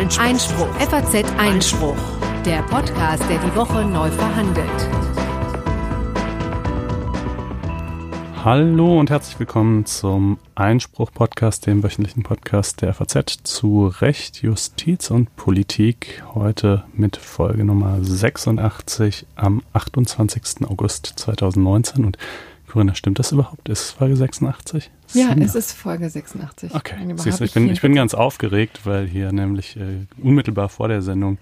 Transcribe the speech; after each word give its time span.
Einspruch. 0.00 0.24
Einspruch. 0.24 0.74
FAZ 0.76 1.24
Einspruch. 1.36 1.96
Der 2.46 2.62
Podcast, 2.62 3.22
der 3.28 3.38
die 3.38 3.54
Woche 3.54 3.84
neu 3.84 4.10
verhandelt. 4.10 4.66
Hallo 8.42 8.98
und 8.98 9.10
herzlich 9.10 9.38
willkommen 9.38 9.84
zum 9.84 10.38
Einspruch-Podcast, 10.54 11.66
dem 11.66 11.82
wöchentlichen 11.82 12.22
Podcast 12.22 12.80
der 12.80 12.94
FAZ 12.94 13.40
zu 13.42 13.88
Recht, 14.00 14.40
Justiz 14.40 15.10
und 15.10 15.36
Politik. 15.36 16.22
Heute 16.32 16.84
mit 16.94 17.18
Folge 17.18 17.64
Nummer 17.64 17.98
86 18.00 19.26
am 19.36 19.60
28. 19.74 20.66
August 20.66 21.12
2019. 21.16 22.06
Und 22.06 22.16
Corinna, 22.70 22.94
stimmt 22.94 23.18
das 23.18 23.32
überhaupt? 23.32 23.68
Ist 23.68 23.80
es 23.80 23.90
Folge 23.90 24.14
86? 24.14 24.92
Ja, 25.14 25.34
es 25.40 25.56
ist 25.56 25.72
Folge 25.72 26.08
86. 26.08 26.72
Okay, 26.72 26.94
siehst 27.16 27.40
du, 27.40 27.44
ich 27.44 27.52
bin, 27.52 27.68
ich 27.68 27.80
bin 27.80 27.96
ganz 27.96 28.14
aufgeregt, 28.14 28.82
weil 28.84 29.08
hier 29.08 29.32
nämlich 29.32 29.76
äh, 29.76 30.06
unmittelbar 30.22 30.68
vor 30.68 30.86
der 30.86 31.02
Sendung 31.02 31.38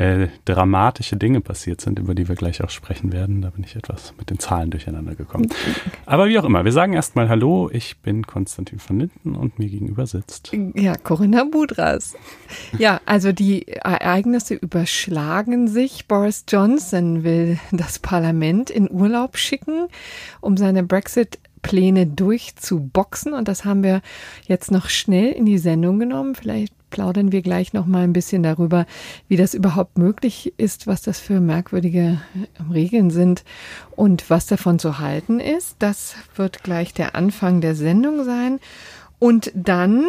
äh, 0.00 0.28
dramatische 0.46 1.18
Dinge 1.18 1.42
passiert 1.42 1.82
sind, 1.82 1.98
über 1.98 2.14
die 2.14 2.26
wir 2.26 2.34
gleich 2.34 2.64
auch 2.64 2.70
sprechen 2.70 3.12
werden. 3.12 3.42
Da 3.42 3.50
bin 3.50 3.64
ich 3.64 3.76
etwas 3.76 4.14
mit 4.18 4.30
den 4.30 4.38
Zahlen 4.38 4.70
durcheinander 4.70 5.14
gekommen. 5.14 5.50
Aber 6.06 6.26
wie 6.28 6.38
auch 6.38 6.44
immer, 6.44 6.64
wir 6.64 6.72
sagen 6.72 6.94
erstmal 6.94 7.28
Hallo. 7.28 7.68
Ich 7.70 7.98
bin 7.98 8.26
Konstantin 8.26 8.78
von 8.78 8.98
Linden 8.98 9.34
und 9.34 9.58
mir 9.58 9.68
gegenüber 9.68 10.06
sitzt. 10.06 10.52
Ja, 10.74 10.94
Corinna 10.96 11.44
Budras. 11.44 12.14
Ja, 12.78 13.02
also 13.04 13.32
die 13.32 13.68
Ereignisse 13.68 14.54
überschlagen 14.54 15.68
sich. 15.68 16.08
Boris 16.08 16.46
Johnson 16.48 17.22
will 17.22 17.58
das 17.70 17.98
Parlament 17.98 18.70
in 18.70 18.90
Urlaub 18.90 19.36
schicken, 19.36 19.88
um 20.40 20.56
seine 20.56 20.82
Brexit 20.82 21.38
Pläne 21.60 22.06
durchzuboxen 22.06 23.34
und 23.34 23.46
das 23.46 23.66
haben 23.66 23.82
wir 23.82 24.00
jetzt 24.46 24.70
noch 24.70 24.88
schnell 24.88 25.32
in 25.32 25.44
die 25.44 25.58
Sendung 25.58 25.98
genommen. 25.98 26.34
Vielleicht 26.34 26.72
plaudern 26.90 27.32
wir 27.32 27.42
gleich 27.42 27.72
noch 27.72 27.86
mal 27.86 28.02
ein 28.02 28.12
bisschen 28.12 28.42
darüber, 28.42 28.86
wie 29.28 29.36
das 29.36 29.54
überhaupt 29.54 29.98
möglich 29.98 30.52
ist, 30.56 30.86
was 30.86 31.02
das 31.02 31.18
für 31.18 31.40
merkwürdige 31.40 32.20
Regeln 32.72 33.10
sind 33.10 33.44
und 33.96 34.28
was 34.28 34.46
davon 34.46 34.78
zu 34.78 34.98
halten 34.98 35.40
ist. 35.40 35.76
Das 35.78 36.14
wird 36.36 36.62
gleich 36.62 36.92
der 36.92 37.14
Anfang 37.14 37.60
der 37.60 37.74
Sendung 37.74 38.24
sein. 38.24 38.60
Und 39.18 39.52
dann 39.54 40.04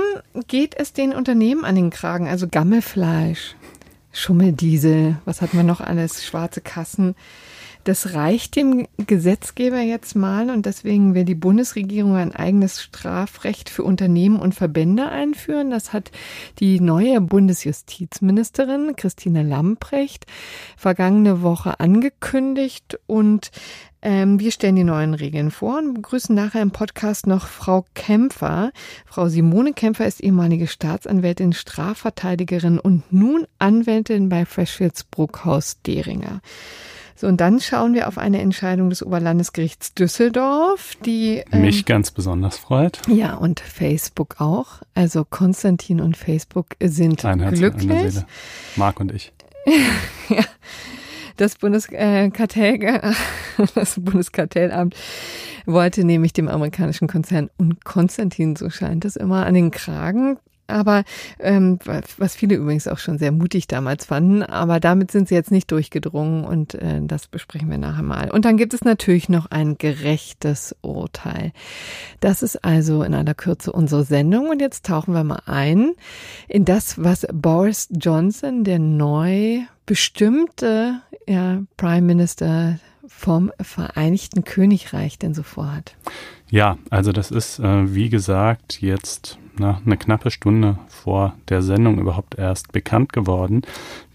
geht 0.47 0.73
es 0.78 0.94
den 0.94 1.14
Unternehmen 1.14 1.66
an 1.66 1.75
den 1.75 1.89
Kragen, 1.89 2.28
also 2.28 2.47
Gammelfleisch, 2.47 3.56
Schummeldiesel, 4.13 5.17
was 5.25 5.41
hat 5.41 5.53
man 5.53 5.66
noch 5.66 5.81
alles, 5.81 6.25
schwarze 6.25 6.61
Kassen. 6.61 7.16
Das 7.84 8.14
reicht 8.14 8.56
dem 8.56 8.88
Gesetzgeber 9.08 9.80
jetzt 9.80 10.16
mal 10.16 10.52
und 10.52 10.68
deswegen 10.68 11.16
will 11.16 11.26
die 11.26 11.36
Bundesregierung 11.36 12.16
ein 12.16 12.36
eigenes 12.36 12.82
Strafrecht 12.82 13.70
für 13.70 13.84
Unternehmen 13.84 14.40
und 14.40 14.54
Verbände 14.54 15.10
einführen. 15.10 15.72
Das 15.72 15.92
hat 15.92 16.12
die 16.59 16.80
neue 16.80 17.22
Bundesjustizministerin 17.22 18.96
Christine 18.96 19.42
Lamprecht 19.42 20.28
vergangene 20.78 21.42
Woche 21.42 21.80
angekündigt 21.80 23.00
und 23.08 23.50
ähm, 24.04 24.40
wir 24.40 24.52
stellen 24.52 24.76
die 24.76 24.84
neuen 24.84 25.14
Regeln 25.14 25.52
vor 25.52 25.78
und 25.78 25.94
begrüßen 25.94 26.36
nachher 26.36 26.62
im 26.62 26.72
Podcast 26.72 27.28
noch 27.28 27.48
Frau 27.48 27.86
Kämpfer. 27.94 28.72
Frau 29.06 29.28
Simone 29.28 29.74
Kämpfer 29.74 30.08
ist 30.08 30.22
ehemalige 30.22 30.68
Staatsanwältin, 30.68 31.54
Strafverteidigerin 31.54 32.80
und 32.80 33.12
nun 33.12 33.46
Anwältin 33.59 34.30
bei 34.30 34.46
Freshfields 34.46 35.04
Bruckhaus 35.04 35.82
Deringer. 35.82 36.42
So, 37.22 37.27
und 37.27 37.39
dann 37.39 37.59
schauen 37.59 37.94
wir 37.94 38.08
auf 38.08 38.17
eine 38.17 38.41
Entscheidung 38.41 38.89
des 38.89 39.05
Oberlandesgerichts 39.05 39.94
Düsseldorf, 39.94 40.95
die 41.05 41.44
ähm, 41.52 41.61
mich 41.61 41.86
ganz 41.86 42.09
besonders 42.09 42.58
freut. 42.58 43.00
Ja, 43.08 43.36
und 43.36 43.59
Facebook 43.59 44.41
auch. 44.41 44.81
Also 44.95 45.23
Konstantin 45.23 46.02
und 46.02 46.17
Facebook 46.17 46.69
sind 46.81 47.23
ein 47.23 47.39
Herz, 47.39 47.59
glücklich. 47.59 47.91
Eine 47.91 48.09
Seele. 48.09 48.25
Marc 48.75 49.00
und 49.00 49.11
ich. 49.11 49.31
ja. 50.30 50.44
Das 51.38 51.58
Bundeskartell, 51.59 52.81
äh, 52.81 53.13
das 53.75 54.00
Bundeskartellamt 54.00 54.95
wollte 55.67 56.03
nämlich 56.03 56.34
dem 56.34 56.47
amerikanischen 56.47 57.07
Konzern 57.07 57.51
und 57.59 57.85
Konstantin, 57.85 58.56
so 58.56 58.72
scheint 58.72 59.06
es 59.06 59.16
immer, 59.16 59.46
an 59.46 59.53
den 59.53 59.69
Kragen 59.69 60.40
aber 60.67 61.03
ähm, 61.39 61.79
was 62.17 62.35
viele 62.35 62.55
übrigens 62.55 62.88
auch 62.88 62.97
schon 62.97 63.17
sehr 63.17 63.31
mutig 63.31 63.67
damals 63.67 64.05
fanden, 64.05 64.44
aber 64.44 64.79
damit 64.79 65.11
sind 65.11 65.27
sie 65.27 65.35
jetzt 65.35 65.51
nicht 65.51 65.72
durchgedrungen 65.72 66.44
und 66.44 66.75
äh, 66.75 67.01
das 67.01 67.27
besprechen 67.27 67.69
wir 67.69 67.77
nachher 67.77 68.03
mal. 68.03 68.31
Und 68.31 68.45
dann 68.45 68.57
gibt 68.57 68.73
es 68.73 68.83
natürlich 68.83 69.29
noch 69.29 69.47
ein 69.51 69.77
gerechtes 69.77 70.75
Urteil. 70.81 71.51
Das 72.19 72.44
ist 72.44 72.63
also 72.63 73.03
in 73.03 73.13
aller 73.13 73.33
Kürze 73.33 73.72
unsere 73.72 74.03
Sendung 74.03 74.49
und 74.49 74.61
jetzt 74.61 74.85
tauchen 74.85 75.13
wir 75.13 75.23
mal 75.23 75.41
ein 75.45 75.94
in 76.47 76.66
das, 76.66 77.01
was 77.01 77.28
Boris 77.33 77.89
Johnson, 77.91 78.63
der 78.63 78.79
neu 78.79 79.61
bestimmte 79.85 81.01
ja, 81.28 81.61
Prime 81.78 82.01
Minister 82.01 82.79
vom 83.07 83.51
Vereinigten 83.61 84.43
Königreich 84.43 85.19
denn 85.19 85.33
so 85.33 85.43
vorhat. 85.43 85.95
Ja, 86.49 86.78
also 86.89 87.11
das 87.11 87.31
ist, 87.31 87.59
äh, 87.59 87.93
wie 87.93 88.09
gesagt, 88.09 88.81
jetzt 88.81 89.38
na, 89.57 89.81
eine 89.85 89.97
knappe 89.97 90.31
Stunde 90.31 90.79
vor 90.88 91.35
der 91.50 91.62
Sendung 91.62 92.00
überhaupt 92.00 92.38
erst 92.38 92.72
bekannt 92.72 93.13
geworden, 93.13 93.63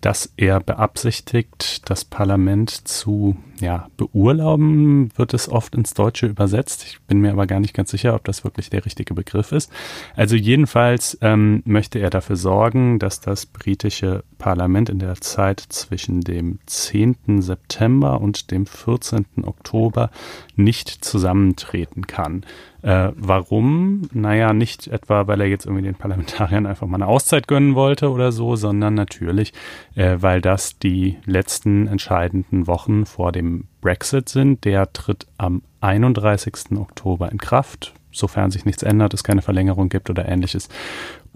dass 0.00 0.32
er 0.36 0.60
beabsichtigt, 0.60 1.88
das 1.91 2.04
Parlament 2.04 2.70
zu 2.70 3.36
ja, 3.60 3.88
beurlauben, 3.96 5.10
wird 5.16 5.34
es 5.34 5.48
oft 5.48 5.75
ins 5.75 5.94
Deutsche 5.94 6.26
übersetzt. 6.26 6.84
Ich 6.84 7.00
bin 7.02 7.20
mir 7.20 7.32
aber 7.32 7.46
gar 7.46 7.60
nicht 7.60 7.75
ganz 7.75 7.91
sicher, 7.91 8.14
ob 8.14 8.25
das 8.25 8.44
wirklich 8.44 8.70
der 8.70 8.84
richtige 8.84 9.14
Begriff 9.14 9.52
ist. 9.52 9.72
Also 10.14 10.36
jedenfalls 10.36 11.19
ähm, 11.22 11.62
möchte 11.64 11.98
er 11.98 12.10
dafür 12.10 12.36
sorgen, 12.36 12.98
dass 12.98 13.20
das 13.20 13.46
britische 13.46 14.22
Parlament 14.38 14.91
in 14.91 14.98
der 14.98 15.16
Zeit 15.16 15.60
zwischen 15.60 16.20
dem 16.20 16.60
10. 16.66 17.42
September 17.42 18.20
und 18.20 18.50
dem 18.50 18.66
14. 18.66 19.26
Oktober 19.42 20.10
nicht 20.54 21.04
zusammentreten 21.04 22.06
kann. 22.06 22.44
Äh, 22.86 23.10
warum? 23.16 24.02
Naja, 24.12 24.52
nicht 24.52 24.86
etwa, 24.86 25.26
weil 25.26 25.41
er 25.41 25.48
jetzt 25.48 25.66
irgendwie 25.66 25.82
den 25.82 25.97
Parlamentariern 25.97 26.66
einfach 26.66 26.86
mal 26.86 26.98
eine 26.98 27.08
Auszeit 27.08 27.48
gönnen 27.48 27.74
wollte 27.74 28.12
oder 28.12 28.30
so, 28.30 28.54
sondern 28.54 28.94
natürlich, 28.94 29.52
äh, 29.97 30.19
weil 30.20 30.41
das 30.41 30.78
die 30.78 31.19
letzten 31.25 31.88
entscheidenden 31.88 32.69
Wochen 32.69 33.04
vor 33.04 33.32
dem 33.32 33.64
Brexit 33.80 34.28
sind. 34.28 34.64
Der 34.64 34.92
tritt 34.92 35.26
am 35.36 35.62
31. 35.80 36.78
Oktober 36.78 37.32
in 37.32 37.38
Kraft, 37.38 37.92
sofern 38.12 38.52
sich 38.52 38.64
nichts 38.64 38.84
ändert, 38.84 39.14
es 39.14 39.25
keine 39.25 39.42
Verlängerung 39.42 39.88
gibt 39.88 40.08
oder 40.08 40.28
ähnliches. 40.28 40.69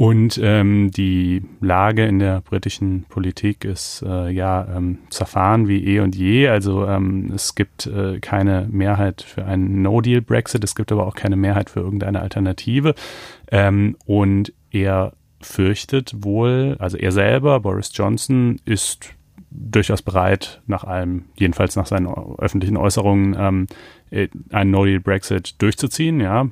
Und 0.01 0.41
ähm, 0.43 0.91
die 0.91 1.43
Lage 1.61 2.07
in 2.07 2.21
der 2.21 2.41
britischen 2.41 3.05
Politik 3.11 3.67
ist 3.67 4.03
äh, 4.03 4.31
ja 4.31 4.67
ähm, 4.75 5.01
zerfahren 5.11 5.69
wie 5.69 5.85
eh 5.85 6.01
und 6.01 6.17
je. 6.17 6.49
Also 6.49 6.87
ähm, 6.87 7.31
es 7.35 7.55
gibt 7.55 7.87
äh, 7.87 8.19
keine 8.19 8.67
Mehrheit 8.71 9.21
für 9.21 9.45
einen 9.45 9.83
No-Deal-Brexit, 9.83 10.65
es 10.65 10.75
gibt 10.75 10.91
aber 10.91 11.07
auch 11.07 11.15
keine 11.15 11.37
Mehrheit 11.37 11.69
für 11.69 11.81
irgendeine 11.81 12.23
Alternative. 12.23 12.95
Ähm, 13.53 13.95
und 14.07 14.55
er 14.71 15.13
fürchtet 15.43 16.15
wohl, 16.25 16.77
also 16.79 16.97
er 16.97 17.13
selber, 17.13 17.61
Boris 17.61 17.91
Johnson, 17.93 18.59
ist 18.65 19.11
durchaus 19.51 20.03
bereit, 20.03 20.63
nach 20.67 20.85
allem, 20.85 21.25
jedenfalls 21.37 21.77
nach 21.77 21.87
seinen 21.87 22.07
öffentlichen 22.39 22.77
Äußerungen, 22.77 23.37
ähm, 23.39 23.67
äh, 24.11 24.29
einen 24.51 24.71
No-Deal-Brexit 24.71 25.61
durchzuziehen. 25.61 26.21
Ja, 26.21 26.49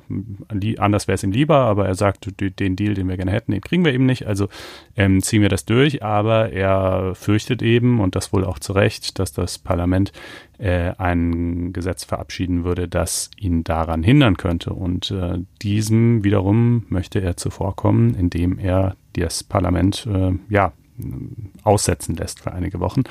anders 0.77 1.07
wäre 1.07 1.15
es 1.15 1.23
ihm 1.23 1.31
lieber, 1.31 1.57
aber 1.57 1.87
er 1.87 1.95
sagt, 1.95 2.29
den 2.39 2.75
Deal, 2.75 2.93
den 2.93 3.07
wir 3.07 3.17
gerne 3.17 3.31
hätten, 3.31 3.51
den 3.51 3.61
kriegen 3.61 3.85
wir 3.85 3.93
eben 3.93 4.05
nicht. 4.05 4.27
Also 4.27 4.47
ähm, 4.95 5.21
ziehen 5.21 5.41
wir 5.41 5.49
das 5.49 5.65
durch. 5.65 6.03
Aber 6.03 6.51
er 6.51 7.15
fürchtet 7.15 7.61
eben 7.61 7.99
und 7.99 8.15
das 8.15 8.33
wohl 8.33 8.43
auch 8.45 8.59
zu 8.59 8.73
Recht, 8.73 9.19
dass 9.19 9.31
das 9.31 9.57
Parlament 9.57 10.11
äh, 10.57 10.91
ein 10.97 11.73
Gesetz 11.73 12.03
verabschieden 12.03 12.63
würde, 12.63 12.87
das 12.87 13.31
ihn 13.37 13.63
daran 13.63 14.03
hindern 14.03 14.37
könnte. 14.37 14.73
Und 14.73 15.11
äh, 15.11 15.39
diesem 15.61 16.23
wiederum 16.23 16.85
möchte 16.89 17.21
er 17.21 17.37
zuvorkommen, 17.37 18.15
indem 18.15 18.57
er 18.57 18.95
das 19.13 19.43
Parlament 19.43 20.07
äh, 20.09 20.33
ja 20.49 20.73
aussetzen 21.63 22.15
lässt 22.15 22.41
für 22.41 22.51
einige 22.51 22.79
Wochen. 22.79 23.03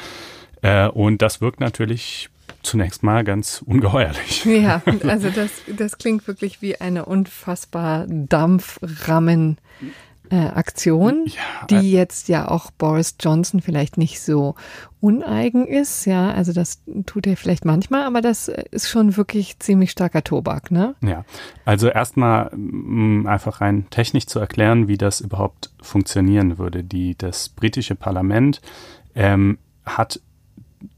Äh, 0.63 0.89
und 0.89 1.23
das 1.23 1.41
wirkt 1.41 1.61
natürlich 1.61 2.31
zunächst 2.63 3.03
mal 3.03 3.25
ganz 3.25 3.63
ungeheuerlich. 3.65 4.45
Ja, 4.45 4.83
also 5.07 5.31
das, 5.31 5.51
das 5.67 5.99
klingt 5.99 6.27
wirklich 6.27 6.63
wie 6.63 6.81
eine 6.81 7.05
unfassbar 7.05 8.07
Dampframmen. 8.09 9.59
Äh, 10.31 10.37
Aktion, 10.37 11.25
ja, 11.25 11.67
die 11.71 11.77
äh, 11.77 11.97
jetzt 12.01 12.29
ja 12.29 12.49
auch 12.49 12.71
Boris 12.71 13.15
Johnson 13.19 13.63
vielleicht 13.63 13.97
nicht 13.97 14.21
so 14.21 14.57
uneigen 15.01 15.67
ist, 15.67 16.05
ja, 16.07 16.31
also 16.33 16.53
das 16.53 16.83
tut 17.07 17.27
er 17.27 17.37
vielleicht 17.37 17.65
manchmal, 17.65 18.03
aber 18.03 18.21
das 18.21 18.49
ist 18.49 18.89
schon 18.89 19.17
wirklich 19.17 19.59
ziemlich 19.61 19.91
starker 19.91 20.25
Tobak, 20.25 20.71
ne? 20.71 20.95
Ja, 21.03 21.25
also 21.65 21.89
erstmal 21.89 22.51
mm, 22.55 23.27
einfach 23.27 23.61
rein 23.61 23.87
technisch 23.91 24.27
zu 24.27 24.41
erklären, 24.41 24.89
wie 24.89 24.99
das 24.99 25.21
überhaupt 25.21 25.71
funktionieren 25.81 26.59
würde. 26.59 26.83
Die, 26.83 27.17
das 27.17 27.49
britische 27.49 27.95
Parlament 27.95 28.61
ähm, 29.15 29.59
hat 29.85 30.21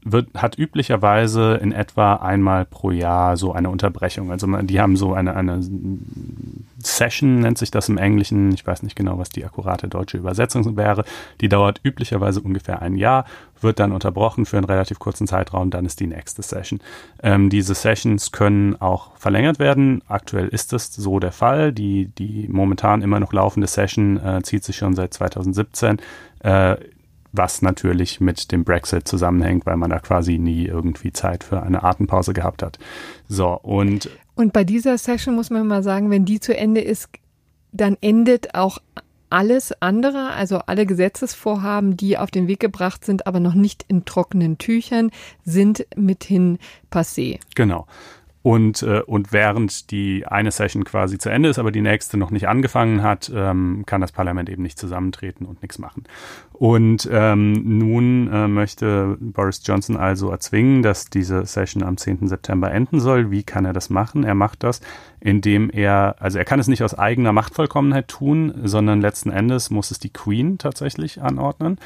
wird, 0.03 0.29
hat 0.35 0.57
üblicherweise 0.57 1.55
in 1.55 1.71
etwa 1.71 2.15
einmal 2.15 2.65
pro 2.65 2.91
Jahr 2.91 3.37
so 3.37 3.53
eine 3.53 3.69
Unterbrechung. 3.69 4.31
Also 4.31 4.47
die 4.47 4.79
haben 4.79 4.95
so 4.95 5.13
eine, 5.13 5.35
eine 5.35 5.61
Session, 6.79 7.39
nennt 7.39 7.57
sich 7.57 7.71
das 7.71 7.89
im 7.89 7.97
Englischen. 7.97 8.51
Ich 8.53 8.65
weiß 8.65 8.83
nicht 8.83 8.95
genau, 8.95 9.17
was 9.17 9.29
die 9.29 9.45
akkurate 9.45 9.87
deutsche 9.87 10.17
Übersetzung 10.17 10.75
wäre. 10.75 11.03
Die 11.39 11.49
dauert 11.49 11.81
üblicherweise 11.83 12.41
ungefähr 12.41 12.81
ein 12.81 12.95
Jahr, 12.95 13.25
wird 13.59 13.79
dann 13.79 13.91
unterbrochen 13.91 14.45
für 14.45 14.57
einen 14.57 14.65
relativ 14.65 14.99
kurzen 14.99 15.27
Zeitraum, 15.27 15.69
dann 15.69 15.85
ist 15.85 15.99
die 15.99 16.07
nächste 16.07 16.41
Session. 16.41 16.79
Ähm, 17.21 17.49
diese 17.49 17.75
Sessions 17.75 18.31
können 18.31 18.79
auch 18.81 19.15
verlängert 19.17 19.59
werden. 19.59 20.01
Aktuell 20.07 20.47
ist 20.47 20.73
das 20.73 20.93
so 20.93 21.19
der 21.19 21.31
Fall. 21.31 21.71
Die, 21.71 22.07
die 22.07 22.47
momentan 22.49 23.01
immer 23.01 23.19
noch 23.19 23.33
laufende 23.33 23.67
Session 23.67 24.17
äh, 24.17 24.41
zieht 24.43 24.63
sich 24.63 24.77
schon 24.77 24.95
seit 24.95 25.13
2017. 25.13 25.97
Äh, 26.39 26.77
was 27.33 27.61
natürlich 27.61 28.19
mit 28.19 28.51
dem 28.51 28.63
Brexit 28.63 29.07
zusammenhängt, 29.07 29.65
weil 29.65 29.77
man 29.77 29.89
da 29.89 29.99
quasi 29.99 30.37
nie 30.37 30.65
irgendwie 30.65 31.13
Zeit 31.13 31.43
für 31.43 31.63
eine 31.63 31.83
Atempause 31.83 32.33
gehabt 32.33 32.63
hat. 32.63 32.79
So, 33.27 33.59
und. 33.61 34.09
Und 34.35 34.53
bei 34.53 34.63
dieser 34.63 34.97
Session 34.97 35.35
muss 35.35 35.49
man 35.49 35.67
mal 35.67 35.83
sagen, 35.83 36.09
wenn 36.09 36.25
die 36.25 36.39
zu 36.39 36.55
Ende 36.55 36.81
ist, 36.81 37.09
dann 37.71 37.97
endet 38.01 38.55
auch 38.55 38.79
alles 39.29 39.73
andere, 39.81 40.31
also 40.31 40.59
alle 40.65 40.85
Gesetzesvorhaben, 40.85 41.95
die 41.95 42.17
auf 42.17 42.31
den 42.31 42.47
Weg 42.47 42.59
gebracht 42.59 43.05
sind, 43.05 43.27
aber 43.27 43.39
noch 43.39 43.53
nicht 43.53 43.85
in 43.87 44.03
trockenen 44.03 44.57
Tüchern, 44.57 45.09
sind 45.45 45.85
mithin 45.95 46.59
passé. 46.91 47.39
Genau. 47.55 47.87
Und, 48.43 48.81
äh, 48.81 49.01
und 49.01 49.31
während 49.31 49.91
die 49.91 50.25
eine 50.25 50.49
Session 50.49 50.83
quasi 50.83 51.19
zu 51.19 51.29
Ende 51.29 51.49
ist, 51.49 51.59
aber 51.59 51.71
die 51.71 51.81
nächste 51.81 52.17
noch 52.17 52.31
nicht 52.31 52.47
angefangen 52.47 53.03
hat, 53.03 53.31
ähm, 53.33 53.83
kann 53.85 54.01
das 54.01 54.11
Parlament 54.11 54.49
eben 54.49 54.63
nicht 54.63 54.79
zusammentreten 54.79 55.45
und 55.45 55.61
nichts 55.61 55.77
machen. 55.77 56.03
Und 56.53 57.07
ähm, 57.11 57.77
nun 57.77 58.31
äh, 58.31 58.47
möchte 58.47 59.17
Boris 59.19 59.61
Johnson 59.63 59.95
also 59.95 60.31
erzwingen, 60.31 60.81
dass 60.81 61.05
diese 61.05 61.45
Session 61.45 61.83
am 61.83 61.97
10. 61.97 62.27
September 62.27 62.71
enden 62.71 62.99
soll. 62.99 63.29
Wie 63.29 63.43
kann 63.43 63.65
er 63.65 63.73
das 63.73 63.91
machen? 63.91 64.23
Er 64.23 64.35
macht 64.35 64.63
das, 64.63 64.81
indem 65.19 65.69
er, 65.69 66.15
also 66.19 66.39
er 66.39 66.45
kann 66.45 66.59
es 66.59 66.67
nicht 66.67 66.83
aus 66.83 66.97
eigener 66.97 67.33
Machtvollkommenheit 67.33 68.07
tun, 68.07 68.53
sondern 68.63 69.01
letzten 69.01 69.29
Endes 69.29 69.69
muss 69.69 69.91
es 69.91 69.99
die 69.99 70.11
Queen 70.11 70.57
tatsächlich 70.57 71.21
anordnen. 71.21 71.77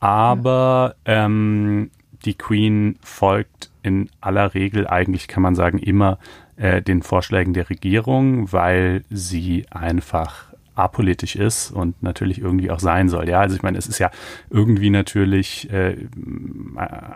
Aber 0.00 0.96
ähm, 1.06 1.90
die 2.26 2.34
Queen 2.34 2.98
folgt 3.02 3.70
in 3.84 4.08
aller 4.20 4.54
Regel 4.54 4.86
eigentlich, 4.86 5.28
kann 5.28 5.42
man 5.42 5.54
sagen, 5.54 5.78
immer 5.78 6.18
äh, 6.56 6.82
den 6.82 7.02
Vorschlägen 7.02 7.52
der 7.52 7.70
Regierung, 7.70 8.52
weil 8.52 9.04
sie 9.10 9.66
einfach 9.70 10.54
apolitisch 10.74 11.36
ist 11.36 11.70
und 11.70 12.02
natürlich 12.02 12.40
irgendwie 12.40 12.70
auch 12.70 12.80
sein 12.80 13.08
soll. 13.08 13.28
Ja, 13.28 13.40
also 13.40 13.54
ich 13.54 13.62
meine, 13.62 13.78
es 13.78 13.86
ist 13.86 13.98
ja 13.98 14.10
irgendwie 14.50 14.90
natürlich, 14.90 15.70
äh, 15.70 15.96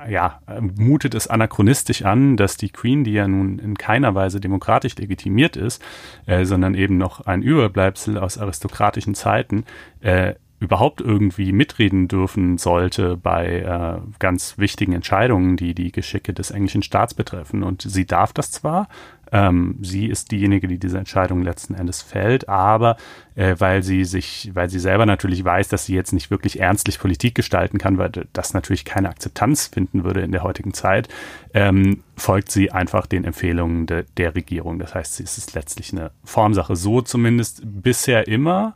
ja, 0.08 0.40
mutet 0.76 1.14
es 1.14 1.26
anachronistisch 1.26 2.02
an, 2.02 2.36
dass 2.36 2.56
die 2.56 2.70
Queen, 2.70 3.02
die 3.02 3.12
ja 3.12 3.26
nun 3.26 3.58
in 3.58 3.76
keiner 3.76 4.14
Weise 4.14 4.40
demokratisch 4.40 4.96
legitimiert 4.96 5.56
ist, 5.56 5.82
äh, 6.26 6.44
sondern 6.44 6.74
eben 6.74 6.98
noch 6.98 7.26
ein 7.26 7.42
Überbleibsel 7.42 8.18
aus 8.18 8.38
aristokratischen 8.38 9.14
Zeiten, 9.14 9.64
äh, 10.00 10.34
überhaupt 10.60 11.00
irgendwie 11.00 11.52
mitreden 11.52 12.08
dürfen 12.08 12.58
sollte 12.58 13.16
bei 13.16 13.60
äh, 13.60 14.00
ganz 14.18 14.58
wichtigen 14.58 14.92
Entscheidungen, 14.92 15.56
die 15.56 15.74
die 15.74 15.92
Geschicke 15.92 16.32
des 16.32 16.50
englischen 16.50 16.82
Staats 16.82 17.14
betreffen. 17.14 17.62
Und 17.62 17.82
sie 17.82 18.06
darf 18.06 18.32
das 18.32 18.50
zwar, 18.50 18.88
ähm, 19.30 19.76
sie 19.82 20.06
ist 20.06 20.32
diejenige, 20.32 20.66
die 20.66 20.78
diese 20.78 20.98
Entscheidung 20.98 21.42
letzten 21.42 21.74
Endes 21.74 22.02
fällt, 22.02 22.48
aber 22.48 22.96
äh, 23.34 23.54
weil 23.58 23.82
sie 23.82 24.04
sich, 24.04 24.50
weil 24.54 24.68
sie 24.68 24.80
selber 24.80 25.06
natürlich 25.06 25.44
weiß, 25.44 25.68
dass 25.68 25.86
sie 25.86 25.94
jetzt 25.94 26.12
nicht 26.12 26.30
wirklich 26.30 26.60
ernstlich 26.60 26.98
Politik 26.98 27.34
gestalten 27.34 27.78
kann, 27.78 27.98
weil 27.98 28.10
das 28.32 28.54
natürlich 28.54 28.84
keine 28.84 29.10
Akzeptanz 29.10 29.66
finden 29.66 30.02
würde 30.02 30.22
in 30.22 30.32
der 30.32 30.42
heutigen 30.42 30.72
Zeit, 30.72 31.08
ähm, 31.54 32.02
folgt 32.16 32.50
sie 32.50 32.72
einfach 32.72 33.06
den 33.06 33.24
Empfehlungen 33.24 33.86
de, 33.86 34.04
der 34.16 34.34
Regierung. 34.34 34.78
Das 34.78 34.94
heißt, 34.94 35.20
es 35.20 35.38
ist 35.38 35.54
letztlich 35.54 35.92
eine 35.92 36.10
Formsache. 36.24 36.74
So 36.74 37.00
zumindest 37.00 37.62
bisher 37.64 38.26
immer. 38.26 38.74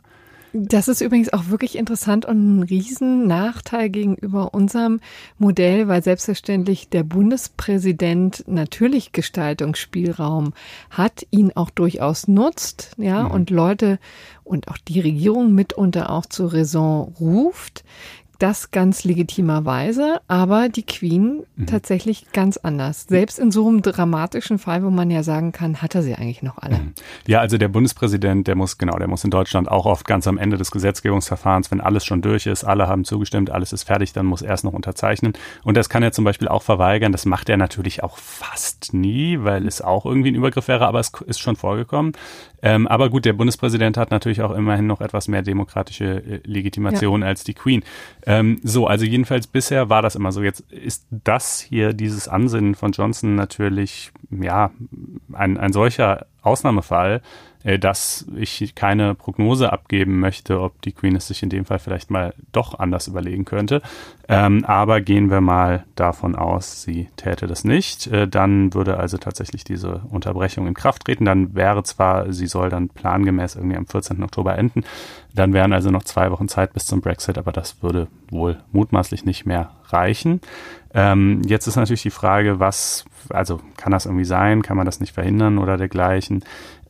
Das 0.55 0.87
ist 0.87 1.01
übrigens 1.01 1.33
auch 1.33 1.47
wirklich 1.47 1.75
interessant 1.75 2.25
und 2.25 2.59
ein 2.59 2.63
Riesennachteil 2.63 3.89
gegenüber 3.89 4.53
unserem 4.53 4.99
Modell, 5.39 5.87
weil 5.87 6.03
selbstverständlich 6.03 6.89
der 6.89 7.03
Bundespräsident 7.03 8.43
natürlich 8.45 9.13
Gestaltungsspielraum 9.13 10.53
hat, 10.91 11.25
ihn 11.31 11.51
auch 11.55 11.71
durchaus 11.71 12.27
nutzt, 12.27 12.91
ja, 12.97 13.23
mhm. 13.23 13.31
und 13.31 13.49
Leute 13.49 13.97
und 14.43 14.67
auch 14.67 14.77
die 14.77 14.99
Regierung 14.99 15.55
mitunter 15.55 16.11
auch 16.11 16.27
zur 16.27 16.53
Raison 16.53 17.15
ruft 17.19 17.83
das 18.43 18.71
ganz 18.71 19.05
legitimerweise, 19.05 20.19
aber 20.27 20.67
die 20.67 20.83
Queen 20.83 21.43
mhm. 21.55 21.65
tatsächlich 21.65 22.25
ganz 22.33 22.57
anders. 22.57 23.05
Selbst 23.07 23.39
in 23.39 23.51
so 23.51 23.69
einem 23.69 23.81
dramatischen 23.81 24.59
Fall, 24.59 24.83
wo 24.83 24.89
man 24.89 25.09
ja 25.09 25.23
sagen 25.23 25.53
kann, 25.53 25.81
hat 25.81 25.95
er 25.95 26.03
sie 26.03 26.13
eigentlich 26.13 26.43
noch 26.43 26.57
alle. 26.57 26.75
Mhm. 26.75 26.93
Ja, 27.25 27.39
also 27.39 27.57
der 27.57 27.69
Bundespräsident, 27.69 28.45
der 28.47 28.55
muss, 28.55 28.77
genau, 28.77 28.97
der 28.97 29.07
muss 29.07 29.23
in 29.23 29.29
Deutschland 29.29 29.71
auch 29.71 29.85
oft 29.85 30.05
ganz 30.05 30.27
am 30.27 30.37
Ende 30.37 30.57
des 30.57 30.71
Gesetzgebungsverfahrens, 30.71 31.71
wenn 31.71 31.79
alles 31.79 32.03
schon 32.03 32.21
durch 32.21 32.45
ist, 32.45 32.65
alle 32.65 32.89
haben 32.89 33.05
zugestimmt, 33.05 33.49
alles 33.49 33.71
ist 33.71 33.83
fertig, 33.83 34.11
dann 34.11 34.25
muss 34.25 34.41
er 34.41 34.55
es 34.55 34.65
noch 34.65 34.73
unterzeichnen. 34.73 35.31
Und 35.63 35.77
das 35.77 35.87
kann 35.87 36.03
er 36.03 36.11
zum 36.11 36.25
Beispiel 36.25 36.49
auch 36.49 36.63
verweigern. 36.63 37.13
Das 37.13 37.25
macht 37.25 37.47
er 37.47 37.55
natürlich 37.55 38.03
auch 38.03 38.17
fast 38.17 38.93
nie, 38.93 39.41
weil 39.41 39.65
es 39.65 39.81
auch 39.81 40.05
irgendwie 40.05 40.31
ein 40.31 40.35
Übergriff 40.35 40.67
wäre, 40.67 40.85
aber 40.85 40.99
es 40.99 41.13
ist 41.27 41.39
schon 41.39 41.55
vorgekommen. 41.55 42.11
Ähm, 42.63 42.87
aber 42.87 43.09
gut, 43.09 43.25
der 43.25 43.33
Bundespräsident 43.33 43.97
hat 43.97 44.09
natürlich 44.09 44.41
auch 44.41 44.55
immerhin 44.55 44.87
noch 44.87 45.01
etwas 45.01 45.27
mehr 45.27 45.41
demokratische 45.41 46.05
äh, 46.05 46.39
Legitimation 46.45 47.21
ja. 47.21 47.27
als 47.27 47.43
die 47.43 47.53
Queen. 47.53 47.83
Ähm, 48.25 48.61
so, 48.63 48.87
also 48.87 49.05
jedenfalls 49.05 49.47
bisher 49.47 49.89
war 49.89 50.01
das 50.01 50.15
immer 50.15 50.31
so. 50.31 50.41
Jetzt 50.41 50.61
ist 50.71 51.05
das 51.11 51.59
hier, 51.59 51.91
dieses 51.91 52.29
Ansinnen 52.29 52.73
von 52.75 52.93
Johnson 52.93 53.35
natürlich, 53.35 54.11
ja, 54.31 54.71
ein, 55.33 55.57
ein 55.57 55.73
solcher 55.73 56.25
Ausnahmefall, 56.41 57.21
dass 57.79 58.25
ich 58.35 58.75
keine 58.75 59.15
Prognose 59.15 59.71
abgeben 59.71 60.19
möchte, 60.19 60.61
ob 60.61 60.81
die 60.81 60.91
Queen 60.91 61.15
es 61.15 61.27
sich 61.27 61.43
in 61.43 61.49
dem 61.49 61.65
Fall 61.65 61.79
vielleicht 61.79 62.11
mal 62.11 62.33
doch 62.51 62.77
anders 62.77 63.07
überlegen 63.07 63.45
könnte. 63.45 63.81
Ähm, 64.27 64.63
aber 64.65 65.01
gehen 65.01 65.29
wir 65.29 65.41
mal 65.41 65.83
davon 65.95 66.35
aus, 66.35 66.81
sie 66.81 67.09
täte 67.17 67.45
das 67.47 67.63
nicht. 67.65 68.07
Äh, 68.07 68.27
dann 68.27 68.73
würde 68.73 68.97
also 68.97 69.17
tatsächlich 69.17 69.63
diese 69.63 70.01
Unterbrechung 70.09 70.65
in 70.67 70.73
Kraft 70.73 71.05
treten. 71.05 71.25
Dann 71.25 71.55
wäre 71.55 71.83
zwar, 71.83 72.31
sie 72.31 72.47
soll 72.47 72.69
dann 72.69 72.89
plangemäß 72.89 73.55
irgendwie 73.55 73.77
am 73.77 73.85
14. 73.85 74.23
Oktober 74.23 74.57
enden. 74.57 74.83
Dann 75.33 75.53
wären 75.53 75.73
also 75.73 75.89
noch 75.89 76.03
zwei 76.03 76.31
Wochen 76.31 76.47
Zeit 76.47 76.73
bis 76.73 76.85
zum 76.85 77.01
Brexit, 77.01 77.37
aber 77.37 77.51
das 77.51 77.81
würde 77.81 78.07
wohl 78.29 78.59
mutmaßlich 78.71 79.25
nicht 79.25 79.45
mehr 79.45 79.71
reichen. 79.87 80.41
Ähm, 80.93 81.41
jetzt 81.45 81.67
ist 81.67 81.75
natürlich 81.75 82.03
die 82.03 82.09
Frage, 82.09 82.59
was, 82.59 83.05
also 83.29 83.59
kann 83.77 83.91
das 83.91 84.05
irgendwie 84.05 84.25
sein, 84.25 84.61
kann 84.61 84.77
man 84.77 84.85
das 84.85 84.99
nicht 84.99 85.13
verhindern 85.13 85.57
oder 85.57 85.77
dergleichen. 85.77 86.43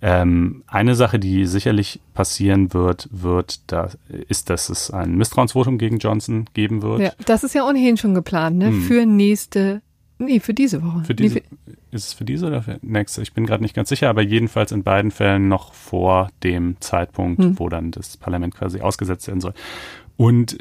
Ähm, 0.05 0.63
eine 0.67 0.95
Sache, 0.95 1.17
die 1.17 1.45
sicherlich 1.45 2.01
passieren 2.13 2.73
wird, 2.73 3.07
wird 3.09 3.71
da, 3.71 3.89
ist, 4.27 4.49
dass 4.49 4.67
es 4.67 4.91
ein 4.91 5.15
Misstrauensvotum 5.15 5.77
gegen 5.77 5.97
Johnson 5.97 6.49
geben 6.53 6.81
wird. 6.81 6.99
Ja, 6.99 7.11
das 7.25 7.45
ist 7.45 7.55
ja 7.55 7.65
ohnehin 7.65 7.95
schon 7.95 8.13
geplant, 8.13 8.57
ne? 8.57 8.67
Hm. 8.67 8.81
Für 8.81 9.05
nächste, 9.05 9.81
nee, 10.17 10.41
für 10.41 10.53
diese 10.53 10.83
Woche. 10.83 11.05
Für 11.05 11.15
diese, 11.15 11.35
nee, 11.35 11.43
für, 11.65 11.95
ist 11.95 12.07
es 12.07 12.13
für 12.13 12.25
diese 12.25 12.47
oder 12.47 12.61
für 12.61 12.79
nächste? 12.81 13.21
Ich 13.21 13.33
bin 13.33 13.45
gerade 13.45 13.63
nicht 13.63 13.75
ganz 13.75 13.87
sicher, 13.87 14.09
aber 14.09 14.21
jedenfalls 14.21 14.73
in 14.73 14.83
beiden 14.83 15.09
Fällen 15.09 15.47
noch 15.47 15.73
vor 15.73 16.27
dem 16.43 16.75
Zeitpunkt, 16.81 17.41
hm. 17.41 17.57
wo 17.57 17.69
dann 17.69 17.91
das 17.91 18.17
Parlament 18.17 18.55
quasi 18.55 18.81
ausgesetzt 18.81 19.27
werden 19.29 19.39
soll. 19.39 19.53
Und 20.17 20.57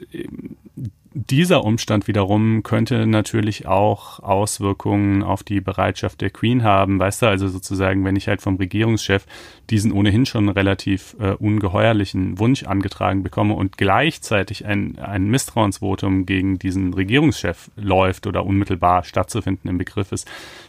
dieser 1.15 1.65
Umstand 1.65 2.09
wiederum 2.09 2.63
könnte 2.63 3.07
natürlich 3.07 3.67
auch 3.67 4.21
Auswirkungen 4.21 5.23
auf 5.23 5.43
die 5.43 5.61
Bereitschaft 5.61 6.21
der 6.21 6.31
Queen 6.31 6.63
haben. 6.63 6.99
Weißt 6.99 7.23
du, 7.23 7.27
also 7.27 7.49
sozusagen, 7.49 8.05
wenn 8.05 8.17
ich 8.17 8.29
halt 8.29 8.43
vom 8.43 8.57
Regierungschef 8.57 9.27
diesen 9.71 9.93
ohnehin 9.93 10.27
schon 10.27 10.49
relativ 10.49 11.17
äh, 11.19 11.33
ungeheuerlichen 11.33 12.39
Wunsch 12.39 12.65
angetragen 12.65 13.23
bekomme 13.23 13.55
und 13.55 13.79
gleichzeitig 13.79 14.67
ein, 14.67 14.99
ein 14.99 15.29
Misstrauensvotum 15.29 16.27
gegen 16.27 16.59
diesen 16.59 16.95
Regierungschef 16.95 17.71
läuft 17.77 18.27
oder 18.27 18.45
unmittelbar 18.45 19.05
stattzufinden 19.05 19.71
im 19.71 19.79
Begriff 19.79 20.13
ist, 20.13 20.29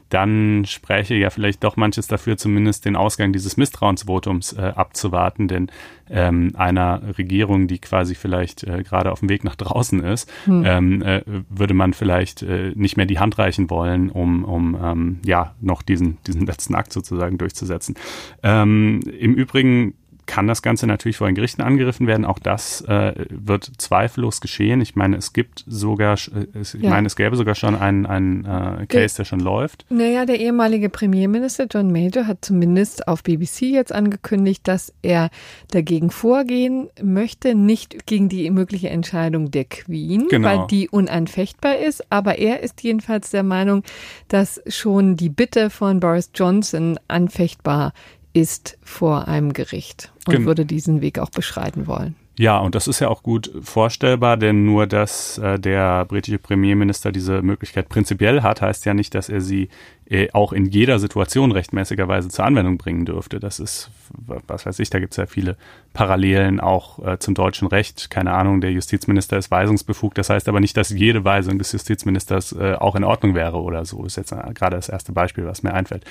dann 0.09 0.63
spräche 0.65 1.15
ja 1.15 1.31
vielleicht 1.31 1.63
doch 1.63 1.75
manches 1.75 2.07
dafür, 2.07 2.37
zumindest 2.37 2.85
den 2.85 2.95
Ausgang 2.95 3.33
dieses 3.33 3.57
Misstrauensvotums 3.57 4.53
äh, 4.53 4.73
abzuwarten, 4.75 5.47
denn 5.47 5.71
ähm, 6.09 6.51
einer 6.55 7.01
Regierung, 7.17 7.67
die 7.67 7.79
quasi 7.79 8.13
vielleicht 8.13 8.63
äh, 8.63 8.83
gerade 8.83 9.11
auf 9.11 9.21
dem 9.21 9.29
Weg 9.29 9.43
nach 9.43 9.55
draußen 9.55 10.03
ist, 10.03 10.31
hm. 10.45 10.63
ähm, 10.65 11.01
äh, 11.01 11.21
würde 11.49 11.73
man 11.73 11.93
vielleicht 11.93 12.43
äh, 12.43 12.73
nicht 12.75 12.97
mehr 12.97 13.05
die 13.05 13.19
Hand 13.19 13.39
reichen 13.39 13.69
wollen, 13.69 14.09
um, 14.09 14.43
um 14.43 14.77
ähm, 14.81 15.19
ja 15.25 15.55
noch 15.61 15.81
diesen, 15.81 16.17
diesen 16.27 16.45
letzten 16.45 16.75
Akt 16.75 16.93
sozusagen 16.93 17.37
durchzusetzen. 17.37 17.95
Ähm, 18.43 18.82
Im 19.01 19.33
Übrigen 19.35 19.93
kann 20.25 20.47
das 20.47 20.61
Ganze 20.61 20.87
natürlich 20.87 21.17
vor 21.17 21.27
den 21.27 21.35
Gerichten 21.35 21.61
angegriffen 21.61 22.07
werden. 22.07 22.25
Auch 22.25 22.39
das 22.39 22.81
äh, 22.81 23.13
wird 23.29 23.69
zweifellos 23.77 24.41
geschehen. 24.41 24.81
Ich 24.81 24.95
meine, 24.95 25.17
es 25.17 25.33
gibt 25.33 25.63
sogar, 25.67 26.13
äh, 26.13 26.59
ich 26.59 26.73
ja. 26.73 26.89
meine, 26.89 27.07
es 27.07 27.15
gäbe 27.15 27.35
sogar 27.35 27.55
schon 27.55 27.75
einen, 27.75 28.05
einen 28.05 28.45
äh, 28.45 28.85
Case, 28.87 29.17
der 29.17 29.25
schon 29.25 29.39
läuft. 29.39 29.85
Naja, 29.89 30.25
der 30.25 30.39
ehemalige 30.39 30.89
Premierminister 30.89 31.67
John 31.69 31.91
Major 31.91 32.25
hat 32.25 32.45
zumindest 32.45 33.07
auf 33.07 33.23
BBC 33.23 33.63
jetzt 33.63 33.91
angekündigt, 33.91 34.67
dass 34.67 34.93
er 35.01 35.29
dagegen 35.71 36.09
vorgehen 36.09 36.89
möchte, 37.01 37.55
nicht 37.55 38.05
gegen 38.05 38.29
die 38.29 38.49
mögliche 38.49 38.89
Entscheidung 38.89 39.51
der 39.51 39.65
Queen, 39.65 40.27
genau. 40.29 40.47
weil 40.47 40.67
die 40.67 40.89
unanfechtbar 40.89 41.77
ist. 41.77 42.11
Aber 42.11 42.37
er 42.37 42.61
ist 42.61 42.81
jedenfalls 42.81 43.31
der 43.31 43.43
Meinung, 43.43 43.83
dass 44.29 44.61
schon 44.67 45.17
die 45.17 45.29
Bitte 45.29 45.69
von 45.69 45.99
Boris 45.99 46.31
Johnson 46.33 46.97
anfechtbar 47.07 47.93
ist 48.33 48.77
vor 48.83 49.27
einem 49.27 49.53
Gericht 49.53 50.11
und 50.27 50.33
Gen 50.33 50.45
würde 50.45 50.65
diesen 50.65 51.01
Weg 51.01 51.19
auch 51.19 51.29
beschreiten 51.29 51.87
wollen. 51.87 52.15
Ja, 52.37 52.57
und 52.57 52.73
das 52.73 52.87
ist 52.87 52.99
ja 52.99 53.09
auch 53.09 53.21
gut 53.21 53.51
vorstellbar, 53.61 54.37
denn 54.37 54.65
nur, 54.65 54.87
dass 54.87 55.37
äh, 55.37 55.59
der 55.59 56.05
britische 56.05 56.39
Premierminister 56.39 57.11
diese 57.11 57.43
Möglichkeit 57.43 57.89
prinzipiell 57.89 58.41
hat, 58.41 58.59
heißt 58.59 58.85
ja 58.85 58.95
nicht, 58.95 59.13
dass 59.13 59.29
er 59.29 59.39
sie 59.39 59.69
äh, 60.09 60.29
auch 60.31 60.51
in 60.51 60.65
jeder 60.65 60.97
Situation 60.97 61.51
rechtmäßigerweise 61.51 62.29
zur 62.29 62.45
Anwendung 62.45 62.79
bringen 62.79 63.05
dürfte. 63.05 63.39
Das 63.39 63.59
ist, 63.59 63.91
was 64.25 64.65
weiß 64.65 64.79
ich, 64.79 64.89
da 64.89 64.99
gibt 64.99 65.13
es 65.13 65.17
ja 65.17 65.27
viele 65.27 65.57
Parallelen 65.93 66.59
auch 66.59 67.05
äh, 67.05 67.19
zum 67.19 67.35
deutschen 67.35 67.67
Recht. 67.67 68.09
Keine 68.09 68.33
Ahnung, 68.33 68.61
der 68.61 68.71
Justizminister 68.71 69.37
ist 69.37 69.51
weisungsbefugt. 69.51 70.17
Das 70.17 70.31
heißt 70.31 70.49
aber 70.49 70.59
nicht, 70.59 70.75
dass 70.75 70.89
jede 70.89 71.23
Weisung 71.23 71.59
des 71.59 71.71
Justizministers 71.71 72.51
äh, 72.53 72.73
auch 72.73 72.95
in 72.95 73.03
Ordnung 73.03 73.35
wäre 73.35 73.61
oder 73.61 73.85
so. 73.85 74.03
Ist 74.05 74.17
jetzt 74.17 74.31
äh, 74.31 74.53
gerade 74.55 74.75
das 74.75 74.89
erste 74.89 75.11
Beispiel, 75.11 75.45
was 75.45 75.61
mir 75.61 75.73
einfällt. 75.73 76.03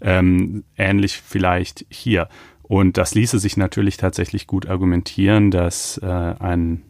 Ähm, 0.00 0.64
ähnlich 0.76 1.22
vielleicht 1.24 1.86
hier. 1.88 2.28
Und 2.68 2.98
das 2.98 3.14
ließe 3.14 3.38
sich 3.38 3.56
natürlich 3.56 3.96
tatsächlich 3.96 4.46
gut 4.46 4.68
argumentieren, 4.68 5.50
dass 5.50 5.98
äh, 5.98 6.06
ein, 6.06 6.82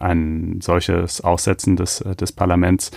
ein 0.00 0.60
solches 0.60 1.20
Aussetzen 1.20 1.76
des, 1.76 2.00
äh, 2.00 2.16
des 2.16 2.32
Parlaments 2.32 2.90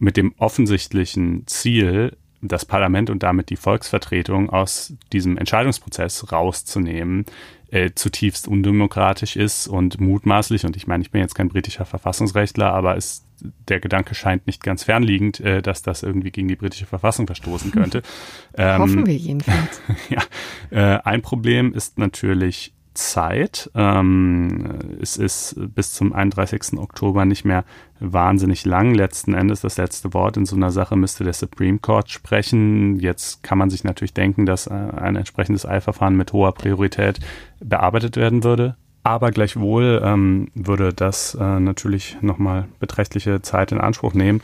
mit 0.00 0.16
dem 0.16 0.34
offensichtlichen 0.38 1.46
Ziel, 1.46 2.16
das 2.42 2.64
Parlament 2.66 3.08
und 3.08 3.22
damit 3.22 3.48
die 3.48 3.56
Volksvertretung 3.56 4.50
aus 4.50 4.92
diesem 5.12 5.38
Entscheidungsprozess 5.38 6.30
rauszunehmen, 6.32 7.24
äh, 7.70 7.92
zutiefst 7.94 8.48
undemokratisch 8.48 9.36
ist 9.36 9.66
und 9.66 10.00
mutmaßlich, 10.00 10.66
und 10.66 10.76
ich 10.76 10.86
meine, 10.86 11.02
ich 11.02 11.10
bin 11.10 11.20
jetzt 11.20 11.34
kein 11.34 11.48
britischer 11.48 11.84
Verfassungsrechtler, 11.84 12.72
aber 12.72 12.96
es, 12.96 13.23
der 13.68 13.80
Gedanke 13.80 14.14
scheint 14.14 14.46
nicht 14.46 14.62
ganz 14.62 14.84
fernliegend, 14.84 15.40
äh, 15.40 15.62
dass 15.62 15.82
das 15.82 16.02
irgendwie 16.02 16.30
gegen 16.30 16.48
die 16.48 16.56
britische 16.56 16.86
Verfassung 16.86 17.26
verstoßen 17.26 17.72
könnte. 17.72 18.02
Ähm, 18.56 18.78
Hoffen 18.78 19.06
wir 19.06 19.16
jedenfalls. 19.16 19.80
ja, 20.08 20.22
äh, 20.70 21.00
ein 21.02 21.22
Problem 21.22 21.72
ist 21.74 21.98
natürlich 21.98 22.72
Zeit. 22.94 23.70
Ähm, 23.74 24.78
es 25.00 25.16
ist 25.16 25.56
bis 25.74 25.92
zum 25.92 26.12
31. 26.12 26.78
Oktober 26.78 27.24
nicht 27.24 27.44
mehr 27.44 27.64
wahnsinnig 27.98 28.64
lang. 28.64 28.94
Letzten 28.94 29.34
Endes 29.34 29.60
das 29.60 29.76
letzte 29.76 30.14
Wort 30.14 30.36
in 30.36 30.46
so 30.46 30.54
einer 30.56 30.70
Sache 30.70 30.96
müsste 30.96 31.24
der 31.24 31.32
Supreme 31.32 31.78
Court 31.78 32.10
sprechen. 32.10 33.00
Jetzt 33.00 33.42
kann 33.42 33.58
man 33.58 33.70
sich 33.70 33.84
natürlich 33.84 34.14
denken, 34.14 34.46
dass 34.46 34.68
äh, 34.68 34.70
ein 34.70 35.16
entsprechendes 35.16 35.66
Eilverfahren 35.66 36.16
mit 36.16 36.32
hoher 36.32 36.54
Priorität 36.54 37.18
bearbeitet 37.60 38.16
werden 38.16 38.44
würde. 38.44 38.76
Aber 39.04 39.30
gleichwohl 39.30 40.00
ähm, 40.02 40.48
würde 40.54 40.94
das 40.94 41.34
äh, 41.34 41.60
natürlich 41.60 42.16
nochmal 42.22 42.66
beträchtliche 42.80 43.42
Zeit 43.42 43.70
in 43.70 43.78
Anspruch 43.78 44.14
nehmen. 44.14 44.40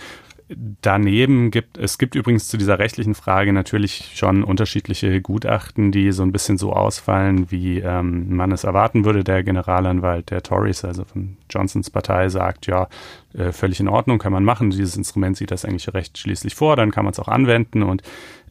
Daneben 0.83 1.53
gibt 1.53 1.79
es 1.79 1.97
gibt 1.97 2.17
übrigens 2.17 2.49
zu 2.49 2.57
dieser 2.57 2.81
rechtlichen 2.81 3.15
Frage 3.15 3.53
natürlich 3.53 4.13
schon 4.17 4.43
unterschiedliche 4.43 5.21
Gutachten, 5.21 5.93
die 5.93 6.11
so 6.11 6.25
ein 6.25 6.33
bisschen 6.33 6.59
so 6.59 6.73
ausfallen, 6.73 7.53
wie 7.53 7.79
ähm, 7.79 8.35
man 8.35 8.51
es 8.51 8.65
erwarten 8.65 9.05
würde. 9.05 9.23
Der 9.23 9.45
Generalanwalt 9.45 10.31
der 10.31 10.43
Tories, 10.43 10.85
also 10.85 11.05
von 11.05 11.37
Johnsons 11.49 11.91
Partei, 11.91 12.29
sagt, 12.29 12.67
ja, 12.67 12.89
äh, 13.33 13.53
völlig 13.53 13.79
in 13.79 13.89
Ordnung, 13.89 14.19
kann 14.19 14.33
man 14.33 14.45
machen. 14.45 14.71
Dieses 14.71 14.97
Instrument 14.97 15.37
sieht 15.37 15.53
das 15.53 15.63
englische 15.63 15.95
Recht 15.95 16.19
schließlich 16.19 16.57
vor, 16.57 16.75
dann 16.75 16.91
kann 16.91 17.05
man 17.05 17.13
es 17.13 17.21
auch 17.21 17.29
anwenden. 17.29 17.85
Und 17.85 18.03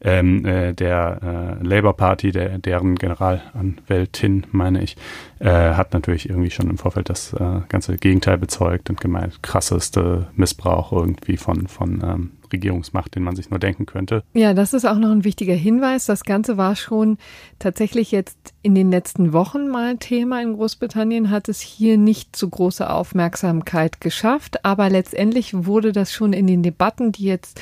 ähm, 0.02 0.44
äh, 0.44 0.72
der 0.72 1.58
äh, 1.60 1.64
Labour 1.66 1.96
Party, 1.96 2.32
der, 2.32 2.58
deren 2.58 2.96
Generalanwältin, 2.96 4.46
meine 4.52 4.82
ich, 4.82 4.96
äh, 5.38 5.48
hat 5.50 5.92
natürlich 5.92 6.28
irgendwie 6.28 6.50
schon 6.50 6.70
im 6.70 6.78
Vorfeld 6.78 7.08
das 7.08 7.32
äh, 7.34 7.60
ganze 7.68 7.96
Gegenteil 7.96 8.38
bezeugt 8.38 8.90
und 8.90 9.00
gemeint, 9.00 9.42
krasseste 9.42 10.28
Missbrauch 10.34 10.92
irgendwie 10.92 11.36
von, 11.36 11.66
von 11.66 12.02
ähm, 12.02 12.30
Regierungsmacht, 12.52 13.14
den 13.14 13.22
man 13.22 13.36
sich 13.36 13.50
nur 13.50 13.58
denken 13.58 13.86
könnte. 13.86 14.22
Ja, 14.32 14.54
das 14.54 14.72
ist 14.72 14.84
auch 14.84 14.98
noch 14.98 15.10
ein 15.10 15.24
wichtiger 15.24 15.54
Hinweis. 15.54 16.06
Das 16.06 16.24
Ganze 16.24 16.56
war 16.56 16.76
schon 16.76 17.18
tatsächlich 17.58 18.10
jetzt 18.10 18.38
in 18.62 18.74
den 18.74 18.90
letzten 18.90 19.32
Wochen 19.32 19.68
mal 19.68 19.96
Thema 19.98 20.42
in 20.42 20.54
Großbritannien, 20.54 21.30
hat 21.30 21.48
es 21.48 21.60
hier 21.60 21.96
nicht 21.96 22.34
zu 22.34 22.48
große 22.48 22.88
Aufmerksamkeit 22.88 24.00
geschafft, 24.00 24.64
aber 24.64 24.90
letztendlich 24.90 25.64
wurde 25.64 25.92
das 25.92 26.12
schon 26.12 26.32
in 26.32 26.46
den 26.46 26.62
Debatten, 26.62 27.12
die 27.12 27.24
jetzt 27.24 27.60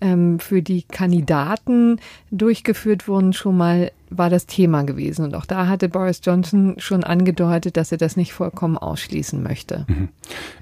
ähm, 0.00 0.38
für 0.38 0.62
die 0.62 0.82
Kandidaten 0.82 2.00
durchgeführt 2.30 3.08
wurden, 3.08 3.32
schon 3.32 3.56
mal 3.56 3.90
war 4.10 4.30
das 4.30 4.46
Thema 4.46 4.82
gewesen. 4.82 5.24
Und 5.24 5.34
auch 5.34 5.46
da 5.46 5.66
hatte 5.66 5.88
Boris 5.88 6.20
Johnson 6.22 6.76
schon 6.78 7.04
angedeutet, 7.04 7.76
dass 7.76 7.92
er 7.92 7.98
das 7.98 8.16
nicht 8.16 8.32
vollkommen 8.32 8.78
ausschließen 8.78 9.42
möchte. 9.42 9.84
Mhm. 9.88 10.08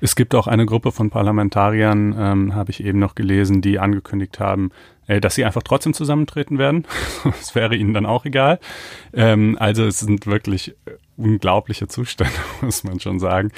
Es 0.00 0.16
gibt 0.16 0.34
auch 0.34 0.46
eine 0.46 0.66
Gruppe 0.66 0.92
von 0.92 1.10
Parlamentariern, 1.10 2.14
ähm, 2.18 2.54
habe 2.54 2.70
ich 2.70 2.82
eben 2.82 2.98
noch 2.98 3.14
gelesen, 3.14 3.60
die 3.60 3.78
angekündigt 3.78 4.40
haben, 4.40 4.70
äh, 5.06 5.20
dass 5.20 5.34
sie 5.34 5.44
einfach 5.44 5.62
trotzdem 5.62 5.94
zusammentreten 5.94 6.58
werden. 6.58 6.86
das 7.24 7.54
wäre 7.54 7.76
ihnen 7.76 7.94
dann 7.94 8.06
auch 8.06 8.24
egal. 8.24 8.58
Ähm, 9.12 9.56
also 9.58 9.84
es 9.84 10.00
sind 10.00 10.26
wirklich 10.26 10.74
unglaubliche 11.16 11.88
Zustände, 11.88 12.32
muss 12.62 12.84
man 12.84 13.00
schon 13.00 13.18
sagen. 13.20 13.50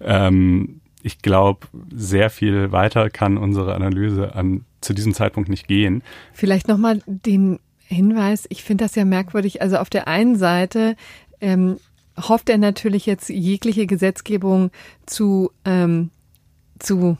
Ähm, 0.00 0.81
ich 1.02 1.20
glaube, 1.20 1.66
sehr 1.92 2.30
viel 2.30 2.72
weiter 2.72 3.10
kann 3.10 3.36
unsere 3.36 3.74
Analyse 3.74 4.34
an 4.34 4.64
zu 4.80 4.94
diesem 4.94 5.14
Zeitpunkt 5.14 5.48
nicht 5.48 5.68
gehen. 5.68 6.02
Vielleicht 6.32 6.68
nochmal 6.68 7.00
den 7.06 7.58
Hinweis, 7.86 8.46
ich 8.48 8.62
finde 8.62 8.84
das 8.84 8.94
ja 8.94 9.04
merkwürdig. 9.04 9.60
Also 9.60 9.76
auf 9.76 9.90
der 9.90 10.08
einen 10.08 10.36
Seite 10.36 10.96
ähm, 11.40 11.78
hofft 12.16 12.48
er 12.48 12.58
natürlich 12.58 13.06
jetzt 13.06 13.28
jegliche 13.28 13.86
Gesetzgebung 13.86 14.70
zu, 15.06 15.50
ähm, 15.64 16.10
zu 16.78 17.16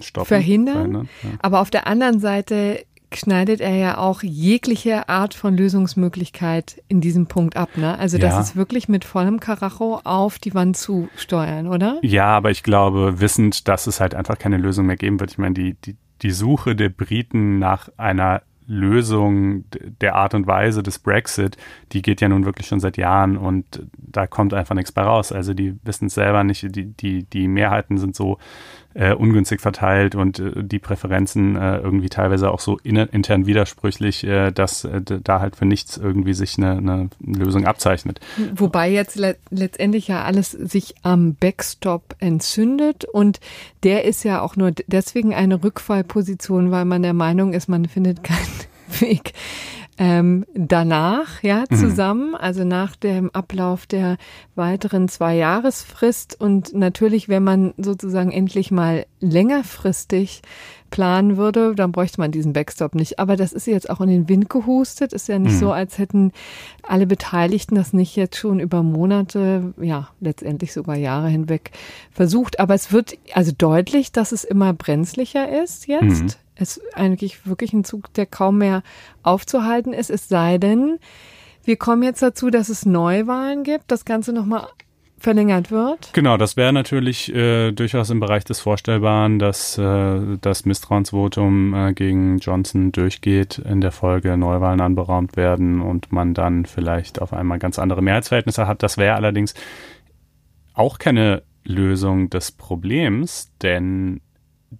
Stoppen, 0.00 0.26
verhindern. 0.26 0.74
verhindern 0.74 1.08
ja. 1.22 1.30
Aber 1.40 1.60
auf 1.60 1.70
der 1.70 1.86
anderen 1.86 2.20
Seite 2.20 2.84
schneidet 3.16 3.60
er 3.60 3.74
ja 3.74 3.98
auch 3.98 4.22
jegliche 4.22 5.08
Art 5.08 5.34
von 5.34 5.56
Lösungsmöglichkeit 5.56 6.82
in 6.88 7.00
diesem 7.00 7.26
Punkt 7.26 7.56
ab. 7.56 7.70
Ne? 7.76 7.98
Also 7.98 8.18
das 8.18 8.32
ja. 8.34 8.40
ist 8.40 8.56
wirklich 8.56 8.88
mit 8.88 9.04
vollem 9.04 9.40
Karacho 9.40 10.00
auf 10.04 10.38
die 10.38 10.54
Wand 10.54 10.76
zu 10.76 11.08
steuern, 11.16 11.66
oder? 11.68 11.98
Ja, 12.02 12.26
aber 12.26 12.50
ich 12.50 12.62
glaube, 12.62 13.20
wissend, 13.20 13.68
dass 13.68 13.86
es 13.86 14.00
halt 14.00 14.14
einfach 14.14 14.38
keine 14.38 14.56
Lösung 14.56 14.86
mehr 14.86 14.96
geben 14.96 15.20
wird. 15.20 15.30
Ich 15.30 15.38
meine, 15.38 15.54
die, 15.54 15.74
die, 15.74 15.96
die 16.22 16.30
Suche 16.30 16.76
der 16.76 16.88
Briten 16.88 17.58
nach 17.58 17.88
einer 17.96 18.42
Lösung 18.66 19.64
der 20.00 20.14
Art 20.14 20.34
und 20.34 20.46
Weise 20.46 20.82
des 20.82 20.98
Brexit, 20.98 21.56
die 21.92 22.02
geht 22.02 22.20
ja 22.20 22.28
nun 22.28 22.44
wirklich 22.44 22.66
schon 22.66 22.80
seit 22.80 22.96
Jahren 22.96 23.36
und 23.36 23.86
da 23.98 24.26
kommt 24.26 24.54
einfach 24.54 24.74
nichts 24.74 24.92
bei 24.92 25.02
raus. 25.02 25.32
Also 25.32 25.54
die 25.54 25.76
wissen 25.82 26.06
es 26.06 26.14
selber 26.14 26.44
nicht, 26.44 26.74
die, 26.74 26.86
die, 26.86 27.24
die 27.24 27.48
Mehrheiten 27.48 27.98
sind 27.98 28.16
so 28.16 28.38
äh, 28.94 29.12
ungünstig 29.12 29.60
verteilt 29.60 30.14
und 30.14 30.38
äh, 30.38 30.62
die 30.62 30.78
Präferenzen 30.78 31.56
äh, 31.56 31.78
irgendwie 31.78 32.08
teilweise 32.08 32.50
auch 32.50 32.60
so 32.60 32.78
in, 32.82 32.96
intern 32.96 33.46
widersprüchlich, 33.46 34.24
äh, 34.24 34.52
dass 34.52 34.84
äh, 34.84 35.00
da 35.02 35.40
halt 35.40 35.56
für 35.56 35.66
nichts 35.66 35.96
irgendwie 35.96 36.34
sich 36.34 36.56
eine, 36.56 36.78
eine 36.78 37.10
Lösung 37.20 37.66
abzeichnet. 37.66 38.20
Wobei 38.54 38.90
jetzt 38.90 39.16
le 39.16 39.36
letztendlich 39.50 40.08
ja 40.08 40.22
alles 40.22 40.52
sich 40.52 40.94
am 41.02 41.34
Backstop 41.34 42.14
entzündet 42.20 43.04
und 43.04 43.40
der 43.82 44.04
ist 44.04 44.24
ja 44.24 44.40
auch 44.40 44.56
nur 44.56 44.70
deswegen 44.86 45.34
eine 45.34 45.62
Rückfallposition, 45.62 46.70
weil 46.70 46.84
man 46.84 47.02
der 47.02 47.14
Meinung 47.14 47.52
ist, 47.52 47.68
man 47.68 47.86
findet 47.86 48.22
keinen 48.22 48.38
Weg 49.00 49.32
ähm, 49.98 50.44
danach, 50.54 51.42
ja, 51.42 51.64
mhm. 51.70 51.76
zusammen, 51.76 52.28
mhm. 52.30 52.34
also 52.34 52.64
nach 52.64 52.96
dem 52.96 53.30
Ablauf 53.30 53.86
der 53.86 54.16
weiteren 54.54 55.08
zwei 55.08 55.36
Jahresfrist 55.36 56.40
und 56.40 56.74
natürlich, 56.74 57.28
wenn 57.28 57.44
man 57.44 57.74
sozusagen 57.76 58.32
endlich 58.32 58.70
mal 58.70 59.06
längerfristig 59.20 60.42
planen 60.94 61.36
würde, 61.36 61.74
dann 61.74 61.90
bräuchte 61.90 62.20
man 62.20 62.30
diesen 62.30 62.52
Backstop 62.52 62.94
nicht. 62.94 63.18
Aber 63.18 63.34
das 63.34 63.52
ist 63.52 63.66
jetzt 63.66 63.90
auch 63.90 64.00
in 64.00 64.08
den 64.08 64.28
Wind 64.28 64.48
gehustet. 64.48 65.12
Ist 65.12 65.26
ja 65.26 65.40
nicht 65.40 65.54
mhm. 65.54 65.58
so, 65.58 65.72
als 65.72 65.98
hätten 65.98 66.30
alle 66.84 67.04
Beteiligten 67.04 67.74
das 67.74 67.92
nicht 67.92 68.14
jetzt 68.14 68.36
schon 68.36 68.60
über 68.60 68.84
Monate, 68.84 69.74
ja, 69.80 70.10
letztendlich 70.20 70.72
sogar 70.72 70.94
Jahre 70.94 71.26
hinweg 71.26 71.72
versucht. 72.12 72.60
Aber 72.60 72.74
es 72.74 72.92
wird 72.92 73.18
also 73.32 73.50
deutlich, 73.58 74.12
dass 74.12 74.30
es 74.30 74.44
immer 74.44 74.72
brenzlicher 74.72 75.62
ist 75.64 75.88
jetzt. 75.88 76.22
Mhm 76.22 76.30
es 76.56 76.80
eigentlich 76.94 77.48
wirklich 77.48 77.72
ein 77.72 77.82
Zug, 77.82 78.12
der 78.14 78.26
kaum 78.26 78.58
mehr 78.58 78.84
aufzuhalten 79.24 79.92
ist, 79.92 80.08
es 80.08 80.28
sei 80.28 80.58
denn, 80.58 81.00
wir 81.64 81.74
kommen 81.76 82.04
jetzt 82.04 82.22
dazu, 82.22 82.48
dass 82.48 82.68
es 82.68 82.86
Neuwahlen 82.86 83.64
gibt, 83.64 83.90
das 83.90 84.04
Ganze 84.04 84.32
nochmal 84.32 84.68
verlängert 85.18 85.70
wird? 85.70 86.10
Genau, 86.12 86.36
das 86.36 86.56
wäre 86.56 86.72
natürlich 86.72 87.34
äh, 87.34 87.72
durchaus 87.72 88.10
im 88.10 88.20
Bereich 88.20 88.44
des 88.44 88.60
Vorstellbaren, 88.60 89.38
dass 89.38 89.78
äh, 89.78 90.36
das 90.40 90.66
Misstrauensvotum 90.66 91.74
äh, 91.74 91.92
gegen 91.94 92.38
Johnson 92.38 92.92
durchgeht, 92.92 93.58
in 93.58 93.80
der 93.80 93.92
Folge 93.92 94.36
Neuwahlen 94.36 94.80
anberaumt 94.80 95.36
werden 95.36 95.80
und 95.80 96.12
man 96.12 96.34
dann 96.34 96.66
vielleicht 96.66 97.20
auf 97.20 97.32
einmal 97.32 97.58
ganz 97.58 97.78
andere 97.78 98.02
Mehrheitsverhältnisse 98.02 98.66
hat. 98.66 98.82
Das 98.82 98.98
wäre 98.98 99.14
allerdings 99.14 99.54
auch 100.74 100.98
keine 100.98 101.42
Lösung 101.64 102.30
des 102.30 102.52
Problems, 102.52 103.50
denn 103.62 104.20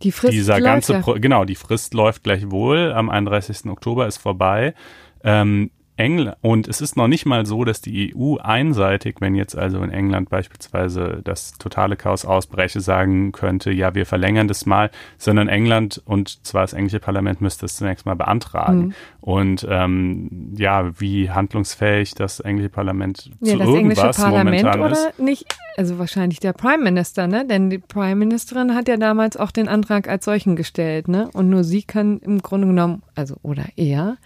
die 0.02 0.12
Frist 0.12 0.34
dieser 0.34 0.60
ganze, 0.60 1.00
Pro 1.00 1.14
genau, 1.14 1.44
die 1.44 1.54
Frist 1.54 1.94
läuft 1.94 2.24
gleich 2.24 2.50
wohl. 2.50 2.92
Am 2.92 3.10
31. 3.10 3.66
Oktober 3.66 4.06
ist 4.06 4.18
vorbei. 4.18 4.74
Ähm, 5.22 5.70
England, 5.96 6.36
und 6.40 6.66
es 6.66 6.80
ist 6.80 6.96
noch 6.96 7.06
nicht 7.06 7.24
mal 7.24 7.46
so, 7.46 7.64
dass 7.64 7.80
die 7.80 8.14
EU 8.16 8.36
einseitig, 8.36 9.16
wenn 9.20 9.34
jetzt 9.34 9.56
also 9.56 9.80
in 9.82 9.90
England 9.90 10.28
beispielsweise 10.28 11.20
das 11.22 11.52
totale 11.58 11.96
Chaos 11.96 12.24
ausbreche, 12.24 12.80
sagen 12.80 13.30
könnte, 13.30 13.70
ja, 13.70 13.94
wir 13.94 14.04
verlängern 14.04 14.48
das 14.48 14.66
mal, 14.66 14.90
sondern 15.18 15.48
England 15.48 16.02
und 16.04 16.44
zwar 16.44 16.62
das 16.62 16.72
englische 16.72 16.98
Parlament 16.98 17.40
müsste 17.40 17.66
es 17.66 17.76
zunächst 17.76 18.06
mal 18.06 18.16
beantragen. 18.16 18.78
Mhm. 18.78 18.94
Und 19.20 19.66
ähm, 19.70 20.52
ja, 20.56 21.00
wie 21.00 21.30
handlungsfähig 21.30 22.14
das 22.14 22.40
englische 22.40 22.70
Parlament 22.70 23.30
ja, 23.40 23.52
zu 23.52 23.58
das 23.58 23.68
irgendwas 23.68 23.98
englische 23.98 24.20
Parlament 24.20 24.62
momentan 24.62 24.80
oder 24.80 25.08
ist. 25.10 25.18
nicht, 25.18 25.46
also 25.76 25.98
wahrscheinlich 25.98 26.40
der 26.40 26.52
Prime 26.52 26.82
Minister, 26.82 27.26
ne? 27.26 27.46
Denn 27.46 27.70
die 27.70 27.78
Prime 27.78 28.16
Ministerin 28.16 28.74
hat 28.74 28.88
ja 28.88 28.96
damals 28.96 29.36
auch 29.36 29.52
den 29.52 29.68
Antrag 29.68 30.08
als 30.08 30.24
solchen 30.24 30.56
gestellt, 30.56 31.08
ne? 31.08 31.30
Und 31.32 31.50
nur 31.50 31.64
sie 31.64 31.84
kann 31.84 32.18
im 32.18 32.42
Grunde 32.42 32.66
genommen, 32.66 33.02
also 33.14 33.36
oder 33.42 33.64
er, 33.76 34.16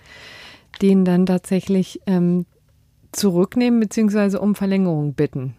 den 0.83 1.05
dann 1.05 1.27
tatsächlich 1.27 2.01
ähm, 2.07 2.47
zurücknehmen 3.13 3.81
bzw. 3.81 4.37
um 4.39 4.55
Verlängerung 4.55 5.15
bitten. 5.15 5.55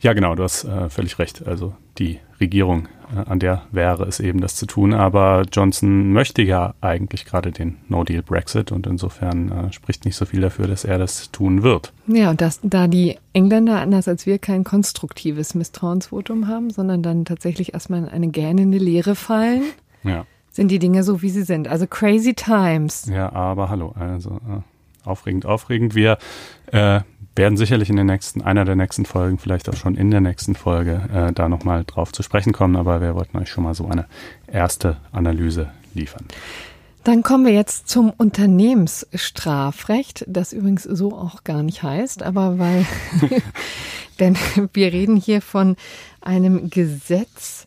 Ja, 0.00 0.12
genau, 0.12 0.34
du 0.34 0.42
hast 0.42 0.64
äh, 0.64 0.90
völlig 0.90 1.18
recht. 1.18 1.46
Also 1.46 1.74
die 1.98 2.20
Regierung, 2.38 2.88
äh, 3.14 3.28
an 3.28 3.38
der 3.38 3.62
wäre 3.72 4.04
es 4.04 4.20
eben, 4.20 4.40
das 4.40 4.54
zu 4.54 4.66
tun. 4.66 4.92
Aber 4.92 5.44
Johnson 5.50 6.12
möchte 6.12 6.42
ja 6.42 6.74
eigentlich 6.80 7.24
gerade 7.24 7.50
den 7.50 7.78
No-Deal-Brexit 7.88 8.72
und 8.72 8.86
insofern 8.86 9.50
äh, 9.50 9.72
spricht 9.72 10.04
nicht 10.04 10.16
so 10.16 10.26
viel 10.26 10.42
dafür, 10.42 10.66
dass 10.66 10.84
er 10.84 10.98
das 10.98 11.30
tun 11.32 11.62
wird. 11.62 11.92
Ja, 12.06 12.30
und 12.30 12.40
das, 12.42 12.60
da 12.62 12.88
die 12.88 13.16
Engländer 13.32 13.80
anders 13.80 14.06
als 14.06 14.26
wir 14.26 14.38
kein 14.38 14.64
konstruktives 14.64 15.54
Misstrauensvotum 15.54 16.46
haben, 16.46 16.70
sondern 16.70 17.02
dann 17.02 17.24
tatsächlich 17.24 17.72
erstmal 17.72 18.00
in 18.00 18.08
eine 18.08 18.28
gähnende 18.28 18.78
Leere 18.78 19.14
fallen. 19.14 19.62
Ja 20.04 20.26
sind 20.56 20.68
die 20.68 20.78
Dinge 20.78 21.04
so, 21.04 21.22
wie 21.22 21.30
sie 21.30 21.42
sind. 21.42 21.68
Also 21.68 21.86
crazy 21.86 22.34
times. 22.34 23.06
Ja, 23.06 23.32
aber 23.32 23.68
hallo, 23.68 23.94
also 23.98 24.30
äh, 24.30 25.08
aufregend, 25.08 25.46
aufregend. 25.46 25.94
Wir 25.94 26.18
äh, 26.72 27.00
werden 27.36 27.58
sicherlich 27.58 27.90
in 27.90 27.96
der 27.96 28.06
nächsten, 28.06 28.42
einer 28.42 28.64
der 28.64 28.74
nächsten 28.74 29.04
Folgen, 29.04 29.38
vielleicht 29.38 29.68
auch 29.68 29.76
schon 29.76 29.96
in 29.96 30.10
der 30.10 30.22
nächsten 30.22 30.54
Folge, 30.54 31.08
äh, 31.12 31.32
da 31.32 31.50
nochmal 31.50 31.84
drauf 31.84 32.10
zu 32.10 32.22
sprechen 32.22 32.52
kommen, 32.52 32.76
aber 32.76 33.02
wir 33.02 33.14
wollten 33.14 33.36
euch 33.36 33.50
schon 33.50 33.64
mal 33.64 33.74
so 33.74 33.86
eine 33.86 34.06
erste 34.46 34.96
Analyse 35.12 35.68
liefern. 35.92 36.24
Dann 37.04 37.22
kommen 37.22 37.44
wir 37.44 37.52
jetzt 37.52 37.88
zum 37.88 38.10
Unternehmensstrafrecht, 38.10 40.24
das 40.26 40.54
übrigens 40.54 40.84
so 40.84 41.16
auch 41.16 41.44
gar 41.44 41.62
nicht 41.62 41.82
heißt, 41.82 42.22
aber 42.22 42.58
weil, 42.58 42.86
denn 44.18 44.38
wir 44.72 44.92
reden 44.92 45.16
hier 45.16 45.42
von 45.42 45.76
einem 46.22 46.70
Gesetz, 46.70 47.65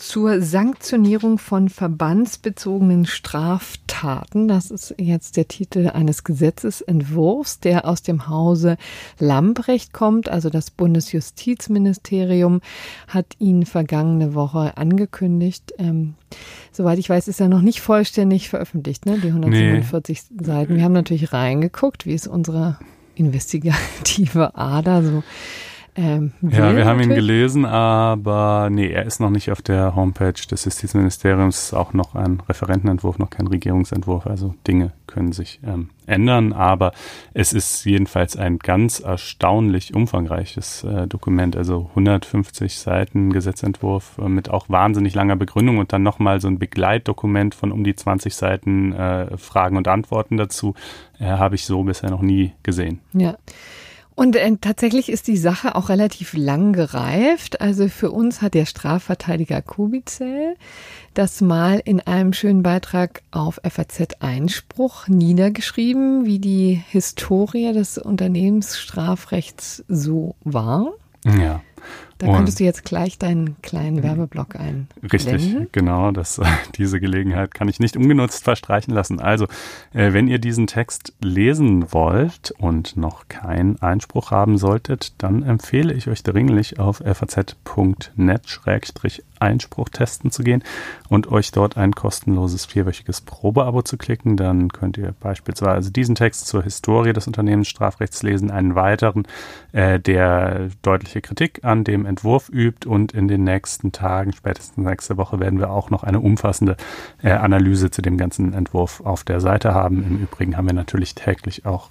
zur 0.00 0.40
Sanktionierung 0.40 1.38
von 1.38 1.68
verbandsbezogenen 1.68 3.04
Straftaten. 3.04 4.48
Das 4.48 4.70
ist 4.70 4.94
jetzt 4.98 5.36
der 5.36 5.46
Titel 5.46 5.88
eines 5.88 6.24
Gesetzesentwurfs, 6.24 7.60
der 7.60 7.86
aus 7.86 8.02
dem 8.02 8.26
Hause 8.26 8.78
Lamprecht 9.18 9.92
kommt. 9.92 10.30
Also 10.30 10.48
das 10.48 10.70
Bundesjustizministerium 10.70 12.62
hat 13.08 13.26
ihn 13.38 13.66
vergangene 13.66 14.34
Woche 14.34 14.78
angekündigt. 14.78 15.74
Ähm, 15.78 16.14
soweit 16.72 16.98
ich 16.98 17.10
weiß, 17.10 17.28
ist 17.28 17.40
er 17.40 17.48
noch 17.48 17.62
nicht 17.62 17.82
vollständig 17.82 18.48
veröffentlicht, 18.48 19.04
ne? 19.04 19.18
die 19.18 19.28
147 19.28 20.22
nee. 20.30 20.44
Seiten. 20.44 20.76
Wir 20.76 20.84
haben 20.84 20.92
natürlich 20.92 21.34
reingeguckt, 21.34 22.06
wie 22.06 22.14
ist 22.14 22.26
unsere 22.26 22.78
investigative 23.16 24.54
Ader 24.54 25.02
so 25.02 25.22
ähm, 25.96 26.32
ja, 26.42 26.76
wir 26.76 26.86
haben 26.86 27.00
ihn 27.00 27.10
gelesen, 27.10 27.64
aber 27.64 28.68
nee, 28.70 28.88
er 28.88 29.04
ist 29.04 29.20
noch 29.20 29.30
nicht 29.30 29.50
auf 29.50 29.60
der 29.60 29.96
Homepage 29.96 30.32
des 30.32 30.64
Justizministeriums, 30.64 31.74
auch 31.74 31.92
noch 31.92 32.14
ein 32.14 32.40
Referentenentwurf, 32.48 33.18
noch 33.18 33.30
kein 33.30 33.48
Regierungsentwurf. 33.48 34.26
Also 34.26 34.54
Dinge 34.66 34.92
können 35.06 35.32
sich 35.32 35.60
ähm, 35.66 35.90
ändern, 36.06 36.52
aber 36.52 36.92
es 37.34 37.52
ist 37.52 37.84
jedenfalls 37.84 38.36
ein 38.36 38.58
ganz 38.58 39.00
erstaunlich 39.00 39.94
umfangreiches 39.94 40.84
äh, 40.84 41.08
Dokument, 41.08 41.56
also 41.56 41.86
150 41.90 42.78
Seiten 42.78 43.32
Gesetzentwurf 43.32 44.18
äh, 44.18 44.28
mit 44.28 44.48
auch 44.48 44.68
wahnsinnig 44.68 45.14
langer 45.14 45.36
Begründung 45.36 45.78
und 45.78 45.92
dann 45.92 46.04
nochmal 46.04 46.40
so 46.40 46.48
ein 46.48 46.58
Begleitdokument 46.58 47.54
von 47.54 47.72
um 47.72 47.82
die 47.82 47.96
20 47.96 48.34
Seiten 48.34 48.92
äh, 48.92 49.36
Fragen 49.36 49.76
und 49.76 49.88
Antworten 49.88 50.36
dazu, 50.36 50.74
äh, 51.18 51.24
habe 51.24 51.56
ich 51.56 51.64
so 51.64 51.82
bisher 51.82 52.10
noch 52.10 52.22
nie 52.22 52.52
gesehen. 52.62 53.00
Ja. 53.12 53.36
Und 54.20 54.36
äh, 54.36 54.54
tatsächlich 54.60 55.08
ist 55.08 55.28
die 55.28 55.38
Sache 55.38 55.76
auch 55.76 55.88
relativ 55.88 56.34
lang 56.34 56.74
gereift. 56.74 57.62
Also 57.62 57.88
für 57.88 58.10
uns 58.10 58.42
hat 58.42 58.52
der 58.52 58.66
Strafverteidiger 58.66 59.62
Kubizell 59.62 60.56
das 61.14 61.40
mal 61.40 61.80
in 61.82 62.00
einem 62.00 62.34
schönen 62.34 62.62
Beitrag 62.62 63.22
auf 63.30 63.62
FAZ 63.66 64.16
Einspruch 64.20 65.08
niedergeschrieben, 65.08 66.26
wie 66.26 66.38
die 66.38 66.82
Historie 66.90 67.72
des 67.72 67.96
Unternehmensstrafrechts 67.96 69.84
so 69.88 70.34
war. 70.44 70.88
Ja. 71.24 71.62
Da 72.20 72.26
und 72.26 72.36
könntest 72.36 72.60
du 72.60 72.64
jetzt 72.64 72.84
gleich 72.84 73.18
deinen 73.18 73.56
kleinen 73.62 74.02
Werbeblock 74.02 74.56
ein. 74.56 74.88
Richtig, 75.10 75.56
genau. 75.72 76.10
Das, 76.10 76.38
diese 76.76 77.00
Gelegenheit 77.00 77.54
kann 77.54 77.68
ich 77.68 77.80
nicht 77.80 77.96
ungenutzt 77.96 78.44
verstreichen 78.44 78.92
lassen. 78.92 79.20
Also, 79.20 79.46
äh, 79.94 80.12
wenn 80.12 80.28
ihr 80.28 80.38
diesen 80.38 80.66
Text 80.66 81.14
lesen 81.22 81.90
wollt 81.92 82.52
und 82.58 82.98
noch 82.98 83.28
keinen 83.28 83.80
Einspruch 83.80 84.32
haben 84.32 84.58
solltet, 84.58 85.14
dann 85.16 85.42
empfehle 85.42 85.94
ich 85.94 86.08
euch 86.08 86.22
dringlich 86.22 86.78
auf 86.78 86.98
faz.net-einspruch 86.98 89.88
testen 89.88 90.30
zu 90.30 90.42
gehen 90.42 90.62
und 91.08 91.32
euch 91.32 91.52
dort 91.52 91.78
ein 91.78 91.92
kostenloses 91.92 92.66
vierwöchiges 92.66 93.22
Probeabo 93.22 93.80
zu 93.80 93.96
klicken. 93.96 94.36
Dann 94.36 94.68
könnt 94.68 94.98
ihr 94.98 95.14
beispielsweise 95.20 95.90
diesen 95.90 96.16
Text 96.16 96.48
zur 96.48 96.62
Historie 96.62 97.14
des 97.14 97.26
Unternehmensstrafrechts 97.26 98.22
lesen, 98.22 98.50
einen 98.50 98.74
weiteren, 98.74 99.26
äh, 99.72 99.98
der 99.98 100.68
deutliche 100.82 101.22
Kritik 101.22 101.64
an 101.70 101.84
dem 101.84 102.04
Entwurf 102.04 102.48
übt 102.48 102.88
und 102.88 103.12
in 103.12 103.28
den 103.28 103.44
nächsten 103.44 103.92
Tagen, 103.92 104.32
spätestens 104.32 104.84
nächste 104.84 105.16
Woche, 105.16 105.38
werden 105.40 105.60
wir 105.60 105.70
auch 105.70 105.90
noch 105.90 106.02
eine 106.02 106.18
umfassende 106.20 106.76
äh, 107.22 107.30
Analyse 107.30 107.90
zu 107.90 108.02
dem 108.02 108.18
ganzen 108.18 108.52
Entwurf 108.52 109.00
auf 109.00 109.24
der 109.24 109.40
Seite 109.40 109.72
haben. 109.72 110.04
Im 110.04 110.18
Übrigen 110.18 110.56
haben 110.56 110.66
wir 110.66 110.74
natürlich 110.74 111.14
täglich 111.14 111.64
auch 111.64 111.90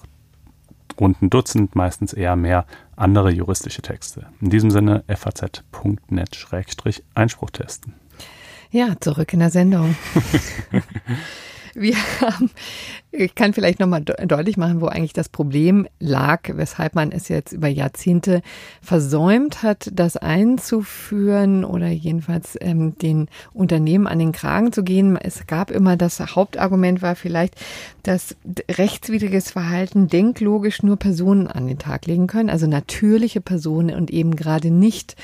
rund 1.00 1.22
ein 1.22 1.30
Dutzend, 1.30 1.76
meistens 1.76 2.12
eher 2.14 2.36
mehr 2.36 2.66
andere 2.98 3.32
juristische 3.32 3.82
Texte. 3.82 4.26
In 4.42 4.50
diesem 4.50 4.72
Sinne 4.72 5.06
faz.net-einspruch 5.08 7.52
testen. 7.52 7.94
Ja, 8.72 9.00
zurück 9.00 9.32
in 9.34 9.40
der 9.40 9.50
Sendung. 9.50 9.96
Wir 11.74 11.96
haben, 12.22 12.50
ich 13.12 13.36
kann 13.36 13.54
vielleicht 13.54 13.80
nochmal 13.80 14.02
deutlich 14.02 14.58
machen, 14.58 14.82
wo 14.82 14.88
eigentlich 14.88 15.14
das 15.14 15.30
Problem 15.30 15.88
lag, 16.00 16.42
weshalb 16.54 16.96
man 16.96 17.12
es 17.12 17.28
jetzt 17.28 17.54
über 17.54 17.68
Jahrzehnte 17.68 18.42
versäumt 18.82 19.64
hat, 19.64 19.90
das 19.94 20.18
einzuführen 20.18 21.64
oder 21.66 21.88
jedenfalls 21.88 22.58
ähm, 22.62 22.98
den 22.98 23.28
Unternehmen 23.54 24.08
an 24.08 24.20
den 24.20 24.32
Kragen 24.32 24.72
zu 24.72 24.84
gehen. 24.84 25.18
Es 25.18 25.48
gab 25.48 25.72
immer 25.72 25.98
das 25.98 26.20
Hauptargument 26.20 27.02
war 27.02 27.16
vielleicht, 27.16 27.56
dass 28.04 28.36
rechtswidriges 28.70 29.52
Verhalten 29.52 30.08
denklogisch 30.08 30.84
nur 30.84 30.98
Personen 30.98 31.48
an 31.48 31.68
den 31.68 31.80
Tag 31.80 32.06
legen 32.06 32.28
können, 32.28 32.50
also 32.50 32.68
natürliche 32.68 33.42
Personen 33.42 33.96
und 33.96 34.12
eben 34.12 34.36
gerade 34.36 34.72
nicht 34.72 35.16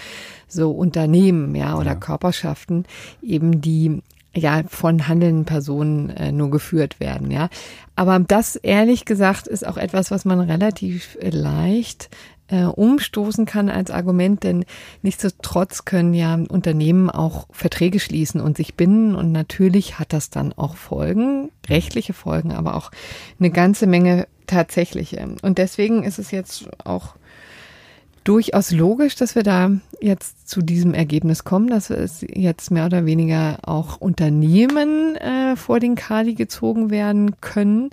so 0.48 0.72
Unternehmen, 0.72 1.56
ja, 1.56 1.76
oder 1.76 1.92
ja. 1.92 1.96
Körperschaften, 1.96 2.86
eben 3.22 3.62
die 3.62 4.02
ja 4.36 4.64
von 4.68 5.08
handelnden 5.08 5.46
Personen 5.46 6.10
äh, 6.12 6.32
nur 6.32 6.52
geführt 6.52 7.00
werden, 7.00 7.32
ja. 7.32 7.50
Aber 7.96 8.20
das 8.20 8.56
ehrlich 8.58 9.06
gesagt 9.06 9.48
ist 9.48 9.66
auch 9.66 9.78
etwas, 9.78 10.12
was 10.12 10.26
man 10.26 10.40
relativ 10.42 11.18
leicht 11.22 12.10
äh, 12.48 12.66
umstoßen 12.66 13.46
kann 13.46 13.70
als 13.70 13.90
Argument, 13.90 14.44
denn 14.44 14.66
nichtsdestotrotz 15.02 15.86
können 15.86 16.14
ja 16.14 16.36
Unternehmen 16.36 17.10
auch 17.10 17.48
Verträge 17.52 18.00
schließen 18.00 18.40
und 18.42 18.58
sich 18.58 18.76
binden 18.76 19.16
und 19.16 19.32
natürlich 19.32 19.98
hat 19.98 20.14
das 20.14 20.30
dann 20.30 20.54
auch 20.54 20.76
Folgen, 20.76 21.50
rechtliche 21.68 22.14
Folgen, 22.14 22.52
aber 22.52 22.76
auch 22.76 22.92
eine 23.40 23.50
ganze 23.50 23.88
Menge 23.88 24.28
tatsächliche. 24.46 25.28
Und 25.42 25.58
deswegen 25.58 26.04
ist 26.04 26.20
es 26.20 26.32
jetzt 26.32 26.70
auch 26.84 27.16
durchaus 28.26 28.72
logisch, 28.72 29.16
dass 29.16 29.36
wir 29.36 29.44
da 29.44 29.72
jetzt 30.02 30.50
zu 30.50 30.62
diesem 30.62 30.94
Ergebnis 30.94 31.46
kommen, 31.46 31.68
dass 31.68 31.90
es 31.90 32.26
jetzt 32.28 32.72
mehr 32.72 32.88
oder 32.88 33.06
weniger 33.06 33.60
auch 33.62 34.02
Unternehmen 34.02 35.16
äh, 35.16 35.56
vor 35.56 35.80
den 35.80 35.96
Kali 35.96 36.34
gezogen 36.34 36.90
werden 36.90 37.40
können. 37.40 37.92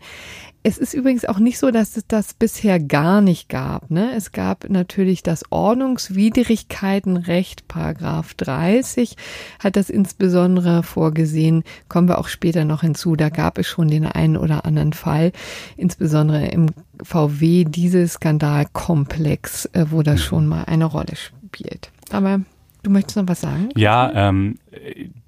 Es 0.64 0.78
ist 0.78 0.94
übrigens 0.94 1.24
auch 1.24 1.40
nicht 1.40 1.58
so, 1.58 1.72
dass 1.72 1.96
es 1.96 2.06
das 2.06 2.34
bisher 2.34 2.78
gar 2.78 3.20
nicht 3.20 3.48
gab. 3.48 3.90
Ne? 3.90 4.14
Es 4.14 4.30
gab 4.30 4.70
natürlich 4.70 5.24
das 5.24 5.42
Ordnungswidrigkeitenrecht, 5.50 7.66
Paragraph 7.66 8.34
30 8.34 9.16
hat 9.58 9.74
das 9.74 9.90
insbesondere 9.90 10.84
vorgesehen, 10.84 11.64
kommen 11.88 12.08
wir 12.08 12.18
auch 12.18 12.28
später 12.28 12.64
noch 12.64 12.82
hinzu. 12.82 13.16
Da 13.16 13.28
gab 13.28 13.58
es 13.58 13.66
schon 13.66 13.88
den 13.88 14.06
einen 14.06 14.36
oder 14.36 14.64
anderen 14.64 14.92
Fall, 14.92 15.32
insbesondere 15.76 16.46
im 16.46 16.68
VW, 17.02 17.64
dieses 17.64 18.12
Skandalkomplex, 18.12 19.64
äh, 19.72 19.86
wo 19.90 20.02
das 20.02 20.20
schon 20.20 20.46
mal 20.46 20.62
eine 20.64 20.84
Rolle 20.84 21.16
spielt. 21.16 21.90
Aber 22.10 22.42
Du 22.82 22.90
möchtest 22.90 23.16
noch 23.16 23.28
was 23.28 23.40
sagen? 23.40 23.68
Ja, 23.76 24.10
ähm, 24.12 24.58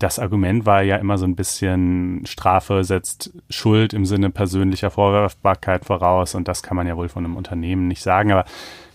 das 0.01 0.19
Argument 0.19 0.67
war 0.67 0.83
ja 0.83 0.97
immer 0.97 1.19
so 1.19 1.25
ein 1.25 1.37
bisschen, 1.37 2.23
Strafe 2.27 2.83
setzt 2.83 3.33
Schuld 3.49 3.93
im 3.93 4.07
Sinne 4.07 4.31
persönlicher 4.31 4.91
Vorwerfbarkeit 4.91 5.85
voraus 5.85 6.35
und 6.35 6.49
das 6.49 6.65
kann 6.65 6.77
man 6.77 6.89
ja 6.89 6.97
wohl 6.97 7.09
von 7.09 7.25
einem 7.25 7.37
Unternehmen 7.37 7.87
nicht 7.87 8.03
sagen, 8.03 8.33
aber 8.33 8.45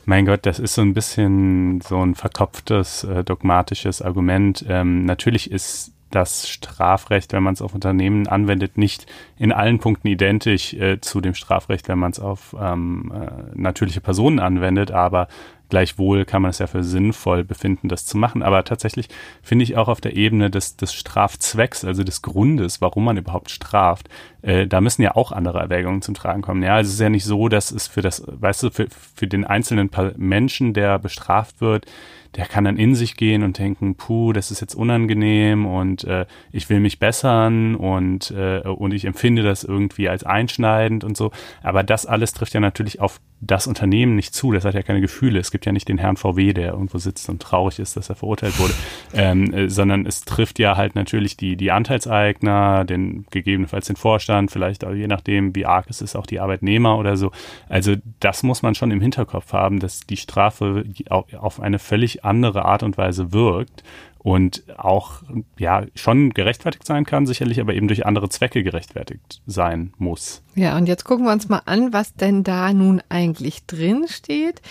mein 0.06 0.26
Gott, 0.26 0.46
das 0.46 0.60
ist 0.60 0.74
so 0.74 0.82
ein 0.82 0.94
bisschen 0.94 1.82
so 1.82 2.04
ein 2.04 2.16
verkopftes, 2.16 3.04
äh, 3.04 3.24
dogmatisches 3.24 4.02
Argument. 4.02 4.66
Ähm, 4.68 5.06
natürlich 5.06 5.52
ist 5.52 5.94
das 6.10 6.50
Strafrecht, 6.50 7.34
wenn 7.34 7.44
man 7.44 7.54
es 7.54 7.62
auf 7.62 7.76
Unternehmen 7.76 8.28
anwendet, 8.28 8.78
nicht 8.78 9.06
in 9.38 9.52
allen 9.52 9.80
Punkten 9.80 10.08
identisch 10.08 10.74
äh, 10.74 11.00
zu 11.00 11.22
dem 11.22 11.36
Strafrecht, 11.36 11.88
wenn 11.88 12.00
man 12.00 12.12
es 12.12 12.20
auf 12.20 12.56
ähm, 12.60 13.12
äh, 13.14 13.56
natürliche 13.56 14.02
Personen 14.02 14.40
anwendet, 14.40 14.92
aber 14.92 15.28
Gleichwohl 15.70 16.26
kann 16.26 16.42
man 16.42 16.52
es 16.52 16.60
ja 16.60 16.68
für 16.68 16.84
sinnvoll 16.84 17.44
befinden, 17.44 17.90
das 17.90 18.06
zu 18.06 18.18
machen. 18.18 18.44
Aber 18.44 18.64
tatsächlich 18.64 19.08
finde 19.42 19.64
ich 19.64 19.78
auch 19.78 19.88
auf 19.88 20.02
der 20.02 20.16
Ebene 20.16 20.50
des, 20.50 20.76
des 20.76 20.94
Strafzwecks, 20.94 21.86
also 21.86 22.04
des 22.04 22.22
Grundes, 22.22 22.82
warum 22.82 23.06
man 23.06 23.18
überhaupt 23.18 23.52
straft, 23.52 24.10
äh, 24.42 24.68
da 24.68 24.82
müssen 24.82 25.02
ja 25.02 25.16
auch 25.16 25.32
andere 25.32 25.60
Erwägungen 25.60 26.02
zum 26.02 26.16
Tragen 26.16 26.42
kommen. 26.42 26.64
Ja, 26.64 26.76
also 26.76 26.90
es 26.90 26.96
ist 26.96 27.02
ja 27.02 27.10
nicht 27.10 27.26
so, 27.26 27.50
dass 27.50 27.72
es 27.72 27.88
für 27.88 28.02
das, 28.02 28.24
weißt 28.26 28.64
du, 28.64 28.70
für, 28.72 28.88
für 29.16 29.28
den 29.28 29.46
einzelnen 29.46 29.90
Menschen, 30.18 30.74
der 30.74 31.00
bestraft 31.00 31.62
wird, 31.62 31.86
der 32.36 32.46
kann 32.46 32.64
dann 32.64 32.78
in 32.78 32.96
sich 32.96 33.18
gehen 33.18 33.44
und 33.44 33.58
denken, 33.58 33.96
puh, 33.96 34.34
das 34.34 34.52
ist 34.52 34.62
jetzt 34.62 34.76
unangenehm 34.76 35.66
und 35.66 36.04
äh, 36.04 36.26
ich 36.52 36.70
will 36.70 36.80
mich 36.80 37.00
bessern 37.00 37.76
und, 37.76 38.32
äh, 38.32 38.60
und 38.60 38.94
ich 38.94 39.06
empfinde 39.06 39.44
das 39.44 39.64
irgendwie 39.64 40.10
als 40.10 40.24
einschneidend 40.24 41.04
und 41.04 41.18
so. 41.18 41.32
Aber 41.64 41.84
das 41.84 42.06
alles 42.06 42.34
trifft 42.34 42.54
ja 42.54 42.60
natürlich 42.60 43.00
auf 43.00 43.20
das 43.42 43.68
Unternehmen 43.68 44.16
nicht 44.16 44.34
zu. 44.34 44.52
Das 44.52 44.66
hat 44.66 44.74
ja 44.74 44.84
keine 44.84 45.02
Gefühle. 45.02 45.40
Es 45.40 45.52
gibt 45.52 45.66
ja 45.66 45.72
nicht 45.72 45.88
den 45.88 45.98
Herrn 45.98 46.18
VW, 46.18 46.54
der 46.54 46.74
irgendwo 46.74 46.98
sitzt 46.98 47.30
und 47.30 47.42
traurig 47.42 47.80
ist, 47.80 47.96
dass 47.96 48.10
er 48.10 48.16
verurteilt 48.16 48.60
wurde, 48.60 48.74
ähm, 49.14 49.54
äh, 49.54 49.70
sondern 49.70 50.06
es 50.06 50.22
trifft 50.22 50.60
ja 50.60 50.76
halt 50.76 50.96
natürlich 50.96 51.38
die, 51.38 51.56
die 51.56 51.72
Anteilseigner, 51.72 52.84
den 52.84 53.26
gegebenenfalls 53.32 53.88
den 53.88 53.96
Vorstand, 53.96 54.52
vielleicht 54.52 54.84
auch 54.84 54.94
je 54.94 55.08
nachdem, 55.08 55.56
wie 55.56 55.66
arg 55.66 55.86
es 55.90 56.02
ist, 56.02 56.16
auch 56.16 56.26
die 56.26 56.40
Arbeitnehmer 56.40 56.98
oder 56.98 57.16
so. 57.16 57.32
Also 57.70 57.96
das 58.20 58.44
muss 58.44 58.62
man 58.62 58.76
schon 58.76 58.92
im 58.92 59.02
Hinterkopf 59.02 59.54
haben, 59.54 59.80
dass 59.80 60.02
die 60.02 60.18
Strafe 60.18 60.86
auf 61.10 61.62
eine 61.62 61.80
völlig 61.80 62.19
andere 62.24 62.66
Art 62.66 62.84
und 62.84 62.98
Weise 62.98 63.32
wirkt 63.34 63.84
und 64.20 64.64
auch 64.78 65.24
ja 65.58 65.86
schon 65.96 66.32
gerechtfertigt 66.32 66.86
sein 66.86 67.06
kann, 67.06 67.26
sicherlich, 67.26 67.60
aber 67.62 67.74
eben 67.74 67.88
durch 67.88 68.06
andere 68.06 68.30
Zwecke 68.30 68.64
gerechtfertigt 68.64 69.42
sein 69.48 69.94
muss. 69.98 70.44
Ja, 70.56 70.78
und 70.78 70.88
jetzt 70.88 71.06
gucken 71.06 71.26
wir 71.26 71.32
uns 71.32 71.50
mal 71.50 71.62
an, 71.66 71.94
was 71.94 72.14
denn 72.14 72.44
da 72.44 72.74
nun 72.74 73.02
eigentlich 73.10 73.66
drin 73.66 74.06
steht 74.08 74.62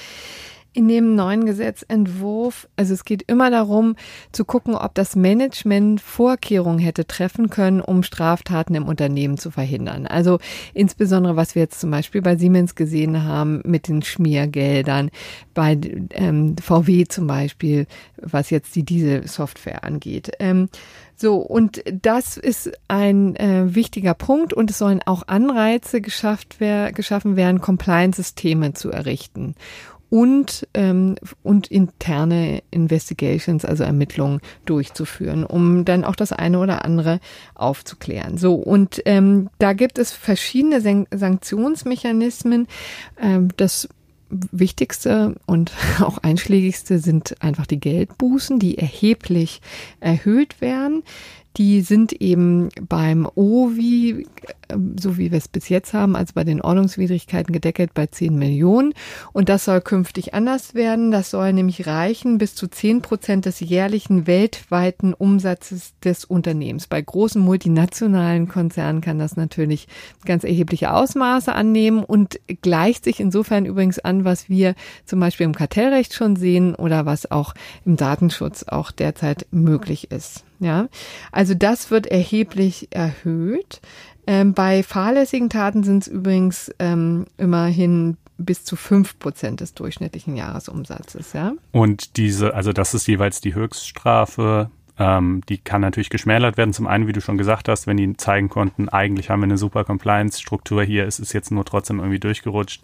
in 0.75 0.87
dem 0.87 1.15
neuen 1.15 1.47
Gesetzentwurf, 1.47 2.69
also 2.77 2.95
es 2.95 3.05
geht 3.05 3.23
immer 3.27 3.51
darum 3.51 3.97
zu 4.33 4.45
gucken, 4.45 4.75
ob 4.75 4.95
das 4.95 5.17
Management 5.17 6.01
Vorkehrungen 6.01 6.79
hätte 6.79 7.07
treffen 7.07 7.51
können, 7.51 7.81
um 7.81 8.03
Straftaten 8.03 8.75
im 8.75 8.87
Unternehmen 8.87 9.39
zu 9.39 9.51
verhindern. 9.51 10.07
Also 10.07 10.39
insbesondere, 10.75 11.37
was 11.37 11.55
wir 11.55 11.63
jetzt 11.63 11.81
zum 11.81 11.91
Beispiel 11.91 12.23
bei 12.23 12.37
Siemens 12.37 12.75
gesehen 12.75 13.25
haben 13.25 13.63
mit 13.65 13.89
den 13.89 14.03
Schmiergeldern, 14.03 15.11
bei 15.55 15.79
ähm, 16.11 16.57
VW 16.63 17.07
zum 17.07 17.27
Beispiel, 17.27 17.87
was 18.21 18.51
jetzt 18.51 18.77
die 18.77 18.85
Dieselsoftware 18.85 19.85
angeht. 19.85 20.33
Ähm, 20.39 20.69
so, 21.17 21.39
und 21.39 21.83
das 21.91 22.37
ist 22.37 22.71
ein 22.87 23.35
äh, 23.35 23.75
wichtiger 23.75 24.15
Punkt 24.15 24.53
und 24.53 24.71
es 24.71 24.79
sollen 24.79 25.01
auch 25.05 25.25
Anreize 25.27 26.01
geschafft 26.01 26.57
wer 26.59 26.93
geschaffen 26.93 27.35
werden, 27.35 27.61
Compliance-Systeme 27.61 28.75
zu 28.75 28.93
errichten 28.93 29.57
und, 30.11 30.67
ähm, 30.75 31.17
und 31.43 31.69
interne 31.69 32.63
Investigations, 32.71 33.65
also 33.65 33.85
Ermittlungen 33.85 34.41
durchzuführen, 34.65 35.45
um 35.45 35.85
dann 35.85 36.05
auch 36.05 36.17
das 36.17 36.33
eine 36.33 36.59
oder 36.59 36.85
andere 36.85 37.21
aufzuklären. 37.55 38.39
So, 38.39 38.55
und 38.55 39.03
ähm, 39.05 39.51
da 39.59 39.73
gibt 39.73 39.99
es 39.99 40.13
verschiedene 40.13 40.81
San 40.81 41.07
Sanktionsmechanismen. 41.11 42.67
Ähm, 43.21 43.49
das 43.57 43.89
Wichtigste 44.31 45.37
und 45.47 45.73
auch 46.01 46.19
einschlägigste 46.19 46.99
sind 46.99 47.43
einfach 47.43 47.67
die 47.67 47.81
Geldbußen, 47.81 48.59
die 48.59 48.79
erheblich 48.79 49.61
erhöht 50.01 50.61
werden. 50.61 51.03
Die 51.59 51.81
sind 51.81 52.13
eben 52.13 52.69
beim 52.89 53.29
OVI, 53.35 54.29
ähm, 54.69 54.95
so 54.99 55.19
wie 55.19 55.33
wir 55.33 55.39
es 55.39 55.49
bis 55.49 55.69
jetzt 55.69 55.93
haben, 55.93 56.15
also 56.15 56.35
bei 56.35 56.45
den 56.45 56.61
Ordnungswidrigkeiten 56.61 57.53
gedeckelt 57.53 57.95
bei 57.95 58.07
10 58.07 58.39
Millionen. 58.39 58.95
Und 59.33 59.49
das 59.49 59.65
soll 59.65 59.81
künftig 59.81 60.35
anders 60.35 60.75
werden. 60.75 61.11
Das 61.11 61.31
soll 61.31 61.53
nämlich 61.53 61.89
reichen 61.89 62.39
bis 62.39 62.55
zu 62.55 62.69
10 62.69 63.03
Prozent 63.03 63.45
des 63.45 63.59
jährlichen 63.59 64.29
weltweiten 64.29 65.15
Umsatzes 65.15 65.95
des 66.05 66.25
Unternehmens. 66.25 66.87
Bei 66.87 67.03
großen 67.03 67.43
multinationalen 67.43 68.47
Konzernen 68.47 69.01
kann 69.01 69.19
das 69.19 69.35
natürlich 69.35 69.89
ganz 70.25 70.45
erhebliche 70.45 70.95
Ausmaße 70.95 71.53
annehmen 71.53 72.05
und 72.05 72.39
gleicht 72.63 73.03
sich 73.03 73.19
insofern 73.19 73.67
übrigens 73.67 73.99
an, 73.99 74.25
was 74.25 74.49
wir 74.49 74.77
zum 75.05 75.19
Beispiel 75.19 75.47
im 75.47 75.57
Kartellrecht 75.57 76.15
schon 76.15 76.37
sehen 76.37 76.77
oder 76.77 77.05
was 77.05 77.33
auch 77.33 77.53
im 77.85 77.97
Datenschutz 77.97 78.63
auch 78.63 78.93
derzeit 78.93 79.49
möglich 79.51 80.13
ist. 80.13 80.45
Ja, 80.61 80.89
also 81.33 81.55
das 81.55 81.91
wird 81.91 82.07
erheblich 82.07 82.89
erhöht. 82.91 83.81
Ähm, 84.27 84.55
bei 84.55 84.83
fahrlässigen 84.83 85.49
Taten 85.49 85.85
sind 85.85 86.03
es 86.03 86.09
übrigens 86.09 86.71
ähm, 86.79 87.27
immerhin 87.39 88.17
bis 88.37 88.65
zu 88.65 88.77
fünf 88.77 89.19
Prozent 89.19 89.61
des 89.61 89.75
durchschnittlichen 89.75 90.37
Jahresumsatzes, 90.37 91.33
ja. 91.33 91.53
Und 91.73 92.17
diese, 92.17 92.55
also 92.55 92.73
das 92.73 92.95
ist 92.95 93.07
jeweils 93.09 93.41
die 93.41 93.55
Höchststrafe. 93.55 94.71
Ähm, 94.99 95.43
die 95.49 95.59
kann 95.59 95.81
natürlich 95.81 96.11
geschmälert 96.11 96.57
werden. 96.57 96.73
Zum 96.73 96.87
einen, 96.87 97.07
wie 97.07 97.13
du 97.13 97.21
schon 97.21 97.39
gesagt 97.39 97.69
hast, 97.69 97.87
wenn 97.87 97.97
die 97.97 98.17
zeigen 98.17 98.49
konnten, 98.49 98.89
eigentlich 98.89 99.31
haben 99.31 99.41
wir 99.41 99.45
eine 99.45 99.59
super 99.59 99.85
Compliance-Struktur 99.85 100.83
hier, 100.83 101.07
es 101.07 101.21
ist 101.21 101.33
jetzt 101.33 101.51
nur 101.51 101.65
trotzdem 101.65 101.99
irgendwie 101.99 102.19
durchgerutscht. 102.19 102.83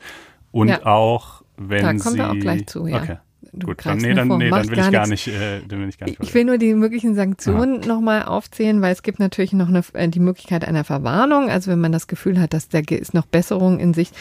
Und 0.50 0.68
ja. 0.68 0.86
auch, 0.86 1.42
wenn 1.56 1.82
da 1.82 1.88
kommen 1.88 2.00
sie. 2.00 2.18
wir 2.18 2.30
auch 2.30 2.34
gleich 2.34 2.66
zu, 2.66 2.86
ja. 2.86 3.02
Okay. 3.02 3.16
Du 3.56 3.68
Gut, 3.68 3.84
dann, 3.84 3.98
nee, 3.98 4.14
dann, 4.14 4.28
nee, 4.28 4.50
dann 4.50 4.68
will 4.68 4.78
ich 4.78 4.90
gar 4.90 5.06
nicht, 5.06 5.28
äh, 5.28 5.60
dann 5.68 5.80
will 5.80 5.88
ich 5.88 5.98
gar 5.98 6.06
nicht. 6.06 6.20
Ich 6.20 6.34
will 6.34 6.44
nur 6.44 6.58
die 6.58 6.74
möglichen 6.74 7.14
Sanktionen 7.14 7.80
nochmal 7.80 8.24
aufzählen, 8.24 8.82
weil 8.82 8.92
es 8.92 9.02
gibt 9.02 9.20
natürlich 9.20 9.52
noch 9.52 9.68
eine, 9.68 9.82
äh, 9.92 10.08
die 10.08 10.20
Möglichkeit 10.20 10.66
einer 10.66 10.82
Verwarnung, 10.82 11.50
also 11.50 11.70
wenn 11.70 11.80
man 11.80 11.92
das 11.92 12.06
Gefühl 12.06 12.40
hat, 12.40 12.52
dass 12.52 12.68
da 12.68 12.80
ist 12.80 13.14
noch 13.14 13.26
Besserung 13.26 13.78
in 13.78 13.94
Sicht. 13.94 14.14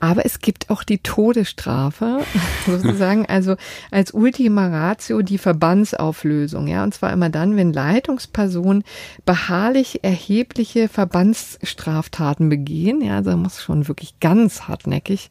Aber 0.00 0.26
es 0.26 0.40
gibt 0.40 0.70
auch 0.70 0.82
die 0.82 0.98
Todesstrafe, 0.98 2.20
sozusagen, 2.66 3.26
also 3.26 3.56
als 3.90 4.12
Ultima 4.12 4.68
Ratio 4.68 5.22
die 5.22 5.38
Verbandsauflösung, 5.38 6.66
ja, 6.66 6.84
und 6.84 6.92
zwar 6.92 7.12
immer 7.12 7.30
dann, 7.30 7.56
wenn 7.56 7.72
Leitungspersonen 7.72 8.84
beharrlich 9.24 10.04
erhebliche 10.04 10.88
Verbandsstraftaten 10.88 12.48
begehen, 12.48 13.00
ja, 13.00 13.16
also 13.16 13.36
muss 13.36 13.62
schon 13.62 13.88
wirklich 13.88 14.20
ganz 14.20 14.62
hartnäckig 14.62 15.30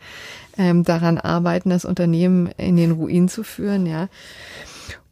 ähm, 0.57 0.83
daran 0.83 1.17
arbeiten, 1.17 1.69
das 1.69 1.85
Unternehmen 1.85 2.47
in 2.57 2.75
den 2.75 2.91
Ruin 2.91 3.27
zu 3.27 3.43
führen, 3.43 3.85
ja. 3.85 4.09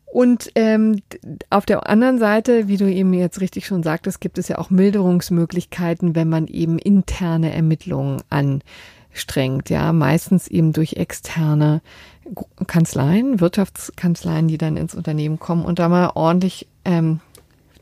Und 0.06 0.52
ähm, 0.56 1.02
auf 1.50 1.66
der 1.66 1.88
anderen 1.88 2.20
Seite, 2.20 2.68
wie 2.68 2.76
du 2.76 2.92
eben 2.92 3.14
jetzt 3.14 3.40
richtig 3.40 3.66
schon 3.66 3.82
sagtest, 3.82 4.20
gibt 4.20 4.38
es 4.38 4.50
ja 4.50 4.58
auch 4.58 4.70
Milderungsmöglichkeiten, 4.70 6.16
wenn 6.16 6.28
man 6.28 6.48
eben 6.48 6.78
interne 6.78 7.54
Ermittlungen 7.54 8.22
anstrengt, 8.30 9.70
ja, 9.70 9.94
meistens 9.94 10.50
eben 10.50 10.74
durch 10.74 10.94
externe 10.94 11.82
Kanzleien, 12.68 13.40
Wirtschaftskanzleien, 13.40 14.50
die 14.50 14.58
dann 14.58 14.76
ins 14.76 14.96
Unternehmen 14.96 15.40
kommen 15.40 15.64
und 15.64 15.80
da 15.80 15.88
mal 15.88 16.12
ordentlich 16.14 16.68
ähm, 16.84 17.22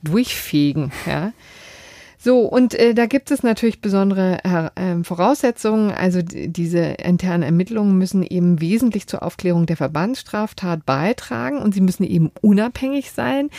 durchfegen, 0.04 0.92
ja. 1.08 1.34
So, 2.22 2.42
und 2.42 2.74
äh, 2.74 2.94
da 2.94 3.06
gibt 3.06 3.32
es 3.32 3.44
natürlich 3.44 3.80
besondere 3.80 4.44
äh, 4.44 5.04
Voraussetzungen. 5.06 5.92
Also 5.92 6.22
diese 6.22 6.80
internen 6.80 7.44
Ermittlungen 7.44 7.98
müssen 7.98 8.24
eben 8.24 8.60
wesentlich 8.60 9.08
zur 9.08 9.24
Aufklärung 9.24 9.66
der 9.66 9.78
Verbandsstraftat 9.78 10.86
beitragen 10.86 11.60
und 11.60 11.74
sie 11.74 11.80
müssen 11.80 12.04
eben 12.04 12.30
unabhängig 12.42 13.12
sein. 13.12 13.50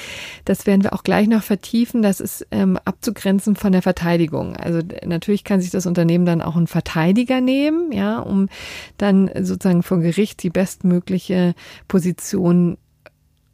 Das 0.45 0.67
werden 0.67 0.83
wir 0.83 0.93
auch 0.93 1.05
gleich 1.05 1.27
noch 1.27 1.43
vertiefen. 1.43 2.03
Das 2.03 2.21
ist 2.21 2.47
ähm, 2.51 2.79
abzugrenzen 2.85 3.57
von 3.57 3.73
der 3.73 3.81
Verteidigung. 3.81 4.55
Also 4.57 4.81
natürlich 5.07 5.45
kann 5.45 5.63
sich 5.63 5.71
das 5.71 5.87
Unternehmen 5.87 6.27
dann 6.27 6.43
auch 6.43 6.57
einen 6.57 6.67
Verteidiger 6.67 7.41
nehmen, 7.41 7.93
ja, 7.93 8.19
um 8.19 8.51
dann 8.99 9.31
sozusagen 9.41 9.83
vor 9.83 10.01
Gericht 10.01 10.43
die 10.43 10.51
bestmögliche 10.51 11.55
Position 11.89 12.77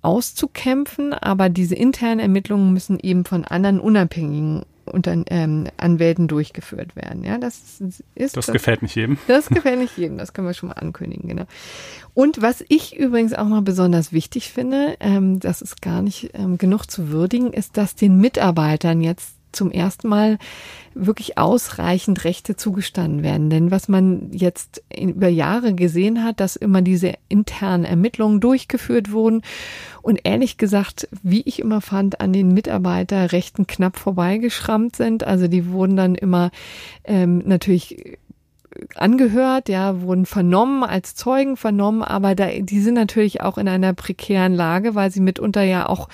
auszukämpfen, 0.02 1.12
aber 1.12 1.48
diese 1.48 1.76
internen 1.76 2.18
Ermittlungen 2.18 2.72
müssen 2.72 2.98
eben 2.98 3.24
von 3.24 3.44
anderen 3.44 3.78
unabhängigen 3.78 4.64
unter 4.86 5.16
ähm, 5.28 5.66
Anwälten 5.76 6.28
durchgeführt 6.28 6.96
werden. 6.96 7.24
Ja, 7.24 7.38
das 7.38 7.80
ist 7.80 8.02
das, 8.14 8.32
das 8.32 8.46
gefällt 8.46 8.82
nicht 8.82 8.96
jedem. 8.96 9.18
Das 9.26 9.48
gefällt 9.50 9.78
nicht 9.78 9.96
jedem. 9.96 10.18
Das 10.18 10.32
können 10.32 10.46
wir 10.46 10.54
schon 10.54 10.68
mal 10.68 10.76
ankündigen, 10.76 11.28
genau. 11.28 11.44
Und 12.14 12.40
was 12.40 12.64
ich 12.68 12.96
übrigens 12.96 13.34
auch 13.34 13.48
noch 13.48 13.62
besonders 13.62 14.12
wichtig 14.12 14.50
finde, 14.50 14.96
ähm, 15.00 15.40
das 15.40 15.62
ist 15.62 15.82
gar 15.82 16.02
nicht 16.02 16.30
ähm, 16.34 16.58
genug 16.58 16.86
zu 16.90 17.10
würdigen, 17.10 17.52
ist, 17.52 17.76
dass 17.76 17.94
den 17.94 18.18
Mitarbeitern 18.18 19.00
jetzt 19.00 19.35
zum 19.56 19.70
ersten 19.70 20.08
Mal 20.08 20.38
wirklich 20.94 21.36
ausreichend 21.36 22.24
Rechte 22.24 22.56
zugestanden 22.56 23.22
werden. 23.22 23.50
Denn 23.50 23.70
was 23.70 23.88
man 23.88 24.30
jetzt 24.32 24.82
über 24.98 25.28
Jahre 25.28 25.74
gesehen 25.74 26.24
hat, 26.24 26.40
dass 26.40 26.56
immer 26.56 26.82
diese 26.82 27.14
internen 27.28 27.84
Ermittlungen 27.84 28.40
durchgeführt 28.40 29.12
wurden 29.12 29.42
und 30.02 30.20
ehrlich 30.24 30.56
gesagt, 30.56 31.08
wie 31.22 31.42
ich 31.42 31.58
immer 31.58 31.80
fand, 31.80 32.20
an 32.20 32.32
den 32.32 32.54
Mitarbeiterrechten 32.54 33.66
knapp 33.66 33.98
vorbeigeschrammt 33.98 34.96
sind. 34.96 35.24
Also 35.24 35.48
die 35.48 35.70
wurden 35.70 35.96
dann 35.96 36.14
immer 36.14 36.50
ähm, 37.04 37.42
natürlich 37.44 38.18
angehört, 38.94 39.68
ja, 39.68 40.00
wurden 40.00 40.26
vernommen, 40.26 40.82
als 40.82 41.14
Zeugen 41.14 41.56
vernommen, 41.56 42.02
aber 42.02 42.34
da, 42.34 42.48
die 42.48 42.80
sind 42.80 42.94
natürlich 42.94 43.40
auch 43.40 43.58
in 43.58 43.68
einer 43.68 43.92
prekären 43.92 44.54
Lage, 44.54 44.94
weil 44.94 45.10
sie 45.10 45.20
mitunter 45.20 45.62
ja 45.62 45.88
auch 45.88 46.08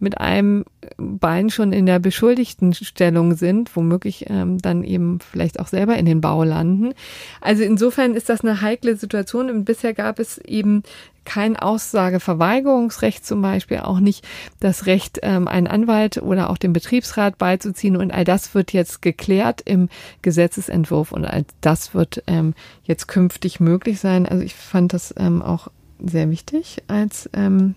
mit 0.00 0.18
einem 0.18 0.64
Bein 0.96 1.50
schon 1.50 1.72
in 1.72 1.86
der 1.86 1.98
beschuldigten 1.98 2.72
Stellung 2.74 3.34
sind, 3.34 3.74
womöglich 3.76 4.26
ähm, 4.28 4.58
dann 4.58 4.84
eben 4.84 5.18
vielleicht 5.20 5.60
auch 5.60 5.66
selber 5.66 5.96
in 5.96 6.06
den 6.06 6.20
Bau 6.20 6.44
landen. 6.44 6.94
Also 7.40 7.62
insofern 7.62 8.14
ist 8.14 8.28
das 8.28 8.42
eine 8.42 8.60
heikle 8.62 8.96
Situation 8.96 9.50
und 9.50 9.64
bisher 9.64 9.94
gab 9.94 10.18
es 10.18 10.38
eben 10.38 10.82
kein 11.28 11.58
Aussageverweigerungsrecht 11.58 13.24
zum 13.24 13.42
Beispiel, 13.42 13.80
auch 13.80 14.00
nicht 14.00 14.26
das 14.60 14.86
Recht, 14.86 15.18
ähm, 15.22 15.46
einen 15.46 15.66
Anwalt 15.66 16.16
oder 16.22 16.48
auch 16.48 16.56
den 16.56 16.72
Betriebsrat 16.72 17.36
beizuziehen. 17.36 17.96
Und 17.96 18.12
all 18.12 18.24
das 18.24 18.54
wird 18.54 18.72
jetzt 18.72 19.02
geklärt 19.02 19.60
im 19.60 19.90
Gesetzesentwurf 20.22 21.12
und 21.12 21.26
all 21.26 21.44
das 21.60 21.92
wird 21.92 22.22
ähm, 22.26 22.54
jetzt 22.84 23.08
künftig 23.08 23.60
möglich 23.60 24.00
sein. 24.00 24.24
Also 24.24 24.42
ich 24.42 24.54
fand 24.54 24.94
das 24.94 25.14
ähm, 25.18 25.42
auch 25.42 25.68
sehr 26.02 26.30
wichtig 26.30 26.82
als 26.86 27.28
ähm, 27.34 27.74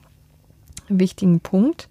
wichtigen 0.87 1.41
Punkt. 1.41 1.89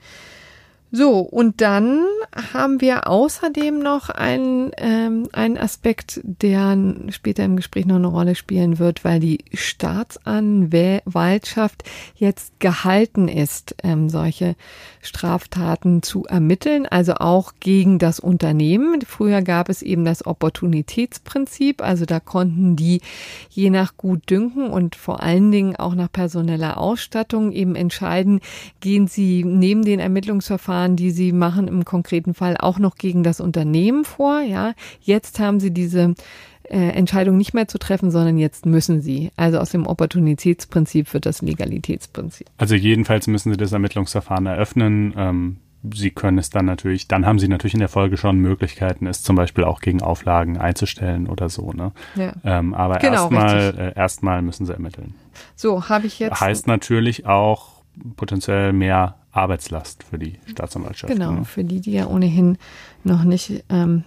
So, 0.93 1.21
und 1.21 1.61
dann 1.61 2.05
haben 2.53 2.81
wir 2.81 3.07
außerdem 3.07 3.79
noch 3.79 4.11
einen, 4.11 4.73
ähm, 4.77 5.29
einen 5.33 5.57
Aspekt, 5.57 6.21
der 6.25 6.77
später 7.11 7.45
im 7.45 7.55
Gespräch 7.55 7.87
noch 7.87 7.95
eine 7.97 8.09
Rolle 8.09 8.35
spielen 8.35 8.81
wird, 8.81 9.05
weil 9.05 9.21
die 9.21 9.39
Staatsanwaltschaft 9.55 11.85
jetzt 12.17 12.59
gehalten 12.59 13.29
ist, 13.29 13.77
ähm, 13.85 14.09
solche 14.09 14.57
Straftaten 15.01 16.03
zu 16.03 16.25
ermitteln, 16.25 16.87
also 16.87 17.15
auch 17.15 17.53
gegen 17.61 18.01
das 18.01 18.19
Unternehmen. 18.19 19.03
Früher 19.03 19.43
gab 19.43 19.69
es 19.69 19.83
eben 19.83 20.05
das 20.05 20.27
Opportunitätsprinzip, 20.27 21.83
also 21.83 22.05
da 22.05 22.19
konnten 22.19 22.75
die 22.75 23.01
je 23.49 23.71
nach 23.71 23.97
Gutdünken 23.97 24.69
und 24.69 24.97
vor 24.97 25.23
allen 25.23 25.53
Dingen 25.53 25.77
auch 25.77 25.95
nach 25.95 26.11
personeller 26.11 26.79
Ausstattung 26.79 27.53
eben 27.53 27.77
entscheiden, 27.77 28.41
gehen 28.81 29.07
sie 29.07 29.45
neben 29.45 29.85
den 29.85 30.01
Ermittlungsverfahren 30.01 30.80
Verfahren, 30.81 30.97
die 30.97 31.11
sie 31.11 31.33
machen, 31.33 31.69
im 31.69 31.85
konkreten 31.85 32.35
Fall 32.35 32.57
auch 32.57 32.79
noch 32.79 32.97
gegen 32.97 33.23
das 33.23 33.41
Unternehmen 33.41 34.05
vor. 34.05 34.41
Ja, 34.41 34.73
jetzt 35.01 35.39
haben 35.39 35.61
sie 35.61 35.73
diese 35.73 36.15
äh, 36.63 36.79
Entscheidung 36.91 37.37
nicht 37.37 37.53
mehr 37.53 37.69
zu 37.69 37.79
treffen, 37.79 38.11
sondern 38.11 38.39
jetzt 38.39 38.65
müssen 38.65 39.03
sie. 39.03 39.31
Also 39.37 39.59
aus 39.59 39.71
dem 39.71 39.87
Opportunitätsprinzip 39.87 41.13
wird 41.13 41.27
das 41.27 41.43
Legalitätsprinzip. 41.43 42.47
Also 42.57 42.75
jedenfalls 42.75 43.27
müssen 43.27 43.51
sie 43.53 43.59
das 43.59 43.73
Ermittlungsverfahren 43.73 44.47
eröffnen. 44.47 45.15
Ähm 45.17 45.57
Sie 45.95 46.11
können 46.11 46.37
es 46.37 46.51
dann 46.51 46.67
natürlich, 46.67 47.09
dann 47.09 47.25
haben 47.25 47.39
Sie 47.39 47.49
natürlich 47.49 47.73
in 47.73 47.81
der 47.81 47.89
Folge 47.89 48.19
schon 48.19 48.37
Möglichkeiten, 48.37 49.07
es 49.07 49.23
zum 49.23 49.35
Beispiel 49.35 49.65
auch 49.65 49.81
gegen 49.81 50.03
Auflagen 50.03 50.59
einzustellen 50.59 51.27
oder 51.27 51.49
so. 51.49 51.73
Ne? 51.73 51.93
Ja. 52.17 52.35
Ähm, 52.45 52.75
aber 52.75 52.99
genau, 52.99 53.31
erstmal 53.31 53.75
äh, 53.79 53.99
erstmal 53.99 54.43
müssen 54.43 54.67
Sie 54.67 54.75
ermitteln. 54.75 55.15
So 55.57 55.89
habe 55.89 56.07
ich 56.07 56.19
jetzt. 56.19 56.39
Heißt 56.39 56.67
natürlich 56.67 57.25
auch 57.25 57.81
potenziell 58.17 58.75
mehr 58.75 59.15
Arbeitslast 59.33 60.03
für 60.03 60.19
die 60.19 60.39
Staatsanwaltschaft. 60.47 61.13
Genau, 61.13 61.33
ne? 61.33 61.45
für 61.45 61.65
die, 61.65 61.81
die 61.81 61.93
ja 61.93 62.07
ohnehin 62.07 62.59
noch 63.05 63.25
nicht 63.25 63.65
ähm, 63.69 64.05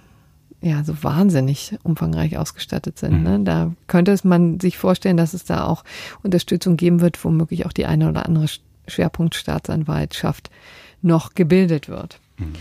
ja, 0.61 0.83
so 0.83 1.03
wahnsinnig 1.03 1.75
umfangreich 1.83 2.37
ausgestattet 2.37 2.97
sind. 2.97 3.19
Mhm. 3.19 3.23
Ne? 3.23 3.39
Da 3.43 3.71
könnte 3.87 4.11
es 4.11 4.23
man 4.23 4.59
sich 4.59 4.77
vorstellen, 4.77 5.17
dass 5.17 5.33
es 5.33 5.43
da 5.43 5.65
auch 5.65 5.83
Unterstützung 6.23 6.77
geben 6.77 7.01
wird, 7.01 7.23
womöglich 7.23 7.65
auch 7.65 7.73
die 7.73 7.85
eine 7.85 8.09
oder 8.09 8.25
andere 8.25 8.47
Schwerpunktstaatsanwaltschaft 8.87 10.49
noch 11.01 11.33
gebildet 11.35 11.89
wird. 11.89 12.19
Mhm. 12.37 12.53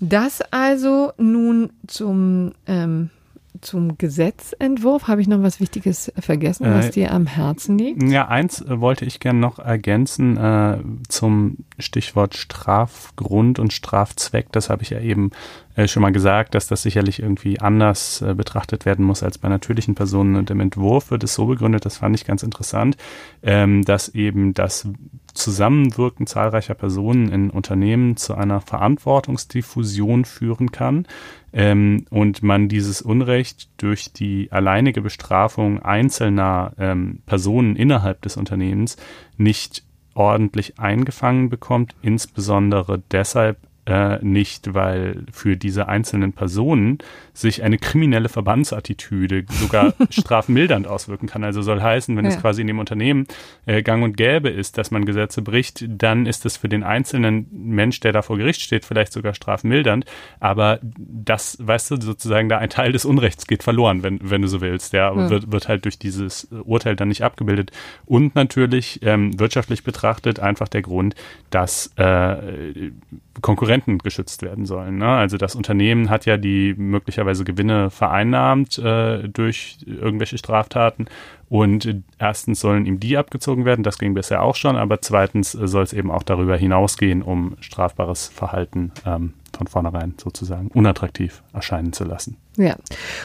Das 0.00 0.40
also 0.50 1.12
nun 1.16 1.70
zum 1.86 2.52
ähm, 2.66 3.10
zum 3.60 3.98
Gesetzentwurf 3.98 5.08
habe 5.08 5.20
ich 5.20 5.28
noch 5.28 5.42
was 5.42 5.60
Wichtiges 5.60 6.12
vergessen, 6.18 6.66
was 6.66 6.86
äh, 6.86 6.90
dir 6.90 7.12
am 7.12 7.26
Herzen 7.26 7.78
liegt? 7.78 8.02
Ja, 8.02 8.28
eins 8.28 8.60
äh, 8.60 8.80
wollte 8.80 9.04
ich 9.04 9.20
gerne 9.20 9.38
noch 9.38 9.58
ergänzen 9.58 10.36
äh, 10.36 10.78
zum 11.08 11.58
Stichwort 11.78 12.34
Strafgrund 12.34 13.58
und 13.58 13.72
Strafzweck. 13.72 14.50
Das 14.52 14.70
habe 14.70 14.82
ich 14.82 14.90
ja 14.90 15.00
eben 15.00 15.30
äh, 15.74 15.88
schon 15.88 16.02
mal 16.02 16.12
gesagt, 16.12 16.54
dass 16.54 16.66
das 16.66 16.82
sicherlich 16.82 17.20
irgendwie 17.20 17.60
anders 17.60 18.22
äh, 18.22 18.34
betrachtet 18.34 18.84
werden 18.84 19.04
muss 19.04 19.22
als 19.22 19.38
bei 19.38 19.48
natürlichen 19.48 19.94
Personen. 19.94 20.36
Und 20.36 20.50
im 20.50 20.60
Entwurf 20.60 21.10
wird 21.10 21.24
es 21.24 21.34
so 21.34 21.46
begründet, 21.46 21.84
das 21.84 21.98
fand 21.98 22.14
ich 22.14 22.24
ganz 22.24 22.42
interessant, 22.42 22.96
ähm, 23.42 23.84
dass 23.84 24.08
eben 24.10 24.54
das 24.54 24.88
Zusammenwirken 25.34 26.26
zahlreicher 26.26 26.74
Personen 26.74 27.30
in 27.30 27.50
Unternehmen 27.50 28.16
zu 28.16 28.34
einer 28.34 28.60
Verantwortungsdiffusion 28.60 30.26
führen 30.26 30.72
kann 30.72 31.06
ähm, 31.52 32.04
und 32.10 32.42
man 32.42 32.68
dieses 32.68 33.00
Unrecht 33.00 33.70
durch 33.78 34.12
die 34.12 34.52
alleinige 34.52 35.00
Bestrafung 35.00 35.80
einzelner 35.80 36.72
ähm, 36.78 37.20
Personen 37.24 37.76
innerhalb 37.76 38.20
des 38.22 38.36
Unternehmens 38.36 38.96
nicht 39.38 39.84
ordentlich 40.14 40.78
eingefangen 40.78 41.48
bekommt, 41.48 41.94
insbesondere 42.02 43.02
deshalb 43.10 43.56
äh, 43.84 44.18
nicht, 44.24 44.74
weil 44.74 45.24
für 45.32 45.56
diese 45.56 45.88
einzelnen 45.88 46.32
Personen 46.32 46.98
sich 47.34 47.64
eine 47.64 47.78
kriminelle 47.78 48.28
Verbandsattitüde 48.28 49.44
sogar 49.48 49.94
strafmildernd 50.10 50.86
auswirken 50.86 51.26
kann. 51.26 51.42
Also 51.42 51.62
soll 51.62 51.82
heißen, 51.82 52.16
wenn 52.16 52.24
ja. 52.24 52.30
es 52.30 52.40
quasi 52.40 52.60
in 52.60 52.68
dem 52.68 52.78
Unternehmen 52.78 53.26
äh, 53.66 53.82
gang 53.82 54.04
und 54.04 54.16
gäbe 54.16 54.50
ist, 54.50 54.78
dass 54.78 54.92
man 54.92 55.04
Gesetze 55.04 55.42
bricht, 55.42 55.84
dann 55.88 56.26
ist 56.26 56.46
es 56.46 56.56
für 56.56 56.68
den 56.68 56.84
einzelnen 56.84 57.48
Mensch, 57.50 57.98
der 57.98 58.12
da 58.12 58.22
vor 58.22 58.36
Gericht 58.36 58.60
steht, 58.60 58.84
vielleicht 58.84 59.12
sogar 59.12 59.34
strafmildernd. 59.34 60.04
Aber 60.38 60.78
das, 60.82 61.58
weißt 61.60 61.90
du, 61.90 62.00
sozusagen 62.00 62.48
da 62.48 62.58
ein 62.58 62.70
Teil 62.70 62.92
des 62.92 63.04
Unrechts 63.04 63.48
geht 63.48 63.64
verloren, 63.64 64.04
wenn, 64.04 64.18
wenn 64.22 64.42
du 64.42 64.48
so 64.48 64.60
willst. 64.60 64.92
Ja, 64.92 65.12
ja. 65.12 65.30
Wird, 65.30 65.50
wird 65.50 65.68
halt 65.68 65.84
durch 65.86 65.98
dieses 65.98 66.44
Urteil 66.44 66.94
dann 66.94 67.08
nicht 67.08 67.24
abgebildet. 67.24 67.72
Und 68.06 68.36
natürlich 68.36 69.00
ähm, 69.02 69.38
wirtschaftlich 69.40 69.82
betrachtet 69.82 70.38
einfach 70.38 70.68
der 70.68 70.82
Grund, 70.82 71.16
dass 71.50 71.92
äh, 71.96 72.92
Konkurrenten 73.40 73.98
geschützt 73.98 74.42
werden 74.42 74.66
sollen. 74.66 74.98
Ne? 74.98 75.08
Also 75.08 75.36
das 75.36 75.54
Unternehmen 75.54 76.10
hat 76.10 76.26
ja 76.26 76.36
die 76.36 76.74
möglicherweise 76.76 77.44
Gewinne 77.44 77.90
vereinnahmt 77.90 78.78
äh, 78.78 79.28
durch 79.28 79.78
irgendwelche 79.86 80.38
Straftaten 80.38 81.06
und 81.48 82.02
erstens 82.18 82.60
sollen 82.60 82.86
ihm 82.86 82.98
die 82.98 83.16
abgezogen 83.16 83.64
werden, 83.64 83.82
das 83.82 83.98
ging 83.98 84.14
bisher 84.14 84.42
auch 84.42 84.56
schon, 84.56 84.76
aber 84.76 85.00
zweitens 85.00 85.52
soll 85.52 85.82
es 85.82 85.92
eben 85.92 86.10
auch 86.10 86.22
darüber 86.22 86.56
hinausgehen, 86.56 87.22
um 87.22 87.56
strafbares 87.60 88.28
Verhalten 88.28 88.92
ähm, 89.04 89.34
von 89.56 89.66
vornherein 89.66 90.14
sozusagen 90.16 90.68
unattraktiv 90.68 91.42
erscheinen 91.52 91.92
zu 91.92 92.04
lassen. 92.04 92.36
Ja, 92.56 92.76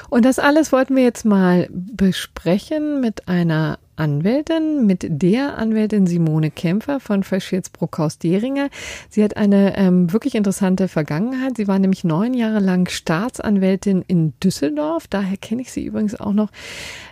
und 0.09 0.25
das 0.25 0.39
alles 0.39 0.71
wollten 0.71 0.95
wir 0.95 1.03
jetzt 1.03 1.25
mal 1.25 1.69
besprechen 1.71 3.01
mit 3.01 3.27
einer 3.27 3.79
Anwältin, 3.97 4.85
mit 4.85 5.05
der 5.09 5.57
Anwältin 5.57 6.07
Simone 6.07 6.51
Kämpfer 6.51 6.99
von 6.99 7.23
Verschitz 7.23 7.69
Bruckhaus-Deringer. 7.69 8.69
Sie 9.09 9.23
hat 9.23 9.37
eine 9.37 9.77
ähm, 9.77 10.13
wirklich 10.13 10.35
interessante 10.35 10.87
Vergangenheit. 10.87 11.57
Sie 11.57 11.67
war 11.67 11.79
nämlich 11.79 12.03
neun 12.03 12.33
Jahre 12.33 12.59
lang 12.59 12.89
Staatsanwältin 12.89 14.03
in 14.07 14.33
Düsseldorf. 14.39 15.07
Daher 15.07 15.37
kenne 15.37 15.61
ich 15.61 15.71
sie 15.71 15.85
übrigens 15.85 16.19
auch 16.19 16.33
noch. 16.33 16.49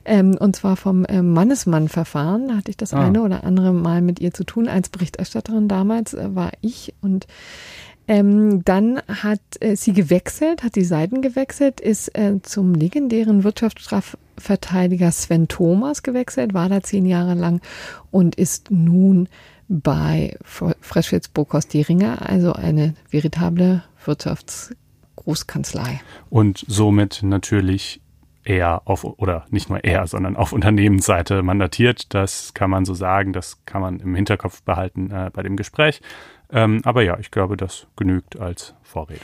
Ähm, 0.06 0.38
und 0.40 0.56
zwar 0.56 0.76
vom 0.78 1.06
ähm, 1.10 1.34
Mannesmann-Verfahren. 1.34 2.48
Da 2.48 2.58
hatte 2.58 2.72
ich 2.72 2.78
das 2.78 2.94
ah. 2.94 3.06
eine 3.06 3.22
oder 3.22 3.44
andere 3.44 3.74
Mal 3.74 4.02
mit 4.02 4.20
ihr 4.20 4.34
zu 4.34 4.44
tun. 4.44 4.68
Als 4.68 4.90
Berichterstatterin 4.90 5.68
damals 5.68 6.14
äh, 6.14 6.36
war 6.36 6.52
ich 6.62 6.94
und 7.02 7.28
Ähm, 8.08 8.64
dann 8.64 9.02
hat 9.08 9.42
äh, 9.60 9.76
sie 9.76 9.94
gewechselt, 9.94 10.64
hat 10.64 10.76
die 10.76 10.84
Seiten 10.84 11.22
gewechselt, 11.22 11.82
ist 11.82 12.16
äh, 12.18 12.40
zum 12.44 12.76
legendären 12.76 13.44
Wirtschaftsstrafverteidiger 13.44 15.12
Sven 15.12 15.48
Thomas 15.48 16.04
gewechselt, 16.04 16.54
war 16.54 16.70
da 16.70 16.84
zehn 16.84 17.06
Jahre 17.06 17.34
lang 17.34 17.62
und 18.12 18.36
ist 18.36 18.70
nun 18.70 19.28
bei 19.68 20.38
Freschwitz 20.44 21.28
Burkos 21.28 21.68
Ringer, 21.74 22.30
also 22.30 22.54
eine 22.54 22.94
veritable 23.10 23.84
Wirtschaftsgroßkanzlei. 24.06 26.02
Und 26.30 26.64
somit 26.68 27.24
natürlich 27.24 28.02
eher 28.44 28.84
auf, 28.86 29.04
oder 29.04 29.46
nicht 29.50 29.70
nur 29.70 29.84
eher, 29.84 30.06
sondern 30.08 30.36
auf 30.36 30.54
Unternehmensseite 30.54 31.42
mandatiert. 31.42 32.14
Das 32.14 32.54
kann 32.54 32.70
man 32.70 32.86
so 32.86 32.94
sagen, 32.94 33.34
das 33.34 33.66
kann 33.66 33.82
man 33.82 34.00
im 34.00 34.16
Hinterkopf 34.16 34.62
behalten 34.62 35.10
äh, 35.12 35.32
bei 35.34 35.42
dem 35.42 35.58
Gespräch. 35.58 36.02
Ähm, 36.52 36.82
aber 36.86 37.02
ja, 37.04 37.18
ich 37.20 37.32
glaube, 37.32 37.58
das 37.58 37.88
genügt 37.96 38.40
als 38.40 38.76
Vorrede. 38.84 39.22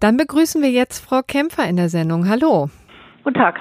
Dann 0.00 0.16
begrüßen 0.16 0.62
wir 0.62 0.70
jetzt 0.70 1.04
Frau 1.04 1.22
Kämpfer 1.22 1.68
in 1.68 1.76
der 1.76 1.88
Sendung. 1.88 2.28
Hallo. 2.28 2.68
Guten 3.24 3.38
Tag. 3.38 3.60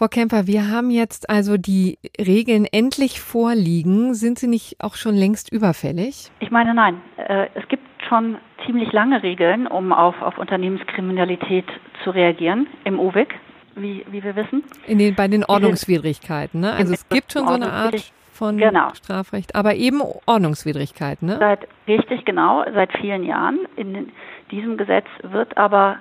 Frau 0.00 0.08
Kemper, 0.08 0.46
wir 0.46 0.70
haben 0.70 0.90
jetzt 0.90 1.28
also 1.28 1.58
die 1.58 1.98
Regeln 2.18 2.64
endlich 2.64 3.20
vorliegen. 3.20 4.14
Sind 4.14 4.38
sie 4.38 4.48
nicht 4.48 4.76
auch 4.80 4.94
schon 4.94 5.14
längst 5.14 5.52
überfällig? 5.52 6.30
Ich 6.40 6.50
meine, 6.50 6.72
nein. 6.72 7.02
Äh, 7.18 7.48
es 7.54 7.68
gibt 7.68 7.84
schon 8.08 8.38
ziemlich 8.64 8.92
lange 8.92 9.22
Regeln, 9.22 9.66
um 9.66 9.92
auf, 9.92 10.14
auf 10.22 10.38
Unternehmenskriminalität 10.38 11.66
zu 12.02 12.10
reagieren 12.10 12.66
im 12.84 12.98
OWIG, 12.98 13.28
wie, 13.76 14.06
wie 14.10 14.24
wir 14.24 14.36
wissen. 14.36 14.64
In 14.86 14.98
den, 14.98 15.14
bei 15.14 15.28
den 15.28 15.44
Ordnungswidrigkeiten, 15.44 16.60
ne? 16.60 16.72
Also 16.72 16.94
es 16.94 17.06
gibt 17.10 17.32
schon 17.32 17.46
so 17.46 17.52
eine 17.52 17.70
Art 17.70 18.10
von 18.40 18.56
genau. 18.56 18.88
Strafrecht, 18.94 19.54
aber 19.54 19.74
eben 19.74 20.00
Ordnungswidrigkeiten, 20.24 21.28
ne? 21.28 21.36
Seit, 21.38 21.68
richtig, 21.86 22.24
genau, 22.24 22.64
seit 22.72 22.90
vielen 22.96 23.22
Jahren. 23.22 23.58
In 23.76 24.10
diesem 24.50 24.78
Gesetz 24.78 25.06
wird 25.22 25.58
aber 25.58 25.98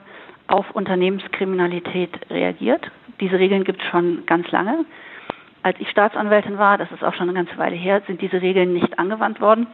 auf 0.48 0.72
Unternehmenskriminalität 0.72 2.12
reagiert. 2.30 2.90
Diese 3.20 3.38
Regeln 3.38 3.66
gibt 3.66 3.82
es 3.82 3.88
schon 3.90 4.26
ganz 4.26 4.50
lange. 4.52 4.86
Als 5.64 5.78
ich 5.82 5.90
Staatsanwältin 5.90 6.58
war, 6.58 6.78
das 6.78 6.90
ist 6.94 7.04
auch 7.04 7.14
schon 7.14 7.28
eine 7.30 7.34
ganze 7.38 7.58
Weile 7.58 7.76
her, 7.76 8.02
sind 8.08 8.22
diese 8.22 8.42
Regeln 8.42 8.72
nicht 8.72 8.98
angewandt 8.98 9.42
worden 9.42 9.68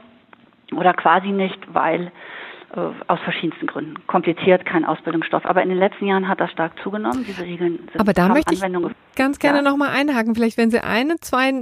oder 0.75 0.93
quasi 0.93 1.27
nicht, 1.27 1.59
weil 1.71 2.11
aus 3.07 3.19
verschiedensten 3.23 3.67
Gründen. 3.67 3.95
Kompliziert, 4.07 4.65
kein 4.65 4.85
Ausbildungsstoff. 4.85 5.45
Aber 5.45 5.61
in 5.63 5.69
den 5.69 5.77
letzten 5.77 6.07
Jahren 6.07 6.27
hat 6.27 6.41
das 6.41 6.51
stark 6.51 6.73
zugenommen. 6.83 7.25
Diese 7.27 7.43
Regeln 7.43 7.77
sind 7.91 7.99
Aber 7.99 8.13
da 8.13 8.29
möchte 8.29 8.53
ich 8.53 8.61
ganz 9.15 9.39
gerne 9.39 9.59
ja. 9.59 9.63
nochmal 9.63 9.89
einhaken. 9.89 10.35
Vielleicht, 10.35 10.57
wenn 10.57 10.71
Sie 10.71 10.83
eine, 10.83 11.15
zwei 11.21 11.53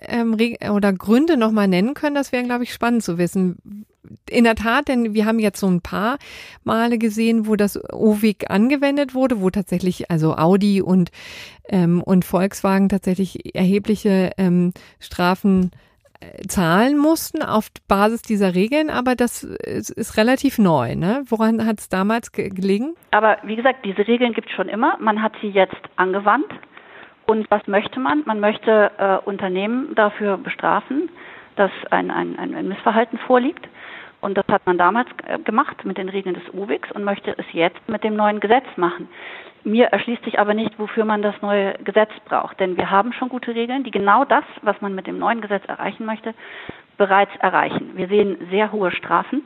ähm, 0.00 0.36
oder 0.70 0.92
Gründe 0.92 1.36
nochmal 1.36 1.66
nennen 1.68 1.94
können, 1.94 2.14
das 2.14 2.32
wäre, 2.32 2.44
glaube 2.44 2.64
ich, 2.64 2.72
spannend 2.72 3.02
zu 3.02 3.18
wissen. 3.18 3.84
In 4.28 4.44
der 4.44 4.54
Tat, 4.54 4.88
denn 4.88 5.14
wir 5.14 5.26
haben 5.26 5.38
jetzt 5.38 5.60
so 5.60 5.68
ein 5.68 5.82
paar 5.82 6.18
Male 6.64 6.98
gesehen, 6.98 7.46
wo 7.46 7.56
das 7.56 7.78
OWIG 7.92 8.50
angewendet 8.50 9.14
wurde, 9.14 9.40
wo 9.40 9.50
tatsächlich 9.50 10.10
also 10.10 10.36
Audi 10.36 10.82
und, 10.82 11.10
ähm, 11.68 12.02
und 12.02 12.24
Volkswagen 12.24 12.88
tatsächlich 12.88 13.54
erhebliche 13.54 14.32
ähm, 14.36 14.72
Strafen 14.98 15.70
zahlen 16.46 16.98
mussten 16.98 17.42
auf 17.42 17.68
Basis 17.88 18.22
dieser 18.22 18.54
Regeln, 18.54 18.90
aber 18.90 19.14
das 19.14 19.42
ist, 19.42 19.90
ist 19.90 20.16
relativ 20.16 20.58
neu. 20.58 20.94
Ne? 20.94 21.22
Woran 21.28 21.64
hat 21.66 21.78
es 21.78 21.88
damals 21.88 22.32
gelegen? 22.32 22.94
Aber 23.10 23.38
wie 23.42 23.56
gesagt, 23.56 23.84
diese 23.84 24.06
Regeln 24.06 24.32
gibt 24.32 24.48
es 24.48 24.54
schon 24.54 24.68
immer. 24.68 24.96
Man 25.00 25.22
hat 25.22 25.32
sie 25.40 25.48
jetzt 25.48 25.80
angewandt. 25.96 26.52
Und 27.26 27.50
was 27.50 27.66
möchte 27.66 28.00
man? 28.00 28.22
Man 28.26 28.40
möchte 28.40 28.90
äh, 28.98 29.16
Unternehmen 29.24 29.94
dafür 29.94 30.36
bestrafen, 30.36 31.08
dass 31.56 31.70
ein, 31.90 32.10
ein, 32.10 32.38
ein 32.38 32.68
Missverhalten 32.68 33.18
vorliegt. 33.18 33.66
Und 34.20 34.36
das 34.36 34.46
hat 34.48 34.66
man 34.66 34.78
damals 34.78 35.08
äh, 35.26 35.38
gemacht 35.38 35.84
mit 35.84 35.98
den 35.98 36.08
Regeln 36.08 36.34
des 36.34 36.48
UWIX 36.52 36.92
und 36.92 37.04
möchte 37.04 37.34
es 37.38 37.46
jetzt 37.52 37.88
mit 37.88 38.04
dem 38.04 38.16
neuen 38.16 38.40
Gesetz 38.40 38.66
machen. 38.76 39.08
Mir 39.64 39.86
erschließt 39.86 40.24
sich 40.24 40.38
aber 40.38 40.54
nicht, 40.54 40.78
wofür 40.78 41.04
man 41.04 41.22
das 41.22 41.34
neue 41.42 41.74
Gesetz 41.84 42.10
braucht. 42.24 42.60
Denn 42.60 42.76
wir 42.76 42.90
haben 42.90 43.12
schon 43.12 43.28
gute 43.28 43.54
Regeln, 43.54 43.84
die 43.84 43.90
genau 43.90 44.24
das, 44.24 44.44
was 44.62 44.80
man 44.80 44.94
mit 44.94 45.06
dem 45.06 45.18
neuen 45.18 45.40
Gesetz 45.40 45.64
erreichen 45.66 46.06
möchte, 46.06 46.34
bereits 46.96 47.34
erreichen. 47.40 47.92
Wir 47.94 48.08
sehen 48.08 48.36
sehr 48.50 48.72
hohe 48.72 48.90
Strafen, 48.90 49.44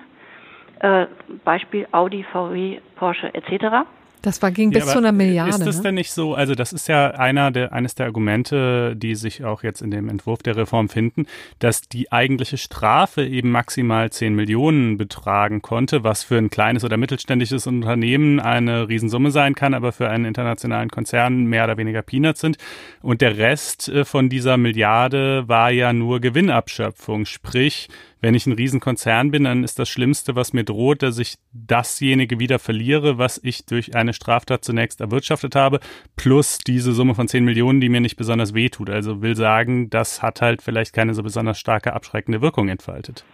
äh, 0.80 1.06
Beispiel 1.44 1.86
Audi, 1.92 2.24
VW, 2.24 2.80
Porsche 2.96 3.32
etc. 3.34 3.86
Das 4.24 4.40
war, 4.40 4.50
ging 4.50 4.70
bis 4.70 4.86
ja, 4.86 4.92
zu 4.92 4.98
einer 4.98 5.12
Milliarde. 5.12 5.50
Ist 5.50 5.66
das 5.66 5.76
ne? 5.76 5.82
denn 5.82 5.94
nicht 5.96 6.10
so? 6.10 6.34
Also, 6.34 6.54
das 6.54 6.72
ist 6.72 6.88
ja 6.88 7.10
einer 7.10 7.50
der, 7.50 7.74
eines 7.74 7.94
der 7.94 8.06
Argumente, 8.06 8.96
die 8.96 9.16
sich 9.16 9.44
auch 9.44 9.62
jetzt 9.62 9.82
in 9.82 9.90
dem 9.90 10.08
Entwurf 10.08 10.42
der 10.42 10.56
Reform 10.56 10.88
finden, 10.88 11.26
dass 11.58 11.82
die 11.82 12.10
eigentliche 12.10 12.56
Strafe 12.56 13.22
eben 13.22 13.50
maximal 13.50 14.08
10 14.08 14.34
Millionen 14.34 14.96
betragen 14.96 15.60
konnte, 15.60 16.04
was 16.04 16.22
für 16.22 16.38
ein 16.38 16.48
kleines 16.48 16.84
oder 16.84 16.96
mittelständisches 16.96 17.66
Unternehmen 17.66 18.40
eine 18.40 18.88
Riesensumme 18.88 19.30
sein 19.30 19.54
kann, 19.54 19.74
aber 19.74 19.92
für 19.92 20.08
einen 20.08 20.24
internationalen 20.24 20.88
Konzern 20.88 21.44
mehr 21.44 21.64
oder 21.64 21.76
weniger 21.76 22.00
Peanuts 22.00 22.40
sind. 22.40 22.56
Und 23.02 23.20
der 23.20 23.36
Rest 23.36 23.90
äh, 23.90 24.06
von 24.06 24.30
dieser 24.30 24.56
Milliarde 24.56 25.46
war 25.48 25.70
ja 25.70 25.92
nur 25.92 26.20
Gewinnabschöpfung, 26.20 27.26
sprich, 27.26 27.90
wenn 28.20 28.34
ich 28.34 28.46
ein 28.46 28.52
Riesenkonzern 28.52 29.30
bin, 29.30 29.44
dann 29.44 29.64
ist 29.64 29.78
das 29.78 29.88
Schlimmste, 29.88 30.34
was 30.34 30.52
mir 30.52 30.64
droht, 30.64 31.02
dass 31.02 31.18
ich 31.18 31.34
dasjenige 31.52 32.38
wieder 32.38 32.58
verliere, 32.58 33.18
was 33.18 33.40
ich 33.42 33.66
durch 33.66 33.94
eine 33.94 34.12
Straftat 34.12 34.64
zunächst 34.64 35.00
erwirtschaftet 35.00 35.54
habe, 35.54 35.80
plus 36.16 36.58
diese 36.58 36.92
Summe 36.92 37.14
von 37.14 37.28
10 37.28 37.44
Millionen, 37.44 37.80
die 37.80 37.88
mir 37.88 38.00
nicht 38.00 38.16
besonders 38.16 38.54
wehtut. 38.54 38.90
Also 38.90 39.22
will 39.22 39.36
sagen, 39.36 39.90
das 39.90 40.22
hat 40.22 40.40
halt 40.40 40.62
vielleicht 40.62 40.94
keine 40.94 41.14
so 41.14 41.22
besonders 41.22 41.58
starke 41.58 41.92
abschreckende 41.92 42.40
Wirkung 42.40 42.68
entfaltet. 42.68 43.24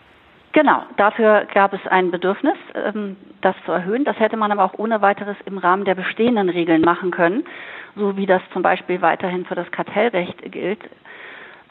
Genau, 0.52 0.82
dafür 0.96 1.46
gab 1.54 1.72
es 1.72 1.86
ein 1.86 2.10
Bedürfnis, 2.10 2.56
ähm, 2.74 3.16
das 3.40 3.54
zu 3.64 3.72
erhöhen. 3.72 4.04
Das 4.04 4.18
hätte 4.18 4.36
man 4.36 4.50
aber 4.50 4.64
auch 4.64 4.78
ohne 4.78 5.00
weiteres 5.00 5.36
im 5.46 5.58
Rahmen 5.58 5.84
der 5.84 5.94
bestehenden 5.94 6.48
Regeln 6.48 6.80
machen 6.80 7.12
können, 7.12 7.44
so 7.94 8.16
wie 8.16 8.26
das 8.26 8.42
zum 8.52 8.62
Beispiel 8.62 9.00
weiterhin 9.00 9.44
für 9.44 9.54
das 9.54 9.70
Kartellrecht 9.70 10.50
gilt, 10.50 10.80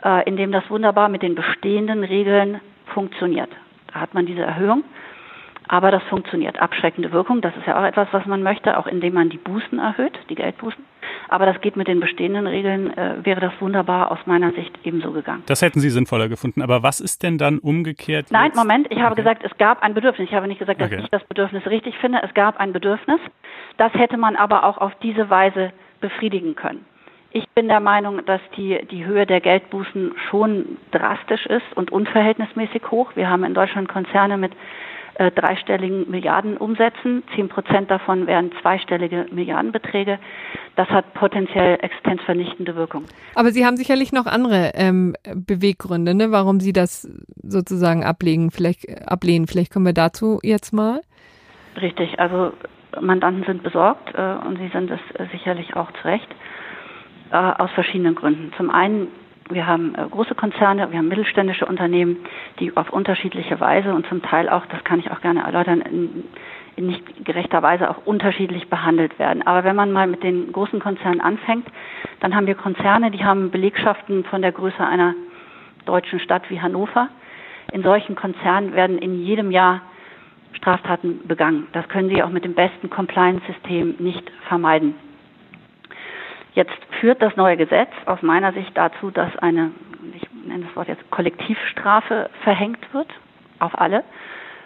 äh, 0.04 0.24
indem 0.24 0.54
das 0.54 0.69
wunderbar 0.69 1.10
mit 1.10 1.24
den 1.24 1.36
bestehenden 1.36 2.06
Regeln 2.06 2.62
funktioniert. 2.89 3.49
Da 3.93 4.02
hat 4.02 4.13
man 4.13 4.25
diese 4.25 4.41
Erhöhung, 4.41 4.84
aber 5.67 5.91
das 5.91 6.04
funktioniert. 6.04 6.60
Abschreckende 6.60 7.12
Wirkung, 7.12 7.41
das 7.41 7.56
ist 7.56 7.67
ja 7.67 7.80
auch 7.80 7.86
etwas, 7.86 8.08
was 8.12 8.25
man 8.25 8.43
möchte, 8.43 8.78
auch 8.78 8.88
indem 8.88 9.13
man 9.13 9.30
die 9.30 9.38
Bußen 9.38 9.80
erhöht, 9.80 10.17
die 10.30 10.36
Geldbußen. 10.36 10.84
Aber 11.28 11.45
das 11.45 11.62
geht 11.62 11.75
mit 11.75 11.88
den 11.88 11.99
bestehenden 11.99 12.47
Regeln, 12.47 12.95
äh, 12.97 13.23
wäre 13.23 13.39
das 13.39 13.54
wunderbar 13.60 14.12
aus 14.12 14.19
meiner 14.25 14.52
Sicht 14.52 14.78
ebenso 14.84 15.12
gegangen. 15.12 15.43
Das 15.45 15.62
hätten 15.62 15.80
Sie 15.80 15.89
sinnvoller 15.89 16.28
gefunden. 16.28 16.63
Aber 16.63 16.82
was 16.82 16.99
ist 16.99 17.21
denn 17.21 17.38
dann 17.38 17.60
umgekehrt? 17.60 18.28
Nein, 18.32 18.47
jetzt? 18.47 18.56
Moment, 18.56 18.88
ich 18.89 18.99
habe 18.99 19.13
okay. 19.13 19.21
gesagt, 19.21 19.43
es 19.43 19.56
gab 19.58 19.84
ein 19.84 19.93
Bedürfnis. 19.93 20.28
Ich 20.28 20.36
habe 20.36 20.47
nicht 20.47 20.60
gesagt, 20.60 20.82
dass 20.82 20.91
okay. 20.91 21.02
ich 21.04 21.10
das 21.10 21.23
Bedürfnis 21.25 21.65
richtig 21.67 21.95
finde. 21.97 22.19
Es 22.23 22.34
gab 22.34 22.60
ein 22.60 22.73
Bedürfnis. 22.73 23.19
Das 23.78 23.93
hätte 23.93 24.17
man 24.17 24.36
aber 24.36 24.63
auch 24.63 24.80
auf 24.80 24.93
diese 25.04 25.30
Weise 25.30 25.71
befriedigen 26.02 26.56
können. 26.56 26.86
Ich 27.32 27.48
bin 27.50 27.68
der 27.68 27.80
Meinung, 27.80 28.26
dass 28.26 28.42
die, 28.58 28.80
die 28.89 29.06
Höhe 29.06 29.26
der 29.26 29.39
Geldbußen 29.39 30.13
schon 30.30 30.78
drastisch 30.92 31.46
ist 31.46 31.65
und 31.76 31.92
unverhältnismäßig 31.92 32.89
hoch. 32.89 33.12
Wir 33.15 33.30
haben 33.30 33.44
in 33.44 33.54
Deutschland 33.54 33.88
Konzerne 33.88 34.38
mit 34.38 34.52
äh, 35.20 35.30
dreistelligen 35.32 36.10
Milliardenumsätzen. 36.10 37.24
Zehn 37.36 37.48
Prozent 37.50 37.92
davon 37.92 38.26
wären 38.26 38.52
zweistellige 38.62 39.28
Milliardenbeträge. 39.32 40.18
Das 40.76 40.88
hat 40.89 41.13
potenziell 41.13 41.78
existenzvernichtende 41.82 42.76
Wirkung. 42.76 43.04
Aber 43.36 43.52
Sie 43.52 43.63
haben 43.63 43.78
sicherlich 43.78 44.12
noch 44.12 44.26
andere 44.26 44.72
ähm, 44.74 45.13
Beweggründe, 45.36 46.15
ne, 46.15 46.32
warum 46.32 46.60
Sie 46.60 46.74
das 46.74 47.08
sozusagen 47.44 48.04
ablegen, 48.04 48.50
vielleicht, 48.50 48.86
äh, 48.86 49.04
ablehnen. 49.06 49.46
Vielleicht 49.46 49.72
kommen 49.72 49.86
wir 49.86 49.94
dazu 49.94 50.39
jetzt 50.42 50.74
mal. 50.74 51.02
Richtig. 51.80 52.20
Also 52.20 52.54
Mandanten 53.00 53.44
sind 53.44 53.62
besorgt 53.62 54.15
äh, 54.15 54.48
und 54.48 54.58
sie 54.58 54.70
sind 54.70 54.89
es 54.89 55.00
äh, 55.15 55.28
sicherlich 55.32 55.76
auch 55.76 55.92
zu 55.92 56.06
Recht 56.06 56.28
äh, 57.32 57.36
aus 57.36 57.72
verschiedenen 57.72 58.15
Gründen. 58.15 58.52
Zum 58.58 58.70
einen, 58.70 59.08
wir 59.50 59.68
haben 59.68 59.96
äh, 59.96 60.06
große 60.10 60.36
Konzerne, 60.36 60.92
wir 60.92 60.98
haben 61.00 61.08
mittelständische 61.08 61.65
Unternehmen, 61.65 62.18
die 62.60 62.76
auf 62.76 62.92
unterschiedliche 62.92 63.60
Weise 63.60 63.94
und 63.94 64.08
zum 64.08 64.22
Teil 64.22 64.50
auch, 64.50 64.65
das 64.68 64.84
kann 64.84 65.00
ich 65.00 65.12
auch 65.12 65.22
gerne 65.22 65.42
erläutern, 65.44 65.82
in, 65.82 66.24
in 66.76 66.88
nicht 66.88 67.26
gerechter 67.26 67.62
Weise 67.62 67.89
auch 67.89 68.06
unterschiedlich 68.06 68.70
behandelt 68.70 69.20
werden. 69.20 69.46
Aber 69.46 69.63
wenn 69.63 69.76
man 69.76 69.92
mal 69.92 70.08
mit 70.08 70.24
den 70.24 70.52
großen 70.52 70.80
Konzernen 70.80 71.22
anfängt, 71.22 71.68
dann 72.20 72.36
haben 72.36 72.48
wir 72.48 72.56
Konzerne, 72.56 73.12
die 73.12 73.24
haben 73.24 73.52
Belegschaften 73.52 74.24
von 74.26 74.42
der 74.42 74.52
Größe 74.52 74.86
einer 74.86 75.13
deutschen 75.86 76.20
Stadt 76.20 76.50
wie 76.50 76.62
Hannover. 76.62 77.10
In 77.72 77.84
solchen 77.84 78.15
Konzernen 78.15 78.74
werden 78.74 78.98
in 78.98 79.24
jedem 79.24 79.52
Jahr 79.52 79.82
Straftaten 80.54 81.28
begangen. 81.28 81.68
Das 81.74 81.88
können 81.89 82.10
Sie 82.10 82.24
auch 82.24 82.30
mit 82.30 82.44
dem 82.44 82.54
besten 82.54 82.89
Compliance-System 82.89 83.96
nicht 84.00 84.30
vermeiden. 84.48 84.96
Jetzt 86.54 86.78
führt 87.00 87.22
das 87.22 87.36
neue 87.36 87.58
Gesetz 87.58 87.92
aus 88.06 88.22
meiner 88.22 88.54
Sicht 88.54 88.72
dazu, 88.76 89.12
dass 89.12 89.36
eine, 89.38 89.72
ich 90.16 90.28
nenne 90.46 90.66
das 90.66 90.76
Wort 90.76 90.88
jetzt 90.88 91.10
Kollektivstrafe 91.12 92.30
verhängt 92.44 92.94
wird 92.94 93.08
auf 93.60 93.78
alle. 93.80 94.04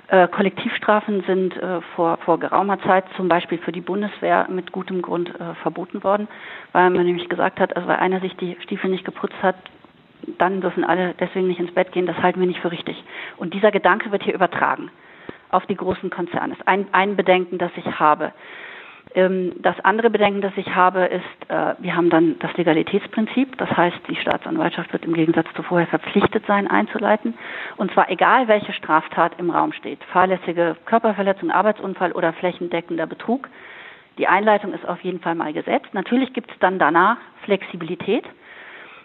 Äh, 0.08 0.28
Kollektivstrafen 0.28 1.24
sind 1.24 1.56
äh, 1.58 1.82
vor, 1.96 2.17
vor 2.17 2.39
geraumer 2.39 2.80
Zeit 2.82 3.06
zum 3.15 3.30
Beispiel 3.30 3.58
für 3.60 3.72
die 3.72 3.82
Bundeswehr 3.82 4.48
mit 4.50 4.72
gutem 4.72 5.02
Grund 5.02 5.30
äh, 5.30 5.56
verboten 5.62 6.04
worden, 6.04 6.28
weil 6.74 6.89
man 6.89 7.06
nämlich 7.06 7.30
gesagt 7.30 7.60
hat, 7.60 7.76
also 7.76 7.88
weil 7.88 7.98
einer 7.98 8.19
sich 8.19 8.36
die 8.36 8.58
Stiefel 8.62 8.89
nicht 8.89 9.06
geputzt 9.06 9.41
hat, 9.41 9.56
dann 10.38 10.62
dürfen 10.62 10.84
alle 10.84 11.13
deswegen 11.19 11.48
nicht 11.48 11.60
ins 11.60 11.74
Bett 11.74 11.91
gehen, 11.91 12.06
das 12.06 12.17
halten 12.17 12.39
wir 12.39 12.48
nicht 12.48 12.60
für 12.60 12.72
richtig. 12.72 13.02
Und 13.38 13.54
dieser 13.54 13.72
Gedanke 13.72 14.12
wird 14.12 14.24
hier 14.24 14.34
übertragen 14.34 14.89
auf 15.50 15.65
die 15.67 15.76
großen 15.76 16.10
Konzerne. 16.10 16.50
Das 16.50 16.60
ist 16.60 16.67
ein, 16.67 16.88
ein 16.91 17.15
Bedenken, 17.15 17.58
das 17.58 17.72
ich 17.76 18.00
habe. 18.00 18.34
Ähm, 19.15 19.54
das 19.60 19.80
andere 19.82 20.10
Bedenken, 20.10 20.41
das 20.41 20.54
ich 20.56 20.73
habe, 20.73 21.06
ist, 21.06 21.49
äh, 21.49 21.76
wir 21.80 21.95
haben 21.95 22.10
dann 22.10 22.39
das 22.39 22.56
Legalitätsprinzip. 22.58 23.58
Das 23.58 23.69
heißt, 23.69 23.97
die 24.10 24.15
Staatsanwaltschaft 24.15 24.91
wird 24.91 25.06
im 25.06 25.13
Gegensatz 25.13 25.47
zu 25.56 25.63
vorher 25.63 25.88
verpflichtet 25.88 26.45
sein, 26.47 26.67
einzuleiten. 26.67 27.36
Und 27.78 27.91
zwar 27.91 28.10
egal, 28.10 28.47
welche 28.47 28.73
Straftat 28.73 29.34
im 29.39 29.49
Raum 29.49 29.73
steht. 29.73 30.04
Fahrlässige 30.06 30.76
Körperverletzung, 30.86 31.52
Arbeitsunfall 31.52 32.12
oder 32.12 32.34
flächendeckender 32.34 33.06
Betrug. 33.06 33.49
Die 34.17 34.28
Einleitung 34.28 34.73
ist 34.73 34.88
auf 34.88 35.02
jeden 35.02 35.19
Fall 35.19 35.36
mal 35.36 35.54
gesetzt. 35.54 35.93
Natürlich 35.93 36.34
gibt 36.34 36.52
es 36.52 36.60
dann 36.60 36.80
danach 36.80 37.17
Flexibilität 37.43 38.26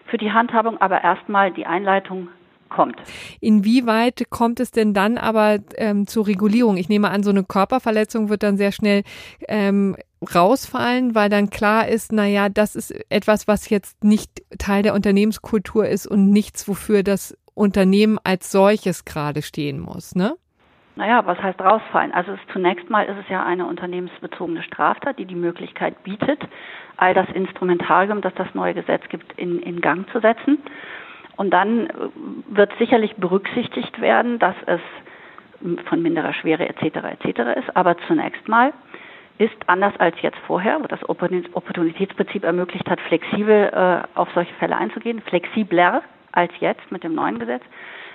für 0.06 0.18
die 0.18 0.32
Handhabung, 0.32 0.80
aber 0.80 1.02
erstmal 1.02 1.50
die 1.50 1.66
Einleitung 1.66 2.28
kommt. 2.68 2.96
Inwieweit 3.40 4.30
kommt 4.30 4.60
es 4.60 4.70
denn 4.70 4.94
dann 4.94 5.18
aber 5.18 5.58
ähm, 5.76 6.06
zur 6.06 6.26
Regulierung? 6.26 6.76
Ich 6.76 6.88
nehme 6.88 7.10
an, 7.10 7.22
so 7.22 7.30
eine 7.30 7.44
Körperverletzung 7.44 8.28
wird 8.28 8.42
dann 8.42 8.56
sehr 8.56 8.72
schnell 8.72 9.02
ähm, 9.48 9.96
rausfallen, 10.34 11.14
weil 11.14 11.28
dann 11.28 11.50
klar 11.50 11.88
ist, 11.88 12.12
naja, 12.12 12.48
das 12.48 12.74
ist 12.74 12.92
etwas, 13.10 13.46
was 13.46 13.70
jetzt 13.70 14.02
nicht 14.02 14.42
Teil 14.58 14.82
der 14.82 14.94
Unternehmenskultur 14.94 15.86
ist 15.86 16.06
und 16.06 16.30
nichts, 16.30 16.68
wofür 16.68 17.02
das 17.02 17.36
Unternehmen 17.54 18.18
als 18.24 18.50
solches 18.52 19.04
gerade 19.04 19.42
stehen 19.42 19.80
muss, 19.80 20.14
ne? 20.14 20.34
Naja, 20.98 21.24
was 21.26 21.38
heißt 21.38 21.60
rausfallen? 21.60 22.10
Also 22.10 22.32
es, 22.32 22.40
zunächst 22.52 22.90
mal 22.90 23.04
ist 23.04 23.16
es 23.20 23.28
ja 23.28 23.44
eine 23.44 23.66
unternehmensbezogene 23.66 24.64
Straftat, 24.64 25.16
die 25.20 25.26
die 25.26 25.36
Möglichkeit 25.36 26.02
bietet, 26.02 26.40
all 26.96 27.14
das 27.14 27.28
Instrumentarium, 27.32 28.20
das 28.20 28.34
das 28.34 28.52
neue 28.52 28.74
Gesetz 28.74 29.08
gibt, 29.08 29.32
in, 29.38 29.60
in 29.60 29.80
Gang 29.80 30.10
zu 30.10 30.18
setzen. 30.18 30.58
Und 31.38 31.50
dann 31.50 31.86
äh, 31.86 31.92
wird 32.48 32.72
sicherlich 32.78 33.14
berücksichtigt 33.16 34.00
werden, 34.00 34.38
dass 34.38 34.56
es 34.66 34.80
von 35.86 36.02
minderer 36.02 36.34
Schwere 36.34 36.68
etc. 36.68 37.22
etc. 37.22 37.58
ist. 37.58 37.76
Aber 37.76 37.96
zunächst 38.06 38.46
mal 38.48 38.72
ist 39.38 39.56
anders 39.66 39.94
als 39.98 40.20
jetzt 40.20 40.38
vorher, 40.46 40.80
wo 40.82 40.86
das 40.88 41.08
Opportunitätsprinzip 41.08 42.44
ermöglicht 42.44 42.90
hat, 42.90 43.00
flexibel 43.02 43.70
äh, 43.72 44.18
auf 44.18 44.28
solche 44.34 44.52
Fälle 44.54 44.76
einzugehen, 44.76 45.22
flexibler 45.22 46.02
als 46.32 46.52
jetzt 46.60 46.90
mit 46.90 47.04
dem 47.04 47.14
neuen 47.14 47.38
Gesetz, 47.38 47.62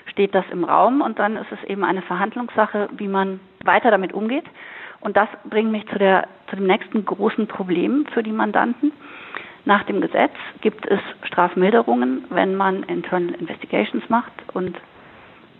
steht 0.08 0.36
das 0.36 0.46
im 0.52 0.66
Raum 0.66 1.02
und 1.02 1.18
dann 1.18 1.38
ist 1.38 1.52
es 1.52 1.64
eben 1.64 1.86
eine 1.86 2.02
Verhandlungssache, 2.02 2.90
wie 2.98 3.08
man 3.08 3.40
weiter 3.64 3.90
damit 3.90 4.14
umgeht. 4.14 4.46
Und 5.00 5.16
das 5.16 5.30
bringt 5.50 5.72
mich 5.72 5.88
zu, 5.88 5.98
der, 5.98 6.28
zu 6.50 6.58
dem 6.58 6.68
nächsten 6.68 7.06
großen 7.06 7.48
Problem 7.48 8.06
für 8.14 8.22
die 8.24 8.32
Mandanten. 8.32 8.92
Nach 9.66 9.86
dem 9.86 10.02
Gesetz 10.02 10.34
gibt 10.62 10.86
es 10.88 11.00
Strafmilderungen, 11.28 12.26
wenn 12.30 12.56
man 12.56 12.84
Internal 12.84 13.30
Investigations 13.30 14.04
macht 14.10 14.34
und 14.54 14.78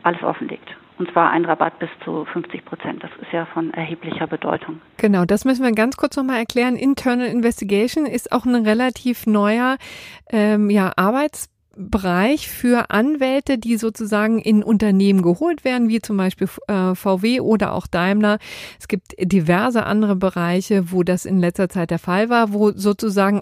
alles 0.04 0.22
offenlegt. 0.24 0.76
Und 1.00 1.12
zwar 1.12 1.32
ein 1.32 1.46
Rabatt 1.46 1.80
bis 1.80 1.90
zu 2.04 2.26
50 2.26 2.66
Prozent. 2.66 3.04
Das 3.04 3.10
ist 3.22 3.32
ja 3.32 3.46
von 3.46 3.74
erheblicher 3.74 4.28
Bedeutung. 4.28 4.80
Genau, 4.98 5.26
das 5.26 5.44
müssen 5.44 5.64
wir 5.64 5.72
ganz 5.72 5.98
kurz 5.98 6.16
nochmal 6.18 6.38
erklären. 6.38 6.76
Internal 6.76 7.28
Investigation 7.28 8.06
ist 8.06 8.32
auch 8.32 8.46
ein 8.46 8.56
relativ 8.56 9.26
neuer 9.26 9.78
ähm, 10.32 10.70
ja, 10.70 10.92
Arbeits 10.96 11.50
Bereich 11.76 12.50
für 12.50 12.92
Anwälte, 12.92 13.58
die 13.58 13.78
sozusagen 13.78 14.40
in 14.40 14.64
Unternehmen 14.64 15.22
geholt 15.22 15.64
werden, 15.64 15.90
wie 15.90 16.02
zum 16.02 16.18
Beispiel 16.18 16.48
äh, 16.68 16.94
VW 16.94 17.40
oder 17.40 17.74
auch 17.74 17.88
Daimler. 17.88 18.38
Es 18.80 18.88
gibt 18.88 19.16
diverse 19.20 19.86
andere 19.86 20.16
Bereiche, 20.16 20.92
wo 20.92 21.04
das 21.04 21.26
in 21.26 21.40
letzter 21.40 21.70
Zeit 21.70 21.90
der 21.90 22.00
Fall 22.00 22.30
war, 22.30 22.54
wo 22.54 22.72
sozusagen 22.72 23.42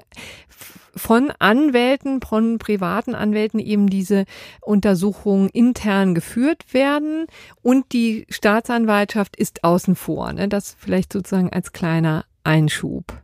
von 0.95 1.31
Anwälten, 1.39 2.21
von 2.21 2.57
privaten 2.57 3.15
Anwälten 3.15 3.59
eben 3.59 3.89
diese 3.89 4.25
Untersuchungen 4.61 5.49
intern 5.49 6.15
geführt 6.15 6.73
werden 6.73 7.27
und 7.61 7.93
die 7.93 8.25
Staatsanwaltschaft 8.29 9.35
ist 9.35 9.63
außen 9.63 9.95
vor. 9.95 10.31
Ne? 10.33 10.47
Das 10.47 10.75
vielleicht 10.77 11.13
sozusagen 11.13 11.51
als 11.51 11.71
kleiner 11.71 12.25
Einschub. 12.43 13.21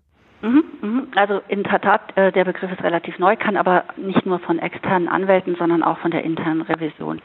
Mhm, 0.47 0.63
mhm. 0.81 1.07
Also 1.15 1.41
in 1.49 1.63
der 1.63 1.81
Tat, 1.81 2.15
äh, 2.15 2.31
der 2.31 2.45
Begriff 2.45 2.71
ist 2.71 2.81
relativ 2.81 3.19
neu, 3.19 3.35
kann 3.35 3.57
aber 3.57 3.83
nicht 3.97 4.25
nur 4.25 4.39
von 4.39 4.59
externen 4.59 5.09
Anwälten, 5.09 5.55
sondern 5.55 5.83
auch 5.83 5.97
von 5.97 6.11
der 6.11 6.23
internen 6.23 6.61
Revision 6.61 7.21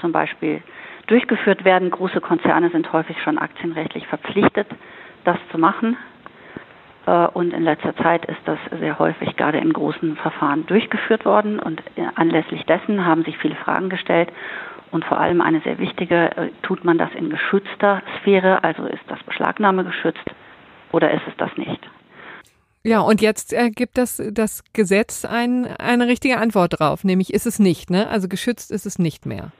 zum 0.00 0.12
Beispiel 0.12 0.62
durchgeführt 1.06 1.64
werden. 1.64 1.90
Große 1.90 2.22
Konzerne 2.22 2.70
sind 2.70 2.90
häufig 2.92 3.20
schon 3.22 3.36
aktienrechtlich 3.36 4.06
verpflichtet, 4.06 4.66
das 5.24 5.36
zu 5.52 5.58
machen. 5.58 5.98
Äh, 7.06 7.26
und 7.26 7.52
in 7.52 7.64
letzter 7.64 7.94
Zeit 7.96 8.24
ist 8.24 8.40
das 8.46 8.58
sehr 8.80 8.98
häufig 8.98 9.36
gerade 9.36 9.58
in 9.58 9.72
großen 9.72 10.16
Verfahren 10.16 10.64
durchgeführt 10.64 11.26
worden. 11.26 11.58
Und 11.58 11.82
äh, 11.96 12.06
anlässlich 12.14 12.64
dessen 12.64 13.04
haben 13.04 13.24
sich 13.24 13.36
viele 13.36 13.56
Fragen 13.56 13.90
gestellt. 13.90 14.32
Und 14.90 15.04
vor 15.04 15.20
allem 15.20 15.42
eine 15.42 15.60
sehr 15.60 15.78
wichtige, 15.78 16.30
tut 16.62 16.84
man 16.84 16.96
das 16.96 17.12
in 17.14 17.28
geschützter 17.28 18.00
Sphäre, 18.18 18.62
also 18.62 18.84
ist 18.84 19.02
das 19.08 19.20
Beschlagnahme 19.24 19.82
geschützt 19.82 20.30
oder 20.92 21.10
ist 21.10 21.26
es 21.26 21.36
das 21.36 21.54
nicht? 21.56 21.80
Ja, 22.86 23.00
und 23.00 23.22
jetzt 23.22 23.54
äh, 23.54 23.70
gibt 23.70 23.96
das, 23.96 24.22
das 24.32 24.62
Gesetz 24.74 25.24
ein, 25.24 25.66
eine 25.78 26.06
richtige 26.06 26.36
Antwort 26.36 26.78
drauf, 26.78 27.02
nämlich 27.02 27.32
ist 27.32 27.46
es 27.46 27.58
nicht, 27.58 27.88
ne? 27.88 28.08
Also 28.10 28.28
geschützt 28.28 28.70
ist 28.70 28.84
es 28.84 28.98
nicht 28.98 29.24
mehr. 29.24 29.52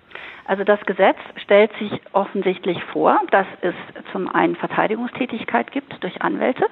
Also 0.45 0.63
das 0.63 0.79
Gesetz 0.85 1.17
stellt 1.37 1.71
sich 1.79 1.91
offensichtlich 2.13 2.77
vor, 2.93 3.19
dass 3.31 3.47
es 3.63 3.75
zum 4.13 4.29
einen 4.29 4.57
Verteidigungstätigkeit 4.57 5.73
gibt 5.73 6.03
durch 6.03 6.21
Anwälte 6.21 6.67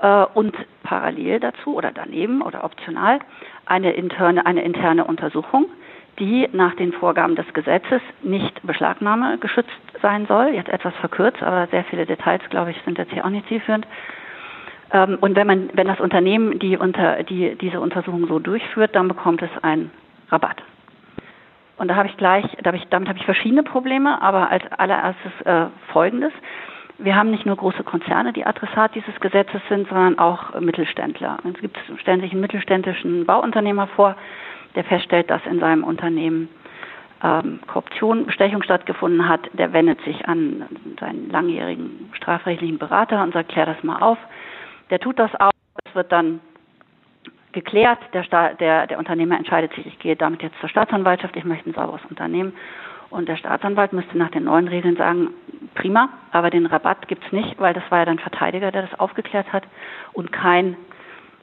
äh, 0.00 0.24
und 0.34 0.56
parallel 0.82 1.38
dazu 1.38 1.76
oder 1.76 1.92
daneben 1.92 2.42
oder 2.42 2.64
optional 2.64 3.20
eine 3.64 3.92
interne, 3.92 4.44
eine 4.46 4.62
interne 4.62 5.04
Untersuchung, 5.04 5.66
die 6.18 6.48
nach 6.52 6.74
den 6.74 6.92
Vorgaben 6.92 7.36
des 7.36 7.46
Gesetzes 7.54 8.02
nicht 8.22 8.60
Beschlagnahme 8.66 9.38
geschützt 9.38 9.70
sein 10.02 10.26
soll. 10.26 10.48
Jetzt 10.48 10.68
etwas 10.68 10.94
verkürzt, 10.96 11.44
aber 11.44 11.68
sehr 11.68 11.84
viele 11.84 12.06
Details, 12.06 12.42
glaube 12.50 12.72
ich, 12.72 12.76
sind 12.84 12.98
jetzt 12.98 13.12
hier 13.12 13.24
auch 13.24 13.30
nicht 13.30 13.46
zielführend. 13.46 13.86
Ähm, 14.92 15.18
und 15.20 15.36
wenn 15.36 15.46
man, 15.46 15.70
wenn 15.74 15.86
das 15.86 16.00
Unternehmen 16.00 16.58
die 16.58 16.76
unter, 16.76 17.22
die, 17.22 17.56
diese 17.56 17.80
Untersuchung 17.80 18.26
so 18.26 18.38
durchführt, 18.38 18.94
dann 18.94 19.08
bekommt 19.08 19.42
es 19.42 19.50
einen 19.62 19.90
Rabatt. 20.30 20.62
Und 21.76 21.88
da 21.88 21.96
habe 21.96 22.08
ich 22.08 22.16
gleich, 22.16 22.44
da 22.62 22.68
habe 22.68 22.76
ich, 22.76 22.84
damit 22.90 23.08
habe 23.08 23.18
ich 23.18 23.24
verschiedene 23.24 23.62
Probleme, 23.62 24.22
aber 24.22 24.50
als 24.50 24.62
allererstes 24.72 25.32
äh, 25.44 25.66
Folgendes. 25.92 26.32
Wir 26.98 27.16
haben 27.16 27.32
nicht 27.32 27.44
nur 27.44 27.56
große 27.56 27.82
Konzerne, 27.82 28.32
die 28.32 28.46
Adressat 28.46 28.94
dieses 28.94 29.18
Gesetzes 29.20 29.60
sind, 29.68 29.88
sondern 29.88 30.18
auch 30.20 30.58
Mittelständler. 30.60 31.38
Es 31.52 31.60
gibt, 31.60 31.76
stellen 32.00 32.20
sich 32.20 32.30
einen 32.30 32.40
mittelständischen 32.40 33.26
Bauunternehmer 33.26 33.88
vor, 33.88 34.14
der 34.76 34.84
feststellt, 34.84 35.28
dass 35.28 35.44
in 35.46 35.58
seinem 35.58 35.82
Unternehmen 35.82 36.48
ähm, 37.24 37.58
Korruption, 37.66 38.26
Bestechung 38.26 38.62
stattgefunden 38.62 39.28
hat. 39.28 39.40
Der 39.54 39.72
wendet 39.72 40.00
sich 40.02 40.28
an 40.28 40.66
seinen 41.00 41.30
langjährigen 41.30 42.10
strafrechtlichen 42.12 42.78
Berater 42.78 43.22
und 43.22 43.32
sagt, 43.32 43.48
klär 43.48 43.66
das 43.66 43.82
mal 43.82 44.00
auf. 44.00 44.18
Der 44.94 45.00
tut 45.00 45.18
das 45.18 45.34
auch. 45.40 45.50
Es 45.84 45.92
wird 45.96 46.12
dann 46.12 46.38
geklärt. 47.50 47.98
Der, 48.12 48.54
der, 48.54 48.86
der 48.86 48.96
Unternehmer 48.96 49.36
entscheidet 49.36 49.74
sich, 49.74 49.84
ich 49.86 49.98
gehe 49.98 50.14
damit 50.14 50.40
jetzt 50.40 50.54
zur 50.60 50.68
Staatsanwaltschaft, 50.68 51.34
ich 51.34 51.42
möchte 51.42 51.68
ein 51.68 51.74
sauberes 51.74 52.02
Unternehmen. 52.08 52.52
Und 53.10 53.28
der 53.28 53.36
Staatsanwalt 53.36 53.92
müsste 53.92 54.16
nach 54.16 54.30
den 54.30 54.44
neuen 54.44 54.68
Regeln 54.68 54.96
sagen, 54.96 55.30
prima, 55.74 56.10
aber 56.30 56.50
den 56.50 56.66
Rabatt 56.66 57.08
gibt 57.08 57.26
es 57.26 57.32
nicht, 57.32 57.58
weil 57.58 57.74
das 57.74 57.82
war 57.90 57.98
ja 57.98 58.04
dann 58.04 58.20
Verteidiger, 58.20 58.70
der 58.70 58.82
das 58.82 59.00
aufgeklärt 59.00 59.52
hat 59.52 59.64
und 60.12 60.30
kein, 60.30 60.76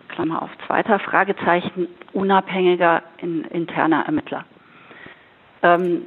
Klammer 0.07 0.43
auf, 0.43 0.49
zweiter 0.65 0.99
Fragezeichen, 0.99 1.89
unabhängiger 2.13 3.03
in, 3.17 3.43
interner 3.43 4.05
Ermittler. 4.05 4.45
Ähm, 5.61 6.05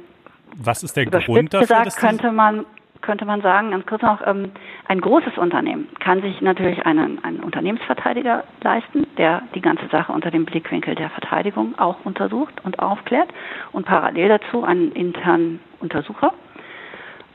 Was 0.57 0.81
ist 0.81 0.97
der 0.97 1.05
Grund 1.05 1.53
dafür? 1.53 1.61
Gesagt, 1.61 1.97
könnte 1.97 2.31
man 2.31 2.65
könnte 3.05 3.25
man 3.25 3.41
sagen, 3.41 3.71
ganz 3.71 3.85
kurz 3.85 4.01
noch, 4.01 4.25
ähm, 4.25 4.51
ein 4.87 5.01
großes 5.01 5.37
Unternehmen 5.37 5.87
kann 5.99 6.21
sich 6.21 6.41
natürlich 6.41 6.85
einen, 6.85 7.23
einen 7.23 7.39
Unternehmensverteidiger 7.39 8.43
leisten, 8.61 9.07
der 9.17 9.41
die 9.55 9.61
ganze 9.61 9.87
Sache 9.87 10.11
unter 10.11 10.29
dem 10.29 10.45
Blickwinkel 10.45 10.93
der 10.95 11.09
Verteidigung 11.09 11.77
auch 11.79 12.05
untersucht 12.05 12.53
und 12.63 12.79
aufklärt. 12.79 13.29
Und 13.71 13.85
parallel 13.85 14.29
dazu 14.29 14.63
einen 14.63 14.91
internen 14.91 15.59
Untersucher, 15.79 16.33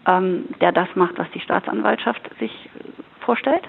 ähm, 0.07 0.47
der 0.61 0.71
das 0.73 0.89
macht, 0.95 1.19
was 1.19 1.31
die 1.33 1.41
Staatsanwaltschaft 1.41 2.23
sich 2.39 2.53
vorstellt 3.21 3.69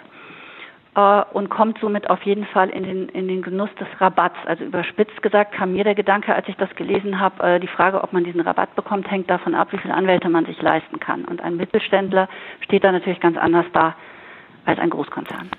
äh, 0.96 1.24
und 1.34 1.50
kommt 1.50 1.80
somit 1.80 2.10
auf 2.10 2.22
jeden 2.24 2.46
Fall 2.46 2.70
in 2.70 2.84
den, 2.84 3.10
in 3.10 3.28
den 3.28 3.42
Genuss 3.42 3.70
des 3.80 3.88
Rabatts. 4.00 4.38
Also 4.46 4.64
überspitzt 4.64 5.22
gesagt 5.22 5.54
kam 5.54 5.74
mir 5.74 5.84
der 5.84 5.96
Gedanke, 5.96 6.36
als 6.36 6.48
ich 6.48 6.56
das 6.58 6.74
gelesen 6.76 7.20
habe, 7.20 7.44
äh, 7.44 7.60
die 7.60 7.68
Frage, 7.68 8.04
ob 8.04 8.14
man 8.14 8.24
diesen 8.24 8.42
Rabatt 8.42 8.76
bekommt, 8.76 9.10
hängt 9.10 9.30
davon 9.30 9.56
ab, 9.56 9.70
wie 9.72 9.78
viele 9.78 9.94
Anwälte 9.94 10.30
man 10.30 10.46
sich 10.46 10.62
leisten 10.62 11.00
kann. 11.00 11.26
Und 11.26 11.42
ein 11.42 11.56
Mittelständler 11.56 12.28
steht 12.62 12.84
da 12.84 12.92
natürlich 12.92 13.20
ganz 13.20 13.38
anders 13.38 13.66
da 13.74 13.96
als 14.66 14.80
ein 14.80 14.90
Großkonzern. 14.90 15.50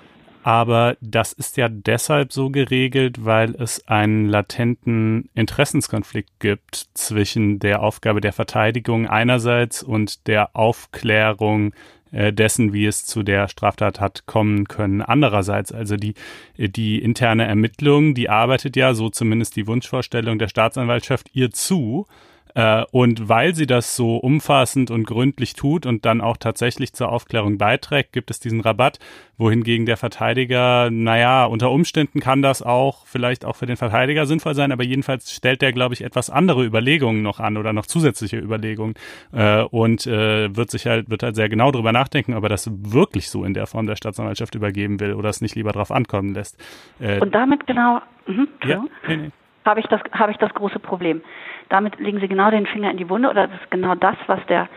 Aber 0.43 0.97
das 0.99 1.31
ist 1.31 1.55
ja 1.55 1.69
deshalb 1.69 2.33
so 2.33 2.49
geregelt, 2.49 3.23
weil 3.23 3.55
es 3.55 3.87
einen 3.87 4.27
latenten 4.27 5.29
Interessenskonflikt 5.35 6.39
gibt 6.39 6.75
zwischen 6.93 7.59
der 7.59 7.81
Aufgabe 7.81 8.19
der 8.19 8.33
Verteidigung 8.33 9.07
einerseits 9.07 9.81
und 9.81 10.27
der 10.27 10.53
Aufklärung 10.53 11.73
dessen, 12.13 12.73
wie 12.73 12.85
es 12.85 13.05
zu 13.05 13.23
der 13.23 13.47
Straftat 13.47 13.99
hat 13.99 14.25
kommen 14.25 14.67
können. 14.67 15.01
Andererseits, 15.01 15.71
also 15.71 15.95
die, 15.95 16.13
die 16.57 17.01
interne 17.01 17.45
Ermittlung, 17.47 18.13
die 18.13 18.29
arbeitet 18.29 18.75
ja, 18.75 18.93
so 18.93 19.09
zumindest 19.09 19.55
die 19.55 19.65
Wunschvorstellung 19.65 20.37
der 20.37 20.47
Staatsanwaltschaft, 20.47 21.29
ihr 21.33 21.51
zu. 21.51 22.07
Äh, 22.55 22.83
und 22.91 23.29
weil 23.29 23.55
sie 23.55 23.65
das 23.65 23.95
so 23.95 24.17
umfassend 24.17 24.91
und 24.91 25.05
gründlich 25.05 25.53
tut 25.53 25.85
und 25.85 26.05
dann 26.05 26.21
auch 26.21 26.37
tatsächlich 26.37 26.93
zur 26.93 27.11
Aufklärung 27.11 27.57
beiträgt, 27.57 28.13
gibt 28.13 28.29
es 28.29 28.39
diesen 28.39 28.61
Rabatt, 28.61 28.99
wohingegen 29.37 29.85
der 29.85 29.97
Verteidiger, 29.97 30.89
naja, 30.91 31.45
unter 31.45 31.71
Umständen 31.71 32.19
kann 32.19 32.41
das 32.41 32.61
auch 32.61 33.05
vielleicht 33.07 33.45
auch 33.45 33.55
für 33.55 33.65
den 33.65 33.77
Verteidiger 33.77 34.25
sinnvoll 34.25 34.53
sein, 34.53 34.71
aber 34.71 34.83
jedenfalls 34.83 35.33
stellt 35.33 35.61
der, 35.61 35.73
glaube 35.73 35.95
ich, 35.95 36.03
etwas 36.03 36.29
andere 36.29 36.63
Überlegungen 36.63 37.23
noch 37.23 37.39
an 37.39 37.57
oder 37.57 37.73
noch 37.73 37.87
zusätzliche 37.87 38.37
Überlegungen 38.37 38.93
äh, 39.31 39.63
und 39.63 40.05
äh, 40.05 40.55
wird 40.55 40.69
sich 40.69 40.85
halt, 40.85 41.09
wird 41.09 41.23
halt 41.23 41.35
sehr 41.35 41.49
genau 41.49 41.71
darüber 41.71 41.91
nachdenken, 41.91 42.35
ob 42.35 42.43
er 42.43 42.49
das 42.49 42.69
wirklich 42.71 43.29
so 43.29 43.43
in 43.43 43.53
der 43.53 43.65
Form 43.65 43.87
der 43.87 43.95
Staatsanwaltschaft 43.95 44.53
übergeben 44.53 44.99
will 44.99 45.13
oder 45.13 45.29
es 45.29 45.41
nicht 45.41 45.55
lieber 45.55 45.71
drauf 45.71 45.91
ankommen 45.91 46.33
lässt. 46.33 46.61
Und 46.99 47.33
damit 47.33 47.65
genau, 47.65 47.99
mh, 48.27 48.45
ja, 48.65 48.83
nee, 49.07 49.17
nee. 49.17 49.31
habe 49.65 49.79
ich 49.79 49.87
das, 49.87 50.01
habe 50.11 50.31
ich 50.31 50.37
das 50.37 50.53
große 50.53 50.79
Problem. 50.79 51.21
Damit 51.69 51.99
legen 51.99 52.19
Sie 52.19 52.27
genau 52.27 52.51
den 52.51 52.65
Finger 52.65 52.91
in 52.91 52.97
die 52.97 53.09
Wunde 53.09 53.29
oder 53.29 53.47
das 53.47 53.61
ist 53.61 53.71
genau 53.71 53.95
das, 53.95 54.15
was 54.27 54.45
der 54.47 54.67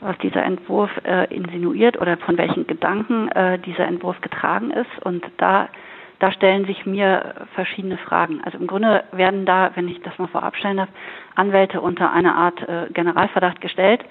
was 0.00 0.16
dieser 0.18 0.42
Entwurf 0.42 0.90
äh, 1.04 1.34
insinuiert 1.34 2.00
oder 2.00 2.16
von 2.18 2.36
welchen 2.36 2.66
Gedanken 2.66 3.28
äh, 3.30 3.58
dieser 3.58 3.86
Entwurf 3.86 4.20
getragen 4.20 4.70
ist. 4.70 4.90
Und 5.02 5.24
da, 5.38 5.68
da 6.18 6.32
stellen 6.32 6.66
sich 6.66 6.86
mir 6.86 7.46
verschiedene 7.54 7.96
Fragen. 7.98 8.40
Also 8.44 8.58
im 8.58 8.66
Grunde 8.66 9.04
werden 9.12 9.46
da, 9.46 9.70
wenn 9.74 9.88
ich 9.88 10.00
das 10.02 10.18
mal 10.18 10.28
vorab 10.28 10.56
stellen 10.56 10.76
darf, 10.76 10.88
Anwälte 11.34 11.80
unter 11.80 12.12
eine 12.12 12.34
Art 12.34 12.60
äh, 12.68 12.86
Generalverdacht 12.92 13.60
gestellt, 13.60 14.04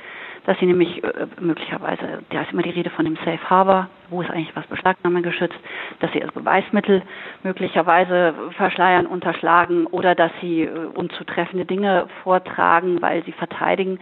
dass 0.46 0.58
sie 0.60 0.66
nämlich 0.66 1.04
äh, 1.04 1.28
möglicherweise, 1.40 2.24
da 2.30 2.42
ist 2.42 2.52
immer 2.52 2.62
die 2.62 2.70
Rede 2.70 2.90
von 2.90 3.06
dem 3.06 3.16
Safe 3.18 3.50
Harbor, 3.50 3.90
wo 4.10 4.22
ist 4.22 4.30
eigentlich 4.30 4.56
was 4.56 4.66
Beschlagnahme 4.68 5.22
geschützt, 5.22 5.58
dass 6.00 6.12
sie 6.12 6.22
also 6.22 6.34
Beweismittel 6.34 7.02
möglicherweise 7.44 8.34
verschleiern, 8.56 9.08
unterschlagen 9.08 9.88
oder 9.88 10.16
dass 10.16 10.32
sie 10.42 10.64
äh, 10.64 10.70
unzutreffende 10.70 11.66
Dinge 11.66 12.08
vortragen, 12.24 13.02
weil 13.02 13.24
sie 13.24 13.32
verteidigen. 13.32 14.00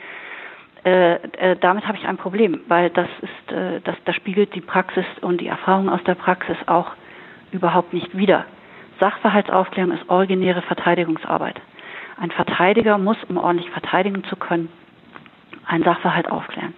Äh, 0.83 1.55
damit 1.61 1.87
habe 1.87 1.97
ich 1.97 2.05
ein 2.05 2.17
Problem, 2.17 2.59
weil 2.67 2.89
das 2.89 3.07
ist, 3.21 3.85
das, 3.85 3.95
das 4.03 4.15
spiegelt 4.15 4.53
die 4.53 4.59
Praxis 4.59 5.05
und 5.21 5.39
die 5.39 5.47
Erfahrung 5.47 5.87
aus 5.87 6.03
der 6.03 6.15
Praxis 6.15 6.57
auch 6.65 6.91
überhaupt 7.53 7.93
nicht 7.93 8.17
wider. 8.17 8.45
Sachverhaltsaufklärung 8.99 9.93
ist 9.93 10.09
originäre 10.09 10.61
Verteidigungsarbeit. 10.61 11.61
Ein 12.17 12.31
Verteidiger 12.31 12.97
muss, 12.97 13.17
um 13.29 13.37
ordentlich 13.37 13.69
verteidigen 13.69 14.25
zu 14.25 14.35
können, 14.35 14.67
einen 15.67 15.83
Sachverhalt 15.83 16.29
aufklären. 16.29 16.73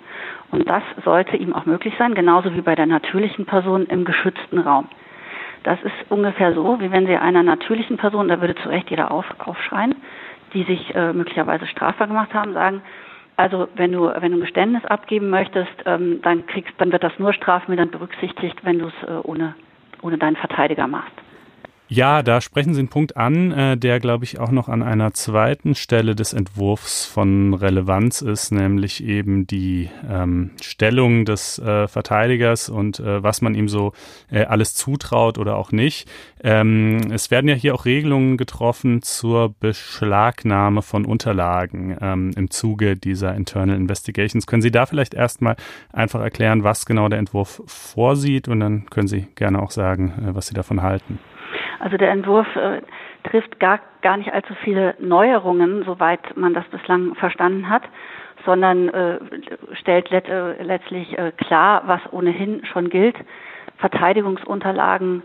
Und 0.52 0.68
das 0.70 0.84
sollte 1.04 1.38
ihm 1.38 1.54
auch 1.54 1.66
möglich 1.66 1.94
sein, 1.98 2.14
genauso 2.14 2.54
wie 2.54 2.62
bei 2.62 2.76
der 2.76 2.86
natürlichen 2.86 3.46
Person 3.46 3.86
im 3.88 4.06
geschützten 4.06 4.60
Raum. 4.60 4.88
Das 5.64 5.82
ist 5.82 5.94
ungefähr 6.10 6.54
so, 6.54 6.80
wie 6.80 6.92
wenn 6.92 7.08
Sie 7.08 7.16
einer 7.18 7.42
natürlichen 7.42 7.98
Person, 7.98 8.28
da 8.28 8.40
würde 8.40 8.56
zu 8.56 8.70
Recht 8.70 8.90
jeder 8.90 9.12
auf, 9.12 9.26
aufschreien, 9.40 9.96
die 10.54 10.64
sich 10.64 10.94
äh, 10.94 11.12
möglicherweise 11.12 11.66
strafbar 11.66 12.08
gemacht 12.08 12.34
haben, 12.34 12.54
sagen, 12.54 12.82
also 13.36 13.68
wenn 13.76 13.92
du 13.92 14.06
wenn 14.06 14.32
du 14.32 14.38
ein 14.38 14.42
Geständnis 14.42 14.86
abgeben 14.86 15.30
möchtest, 15.30 15.74
ähm, 15.86 16.22
dann 16.22 16.46
kriegst 16.46 16.74
dann 16.78 16.92
wird 16.92 17.04
das 17.04 17.18
nur 17.20 17.34
strafmildernd 17.34 17.92
berücksichtigt, 17.92 18.64
wenn 18.64 18.80
du 18.80 18.88
es 18.88 19.10
äh, 19.10 19.12
ohne 19.24 19.56
ohne 20.02 20.18
deinen 20.18 20.36
Verteidiger 20.36 20.88
machst. 20.88 21.25
Ja, 21.88 22.24
da 22.24 22.42
sprechen 22.42 22.74
Sie 22.74 22.80
einen 22.80 22.88
Punkt 22.88 23.16
an, 23.16 23.52
äh, 23.52 23.78
der, 23.78 24.00
glaube 24.00 24.24
ich, 24.24 24.40
auch 24.40 24.50
noch 24.50 24.70
an 24.70 24.82
einer 24.82 25.14
zweiten 25.14 25.76
Stelle 25.76 26.16
des 26.16 26.34
Entwurfs 26.34 27.06
von 27.06 27.54
Relevanz 27.54 28.24
ist, 28.24 28.52
nämlich 28.52 29.04
eben 29.04 29.46
die 29.46 29.92
ähm, 30.10 30.50
Stellung 30.60 31.26
des 31.26 31.60
äh, 31.60 31.88
Verteidigers 31.88 32.70
und 32.70 33.00
äh, 33.00 33.22
was 33.22 33.42
man 33.42 33.54
ihm 33.54 33.70
so 33.70 33.94
äh, 34.32 34.46
alles 34.46 34.74
zutraut 34.74 35.38
oder 35.38 35.58
auch 35.58 35.72
nicht. 35.72 36.10
Ähm, 36.44 37.12
es 37.12 37.30
werden 37.30 37.48
ja 37.48 37.54
hier 37.54 37.76
auch 37.76 37.86
Regelungen 37.86 38.38
getroffen 38.38 39.04
zur 39.04 39.54
Beschlagnahme 39.60 40.82
von 40.82 41.06
Unterlagen 41.06 41.96
ähm, 42.02 42.32
im 42.36 42.50
Zuge 42.50 42.96
dieser 42.96 43.36
Internal 43.36 43.76
Investigations. 43.76 44.48
Können 44.48 44.64
Sie 44.64 44.72
da 44.72 44.88
vielleicht 44.88 45.14
erstmal 45.14 45.56
einfach 45.94 46.22
erklären, 46.22 46.64
was 46.64 46.88
genau 46.88 47.10
der 47.10 47.20
Entwurf 47.20 47.62
vorsieht 47.68 48.48
und 48.48 48.60
dann 48.60 48.90
können 48.90 49.08
Sie 49.08 49.28
gerne 49.36 49.62
auch 49.62 49.70
sagen, 49.70 50.14
äh, 50.18 50.34
was 50.34 50.48
Sie 50.48 50.56
davon 50.56 50.82
halten. 50.82 51.20
Also 51.86 51.98
der 51.98 52.10
Entwurf 52.10 52.48
äh, 52.56 52.82
trifft 53.30 53.60
gar, 53.60 53.80
gar 54.02 54.18
nicht 54.18 54.34
allzu 54.34 54.56
viele 54.64 54.96
Neuerungen, 54.98 55.84
soweit 55.84 56.36
man 56.36 56.56
das 56.56 56.66
bislang 56.70 57.14
verstanden 57.14 57.70
hat, 57.70 57.84
sondern 58.44 58.90
äh, 58.90 59.20
stellt 59.74 60.10
let, 60.10 60.28
äh, 60.28 60.64
letztlich 60.64 61.16
äh, 61.16 61.32
klar, 61.38 61.84
was 61.86 62.02
ohnehin 62.12 62.66
schon 62.66 62.90
gilt. 62.90 63.16
Verteidigungsunterlagen, 63.78 65.22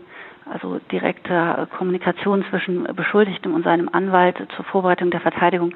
also 0.53 0.79
direkte 0.91 1.67
Kommunikation 1.79 2.45
zwischen 2.51 2.83
Beschuldigtem 2.95 3.55
und 3.55 3.63
seinem 3.63 3.89
Anwalt 3.91 4.37
zur 4.55 4.63
Vorbereitung 4.65 5.09
der 5.09 5.21
Verteidigung 5.21 5.73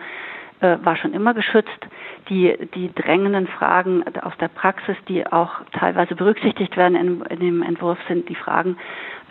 äh, 0.60 0.78
war 0.84 0.98
schon 0.98 1.14
immer 1.14 1.34
geschützt. 1.34 1.88
Die, 2.30 2.56
die 2.76 2.94
drängenden 2.94 3.48
Fragen 3.48 4.04
aus 4.22 4.34
der 4.40 4.48
Praxis, 4.50 4.96
die 5.08 5.26
auch 5.26 5.62
teilweise 5.72 6.16
berücksichtigt 6.16 6.78
werden 6.78 6.96
in, 6.96 7.22
in 7.24 7.40
dem 7.40 7.62
Entwurf, 7.64 7.98
sind 8.08 8.30
die 8.30 8.36
Fragen, 8.36 8.78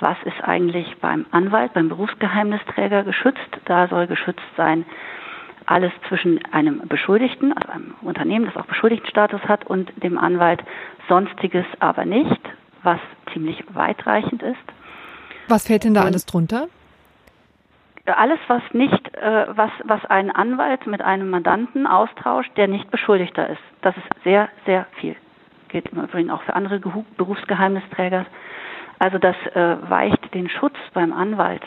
was 0.01 0.17
ist 0.25 0.43
eigentlich 0.43 0.97
beim 1.01 1.27
Anwalt, 1.31 1.73
beim 1.75 1.89
Berufsgeheimnisträger 1.89 3.05
geschützt. 3.05 3.41
Da 3.65 3.89
soll 3.89 4.07
geschützt 4.07 4.43
sein 4.57 4.85
alles 5.67 5.93
zwischen 6.09 6.45
einem 6.53 6.87
Beschuldigten, 6.89 7.53
also 7.53 7.69
einem 7.69 7.95
Unternehmen, 8.03 8.47
das 8.47 8.57
auch 8.57 8.67
Beschuldigtenstatus 8.67 9.43
hat, 9.43 9.67
und 9.67 9.93
dem 10.03 10.19
Anwalt, 10.19 10.63
sonstiges 11.09 11.65
aber 11.81 12.05
nicht, 12.05 12.41
was 12.83 13.01
ziemlich 13.33 13.65
weitreichend 13.73 14.43
ist. 14.43 14.57
Was 15.49 15.67
fällt 15.67 15.85
denn 15.85 15.95
da 15.95 16.03
und 16.03 16.09
alles 16.09 16.27
drunter? 16.27 16.69
Alles, 18.07 18.39
was 18.49 18.63
nicht, 18.73 19.15
äh, 19.15 19.47
was, 19.49 19.71
was 19.85 20.05
ein 20.07 20.31
Anwalt 20.31 20.87
mit 20.87 21.01
einem 21.01 21.31
Mandanten 21.31 21.87
austauscht, 21.87 22.51
der 22.57 22.69
nicht 22.69 22.91
Beschuldigter 22.91 23.49
ist. 23.49 23.63
Das 23.81 23.97
ist 23.97 24.07
sehr, 24.25 24.51
sehr 24.67 24.87
viel. 25.01 25.17
Gilt 25.69 25.89
im 25.89 26.03
Übrigen 26.03 26.31
auch 26.31 26.43
für 26.43 26.55
andere 26.55 26.81
Berufsgeheimnisträger. 27.17 28.27
Also 29.05 29.19
das 29.19 29.37
äh, 29.53 29.77
weicht 29.91 30.33
den 30.33 30.49
Schutz 30.49 30.77
beim 30.95 31.13
Anwalt 31.13 31.61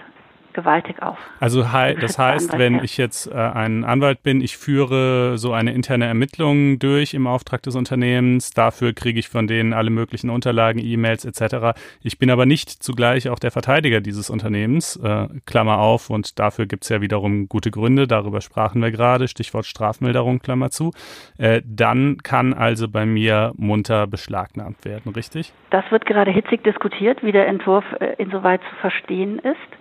gewaltig 0.57 1.03
auf. 1.03 1.17
Also 1.39 1.61
das 1.61 2.17
heißt, 2.17 2.57
wenn 2.57 2.83
ich 2.83 2.97
jetzt 2.97 3.27
äh, 3.27 3.35
ein 3.35 3.83
Anwalt 3.83 4.23
bin, 4.23 4.41
ich 4.41 4.57
führe 4.57 5.37
so 5.37 5.53
eine 5.53 5.71
interne 5.71 6.05
Ermittlung 6.05 6.79
durch 6.79 7.13
im 7.13 7.27
Auftrag 7.27 7.61
des 7.61 7.75
Unternehmens, 7.75 8.51
dafür 8.51 8.93
kriege 8.93 9.19
ich 9.19 9.29
von 9.29 9.45
denen 9.45 9.71
alle 9.73 9.91
möglichen 9.91 10.31
Unterlagen, 10.31 10.79
E-Mails 10.79 11.25
etc. 11.25 11.79
Ich 12.01 12.17
bin 12.17 12.31
aber 12.31 12.47
nicht 12.47 12.71
zugleich 12.71 13.29
auch 13.29 13.37
der 13.37 13.51
Verteidiger 13.51 14.01
dieses 14.01 14.31
Unternehmens, 14.31 14.95
äh, 14.95 15.27
Klammer 15.45 15.77
auf, 15.77 16.09
und 16.09 16.39
dafür 16.39 16.65
gibt 16.65 16.83
es 16.83 16.89
ja 16.89 17.01
wiederum 17.01 17.47
gute 17.47 17.69
Gründe, 17.69 18.07
darüber 18.07 18.41
sprachen 18.41 18.81
wir 18.81 18.89
gerade, 18.89 19.27
Stichwort 19.27 19.67
Strafmilderung, 19.67 20.39
Klammer 20.39 20.71
zu. 20.71 20.91
Äh, 21.37 21.61
dann 21.65 22.17
kann 22.23 22.55
also 22.55 22.87
bei 22.87 23.05
mir 23.05 23.53
munter 23.57 24.07
beschlagnahmt 24.07 24.85
werden, 24.85 25.13
richtig? 25.13 25.53
Das 25.69 25.83
wird 25.91 26.07
gerade 26.07 26.31
hitzig 26.31 26.63
diskutiert, 26.63 27.21
wie 27.21 27.31
der 27.31 27.47
Entwurf 27.47 27.85
äh, 27.99 28.15
insoweit 28.17 28.61
zu 28.61 28.75
verstehen 28.81 29.37
ist. 29.37 29.76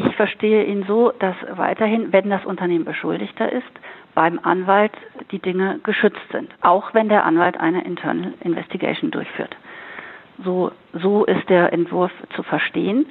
Ich 0.00 0.14
verstehe 0.14 0.62
ihn 0.62 0.84
so, 0.86 1.12
dass 1.18 1.34
weiterhin, 1.56 2.12
wenn 2.12 2.30
das 2.30 2.44
Unternehmen 2.44 2.84
Beschuldigter 2.84 3.50
ist, 3.50 3.66
beim 4.14 4.38
Anwalt 4.40 4.92
die 5.32 5.40
Dinge 5.40 5.80
geschützt 5.82 6.22
sind, 6.30 6.54
auch 6.60 6.94
wenn 6.94 7.08
der 7.08 7.24
Anwalt 7.24 7.58
eine 7.58 7.84
Internal 7.84 8.32
Investigation 8.44 9.10
durchführt. 9.10 9.56
So, 10.44 10.70
so 10.92 11.24
ist 11.24 11.48
der 11.48 11.72
Entwurf 11.72 12.12
zu 12.36 12.44
verstehen. 12.44 13.06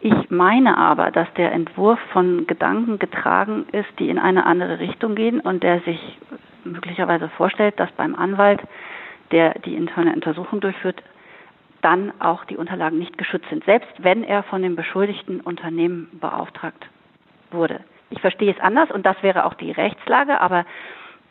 Ich 0.00 0.28
meine 0.28 0.76
aber, 0.76 1.12
dass 1.12 1.32
der 1.34 1.52
Entwurf 1.52 2.00
von 2.12 2.48
Gedanken 2.48 2.98
getragen 2.98 3.66
ist, 3.70 3.88
die 4.00 4.10
in 4.10 4.18
eine 4.18 4.46
andere 4.46 4.80
Richtung 4.80 5.14
gehen 5.14 5.38
und 5.38 5.62
der 5.62 5.78
sich 5.82 6.18
möglicherweise 6.64 7.28
vorstellt, 7.36 7.78
dass 7.78 7.92
beim 7.92 8.16
Anwalt, 8.16 8.60
der 9.30 9.60
die 9.60 9.76
interne 9.76 10.12
Untersuchung 10.12 10.58
durchführt, 10.58 11.00
dann 11.82 12.12
auch 12.20 12.44
die 12.44 12.56
Unterlagen 12.56 12.98
nicht 12.98 13.18
geschützt 13.18 13.48
sind, 13.50 13.64
selbst 13.64 13.90
wenn 13.98 14.24
er 14.24 14.42
von 14.44 14.62
dem 14.62 14.76
beschuldigten 14.76 15.40
Unternehmen 15.40 16.08
beauftragt 16.20 16.86
wurde. 17.50 17.80
Ich 18.10 18.20
verstehe 18.20 18.52
es 18.52 18.60
anders 18.60 18.90
und 18.90 19.04
das 19.04 19.16
wäre 19.22 19.44
auch 19.44 19.54
die 19.54 19.72
Rechtslage, 19.72 20.40
aber 20.40 20.64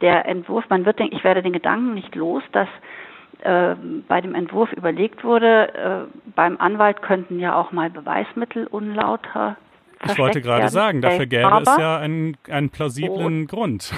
der 0.02 0.26
Entwurf, 0.26 0.66
man 0.70 0.86
wird 0.86 1.00
ich 1.00 1.24
werde 1.24 1.42
den 1.42 1.54
Gedanken 1.54 1.94
nicht 1.94 2.16
los, 2.16 2.44
dass 2.52 2.68
äh, 3.42 3.76
bei 4.08 4.22
dem 4.22 4.36
Entwurf 4.36 4.72
überlegt 4.74 5.24
wurde, 5.24 5.74
äh, 5.74 6.32
beim 6.36 6.58
Anwalt 6.58 7.02
könnten 7.02 7.40
ja 7.40 7.56
auch 7.56 7.72
mal 7.72 7.90
Beweismittel 7.90 8.68
unlauter 8.68 9.58
ich 10.04 10.18
wollte 10.18 10.42
gerade 10.42 10.70
sagen, 10.70 11.02
dafür 11.02 11.26
gäbe 11.26 11.52
Aber, 11.52 11.62
es 11.62 11.78
ja 11.78 11.98
einen, 11.98 12.38
einen 12.50 12.70
plausiblen 12.70 13.44
oh, 13.44 13.48
Grund. 13.48 13.94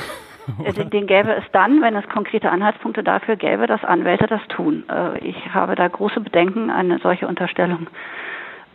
Den, 0.76 0.90
den, 0.90 1.08
gäbe 1.08 1.36
es 1.36 1.44
dann, 1.52 1.82
wenn 1.82 1.96
es 1.96 2.08
konkrete 2.10 2.50
Anhaltspunkte 2.50 3.04
dafür 3.04 3.36
gäbe, 3.36 3.68
dass 3.68 3.84
Anwälte 3.84 4.28
das 4.28 4.42
tun. 4.50 4.84
Äh, 4.90 5.20
ich 5.20 5.54
habe 5.54 5.76
da 5.76 5.88
große 5.88 6.22
Bedenken, 6.22 6.70
eine 6.70 7.00
solche 7.00 7.28
Unterstellung 7.28 7.88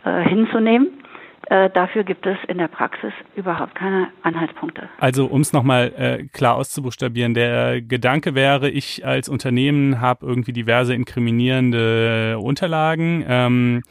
äh, 0.05 0.21
hinzunehmen. 0.21 1.03
Äh, 1.49 1.69
dafür 1.71 2.03
gibt 2.03 2.25
es 2.25 2.37
in 2.47 2.57
der 2.57 2.69
Praxis 2.69 3.11
überhaupt 3.35 3.75
keine 3.75 4.07
Anhaltspunkte. 4.21 4.87
Also 4.99 5.25
um 5.25 5.41
es 5.41 5.51
nochmal 5.51 5.91
äh, 5.97 6.23
klar 6.27 6.55
auszubuchstabieren, 6.55 7.33
der 7.33 7.81
Gedanke 7.81 8.33
wäre, 8.33 8.69
ich 8.69 9.05
als 9.05 9.27
Unternehmen 9.27 9.99
habe 9.99 10.25
irgendwie 10.25 10.53
diverse 10.53 10.93
inkriminierende 10.93 12.39
Unterlagen. 12.39 13.25
Ähm, 13.27 13.83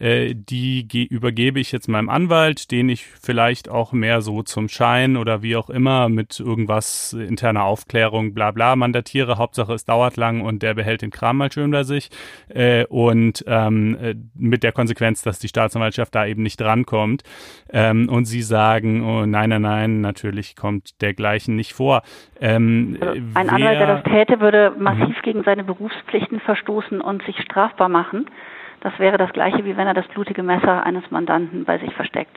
äh, 0.00 0.34
die 0.34 1.06
übergebe 1.06 1.60
ich 1.60 1.72
jetzt 1.72 1.88
meinem 1.88 2.08
Anwalt, 2.08 2.70
den 2.70 2.88
ich 2.88 3.04
vielleicht 3.06 3.68
auch 3.68 3.92
mehr 3.92 4.22
so 4.22 4.42
zum 4.42 4.68
Schein 4.68 5.16
oder 5.16 5.42
wie 5.42 5.56
auch 5.56 5.70
immer 5.70 6.08
mit 6.08 6.40
irgendwas 6.40 7.12
interner 7.12 7.64
Aufklärung, 7.64 8.34
bla 8.34 8.50
bla 8.50 8.76
mandatiere. 8.76 9.38
Hauptsache 9.38 9.74
es 9.74 9.84
dauert 9.84 10.16
lang 10.16 10.40
und 10.40 10.62
der 10.62 10.74
behält 10.74 11.02
den 11.02 11.10
Kram 11.10 11.36
mal 11.36 11.52
schön 11.52 11.70
bei 11.70 11.82
sich. 11.84 12.08
Äh, 12.48 12.86
und 12.86 13.44
ähm, 13.46 13.96
äh, 14.00 14.14
mit 14.34 14.62
der 14.62 14.72
Konsequenz, 14.72 15.22
dass 15.22 15.38
die 15.38 15.48
Staatsanwaltschaft 15.48 16.14
da 16.14 16.26
eben 16.26 16.42
nicht 16.42 16.60
drankommt. 16.60 17.22
Ähm, 17.70 18.08
und 18.08 18.24
sie 18.24 18.42
sagen, 18.42 19.04
oh, 19.04 19.26
nein, 19.26 19.50
nein, 19.50 19.62
nein, 19.62 20.00
natürlich 20.00 20.56
kommt 20.56 21.00
dergleichen 21.02 21.56
nicht 21.56 21.74
vor. 21.74 22.02
Ähm, 22.40 22.96
also 23.00 23.20
ein 23.34 23.50
Anwalt, 23.50 23.78
der 23.78 23.86
das 23.86 24.02
täte, 24.04 24.40
würde 24.40 24.72
massiv 24.78 25.16
mhm. 25.16 25.22
gegen 25.22 25.42
seine 25.44 25.64
Berufspflichten 25.64 26.40
verstoßen 26.40 27.00
und 27.02 27.22
sich 27.24 27.36
strafbar 27.42 27.90
machen. 27.90 28.26
Das 28.80 28.98
wäre 28.98 29.18
das 29.18 29.32
gleiche, 29.32 29.64
wie 29.64 29.76
wenn 29.76 29.86
er 29.86 29.94
das 29.94 30.06
blutige 30.08 30.42
Messer 30.42 30.84
eines 30.84 31.10
Mandanten 31.10 31.64
bei 31.64 31.78
sich 31.78 31.92
versteckt. 31.94 32.36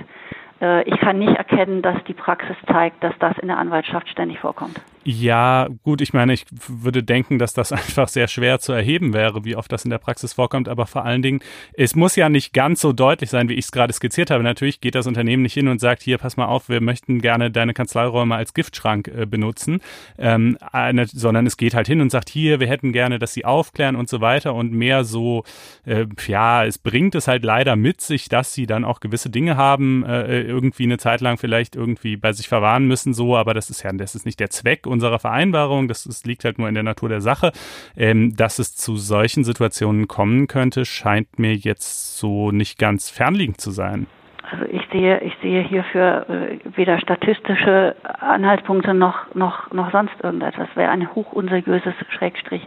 Äh, 0.61 0.83
ich 0.83 0.99
kann 0.99 1.19
nicht 1.19 1.35
erkennen, 1.35 1.81
dass 1.81 2.03
die 2.05 2.13
Praxis 2.13 2.55
zeigt, 2.71 3.03
dass 3.03 3.13
das 3.19 3.37
in 3.39 3.47
der 3.47 3.57
Anwaltschaft 3.57 4.09
ständig 4.09 4.39
vorkommt. 4.39 4.79
Ja, 5.05 5.67
gut, 5.83 5.99
ich 5.99 6.13
meine, 6.13 6.31
ich 6.31 6.45
würde 6.67 7.03
denken, 7.03 7.37
dass 7.37 7.53
das 7.53 7.71
einfach 7.73 8.07
sehr 8.07 8.29
schwer 8.29 8.59
zu 8.59 8.71
erheben 8.71 9.13
wäre, 9.13 9.43
wie 9.43 9.55
oft 9.57 9.71
das 9.71 9.83
in 9.83 9.89
der 9.89 9.97
Praxis 9.97 10.33
vorkommt, 10.33 10.69
aber 10.69 10.85
vor 10.85 11.03
allen 11.03 11.21
Dingen, 11.21 11.41
es 11.73 11.95
muss 11.95 12.15
ja 12.15 12.29
nicht 12.29 12.53
ganz 12.53 12.79
so 12.79 12.93
deutlich 12.93 13.29
sein, 13.29 13.49
wie 13.49 13.55
ich 13.55 13.65
es 13.65 13.71
gerade 13.71 13.91
skizziert 13.91 14.31
habe. 14.31 14.43
Natürlich 14.43 14.79
geht 14.79 14.95
das 14.95 15.05
Unternehmen 15.05 15.43
nicht 15.43 15.53
hin 15.53 15.67
und 15.67 15.79
sagt, 15.79 16.03
hier, 16.03 16.17
pass 16.17 16.37
mal 16.37 16.45
auf, 16.45 16.69
wir 16.69 16.79
möchten 16.79 17.19
gerne 17.19 17.51
deine 17.51 17.73
Kanzleiräume 17.73 18.35
als 18.35 18.53
Giftschrank 18.53 19.09
äh, 19.09 19.25
benutzen, 19.25 19.81
ähm, 20.17 20.57
eine, 20.71 21.05
sondern 21.07 21.45
es 21.47 21.57
geht 21.57 21.73
halt 21.73 21.87
hin 21.87 21.99
und 21.99 22.09
sagt, 22.09 22.29
hier, 22.29 22.61
wir 22.61 22.67
hätten 22.67 22.93
gerne, 22.93 23.19
dass 23.19 23.33
sie 23.33 23.43
aufklären 23.43 23.97
und 23.97 24.07
so 24.07 24.21
weiter. 24.21 24.53
Und 24.53 24.71
mehr 24.71 25.03
so, 25.03 25.43
äh, 25.85 26.05
ja, 26.27 26.63
es 26.63 26.77
bringt 26.77 27.15
es 27.15 27.27
halt 27.27 27.43
leider 27.43 27.75
mit 27.75 27.99
sich, 27.99 28.29
dass 28.29 28.53
sie 28.53 28.67
dann 28.67 28.85
auch 28.85 29.01
gewisse 29.01 29.29
Dinge 29.29 29.57
haben, 29.57 30.05
äh, 30.05 30.43
irgendwie 30.43 30.83
eine 30.83 30.97
Zeit 30.97 31.19
lang 31.19 31.37
vielleicht 31.37 31.75
irgendwie 31.75 32.15
bei 32.15 32.31
sich 32.31 32.47
verwahren 32.47 32.85
müssen, 32.87 33.13
so, 33.13 33.35
aber 33.35 33.53
das 33.53 33.69
ist 33.69 33.83
ja, 33.83 33.91
das 33.91 34.15
ist 34.15 34.25
nicht 34.25 34.39
der 34.39 34.49
Zweck 34.49 34.87
unserer 34.93 35.19
Vereinbarung, 35.19 35.87
das, 35.87 36.05
das 36.05 36.23
liegt 36.23 36.45
halt 36.45 36.57
nur 36.57 36.69
in 36.69 36.75
der 36.75 36.83
Natur 36.83 37.09
der 37.09 37.21
Sache. 37.21 37.51
Ähm, 37.97 38.35
dass 38.35 38.59
es 38.59 38.75
zu 38.75 38.95
solchen 38.95 39.43
Situationen 39.43 40.07
kommen 40.07 40.47
könnte, 40.47 40.85
scheint 40.85 41.39
mir 41.39 41.55
jetzt 41.55 42.17
so 42.17 42.51
nicht 42.51 42.79
ganz 42.79 43.09
fernliegend 43.09 43.59
zu 43.59 43.71
sein. 43.71 44.07
Also 44.51 44.65
ich 44.65 44.83
sehe, 44.91 45.19
ich 45.21 45.35
sehe 45.41 45.61
hierfür 45.61 46.29
äh, 46.29 46.59
weder 46.75 46.99
statistische 46.99 47.95
Anhaltspunkte 48.19 48.93
noch, 48.93 49.33
noch, 49.33 49.71
noch 49.71 49.91
sonst 49.91 50.13
irgendetwas. 50.21 50.67
Wäre 50.75 50.91
ein 50.91 51.15
hochunseriöses, 51.15 51.95
Schrägstrich, 52.09 52.61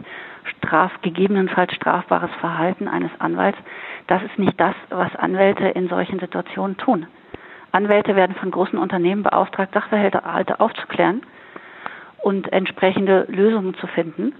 straf, 0.57 0.91
gegebenenfalls 1.01 1.73
strafbares 1.73 2.31
Verhalten 2.41 2.87
eines 2.87 3.11
Anwalts. 3.19 3.57
Das 4.07 4.21
ist 4.23 4.37
nicht 4.37 4.59
das, 4.59 4.75
was 4.89 5.15
Anwälte 5.15 5.65
in 5.65 5.87
solchen 5.87 6.19
Situationen 6.19 6.77
tun. 6.77 7.07
Anwälte 7.71 8.15
werden 8.15 8.35
von 8.35 8.51
großen 8.51 8.79
Unternehmen 8.79 9.23
beauftragt, 9.23 9.73
Sachverhalte 9.73 10.59
aufzuklären 10.59 11.21
und 12.27 12.51
entsprechende 12.51 13.25
Lösungen 13.29 13.73
zu 13.75 13.87
finden. 13.87 14.33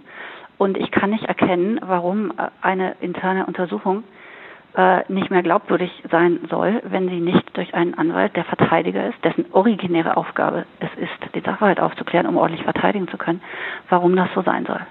Und 0.57 0.77
ich 0.77 0.91
kann 0.91 1.11
nicht 1.11 1.23
erkennen, 1.23 1.79
warum 1.81 2.31
äh, 2.31 2.49
eine 2.61 2.97
interne 2.99 3.45
Untersuchung 3.45 4.03
äh, 4.75 5.09
nicht 5.09 5.31
mehr 5.31 5.41
glaubwürdig 5.41 5.89
sein 6.11 6.41
soll, 6.49 6.81
wenn 6.83 7.07
sie 7.07 7.21
nicht 7.21 7.55
durch 7.55 7.73
einen 7.73 7.93
Anwalt, 7.93 8.35
der 8.35 8.43
Verteidiger 8.43 9.07
ist, 9.07 9.23
dessen 9.23 9.45
originäre 9.53 10.17
Aufgabe 10.17 10.65
es 10.81 10.89
ist, 11.01 11.33
die 11.33 11.39
Sachverhalt 11.39 11.79
aufzuklären, 11.79 12.27
um 12.27 12.35
ordentlich 12.35 12.65
verteidigen 12.65 13.07
zu 13.07 13.15
können, 13.15 13.39
warum 13.87 14.17
das 14.17 14.27
so 14.35 14.41
sein 14.41 14.65
soll. 14.65 14.81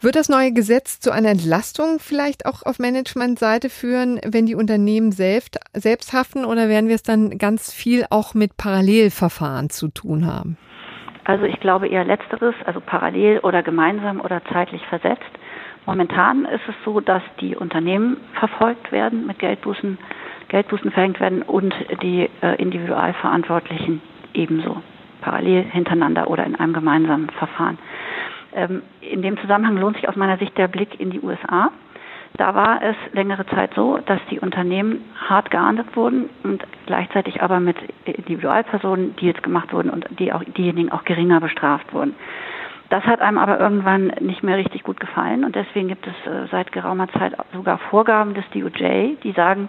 Wird 0.00 0.14
das 0.14 0.28
neue 0.28 0.52
Gesetz 0.52 1.00
zu 1.00 1.10
einer 1.10 1.30
Entlastung 1.30 1.98
vielleicht 1.98 2.46
auch 2.46 2.62
auf 2.62 2.78
Managementseite 2.78 3.70
führen, 3.70 4.20
wenn 4.24 4.46
die 4.46 4.54
Unternehmen 4.54 5.10
selbst, 5.10 5.58
selbst 5.74 6.12
haften 6.12 6.44
oder 6.44 6.68
werden 6.68 6.86
wir 6.86 6.94
es 6.94 7.02
dann 7.02 7.38
ganz 7.38 7.72
viel 7.72 8.06
auch 8.08 8.34
mit 8.34 8.56
Parallelverfahren 8.56 9.68
zu 9.68 9.88
tun 9.88 10.26
haben? 10.26 10.56
Also 11.30 11.44
ich 11.44 11.60
glaube 11.60 11.86
eher 11.86 12.04
letzteres, 12.04 12.56
also 12.66 12.80
parallel 12.80 13.38
oder 13.44 13.62
gemeinsam 13.62 14.20
oder 14.20 14.42
zeitlich 14.46 14.84
versetzt. 14.86 15.30
Momentan 15.86 16.44
ist 16.44 16.68
es 16.68 16.74
so, 16.84 16.98
dass 16.98 17.22
die 17.40 17.54
Unternehmen 17.54 18.16
verfolgt 18.32 18.90
werden, 18.90 19.28
mit 19.28 19.38
Geldbußen, 19.38 19.96
Geldbußen 20.48 20.90
verhängt 20.90 21.20
werden 21.20 21.42
und 21.42 21.72
die 22.02 22.28
äh, 22.42 22.56
Individualverantwortlichen 22.60 24.02
ebenso, 24.34 24.82
parallel 25.20 25.62
hintereinander 25.62 26.28
oder 26.28 26.44
in 26.44 26.56
einem 26.56 26.72
gemeinsamen 26.72 27.30
Verfahren. 27.30 27.78
Ähm, 28.52 28.82
in 29.00 29.22
dem 29.22 29.38
Zusammenhang 29.38 29.76
lohnt 29.76 29.98
sich 29.98 30.08
aus 30.08 30.16
meiner 30.16 30.36
Sicht 30.38 30.58
der 30.58 30.66
Blick 30.66 30.98
in 30.98 31.12
die 31.12 31.20
USA. 31.20 31.70
Da 32.36 32.54
war 32.54 32.80
es 32.82 32.96
längere 33.12 33.44
Zeit 33.46 33.72
so, 33.74 33.98
dass 33.98 34.20
die 34.30 34.40
Unternehmen 34.40 35.04
hart 35.28 35.50
geahndet 35.50 35.94
wurden 35.96 36.30
und 36.42 36.64
gleichzeitig 36.86 37.42
aber 37.42 37.60
mit 37.60 37.76
Individualpersonen 38.04 39.16
Deals 39.16 39.42
gemacht 39.42 39.72
wurden 39.72 39.90
und 39.90 40.06
die 40.18 40.32
auch, 40.32 40.42
diejenigen 40.44 40.92
auch 40.92 41.04
geringer 41.04 41.40
bestraft 41.40 41.92
wurden. 41.92 42.14
Das 42.88 43.04
hat 43.04 43.20
einem 43.20 43.38
aber 43.38 43.60
irgendwann 43.60 44.08
nicht 44.20 44.42
mehr 44.42 44.56
richtig 44.56 44.82
gut 44.82 44.98
gefallen 44.98 45.44
und 45.44 45.54
deswegen 45.54 45.88
gibt 45.88 46.06
es 46.06 46.14
äh, 46.26 46.46
seit 46.50 46.72
geraumer 46.72 47.08
Zeit 47.08 47.34
sogar 47.52 47.78
Vorgaben 47.78 48.34
des 48.34 48.44
DOJ, 48.50 49.16
die 49.22 49.32
sagen, 49.32 49.68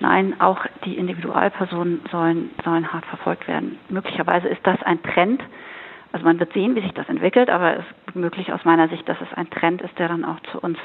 nein, 0.00 0.38
auch 0.40 0.66
die 0.84 0.98
Individualpersonen 0.98 2.02
sollen, 2.10 2.50
sollen 2.62 2.92
hart 2.92 3.06
verfolgt 3.06 3.48
werden. 3.48 3.78
Möglicherweise 3.88 4.48
ist 4.48 4.66
das 4.66 4.82
ein 4.82 5.02
Trend. 5.02 5.42
Also 6.12 6.26
man 6.26 6.38
wird 6.38 6.52
sehen, 6.52 6.76
wie 6.76 6.82
sich 6.82 6.92
das 6.92 7.08
entwickelt, 7.08 7.48
aber 7.48 7.78
es 7.78 7.84
ist 8.06 8.16
möglich 8.16 8.52
aus 8.52 8.64
meiner 8.64 8.88
Sicht, 8.88 9.08
dass 9.08 9.20
es 9.20 9.32
ein 9.36 9.48
Trend 9.48 9.80
ist, 9.80 9.98
der 9.98 10.08
dann 10.08 10.24
auch 10.24 10.40
zu 10.52 10.60
uns 10.60 10.78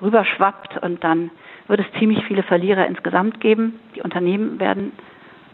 rüberschwappt 0.00 0.82
und 0.82 1.02
dann 1.04 1.30
wird 1.66 1.80
es 1.80 1.98
ziemlich 1.98 2.24
viele 2.24 2.42
Verlierer 2.42 2.86
insgesamt 2.86 3.40
geben. 3.40 3.78
Die 3.94 4.02
Unternehmen 4.02 4.58
werden 4.58 4.92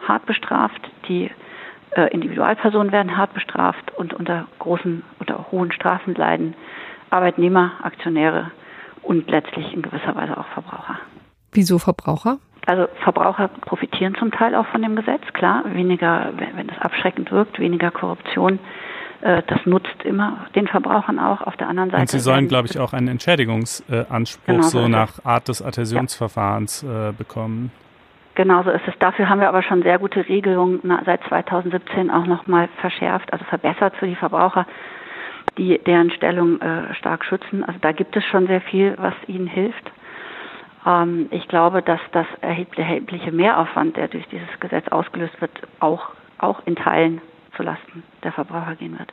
hart 0.06 0.26
bestraft, 0.26 0.80
die 1.08 1.30
äh, 1.96 2.12
Individualpersonen 2.12 2.92
werden 2.92 3.16
hart 3.16 3.34
bestraft 3.34 3.92
und 3.96 4.14
unter 4.14 4.46
großen, 4.58 5.02
unter 5.18 5.46
hohen 5.50 5.72
Strafen 5.72 6.14
leiden 6.14 6.54
Arbeitnehmer, 7.10 7.72
Aktionäre 7.82 8.50
und 9.02 9.30
letztlich 9.30 9.72
in 9.72 9.82
gewisser 9.82 10.14
Weise 10.14 10.36
auch 10.36 10.46
Verbraucher. 10.46 10.98
Wieso 11.52 11.78
Verbraucher? 11.78 12.38
Also 12.66 12.88
Verbraucher 13.02 13.48
profitieren 13.48 14.14
zum 14.14 14.32
Teil 14.32 14.54
auch 14.54 14.66
von 14.66 14.82
dem 14.82 14.96
Gesetz, 14.96 15.22
klar, 15.34 15.62
weniger, 15.66 16.32
wenn 16.36 16.68
es 16.68 16.78
abschreckend 16.80 17.30
wirkt, 17.30 17.58
weniger 17.58 17.90
Korruption, 17.90 18.58
das 19.20 19.64
nutzt 19.64 20.02
immer 20.04 20.46
den 20.54 20.66
Verbrauchern 20.66 21.18
auch. 21.18 21.40
Auf 21.40 21.56
der 21.56 21.68
anderen 21.68 21.90
Seite. 21.90 22.02
Und 22.02 22.10
sie 22.10 22.18
sollen, 22.18 22.48
glaube 22.48 22.68
ich, 22.68 22.78
auch 22.78 22.92
einen 22.92 23.08
Entschädigungsanspruch 23.08 24.46
genau 24.46 24.62
so, 24.62 24.82
so 24.82 24.88
nach 24.88 25.24
Art 25.24 25.48
des 25.48 25.62
Adhäsionsverfahrens 25.62 26.82
ja. 26.82 27.10
äh, 27.10 27.12
bekommen. 27.12 27.70
Genauso 28.34 28.70
ist 28.70 28.82
es. 28.86 28.94
Dafür 28.98 29.28
haben 29.28 29.40
wir 29.40 29.48
aber 29.48 29.62
schon 29.62 29.82
sehr 29.82 29.98
gute 29.98 30.28
Regelungen 30.28 30.80
seit 31.04 31.22
2017 31.28 32.10
auch 32.10 32.26
nochmal 32.26 32.68
verschärft, 32.80 33.32
also 33.32 33.44
verbessert 33.44 33.94
für 33.96 34.06
die 34.06 34.16
Verbraucher, 34.16 34.66
die 35.56 35.78
deren 35.78 36.10
Stellung 36.10 36.60
äh, 36.60 36.92
stark 36.94 37.24
schützen. 37.24 37.62
Also 37.62 37.78
da 37.80 37.92
gibt 37.92 38.16
es 38.16 38.24
schon 38.24 38.48
sehr 38.48 38.60
viel, 38.60 38.94
was 38.98 39.14
ihnen 39.28 39.46
hilft. 39.46 39.90
Ähm, 40.84 41.28
ich 41.30 41.46
glaube, 41.46 41.82
dass 41.82 42.00
das 42.10 42.26
erhebliche 42.40 43.30
Mehraufwand, 43.30 43.96
der 43.96 44.08
durch 44.08 44.26
dieses 44.28 44.48
Gesetz 44.58 44.88
ausgelöst 44.88 45.40
wird, 45.40 45.52
auch, 45.78 46.10
auch 46.38 46.60
in 46.66 46.74
Teilen 46.74 47.20
zulasten 47.56 48.02
der 48.22 48.32
Verbraucher 48.32 48.76
gehen 48.76 48.98
wird. 48.98 49.12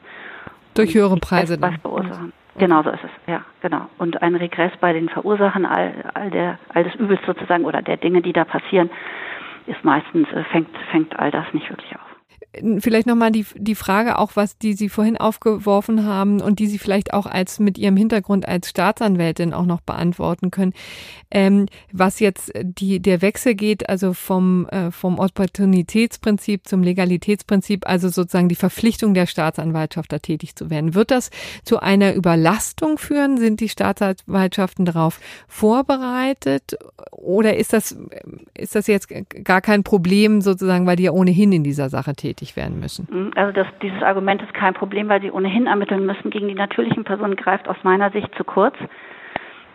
Durch 0.74 0.94
höhere 0.94 1.18
Preise 1.18 1.58
dann. 1.58 1.78
Verursachen. 1.80 2.34
Genau 2.58 2.84
so 2.84 2.90
ist 2.90 3.04
es, 3.04 3.12
ja, 3.28 3.46
genau. 3.62 3.88
Und 3.98 4.22
ein 4.22 4.36
Regress 4.36 4.74
bei 4.82 4.92
den 4.92 5.08
Verursachern 5.08 5.66
all, 5.66 5.94
all, 6.14 6.30
der, 6.30 6.60
all 6.74 6.84
des 6.84 6.96
Übels 6.96 7.22
sozusagen 7.26 7.64
oder 7.64 7.82
der 7.82 7.98
Dinge, 7.98 8.22
die 8.22 8.34
da 8.34 8.44
passieren, 8.44 8.90
ist 9.68 9.84
meistens, 9.86 10.28
äh, 10.34 10.44
fängt, 10.46 10.70
fängt 10.92 11.18
all 11.18 11.32
das 11.32 11.46
nicht 11.54 11.70
wirklich 11.70 11.96
auf. 11.96 12.11
Vielleicht 12.80 13.08
nochmal 13.08 13.32
die, 13.32 13.46
die 13.56 13.76
Frage 13.76 14.18
auch, 14.18 14.32
was 14.36 14.58
die 14.58 14.74
Sie 14.74 14.90
vorhin 14.90 15.16
aufgeworfen 15.16 16.06
haben 16.06 16.42
und 16.42 16.60
die 16.60 16.68
Sie 16.68 16.80
vielleicht 16.80 17.14
auch 17.14 17.26
als 17.26 17.60
mit 17.60 17.78
Ihrem 17.78 17.96
Hintergrund 17.96 18.46
als 18.46 18.70
Staatsanwältin 18.70 19.54
auch 19.54 19.66
noch 19.66 19.80
beantworten 19.80 20.52
können. 20.52 20.74
Ähm, 21.32 21.68
was 21.94 22.20
jetzt 22.20 22.52
die, 22.62 23.00
der 23.00 23.22
Wechsel 23.22 23.56
geht, 23.56 23.88
also 23.88 24.12
vom, 24.12 24.68
äh, 24.68 24.92
vom 24.92 25.18
Opportunitätsprinzip 25.18 26.68
zum 26.68 26.84
Legalitätsprinzip, 26.84 27.88
also 27.88 28.10
sozusagen 28.10 28.50
die 28.50 28.56
Verpflichtung 28.56 29.14
der 29.14 29.28
Staatsanwaltschaft 29.28 30.12
da 30.12 30.20
tätig 30.20 30.58
zu 30.58 30.70
werden. 30.70 30.94
Wird 30.94 31.12
das 31.12 31.30
zu 31.64 31.80
einer 31.80 32.14
Überlastung 32.16 32.98
führen? 32.98 33.38
Sind 33.38 33.62
die 33.62 33.70
Staatsanwaltschaften 33.70 34.84
darauf 34.84 35.22
vorbereitet? 35.48 36.78
Oder 37.12 37.56
ist 37.56 37.72
das, 37.72 37.96
ist 38.58 38.76
das 38.76 38.88
jetzt 38.88 39.08
gar 39.46 39.62
kein 39.62 39.84
Problem 39.84 40.42
sozusagen, 40.42 40.86
weil 40.86 40.98
die 40.98 41.04
ja 41.04 41.12
ohnehin 41.12 41.54
in 41.54 41.64
dieser 41.64 41.90
Sache 41.90 42.14
tätig 42.14 42.41
tätig 42.42 42.56
werden 42.56 42.80
müssen. 42.80 43.08
Mhm. 43.10 43.32
Also 43.36 43.52
das, 43.54 43.68
dieses 43.82 44.02
Argument 44.02 44.42
ist 44.42 44.54
kein 44.54 44.74
Problem, 44.74 45.10
weil 45.10 45.22
sie 45.22 45.32
ohnehin 45.32 45.68
ermitteln 45.68 46.06
müssen. 46.06 46.32
Gegen 46.32 46.48
die 46.48 46.56
natürlichen 46.56 47.04
Personen 47.04 47.36
greift 47.36 47.68
aus 47.68 47.78
meiner 47.84 48.12
Sicht 48.12 48.34
zu 48.36 48.44
kurz. 48.44 48.76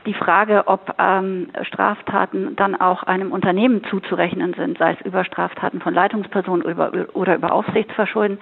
Die 0.07 0.15
Frage, 0.15 0.65
ob 0.67 0.95
ähm, 0.99 1.49
Straftaten 1.63 2.55
dann 2.55 2.77
auch 2.77 3.03
einem 3.03 3.33
Unternehmen 3.33 3.83
zuzurechnen 3.91 4.55
sind, 4.55 4.79
sei 4.79 4.93
es 4.93 5.05
über 5.05 5.25
Straftaten 5.25 5.81
von 5.81 5.95
Leitungspersonen 5.95 6.63
oder 6.65 7.07
oder 7.15 7.35
über 7.35 7.53
Aufsichtsverschulden, 7.53 8.39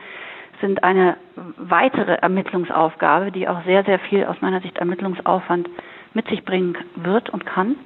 sind 0.61 0.85
eine 0.85 1.17
weitere 1.57 2.17
Ermittlungsaufgabe, 2.17 3.33
die 3.33 3.49
auch 3.49 3.65
sehr, 3.65 3.83
sehr 3.85 3.99
viel 3.99 4.25
aus 4.27 4.37
meiner 4.41 4.61
Sicht 4.61 4.77
Ermittlungsaufwand 4.77 5.69
mit 6.13 6.29
sich 6.29 6.45
bringen 6.45 6.77
wird 6.97 7.31
und 7.31 7.47
kann. 7.47 7.77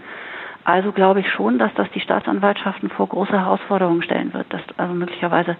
Also 0.65 0.91
glaube 0.91 1.21
ich 1.21 1.31
schon, 1.31 1.59
dass 1.59 1.73
das 1.75 1.89
die 1.93 2.01
Staatsanwaltschaften 2.01 2.91
vor 2.91 3.09
große 3.09 3.33
Herausforderungen 3.33 4.03
stellen 4.03 4.35
wird, 4.35 4.53
dass 4.53 4.61
also 4.77 4.93
möglicherweise 4.93 5.57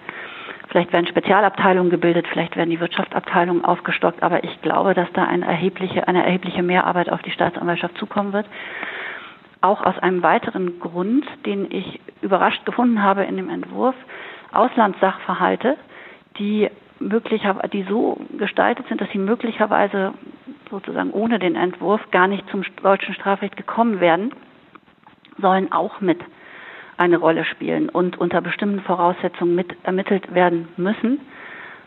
vielleicht 0.69 0.93
werden 0.93 1.07
Spezialabteilungen 1.07 1.91
gebildet, 1.91 2.27
vielleicht 2.29 2.57
werden 2.57 2.71
die 2.71 2.81
Wirtschaftsabteilungen 2.81 3.65
aufgestockt, 3.65 4.23
aber 4.23 4.45
ich 4.45 4.63
glaube, 4.63 4.95
dass 4.95 5.11
da 5.13 5.25
eine 5.25 5.47
erhebliche, 5.47 6.07
eine 6.09 6.25
erhebliche 6.25 6.63
Mehrarbeit 6.63 7.11
auf 7.11 7.23
die 7.23 7.31
Staatsanwaltschaft 7.31 7.97
zukommen 7.99 8.33
wird. 8.33 8.47
Auch 9.61 9.83
aus 9.83 9.99
einem 9.99 10.23
weiteren 10.23 10.79
Grund, 10.79 11.25
den 11.45 11.71
ich 11.71 12.01
überrascht 12.23 12.65
gefunden 12.65 13.03
habe 13.03 13.25
in 13.25 13.37
dem 13.37 13.49
Entwurf, 13.51 13.95
Auslandssachverhalte, 14.53 15.77
die 16.39 16.69
möglicherweise, 17.01 17.69
die 17.69 17.83
so 17.85 18.19
gestaltet 18.39 18.87
sind, 18.89 19.01
dass 19.01 19.11
sie 19.11 19.19
möglicherweise 19.19 20.15
sozusagen 20.71 21.11
ohne 21.11 21.39
den 21.39 21.57
Entwurf 21.57 22.01
gar 22.11 22.29
nicht 22.29 22.49
zum 22.51 22.63
deutschen 22.83 23.15
Strafrecht 23.15 23.57
gekommen 23.57 24.01
werden, 24.01 24.33
sollen 25.39 25.73
auch 25.73 26.01
mit 26.01 26.19
eine 26.99 27.17
Rolle 27.17 27.45
spielen 27.45 27.89
und 27.89 28.19
unter 28.19 28.41
bestimmten 28.41 28.81
Voraussetzungen 28.81 29.55
mit 29.55 29.75
ermittelt 29.85 30.35
werden 30.35 30.69
müssen. 30.77 31.21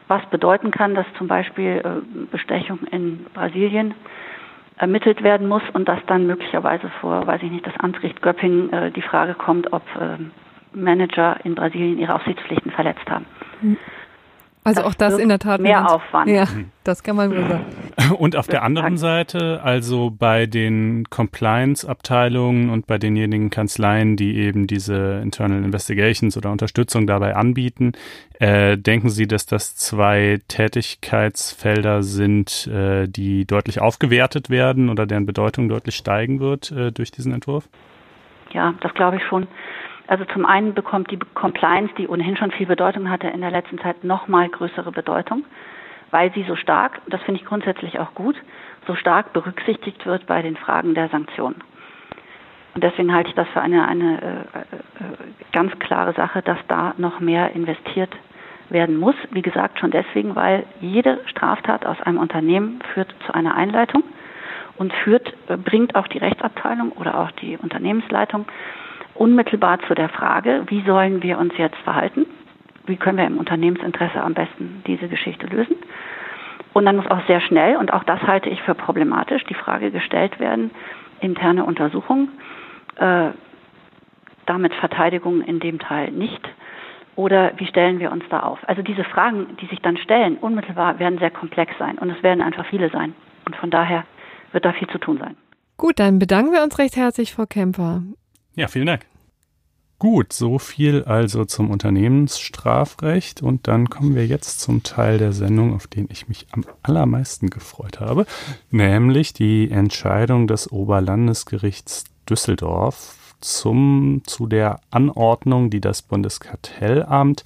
Was 0.08 0.26
bedeuten 0.30 0.72
kann, 0.72 0.96
dass 0.96 1.06
zum 1.18 1.28
Beispiel 1.28 1.82
äh, 1.84 2.26
Bestechung 2.32 2.80
in 2.92 3.26
Brasilien 3.34 3.94
ermittelt 4.78 5.22
werden 5.22 5.48
muss 5.48 5.62
und 5.74 5.88
dass 5.88 6.00
dann 6.08 6.26
möglicherweise 6.26 6.90
vor, 7.00 7.28
weiß 7.28 7.42
ich 7.44 7.52
nicht, 7.52 7.68
das 7.68 7.78
Amtsgericht 7.80 8.22
Göppingen 8.22 8.74
äh, 8.74 8.92
die 8.92 9.02
Frage 9.02 9.36
kommt, 9.36 9.72
ob 9.72 9.84
äh, 10.00 10.18
Manager 10.74 11.38
in 11.44 11.56
Brasilien 11.56 12.00
ihre 12.00 12.16
Aufsichtspflichten 12.16 12.72
verletzt 12.72 13.10
haben. 13.10 13.26
Mhm. 13.62 13.78
Also 14.64 14.82
das 14.82 14.90
auch 14.90 14.94
das 14.96 15.18
in 15.18 15.30
der 15.30 15.40
Tat 15.40 15.60
mehr 15.60 15.92
Aufwand. 15.92 16.30
Ja, 16.30 16.46
das 16.84 17.04
kann 17.04 17.16
man 17.16 17.32
wohl 17.32 17.48
sagen. 17.48 17.66
Und 18.18 18.36
auf 18.36 18.48
der 18.48 18.64
anderen 18.64 18.98
Seite, 18.98 19.62
also 19.64 20.12
bei 20.12 20.46
den 20.46 21.06
Compliance-Abteilungen 21.10 22.70
und 22.70 22.88
bei 22.88 22.98
denjenigen 22.98 23.50
Kanzleien, 23.50 24.16
die 24.18 24.38
eben 24.38 24.68
diese 24.68 25.20
Internal 25.22 25.64
Investigations 25.64 26.38
oder 26.38 26.52
Unterstützung 26.52 27.08
dabei 27.08 27.36
anbieten, 27.36 27.94
äh, 28.40 28.78
denken 28.78 29.10
Sie, 29.10 29.28
dass 29.28 29.46
das 29.46 29.76
zwei 29.76 30.40
Tätigkeitsfelder 30.48 32.04
sind, 32.04 32.68
äh, 32.68 33.08
die 33.08 33.46
deutlich 33.46 33.82
aufgewertet 33.82 34.50
werden 34.50 34.90
oder 34.90 35.06
deren 35.06 35.26
Bedeutung 35.26 35.70
deutlich 35.70 35.96
steigen 35.96 36.40
wird 36.40 36.72
äh, 36.72 36.92
durch 36.92 37.12
diesen 37.12 37.34
Entwurf? 37.34 37.68
Ja, 38.52 38.74
das 38.82 38.94
glaube 38.94 39.18
ich 39.18 39.24
schon. 39.24 39.48
Also 40.08 40.26
zum 40.26 40.46
einen 40.46 40.74
bekommt 40.74 41.10
die 41.10 41.20
Compliance, 41.36 41.94
die 41.98 42.08
ohnehin 42.08 42.36
schon 42.36 42.52
viel 42.52 42.66
Bedeutung 42.66 43.10
hatte, 43.10 43.28
in 43.28 43.40
der 43.40 43.52
letzten 43.52 43.78
Zeit 43.80 44.04
noch 44.04 44.28
mal 44.28 44.50
größere 44.50 44.92
Bedeutung, 44.92 45.46
weil 46.12 46.32
sie 46.34 46.44
so 46.44 46.56
stark, 46.56 47.02
das 47.08 47.22
finde 47.24 47.42
ich 47.42 47.48
grundsätzlich 47.48 48.00
auch 48.00 48.14
gut, 48.14 48.36
so 48.88 48.96
stark 48.96 49.34
berücksichtigt 49.34 50.06
wird 50.06 50.26
bei 50.28 50.42
den 50.42 50.56
Fragen 50.58 50.94
der 50.94 51.10
Sanktionen. 51.10 51.62
Und 52.74 52.84
deswegen 52.84 53.14
halte 53.14 53.30
ich 53.30 53.36
das 53.36 53.48
für 53.50 53.62
eine, 53.62 53.88
eine 53.88 54.22
äh, 54.22 54.60
äh, 54.60 55.08
ganz 55.52 55.78
klare 55.80 56.14
Sache, 56.14 56.42
dass 56.42 56.58
da 56.68 56.94
noch 56.98 57.20
mehr 57.20 57.52
investiert 57.52 58.16
werden 58.70 58.98
muss. 58.98 59.16
Wie 59.32 59.42
gesagt, 59.42 59.80
schon 59.80 59.92
deswegen, 59.92 60.36
weil 60.36 60.66
jede 60.80 61.20
Straftat 61.28 61.86
aus 61.86 62.02
einem 62.02 62.18
Unternehmen 62.18 62.80
führt 62.94 63.14
zu 63.26 63.34
einer 63.34 63.56
Einleitung 63.56 64.04
und 64.78 64.94
führt, 64.94 65.34
äh, 65.50 65.58
bringt 65.58 65.96
auch 65.96 66.08
die 66.08 66.20
Rechtsabteilung 66.20 66.94
oder 66.94 67.20
auch 67.20 67.32
die 67.32 67.58
Unternehmensleitung 67.58 68.46
unmittelbar 69.16 69.80
zu 69.88 69.94
der 69.94 70.10
Frage, 70.10 70.64
wie 70.68 70.82
sollen 70.84 71.22
wir 71.22 71.38
uns 71.38 71.54
jetzt 71.58 71.78
verhalten? 71.80 72.26
Wie 72.86 72.98
können 72.98 73.18
wir 73.18 73.26
im 73.26 73.38
Unternehmensinteresse 73.38 74.22
am 74.22 74.34
besten 74.34 74.84
diese 74.88 75.08
Geschichte 75.08 75.48
lösen? 75.48 75.76
Und 76.74 76.86
dann 76.86 76.96
muss 76.96 77.08
auch 77.08 77.26
sehr 77.28 77.42
schnell, 77.42 77.76
und 77.78 77.92
auch 77.94 78.04
das 78.04 78.22
halte 78.22 78.50
ich 78.50 78.62
für 78.62 78.76
problematisch, 78.76 79.44
die 79.46 79.54
Frage 79.54 79.92
gestellt 79.92 80.40
werden, 80.40 80.72
interne 81.20 81.66
Untersuchung, 81.66 82.30
äh, 82.96 83.30
damit 84.46 84.74
Verteidigung 84.76 85.42
in 85.42 85.60
dem 85.60 85.80
Teil 85.80 86.12
nicht. 86.12 86.42
Oder 87.16 87.52
wie 87.58 87.68
stellen 87.68 88.00
wir 88.00 88.12
uns 88.12 88.24
da 88.30 88.40
auf? 88.40 88.60
Also 88.68 88.82
diese 88.82 89.04
Fragen, 89.04 89.58
die 89.62 89.68
sich 89.68 89.80
dann 89.82 89.98
stellen, 89.98 90.38
unmittelbar, 90.38 90.98
werden 90.98 91.20
sehr 91.20 91.30
komplex 91.30 91.74
sein. 91.78 91.98
Und 91.98 92.10
es 92.10 92.24
werden 92.24 92.42
einfach 92.42 92.66
viele 92.66 92.90
sein. 92.90 93.14
Und 93.46 93.56
von 93.58 93.70
daher 93.70 94.06
wird 94.54 94.66
da 94.66 94.72
viel 94.72 94.88
zu 94.88 94.98
tun 94.98 95.18
sein. 95.18 95.36
Gut, 95.78 96.00
dann 96.00 96.20
bedanken 96.20 96.54
wir 96.54 96.64
uns 96.64 96.80
recht 96.80 96.96
herzlich, 96.96 97.34
Frau 97.34 97.46
Kemper. 97.46 98.02
Ja, 98.56 98.68
vielen 98.68 98.88
Dank. 98.88 99.11
Gut, 100.02 100.34
so 100.34 100.58
viel 100.58 101.04
also 101.04 101.46
zum 101.46 101.70
Unternehmensstrafrecht. 101.70 103.44
Und 103.44 103.68
dann 103.68 103.88
kommen 103.88 104.16
wir 104.16 104.26
jetzt 104.26 104.60
zum 104.60 104.82
Teil 104.82 105.20
der 105.20 105.32
Sendung, 105.32 105.76
auf 105.76 105.86
den 105.86 106.08
ich 106.12 106.28
mich 106.28 106.48
am 106.50 106.66
allermeisten 106.82 107.52
gefreut 107.52 108.00
habe, 108.00 108.26
nämlich 108.72 109.34
die 109.34 109.70
Entscheidung 109.70 110.48
des 110.48 110.72
Oberlandesgerichts 110.72 112.06
Düsseldorf 112.28 113.36
zum, 113.42 114.24
zu 114.26 114.48
der 114.48 114.80
Anordnung, 114.90 115.70
die 115.70 115.82
das 115.82 116.02
Bundeskartellamt 116.02 117.44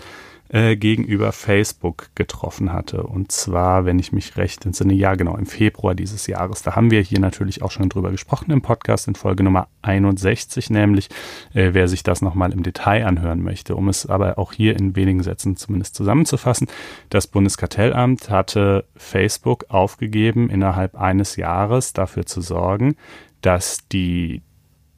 äh, 0.49 0.75
gegenüber 0.75 1.31
Facebook 1.31 2.09
getroffen 2.15 2.71
hatte. 2.71 3.03
Und 3.03 3.31
zwar, 3.31 3.85
wenn 3.85 3.99
ich 3.99 4.11
mich 4.11 4.37
recht 4.37 4.65
entsinne, 4.65 4.93
ja 4.93 5.15
genau, 5.15 5.35
im 5.37 5.45
Februar 5.45 5.95
dieses 5.95 6.27
Jahres. 6.27 6.61
Da 6.61 6.75
haben 6.75 6.91
wir 6.91 7.01
hier 7.01 7.19
natürlich 7.19 7.61
auch 7.61 7.71
schon 7.71 7.89
drüber 7.89 8.11
gesprochen 8.11 8.51
im 8.51 8.61
Podcast 8.61 9.07
in 9.07 9.15
Folge 9.15 9.43
Nummer 9.43 9.67
61, 9.81 10.69
nämlich 10.69 11.09
äh, 11.53 11.69
wer 11.73 11.87
sich 11.87 12.03
das 12.03 12.21
nochmal 12.21 12.53
im 12.53 12.63
Detail 12.63 13.05
anhören 13.05 13.41
möchte. 13.41 13.75
Um 13.75 13.89
es 13.89 14.05
aber 14.05 14.37
auch 14.37 14.53
hier 14.53 14.75
in 14.75 14.95
wenigen 14.95 15.23
Sätzen 15.23 15.57
zumindest 15.57 15.95
zusammenzufassen. 15.95 16.67
Das 17.09 17.27
Bundeskartellamt 17.27 18.29
hatte 18.29 18.85
Facebook 18.95 19.65
aufgegeben, 19.69 20.49
innerhalb 20.49 20.95
eines 20.95 21.35
Jahres 21.35 21.93
dafür 21.93 22.25
zu 22.25 22.41
sorgen, 22.41 22.95
dass 23.41 23.87
die 23.87 24.41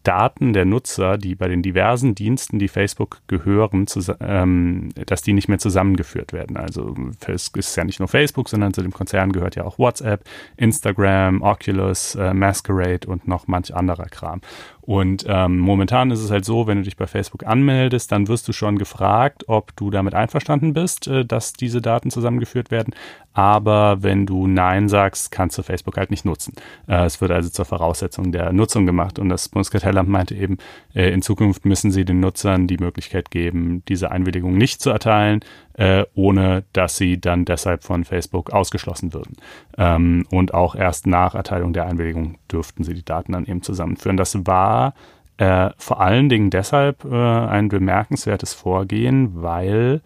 Daten 0.07 0.53
der 0.53 0.63
Nutzer, 0.63 1.17
die 1.17 1.35
bei 1.35 1.49
den 1.49 1.61
diversen 1.61 2.15
Diensten, 2.15 2.59
die 2.59 2.69
Facebook 2.69 3.19
gehören, 3.27 3.85
ähm, 4.21 4.89
dass 5.05 5.21
die 5.21 5.33
nicht 5.33 5.49
mehr 5.49 5.59
zusammengeführt 5.59 6.31
werden. 6.31 6.55
Also 6.55 6.95
es 7.27 7.49
ist 7.49 7.75
ja 7.75 7.83
nicht 7.83 7.99
nur 7.99 8.07
Facebook, 8.07 8.47
sondern 8.47 8.73
zu 8.73 8.81
dem 8.81 8.93
Konzern 8.93 9.33
gehört 9.33 9.57
ja 9.57 9.65
auch 9.65 9.77
WhatsApp, 9.77 10.23
Instagram, 10.55 11.41
Oculus, 11.41 12.15
äh, 12.15 12.33
Masquerade 12.33 13.05
und 13.05 13.27
noch 13.27 13.47
manch 13.47 13.75
anderer 13.75 14.05
Kram. 14.05 14.39
Und 14.87 15.25
ähm, 15.27 15.59
momentan 15.59 16.11
ist 16.11 16.21
es 16.21 16.31
halt 16.31 16.45
so, 16.45 16.65
wenn 16.65 16.77
du 16.77 16.85
dich 16.85 16.95
bei 16.95 17.07
Facebook 17.07 17.45
anmeldest, 17.45 18.09
dann 18.13 18.29
wirst 18.29 18.47
du 18.47 18.53
schon 18.53 18.77
gefragt, 18.77 19.43
ob 19.47 19.75
du 19.75 19.89
damit 19.89 20.13
einverstanden 20.13 20.71
bist, 20.71 21.07
äh, 21.07 21.25
dass 21.25 21.51
diese 21.51 21.81
Daten 21.81 22.09
zusammengeführt 22.09 22.71
werden. 22.71 22.95
Aber 23.33 24.01
wenn 24.01 24.25
du 24.25 24.47
Nein 24.47 24.87
sagst, 24.87 25.29
kannst 25.29 25.57
du 25.57 25.61
Facebook 25.61 25.97
halt 25.97 26.09
nicht 26.09 26.23
nutzen. 26.23 26.53
Äh, 26.87 27.03
es 27.03 27.19
wird 27.19 27.31
also 27.31 27.49
zur 27.49 27.65
Voraussetzung 27.65 28.31
der 28.31 28.53
Nutzung 28.53 28.85
gemacht. 28.85 29.19
Und 29.19 29.27
das 29.27 29.49
Bundeskartellamt 29.49 30.07
meinte 30.07 30.35
eben, 30.35 30.57
äh, 30.95 31.11
in 31.11 31.21
Zukunft 31.21 31.65
müssen 31.65 31.91
sie 31.91 32.05
den 32.05 32.21
Nutzern 32.21 32.67
die 32.67 32.77
Möglichkeit 32.77 33.29
geben, 33.29 33.83
diese 33.89 34.09
Einwilligung 34.09 34.57
nicht 34.57 34.79
zu 34.79 34.89
erteilen, 34.89 35.41
äh, 35.77 36.05
ohne 36.15 36.63
dass 36.73 36.97
sie 36.97 37.19
dann 37.19 37.45
deshalb 37.45 37.83
von 37.83 38.03
Facebook 38.03 38.51
ausgeschlossen 38.51 39.13
würden. 39.13 39.37
Ähm, 39.77 40.25
und 40.31 40.53
auch 40.53 40.75
erst 40.75 41.07
nach 41.07 41.35
Erteilung 41.35 41.71
der 41.71 41.85
Einwilligung 41.85 42.37
dürften 42.51 42.83
sie 42.83 42.93
die 42.93 43.05
Daten 43.05 43.31
dann 43.31 43.45
eben 43.45 43.61
zusammenführen. 43.61 44.17
Das 44.17 44.45
war 44.45 44.93
äh, 45.37 45.69
vor 45.77 46.01
allen 46.01 46.29
Dingen 46.29 46.49
deshalb 46.49 47.05
äh, 47.05 47.15
ein 47.15 47.69
bemerkenswertes 47.69 48.53
Vorgehen, 48.53 49.41
weil 49.41 50.01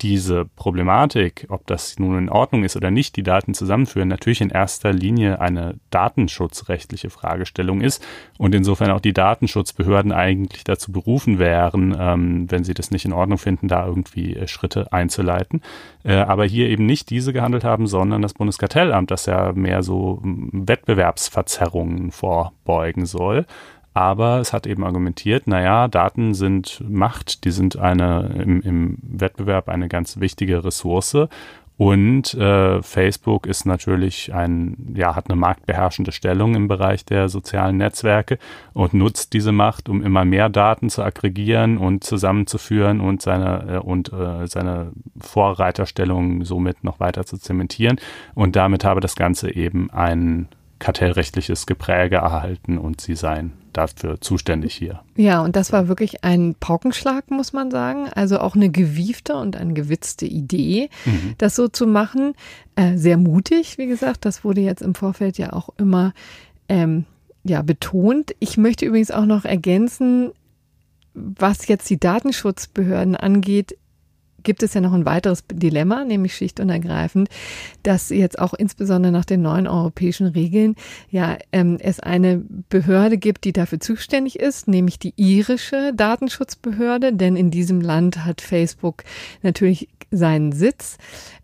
diese 0.00 0.44
Problematik, 0.44 1.46
ob 1.48 1.66
das 1.66 1.98
nun 1.98 2.18
in 2.18 2.28
Ordnung 2.28 2.64
ist 2.64 2.76
oder 2.76 2.90
nicht, 2.90 3.16
die 3.16 3.22
Daten 3.22 3.54
zusammenführen, 3.54 4.08
natürlich 4.08 4.40
in 4.40 4.50
erster 4.50 4.92
Linie 4.92 5.40
eine 5.40 5.76
datenschutzrechtliche 5.90 7.10
Fragestellung 7.10 7.80
ist 7.80 8.04
und 8.38 8.54
insofern 8.54 8.90
auch 8.90 9.00
die 9.00 9.12
Datenschutzbehörden 9.12 10.12
eigentlich 10.12 10.64
dazu 10.64 10.92
berufen 10.92 11.38
wären, 11.38 11.96
ähm, 11.98 12.50
wenn 12.50 12.64
sie 12.64 12.74
das 12.74 12.90
nicht 12.90 13.04
in 13.04 13.12
Ordnung 13.12 13.38
finden, 13.38 13.68
da 13.68 13.86
irgendwie 13.86 14.36
äh, 14.36 14.46
Schritte 14.46 14.92
einzuleiten. 14.92 15.62
Äh, 16.04 16.14
aber 16.14 16.44
hier 16.44 16.68
eben 16.68 16.86
nicht 16.86 17.10
diese 17.10 17.32
gehandelt 17.32 17.64
haben, 17.64 17.86
sondern 17.86 18.22
das 18.22 18.34
Bundeskartellamt, 18.34 19.10
das 19.10 19.26
ja 19.26 19.52
mehr 19.52 19.82
so 19.82 20.20
Wettbewerbsverzerrungen 20.22 22.12
vorbeugen 22.12 23.06
soll. 23.06 23.46
Aber 23.94 24.38
es 24.38 24.52
hat 24.52 24.66
eben 24.66 24.84
argumentiert, 24.84 25.46
naja, 25.46 25.88
Daten 25.88 26.34
sind 26.34 26.84
Macht, 26.88 27.44
die 27.44 27.50
sind 27.50 27.78
eine 27.78 28.30
im, 28.42 28.60
im 28.60 28.98
Wettbewerb 29.02 29.68
eine 29.68 29.88
ganz 29.88 30.20
wichtige 30.20 30.64
Ressource. 30.64 31.16
Und 31.78 32.34
äh, 32.34 32.82
Facebook 32.82 33.46
ist 33.46 33.64
natürlich 33.64 34.34
ein, 34.34 34.94
ja, 34.96 35.14
hat 35.14 35.30
eine 35.30 35.38
marktbeherrschende 35.38 36.10
Stellung 36.10 36.56
im 36.56 36.66
Bereich 36.66 37.04
der 37.04 37.28
sozialen 37.28 37.76
Netzwerke 37.76 38.38
und 38.74 38.94
nutzt 38.94 39.32
diese 39.32 39.52
Macht, 39.52 39.88
um 39.88 40.02
immer 40.02 40.24
mehr 40.24 40.48
Daten 40.48 40.90
zu 40.90 41.04
aggregieren 41.04 41.78
und 41.78 42.02
zusammenzuführen 42.02 43.00
und 43.00 43.22
seine 43.22 43.76
äh, 43.76 43.78
und 43.78 44.12
äh, 44.12 44.48
seine 44.48 44.90
Vorreiterstellung 45.20 46.44
somit 46.44 46.82
noch 46.82 46.98
weiter 46.98 47.24
zu 47.24 47.38
zementieren. 47.38 48.00
Und 48.34 48.56
damit 48.56 48.82
habe 48.84 49.00
das 49.00 49.14
Ganze 49.14 49.54
eben 49.54 49.88
ein 49.92 50.48
kartellrechtliches 50.78 51.66
Gepräge 51.66 52.16
erhalten 52.16 52.78
und 52.78 53.00
sie 53.00 53.14
seien 53.14 53.52
dafür 53.72 54.20
zuständig 54.20 54.74
hier. 54.74 55.00
Ja, 55.16 55.40
und 55.42 55.56
das 55.56 55.72
war 55.72 55.88
wirklich 55.88 56.24
ein 56.24 56.54
Paukenschlag, 56.58 57.30
muss 57.30 57.52
man 57.52 57.70
sagen. 57.70 58.08
Also 58.14 58.40
auch 58.40 58.54
eine 58.54 58.70
gewiefte 58.70 59.36
und 59.36 59.56
eine 59.56 59.74
gewitzte 59.74 60.26
Idee, 60.26 60.90
mhm. 61.04 61.34
das 61.38 61.56
so 61.56 61.68
zu 61.68 61.86
machen. 61.86 62.34
Äh, 62.76 62.96
sehr 62.96 63.16
mutig, 63.16 63.78
wie 63.78 63.86
gesagt. 63.86 64.24
Das 64.24 64.44
wurde 64.44 64.60
jetzt 64.60 64.82
im 64.82 64.94
Vorfeld 64.94 65.38
ja 65.38 65.52
auch 65.52 65.70
immer 65.78 66.12
ähm, 66.68 67.04
ja, 67.44 67.62
betont. 67.62 68.34
Ich 68.40 68.56
möchte 68.56 68.86
übrigens 68.86 69.10
auch 69.10 69.26
noch 69.26 69.44
ergänzen, 69.44 70.32
was 71.14 71.66
jetzt 71.68 71.88
die 71.90 71.98
Datenschutzbehörden 71.98 73.16
angeht, 73.16 73.76
gibt 74.42 74.62
es 74.62 74.74
ja 74.74 74.80
noch 74.80 74.92
ein 74.92 75.04
weiteres 75.04 75.44
Dilemma, 75.52 76.04
nämlich 76.04 76.34
schlicht 76.34 76.60
und 76.60 76.70
ergreifend, 76.70 77.28
dass 77.82 78.10
jetzt 78.10 78.38
auch 78.38 78.54
insbesondere 78.54 79.12
nach 79.12 79.24
den 79.24 79.42
neuen 79.42 79.66
europäischen 79.66 80.26
Regeln 80.26 80.74
ja 81.10 81.36
ähm, 81.52 81.78
es 81.80 82.00
eine 82.00 82.42
Behörde 82.68 83.18
gibt, 83.18 83.44
die 83.44 83.52
dafür 83.52 83.80
zuständig 83.80 84.38
ist, 84.38 84.68
nämlich 84.68 84.98
die 84.98 85.14
irische 85.16 85.92
Datenschutzbehörde, 85.94 87.12
denn 87.12 87.36
in 87.36 87.50
diesem 87.50 87.80
Land 87.80 88.24
hat 88.24 88.40
Facebook 88.40 89.04
natürlich 89.42 89.88
seinen 90.10 90.52
Sitz 90.52 90.96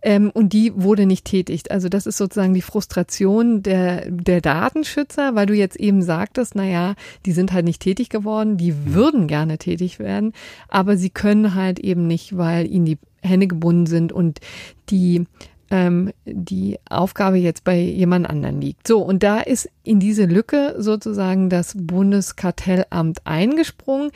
ähm, 0.03 0.31
und 0.33 0.53
die 0.53 0.73
wurde 0.75 1.07
nicht 1.07 1.27
tätig. 1.27 1.71
Also 1.71 1.89
das 1.89 2.07
ist 2.07 2.17
sozusagen 2.17 2.55
die 2.55 2.63
Frustration 2.63 3.63
der, 3.63 4.11
der 4.11 4.41
Datenschützer, 4.41 5.35
weil 5.35 5.47
du 5.47 5.55
jetzt 5.55 5.77
eben 5.77 6.03
sagtest, 6.03 6.55
naja, 6.55 6.95
die 7.27 7.33
sind 7.33 7.53
halt 7.53 7.67
nicht 7.67 7.83
tätig 7.83 8.09
geworden, 8.09 8.57
die 8.57 8.95
würden 8.95 9.27
gerne 9.27 9.59
tätig 9.59 9.99
werden, 9.99 10.33
aber 10.69 10.97
sie 10.97 11.11
können 11.11 11.55
halt 11.55 11.79
eben 11.79 12.07
nicht, 12.07 12.37
weil 12.37 12.67
ihnen 12.67 12.87
die 12.87 12.94
Hände 13.25 13.47
gebunden 13.47 13.87
sind 13.87 14.13
und 14.13 14.41
die 14.91 15.27
ähm, 15.71 16.13
die 16.25 16.79
Aufgabe 16.89 17.37
jetzt 17.39 17.65
bei 17.65 17.79
jemand 17.79 18.29
anderen 18.29 18.61
liegt. 18.61 18.87
So, 18.87 19.01
und 19.01 19.23
da 19.23 19.41
ist 19.41 19.69
in 19.83 19.99
diese 19.99 20.27
Lücke 20.27 20.77
sozusagen 20.79 21.49
das 21.51 21.75
Bundeskartellamt 21.77 23.27
eingesprungen. 23.27 24.11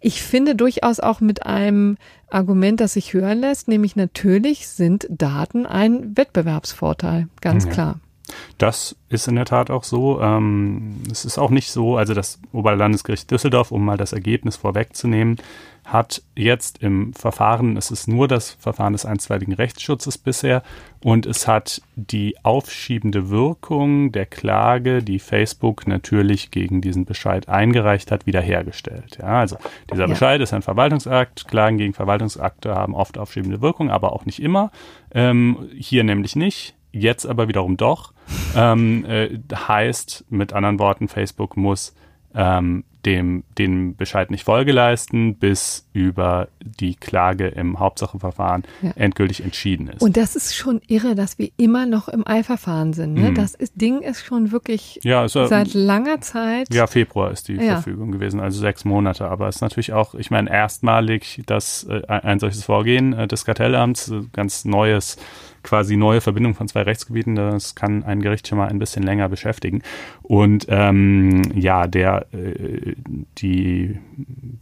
Ich 0.00 0.22
finde 0.22 0.54
durchaus 0.54 1.00
auch 1.00 1.20
mit 1.20 1.44
einem 1.44 1.98
Argument, 2.30 2.80
das 2.80 2.94
sich 2.94 3.12
hören 3.12 3.40
lässt, 3.40 3.68
nämlich 3.68 3.96
natürlich 3.96 4.68
sind 4.68 5.06
Daten 5.10 5.66
ein 5.66 6.16
Wettbewerbsvorteil, 6.16 7.28
ganz 7.40 7.66
ja. 7.66 7.70
klar. 7.70 8.00
Das 8.56 8.96
ist 9.10 9.28
in 9.28 9.34
der 9.34 9.44
Tat 9.44 9.70
auch 9.70 9.84
so. 9.84 10.20
Ähm, 10.20 11.02
es 11.10 11.26
ist 11.26 11.36
auch 11.36 11.50
nicht 11.50 11.70
so, 11.70 11.96
also 11.96 12.14
das 12.14 12.40
Oberlandesgericht 12.52 13.30
Düsseldorf, 13.30 13.72
um 13.72 13.84
mal 13.84 13.98
das 13.98 14.14
Ergebnis 14.14 14.56
vorwegzunehmen, 14.56 15.36
hat 15.84 16.22
jetzt 16.36 16.82
im 16.82 17.12
Verfahren, 17.12 17.76
es 17.76 17.90
ist 17.90 18.06
nur 18.06 18.28
das 18.28 18.52
Verfahren 18.52 18.92
des 18.92 19.04
einstweiligen 19.04 19.54
Rechtsschutzes 19.54 20.16
bisher 20.16 20.62
und 21.02 21.26
es 21.26 21.48
hat 21.48 21.82
die 21.96 22.36
aufschiebende 22.44 23.30
Wirkung 23.30 24.12
der 24.12 24.26
Klage, 24.26 25.02
die 25.02 25.18
Facebook 25.18 25.86
natürlich 25.86 26.50
gegen 26.50 26.80
diesen 26.80 27.04
Bescheid 27.04 27.48
eingereicht 27.48 28.10
hat, 28.10 28.26
wiederhergestellt. 28.26 29.18
Ja, 29.20 29.40
also 29.40 29.56
dieser 29.90 30.04
ja. 30.04 30.06
Bescheid 30.08 30.40
ist 30.40 30.52
ein 30.52 30.62
Verwaltungsakt. 30.62 31.48
Klagen 31.48 31.78
gegen 31.78 31.94
Verwaltungsakte 31.94 32.74
haben 32.74 32.94
oft 32.94 33.18
aufschiebende 33.18 33.60
Wirkung, 33.60 33.90
aber 33.90 34.12
auch 34.12 34.24
nicht 34.24 34.40
immer. 34.40 34.70
Ähm, 35.12 35.68
hier 35.76 36.04
nämlich 36.04 36.36
nicht 36.36 36.74
jetzt 36.92 37.26
aber 37.26 37.48
wiederum 37.48 37.76
doch. 37.76 38.12
Ähm, 38.54 39.04
äh, 39.06 39.38
heißt 39.52 40.26
mit 40.28 40.52
anderen 40.52 40.78
Worten, 40.78 41.08
Facebook 41.08 41.56
muss 41.56 41.94
ähm, 42.34 42.84
dem 43.04 43.44
den 43.58 43.96
Bescheid 43.96 44.30
nicht 44.30 44.44
Folge 44.44 44.72
leisten, 44.72 45.34
bis 45.36 45.86
über 45.92 46.48
die 46.60 46.94
Klage 46.94 47.48
im 47.48 47.78
Hauptsachenverfahren 47.78 48.64
ja. 48.82 48.92
endgültig 48.96 49.42
entschieden 49.42 49.88
ist. 49.88 50.02
Und 50.02 50.16
das 50.16 50.36
ist 50.36 50.54
schon 50.54 50.80
irre, 50.86 51.14
dass 51.14 51.38
wir 51.38 51.50
immer 51.56 51.86
noch 51.86 52.08
im 52.08 52.26
Eilverfahren 52.26 52.92
sind. 52.92 53.14
Ne? 53.14 53.30
Mhm. 53.30 53.34
Das 53.34 53.54
ist, 53.54 53.80
Ding 53.80 54.00
ist 54.00 54.24
schon 54.24 54.52
wirklich 54.52 55.00
ja, 55.02 55.22
also, 55.22 55.46
seit 55.46 55.74
langer 55.74 56.20
Zeit. 56.20 56.72
Ja, 56.72 56.86
Februar 56.86 57.30
ist 57.30 57.48
die 57.48 57.54
ja. 57.54 57.74
Verfügung 57.74 58.12
gewesen, 58.12 58.40
also 58.40 58.60
sechs 58.60 58.84
Monate. 58.84 59.26
Aber 59.26 59.48
es 59.48 59.56
ist 59.56 59.62
natürlich 59.62 59.92
auch, 59.92 60.14
ich 60.14 60.30
meine, 60.30 60.50
erstmalig 60.50 61.42
dass 61.46 61.84
äh, 61.84 62.02
ein 62.06 62.38
solches 62.38 62.64
Vorgehen 62.64 63.12
äh, 63.12 63.26
des 63.26 63.44
Kartellamts, 63.44 64.10
äh, 64.10 64.22
ganz 64.32 64.64
neues 64.64 65.16
quasi 65.62 65.96
neue 65.96 66.20
Verbindung 66.20 66.54
von 66.54 66.68
zwei 66.68 66.82
Rechtsgebieten. 66.82 67.34
Das 67.34 67.74
kann 67.74 68.02
ein 68.02 68.20
Gericht 68.20 68.48
schon 68.48 68.58
mal 68.58 68.68
ein 68.68 68.78
bisschen 68.78 69.02
länger 69.02 69.28
beschäftigen. 69.28 69.82
Und 70.22 70.66
ähm, 70.68 71.42
ja, 71.54 71.86
der, 71.86 72.26
äh, 72.32 72.94
die, 73.38 73.98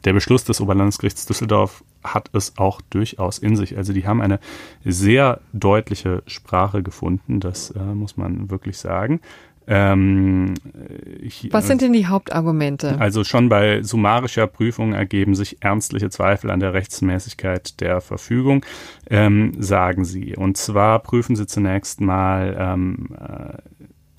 der 0.05 0.13
Beschluss 0.13 0.45
des 0.45 0.61
Oberlandesgerichts 0.61 1.27
Düsseldorf 1.27 1.85
hat 2.03 2.31
es 2.33 2.57
auch 2.57 2.81
durchaus 2.91 3.39
in 3.39 3.57
sich. 3.57 3.77
Also 3.77 3.93
die 3.93 4.07
haben 4.07 4.23
eine 4.23 4.41
sehr 4.85 5.41
deutliche 5.53 6.23
Sprache 6.27 6.83
gefunden, 6.83 7.41
das 7.41 7.71
äh, 7.71 7.79
muss 7.79 8.17
man 8.17 8.51
wirklich 8.51 8.79
sagen. 8.79 9.21
Ähm, 9.73 10.55
ich, 11.21 11.49
Was 11.53 11.69
sind 11.69 11.81
denn 11.81 11.93
die 11.93 12.09
Hauptargumente? 12.09 13.01
Also 13.01 13.23
schon 13.23 13.49
bei 13.49 13.85
summarischer 13.85 14.49
Prüfung 14.49 14.95
ergeben 14.95 15.37
sich 15.37 15.59
ernstliche 15.61 16.11
Zweifel 16.11 16.51
an 16.51 16.59
der 16.59 16.75
Rechtsmäßigkeit 16.75 17.81
der 17.81 18.01
Verfügung, 18.01 18.67
ähm, 19.09 19.53
sagen 19.61 20.05
sie. 20.05 20.35
Und 20.35 20.57
zwar 20.57 20.99
prüfen 20.99 21.37
sie 21.37 21.47
zunächst 21.47 22.01
mal, 22.01 22.57
ähm, 22.59 23.11
äh, 23.17 23.59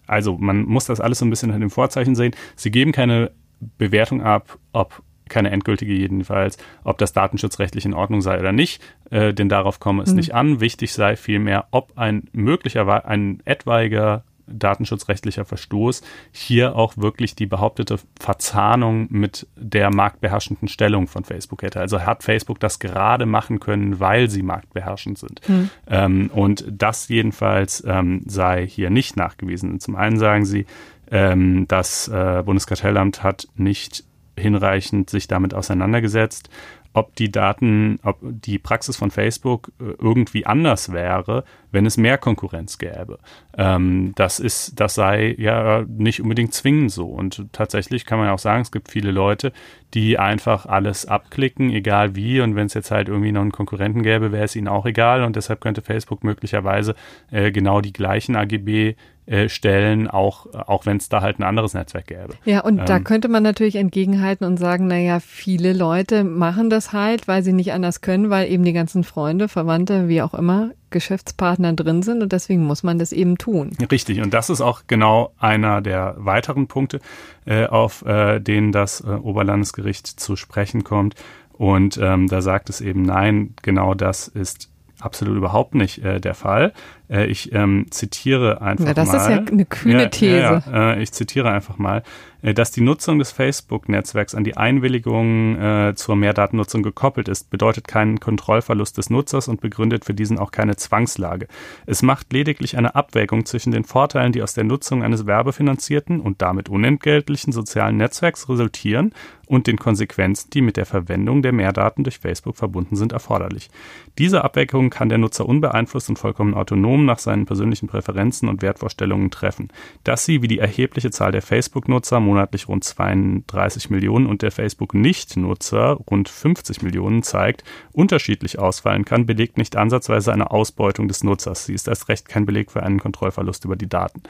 also 0.08 0.38
man 0.38 0.64
muss 0.64 0.86
das 0.86 1.02
alles 1.02 1.20
so 1.20 1.26
ein 1.26 1.30
bisschen 1.30 1.52
hinter 1.52 1.66
dem 1.66 1.70
Vorzeichen 1.70 2.16
sehen. 2.16 2.34
Sie 2.56 2.72
geben 2.72 2.94
keine 2.94 3.32
Bewertung 3.78 4.22
ab, 4.22 4.58
ob 4.72 5.04
keine 5.28 5.52
endgültige 5.52 5.94
jedenfalls, 5.94 6.58
ob 6.86 6.98
das 6.98 7.12
datenschutzrechtlich 7.12 7.86
in 7.86 7.94
Ordnung 7.94 8.22
sei 8.22 8.40
oder 8.40 8.54
nicht, 8.54 8.82
äh, 9.10 9.34
denn 9.34 9.50
darauf 9.50 9.82
komme 9.82 10.04
es 10.04 10.12
mhm. 10.12 10.16
nicht 10.16 10.34
an. 10.34 10.62
Wichtig 10.62 10.94
sei 10.94 11.18
vielmehr, 11.18 11.66
ob 11.72 11.98
ein 11.98 12.24
möglicherweise 12.32 13.06
ein 13.06 13.42
etwaiger 13.44 14.24
datenschutzrechtlicher 14.54 15.46
Verstoß 15.46 16.02
hier 16.32 16.76
auch 16.76 16.98
wirklich 16.98 17.36
die 17.36 17.46
behauptete 17.46 17.98
Verzahnung 18.20 19.08
mit 19.10 19.48
der 19.56 19.94
marktbeherrschenden 19.94 20.68
Stellung 20.68 21.08
von 21.08 21.24
Facebook 21.24 21.64
hätte. 21.64 21.80
Also 21.80 22.02
hat 22.02 22.24
Facebook 22.24 22.60
das 22.60 22.80
gerade 22.80 23.26
machen 23.26 23.60
können, 23.60 24.00
weil 24.00 24.30
sie 24.30 24.44
marktbeherrschend 24.44 25.18
sind. 25.18 25.42
Hm. 25.46 25.70
Ähm, 25.88 26.30
und 26.34 26.66
das 26.70 27.08
jedenfalls 27.08 27.84
ähm, 27.86 28.24
sei 28.26 28.68
hier 28.68 28.90
nicht 28.90 29.18
nachgewiesen. 29.18 29.80
Zum 29.80 29.96
einen 29.96 30.18
sagen 30.18 30.46
sie, 30.46 30.66
ähm, 31.10 31.68
das 31.68 32.08
äh, 32.08 32.44
Bundeskartellamt 32.46 33.24
hat 33.24 33.48
nicht 33.56 34.04
hinreichend 34.38 35.10
sich 35.10 35.28
damit 35.28 35.54
auseinandergesetzt 35.54 36.50
ob 36.94 37.16
die 37.16 37.32
Daten, 37.32 38.00
ob 38.04 38.18
die 38.22 38.60
Praxis 38.60 38.98
von 38.98 39.12
Facebook 39.12 39.72
äh, 39.80 39.94
irgendwie 40.00 40.46
anders 40.46 40.92
wäre, 40.92 41.44
wenn 41.72 41.86
es 41.86 41.96
mehr 41.98 42.18
Konkurrenz 42.18 42.78
gäbe. 42.78 43.20
Ähm, 43.58 44.12
das 44.16 44.40
ist, 44.40 44.80
das 44.80 44.96
sei 44.96 45.34
ja 45.38 45.86
nicht 45.88 46.22
unbedingt 46.22 46.54
zwingend 46.54 46.92
so. 46.92 47.08
Und 47.08 47.46
tatsächlich 47.54 48.06
kann 48.06 48.20
man 48.20 48.30
auch 48.30 48.40
sagen, 48.40 48.62
es 48.62 48.72
gibt 48.72 48.92
viele 48.92 49.12
Leute, 49.12 49.54
die 49.94 50.20
einfach 50.20 50.66
alles 50.66 51.06
abklicken, 51.06 51.70
egal 51.70 52.16
wie. 52.16 52.42
Und 52.42 52.56
wenn 52.56 52.68
es 52.68 52.74
jetzt 52.74 52.92
halt 52.92 53.08
irgendwie 53.08 53.32
noch 53.32 53.42
einen 53.42 53.52
Konkurrenten 53.52 54.04
gäbe, 54.04 54.32
wäre 54.32 54.46
es 54.46 54.56
ihnen 54.56 54.68
auch 54.68 54.86
egal. 54.86 55.24
Und 55.24 55.38
deshalb 55.38 55.62
könnte 55.62 55.82
Facebook 55.82 56.24
möglicherweise 56.24 56.96
äh, 57.32 57.52
genau 57.52 57.80
die 57.80 57.94
gleichen 57.94 58.36
AGB 58.36 58.96
äh, 59.32 59.48
stellen, 59.48 60.10
auch, 60.10 60.46
auch 60.54 60.86
wenn 60.86 60.98
es 60.98 61.08
da 61.08 61.22
halt 61.22 61.40
ein 61.40 61.44
anderes 61.44 61.74
Netzwerk 61.74 62.08
gäbe. 62.08 62.34
Ja, 62.44 62.60
und 62.62 62.80
ähm, 62.80 62.86
da 62.86 63.00
könnte 63.00 63.30
man 63.30 63.44
natürlich 63.44 63.78
entgegenhalten 63.78 64.46
und 64.46 64.58
sagen, 64.58 64.88
naja, 64.88 65.22
viele 65.22 65.72
Leute 65.72 66.26
machen 66.26 66.70
das 66.70 66.92
halt, 66.92 67.30
weil 67.30 67.42
sie 67.42 67.54
nicht 67.54 67.72
anders 67.72 68.02
können, 68.02 68.30
weil 68.30 68.52
eben 68.52 68.66
die 68.66 68.74
ganzen 68.74 69.06
Freunde, 69.06 69.48
Verwandte, 69.48 70.10
wie 70.10 70.22
auch 70.22 70.34
immer, 70.34 70.72
Geschäftspartner 70.90 71.72
drin 71.72 72.04
sind 72.04 72.22
und 72.22 72.34
deswegen 72.34 72.66
muss 72.66 72.84
man 72.84 73.00
das 73.00 73.14
eben 73.14 73.38
tun. 73.38 73.72
Richtig, 73.90 74.20
und 74.22 74.34
das 74.34 74.50
ist 74.50 74.60
auch 74.60 74.82
genau 74.88 75.32
einer 75.40 75.80
der 75.80 76.16
weiteren 76.18 76.68
Punkte, 76.68 77.00
äh, 77.46 77.68
auf 77.68 78.06
äh, 78.06 78.42
denen 78.42 78.74
das 78.74 79.00
äh, 79.00 79.08
Oberlandesgericht 79.12 80.08
zu 80.08 80.36
sprechen 80.36 80.84
kommt. 80.84 81.16
Und 81.54 81.98
ähm, 82.02 82.28
da 82.28 82.42
sagt 82.42 82.70
es 82.70 82.82
eben, 82.82 83.04
nein, 83.04 83.54
genau 83.62 83.94
das 83.94 84.28
ist 84.28 84.72
absolut 85.02 85.38
überhaupt 85.38 85.76
nicht 85.76 86.04
äh, 86.04 86.20
der 86.20 86.34
Fall. 86.34 86.74
Äh, 87.12 87.26
ich 87.26 87.54
ähm, 87.54 87.88
zitiere 87.90 88.62
einfach 88.62 88.86
mal. 88.86 88.90
Ja, 88.90 88.94
das 88.94 89.12
mal. 89.12 89.18
ist 89.18 89.30
ja 89.30 89.38
eine 89.38 89.66
kühne 89.66 90.10
These. 90.10 90.38
Ja, 90.38 90.64
ja, 90.72 90.94
äh, 90.94 91.04
ich 91.04 91.12
zitiere 91.12 91.52
einfach 91.52 91.78
mal, 91.78 92.04
äh, 92.42 92.54
dass 92.54 92.72
die 92.72 92.82
Nutzung 92.82 93.20
des 93.20 93.32
Facebook-Netzwerks 93.32 94.34
an 94.34 94.44
die 94.44 94.58
Einwilligung 94.58 95.58
äh, 95.60 95.94
zur 95.96 96.16
Mehrdatennutzung 96.16 96.84
gekoppelt 96.84 97.28
ist, 97.28 97.50
bedeutet 97.50 97.88
keinen 97.88 98.20
Kontrollverlust 98.20 98.98
des 98.98 99.10
Nutzers 99.10 99.48
und 99.48 99.62
begründet 99.62 100.06
für 100.06 100.14
diesen 100.14 100.40
auch 100.40 100.52
keine 100.52 100.78
Zwangslage. 100.78 101.48
Es 101.86 102.02
macht 102.02 102.32
lediglich 102.32 102.78
eine 102.78 102.96
Abwägung 102.96 103.46
zwischen 103.46 103.72
den 103.72 103.84
Vorteilen, 103.84 104.32
die 104.32 104.42
aus 104.42 104.54
der 104.54 104.64
Nutzung 104.64 105.04
eines 105.04 105.26
werbefinanzierten 105.26 106.22
und 106.22 106.42
damit 106.42 106.70
unentgeltlichen 106.70 107.52
sozialen 107.52 107.98
Netzwerks 107.98 108.48
resultieren 108.48 109.14
und 109.46 109.68
den 109.68 109.78
Konsequenzen, 109.78 110.50
die 110.52 110.62
mit 110.62 110.78
der 110.78 110.86
Verwendung 110.86 111.42
der 111.42 111.52
Mehrdaten 111.52 112.06
durch 112.06 112.20
Facebook 112.20 112.56
verbunden 112.56 112.96
sind, 112.96 113.12
erforderlich. 113.12 113.70
Diese 114.18 114.46
Abwägung 114.46 114.90
kann 114.90 115.10
der 115.10 115.18
Nutzer 115.18 115.46
unbeeinflusst 115.46 116.10
und 116.10 116.18
vollkommen 116.18 116.54
autonom 116.54 117.01
Konsum 117.02 117.06
nach 117.06 117.20
seinen 117.20 117.46
persönlichen 117.46 117.88
Präferenzen 117.88 118.48
und 118.48 118.62
Wertvorstellungen 118.62 119.32
treffen. 119.32 119.70
Dass 120.04 120.26
sie, 120.26 120.42
wie 120.42 120.48
die 120.48 120.60
erhebliche 120.60 121.12
Zahl 121.12 121.32
der 121.32 121.42
Facebook-Nutzer, 121.42 122.20
monatlich 122.20 122.68
rund 122.68 122.84
32 122.84 123.90
Millionen 123.90 124.28
und 124.28 124.42
der 124.42 124.52
Facebook-Nicht-Nutzer 124.52 126.00
rund 126.10 126.30
50 126.30 126.82
Millionen 126.82 127.24
zeigt, 127.24 127.64
unterschiedlich 127.92 128.60
ausfallen 128.60 129.06
kann, 129.06 129.26
belegt 129.26 129.58
nicht 129.58 129.76
ansatzweise 129.76 130.32
eine 130.32 130.52
Ausbeutung 130.52 131.08
des 131.08 131.24
Nutzers. 131.24 131.66
Sie 131.66 131.74
ist 131.74 131.88
erst 131.88 132.10
recht 132.10 132.28
kein 132.28 132.46
Beleg 132.46 132.72
für 132.72 132.84
einen 132.84 133.00
Kontrollverlust 133.00 133.66
über 133.66 133.76
die 133.76 133.90
Daten. 133.90 134.22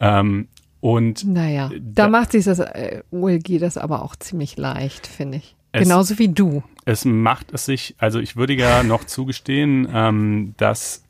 Ähm, 0.00 0.48
und 0.80 1.24
naja, 1.24 1.70
da, 1.70 2.04
da 2.04 2.08
macht 2.08 2.32
sich 2.32 2.44
das 2.44 2.60
äh, 2.60 3.02
OLG 3.10 3.58
das 3.58 3.76
aber 3.76 4.02
auch 4.02 4.14
ziemlich 4.16 4.56
leicht, 4.56 5.06
finde 5.06 5.38
ich. 5.38 5.56
Genauso 5.72 6.18
wie 6.18 6.28
du. 6.28 6.62
Es 6.86 7.04
macht 7.04 7.52
es 7.52 7.66
sich, 7.66 7.94
also 7.98 8.20
ich 8.20 8.36
würde 8.36 8.54
ja 8.54 8.82
noch 8.82 9.04
zugestehen, 9.04 9.86
ähm, 9.92 10.54
dass 10.56 11.04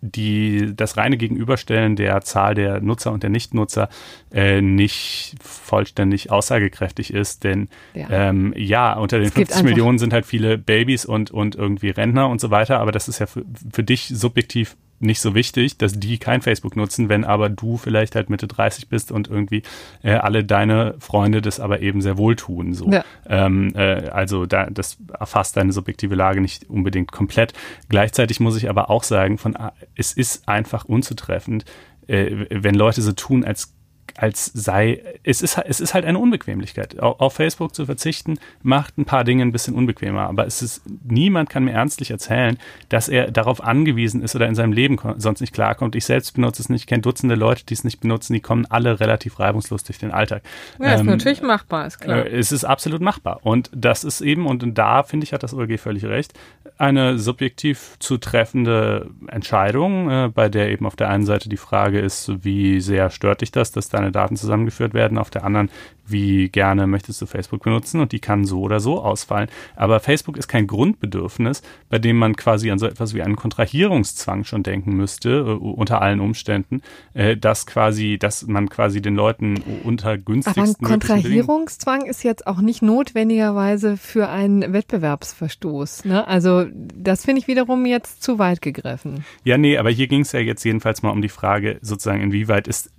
die 0.00 0.72
das 0.74 0.96
reine 0.96 1.16
Gegenüberstellen 1.16 1.96
der 1.96 2.20
Zahl 2.20 2.54
der 2.54 2.80
Nutzer 2.80 3.12
und 3.12 3.22
der 3.22 3.30
Nichtnutzer 3.30 3.88
äh, 4.32 4.60
nicht 4.60 5.34
vollständig 5.42 6.30
aussagekräftig 6.30 7.12
ist. 7.12 7.44
Denn 7.44 7.68
ja, 7.94 8.08
ähm, 8.10 8.54
ja 8.56 8.94
unter 8.94 9.18
den 9.18 9.30
50 9.30 9.62
Millionen 9.62 9.98
sind 9.98 10.12
halt 10.12 10.26
viele 10.26 10.58
Babys 10.58 11.04
und, 11.04 11.30
und 11.30 11.56
irgendwie 11.56 11.90
Rentner 11.90 12.28
und 12.28 12.40
so 12.40 12.50
weiter, 12.50 12.80
aber 12.80 12.92
das 12.92 13.08
ist 13.08 13.18
ja 13.18 13.26
für, 13.26 13.44
für 13.72 13.82
dich 13.82 14.08
subjektiv 14.08 14.76
nicht 15.00 15.20
so 15.20 15.34
wichtig, 15.34 15.78
dass 15.78 15.98
die 15.98 16.18
kein 16.18 16.42
Facebook 16.42 16.76
nutzen, 16.76 17.08
wenn 17.08 17.24
aber 17.24 17.48
du 17.48 17.76
vielleicht 17.76 18.14
halt 18.14 18.30
Mitte 18.30 18.48
30 18.48 18.88
bist 18.88 19.12
und 19.12 19.28
irgendwie 19.28 19.62
äh, 20.02 20.12
alle 20.12 20.44
deine 20.44 20.94
Freunde 20.98 21.40
das 21.40 21.60
aber 21.60 21.80
eben 21.80 22.00
sehr 22.00 22.18
wohl 22.18 22.36
tun. 22.36 22.74
So. 22.74 22.90
Ja. 22.90 23.04
Ähm, 23.26 23.72
äh, 23.74 24.08
also 24.08 24.46
da, 24.46 24.68
das 24.70 24.98
erfasst 25.18 25.56
deine 25.56 25.72
subjektive 25.72 26.14
Lage 26.14 26.40
nicht 26.40 26.68
unbedingt 26.68 27.12
komplett. 27.12 27.52
Gleichzeitig 27.88 28.40
muss 28.40 28.56
ich 28.56 28.68
aber 28.68 28.90
auch 28.90 29.04
sagen, 29.04 29.38
von, 29.38 29.56
es 29.94 30.12
ist 30.12 30.48
einfach 30.48 30.84
unzutreffend, 30.84 31.64
äh, 32.06 32.46
wenn 32.50 32.74
Leute 32.74 33.02
so 33.02 33.12
tun, 33.12 33.44
als 33.44 33.74
als 34.18 34.46
sei, 34.46 35.00
es 35.22 35.42
ist, 35.42 35.58
es 35.58 35.78
ist 35.78 35.94
halt 35.94 36.04
eine 36.04 36.18
Unbequemlichkeit. 36.18 36.98
Auf, 36.98 37.34
Facebook 37.34 37.72
zu 37.72 37.86
verzichten, 37.86 38.38
macht 38.62 38.98
ein 38.98 39.04
paar 39.04 39.22
Dinge 39.22 39.42
ein 39.42 39.52
bisschen 39.52 39.74
unbequemer. 39.74 40.22
Aber 40.22 40.44
es 40.44 40.60
ist, 40.60 40.82
niemand 41.04 41.50
kann 41.50 41.64
mir 41.64 41.72
ernstlich 41.72 42.10
erzählen, 42.10 42.58
dass 42.88 43.08
er 43.08 43.30
darauf 43.30 43.62
angewiesen 43.62 44.20
ist 44.22 44.34
oder 44.34 44.48
in 44.48 44.56
seinem 44.56 44.72
Leben 44.72 44.98
sonst 45.18 45.40
nicht 45.40 45.52
klarkommt. 45.52 45.94
Ich 45.94 46.04
selbst 46.04 46.34
benutze 46.34 46.62
es 46.62 46.68
nicht, 46.68 46.82
ich 46.82 46.86
kenne 46.88 47.02
Dutzende 47.02 47.36
Leute, 47.36 47.64
die 47.64 47.74
es 47.74 47.84
nicht 47.84 48.00
benutzen, 48.00 48.32
die 48.32 48.40
kommen 48.40 48.66
alle 48.66 48.98
relativ 48.98 49.38
reibungslos 49.38 49.84
durch 49.84 49.98
den 49.98 50.10
Alltag. 50.10 50.42
Ja, 50.80 50.94
ähm, 50.94 51.00
ist 51.00 51.04
natürlich 51.04 51.42
machbar, 51.42 51.86
ist 51.86 52.00
klar. 52.00 52.26
Äh, 52.26 52.38
es 52.38 52.50
ist 52.50 52.64
absolut 52.64 53.00
machbar. 53.00 53.38
Und 53.42 53.70
das 53.72 54.02
ist 54.02 54.20
eben, 54.20 54.46
und 54.48 54.76
da 54.76 55.04
finde 55.04 55.24
ich, 55.24 55.32
hat 55.32 55.44
das 55.44 55.54
OLG 55.54 55.78
völlig 55.78 56.04
recht, 56.04 56.32
eine 56.76 57.18
subjektiv 57.18 57.96
zu 58.00 58.18
treffende 58.18 59.10
Entscheidung, 59.28 60.10
äh, 60.10 60.28
bei 60.32 60.48
der 60.48 60.70
eben 60.70 60.86
auf 60.86 60.96
der 60.96 61.08
einen 61.08 61.24
Seite 61.24 61.48
die 61.48 61.56
Frage 61.56 62.00
ist, 62.00 62.44
wie 62.44 62.80
sehr 62.80 63.10
stört 63.10 63.42
dich 63.42 63.52
das, 63.52 63.70
dass 63.70 63.88
deine 63.88 64.07
deine 64.08 64.12
Daten 64.12 64.36
zusammengeführt 64.36 64.94
werden, 64.94 65.18
auf 65.18 65.30
der 65.30 65.44
anderen, 65.44 65.70
wie 66.06 66.48
gerne 66.48 66.86
möchtest 66.86 67.20
du 67.20 67.26
Facebook 67.26 67.62
benutzen 67.62 68.00
und 68.00 68.12
die 68.12 68.18
kann 68.18 68.44
so 68.44 68.62
oder 68.62 68.80
so 68.80 69.02
ausfallen. 69.02 69.48
Aber 69.76 70.00
Facebook 70.00 70.36
ist 70.36 70.48
kein 70.48 70.66
Grundbedürfnis, 70.66 71.62
bei 71.90 71.98
dem 71.98 72.16
man 72.16 72.34
quasi 72.34 72.70
an 72.70 72.78
so 72.78 72.86
etwas 72.86 73.14
wie 73.14 73.22
einen 73.22 73.36
Kontrahierungszwang 73.36 74.44
schon 74.44 74.62
denken 74.62 74.94
müsste, 74.94 75.30
äh, 75.30 75.52
unter 75.52 76.00
allen 76.00 76.20
Umständen, 76.20 76.80
äh, 77.12 77.36
dass 77.36 77.66
quasi, 77.66 78.18
dass 78.18 78.46
man 78.46 78.68
quasi 78.68 79.02
den 79.02 79.14
Leuten 79.14 79.62
unter 79.84 80.16
günstigsten 80.16 80.62
Aber 80.62 80.94
ein 80.94 81.00
Kontrahierungszwang 81.00 82.06
ist 82.06 82.24
jetzt 82.24 82.46
auch 82.46 82.60
nicht 82.60 82.82
notwendigerweise 82.82 83.96
für 83.96 84.28
einen 84.28 84.72
Wettbewerbsverstoß. 84.72 86.06
Ne? 86.06 86.26
Also 86.26 86.64
das 86.74 87.24
finde 87.24 87.40
ich 87.40 87.48
wiederum 87.48 87.84
jetzt 87.84 88.22
zu 88.22 88.38
weit 88.38 88.62
gegriffen. 88.62 89.24
Ja, 89.44 89.58
nee, 89.58 89.76
aber 89.76 89.90
hier 89.90 90.06
ging 90.06 90.22
es 90.22 90.32
ja 90.32 90.40
jetzt 90.40 90.64
jedenfalls 90.64 91.02
mal 91.02 91.10
um 91.10 91.20
die 91.20 91.28
Frage, 91.28 91.78
sozusagen, 91.82 92.22
inwieweit 92.22 92.66
ist 92.66 92.90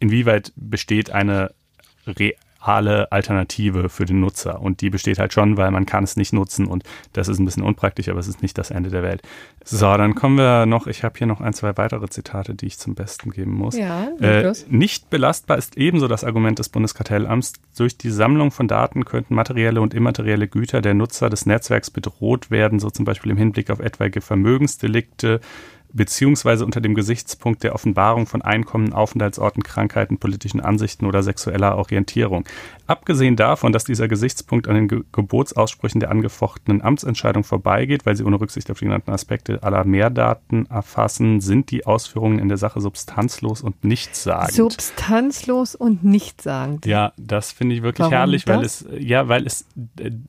inwieweit 0.00 0.52
besteht 0.56 1.10
eine 1.10 1.52
reale 2.06 3.10
Alternative 3.10 3.88
für 3.88 4.04
den 4.04 4.20
Nutzer. 4.20 4.60
Und 4.60 4.80
die 4.80 4.90
besteht 4.90 5.18
halt 5.18 5.32
schon, 5.32 5.56
weil 5.56 5.70
man 5.70 5.86
kann 5.86 6.04
es 6.04 6.16
nicht 6.16 6.32
nutzen 6.32 6.66
und 6.66 6.84
das 7.12 7.28
ist 7.28 7.38
ein 7.38 7.44
bisschen 7.44 7.62
unpraktisch, 7.62 8.08
aber 8.08 8.18
es 8.18 8.28
ist 8.28 8.42
nicht 8.42 8.58
das 8.58 8.70
Ende 8.70 8.90
der 8.90 9.02
Welt. 9.02 9.22
So, 9.64 9.96
dann 9.96 10.14
kommen 10.14 10.36
wir 10.36 10.66
noch, 10.66 10.86
ich 10.86 11.04
habe 11.04 11.16
hier 11.16 11.26
noch 11.26 11.40
ein, 11.40 11.52
zwei 11.52 11.76
weitere 11.76 12.08
Zitate, 12.08 12.54
die 12.54 12.66
ich 12.66 12.78
zum 12.78 12.94
Besten 12.94 13.30
geben 13.30 13.52
muss. 13.52 13.76
Ja, 13.76 14.08
äh, 14.20 14.52
nicht 14.68 15.10
belastbar 15.10 15.58
ist 15.58 15.76
ebenso 15.76 16.08
das 16.08 16.24
Argument 16.24 16.58
des 16.58 16.68
Bundeskartellamts. 16.68 17.54
Durch 17.76 17.96
die 17.96 18.10
Sammlung 18.10 18.50
von 18.50 18.68
Daten 18.68 19.04
könnten 19.04 19.34
materielle 19.34 19.80
und 19.80 19.94
immaterielle 19.94 20.48
Güter 20.48 20.82
der 20.82 20.94
Nutzer 20.94 21.30
des 21.30 21.46
Netzwerks 21.46 21.90
bedroht 21.90 22.50
werden, 22.50 22.78
so 22.78 22.90
zum 22.90 23.04
Beispiel 23.04 23.32
im 23.32 23.38
Hinblick 23.38 23.70
auf 23.70 23.80
etwaige 23.80 24.20
Vermögensdelikte, 24.20 25.40
beziehungsweise 25.92 26.64
unter 26.64 26.80
dem 26.80 26.94
Gesichtspunkt 26.94 27.62
der 27.62 27.74
Offenbarung 27.74 28.26
von 28.26 28.42
Einkommen, 28.42 28.92
Aufenthaltsorten, 28.92 29.62
Krankheiten, 29.62 30.18
politischen 30.18 30.60
Ansichten 30.60 31.06
oder 31.06 31.22
sexueller 31.22 31.76
Orientierung. 31.76 32.44
Abgesehen 32.86 33.36
davon, 33.36 33.72
dass 33.72 33.84
dieser 33.84 34.08
Gesichtspunkt 34.08 34.68
an 34.68 34.74
den 34.74 34.88
Ge 34.88 35.00
Gebotsaussprüchen 35.12 36.00
der 36.00 36.10
angefochtenen 36.10 36.82
Amtsentscheidung 36.82 37.44
vorbeigeht, 37.44 38.06
weil 38.06 38.16
sie 38.16 38.24
ohne 38.24 38.40
Rücksicht 38.40 38.70
auf 38.70 38.78
die 38.78 38.84
genannten 38.84 39.10
Aspekte 39.10 39.62
aller 39.62 39.84
Mehrdaten 39.84 40.66
erfassen, 40.66 41.40
sind 41.40 41.70
die 41.70 41.86
Ausführungen 41.86 42.38
in 42.38 42.48
der 42.48 42.58
Sache 42.58 42.80
substanzlos 42.80 43.62
und 43.62 43.84
nichtssagend. 43.84 44.52
Substanzlos 44.52 45.74
und 45.74 46.04
nichtssagend. 46.04 46.86
Ja, 46.86 47.12
das 47.16 47.52
finde 47.52 47.74
ich 47.76 47.82
wirklich 47.82 48.04
Warum 48.04 48.12
herrlich, 48.12 48.44
das? 48.44 48.56
weil 48.56 48.64
es, 48.64 48.86
ja, 48.98 49.28
weil 49.28 49.46
es, 49.46 49.66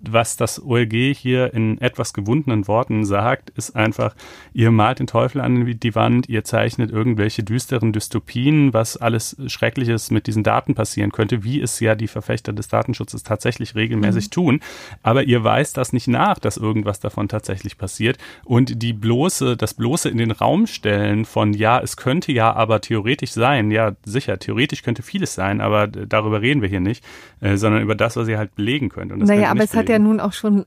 was 0.09 0.37
das 0.37 0.63
OLG 0.63 1.15
hier 1.15 1.53
in 1.53 1.79
etwas 1.79 2.13
gewundenen 2.13 2.67
Worten 2.67 3.05
sagt, 3.05 3.49
ist 3.51 3.75
einfach, 3.75 4.15
ihr 4.53 4.71
malt 4.71 4.99
den 4.99 5.07
Teufel 5.07 5.41
an 5.41 5.50
an 5.57 5.79
die 5.79 5.95
Wand, 5.95 6.29
ihr 6.29 6.43
zeichnet 6.43 6.91
irgendwelche 6.91 7.43
düsteren 7.43 7.93
Dystopien, 7.93 8.73
was 8.73 8.97
alles 8.97 9.35
Schreckliches 9.47 10.11
mit 10.11 10.27
diesen 10.27 10.43
Daten 10.43 10.75
passieren 10.75 11.11
könnte, 11.11 11.43
wie 11.43 11.61
es 11.61 11.79
ja 11.79 11.95
die 11.95 12.07
Verfechter 12.07 12.53
des 12.53 12.67
Datenschutzes 12.67 13.23
tatsächlich 13.23 13.75
regelmäßig 13.75 14.25
mhm. 14.25 14.31
tun. 14.31 14.59
Aber 15.03 15.23
ihr 15.23 15.43
weist 15.43 15.77
das 15.77 15.93
nicht 15.93 16.07
nach, 16.07 16.39
dass 16.39 16.57
irgendwas 16.57 16.99
davon 16.99 17.27
tatsächlich 17.27 17.77
passiert. 17.77 18.17
Und 18.43 18.81
die 18.81 18.93
bloße, 18.93 19.57
das 19.57 19.73
bloße 19.73 20.09
in 20.09 20.17
den 20.17 20.31
Raum 20.31 20.67
stellen 20.67 21.25
von, 21.25 21.53
ja, 21.53 21.79
es 21.79 21.97
könnte 21.97 22.31
ja 22.31 22.53
aber 22.53 22.81
theoretisch 22.81 23.31
sein, 23.31 23.71
ja, 23.71 23.93
sicher, 24.03 24.39
theoretisch 24.39 24.83
könnte 24.83 25.03
vieles 25.03 25.35
sein, 25.35 25.61
aber 25.61 25.87
darüber 25.87 26.41
reden 26.41 26.61
wir 26.61 26.69
hier 26.69 26.79
nicht, 26.79 27.03
äh, 27.39 27.57
sondern 27.57 27.81
über 27.81 27.95
das, 27.95 28.15
was 28.15 28.27
ihr 28.27 28.37
halt 28.37 28.55
belegen 28.55 28.89
könnt. 28.89 29.15
naja, 29.15 29.51
aber 29.51 29.63
es 29.63 29.71
belegen. 29.71 29.79
hat 29.79 29.89
ja 29.89 29.99
nun 29.99 30.19
auch 30.19 30.33
schon 30.33 30.65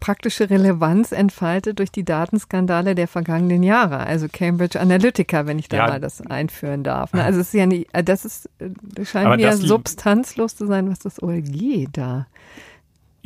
praktische 0.00 0.50
Relevanz 0.50 1.12
entfaltet 1.12 1.78
durch 1.78 1.90
die 1.90 2.04
Datenskandale 2.04 2.94
der 2.94 3.08
vergangenen 3.08 3.62
Jahre, 3.62 3.98
also 3.98 4.26
Cambridge 4.30 4.80
Analytica, 4.80 5.46
wenn 5.46 5.58
ich 5.58 5.68
da 5.68 5.76
ja. 5.78 5.86
mal 5.88 6.00
das 6.00 6.20
einführen 6.20 6.82
darf. 6.82 7.12
Ne? 7.12 7.22
Also 7.22 7.40
es 7.40 7.48
ist 7.48 7.54
ja 7.54 7.66
nicht, 7.66 7.88
das 7.92 8.24
ist, 8.24 8.48
das 8.58 9.08
scheint 9.08 9.26
Aber 9.26 9.36
mir 9.36 9.56
substanzlos 9.56 10.56
zu 10.56 10.66
sein, 10.66 10.90
was 10.90 10.98
das 10.98 11.22
OLG 11.22 11.88
da 11.92 12.26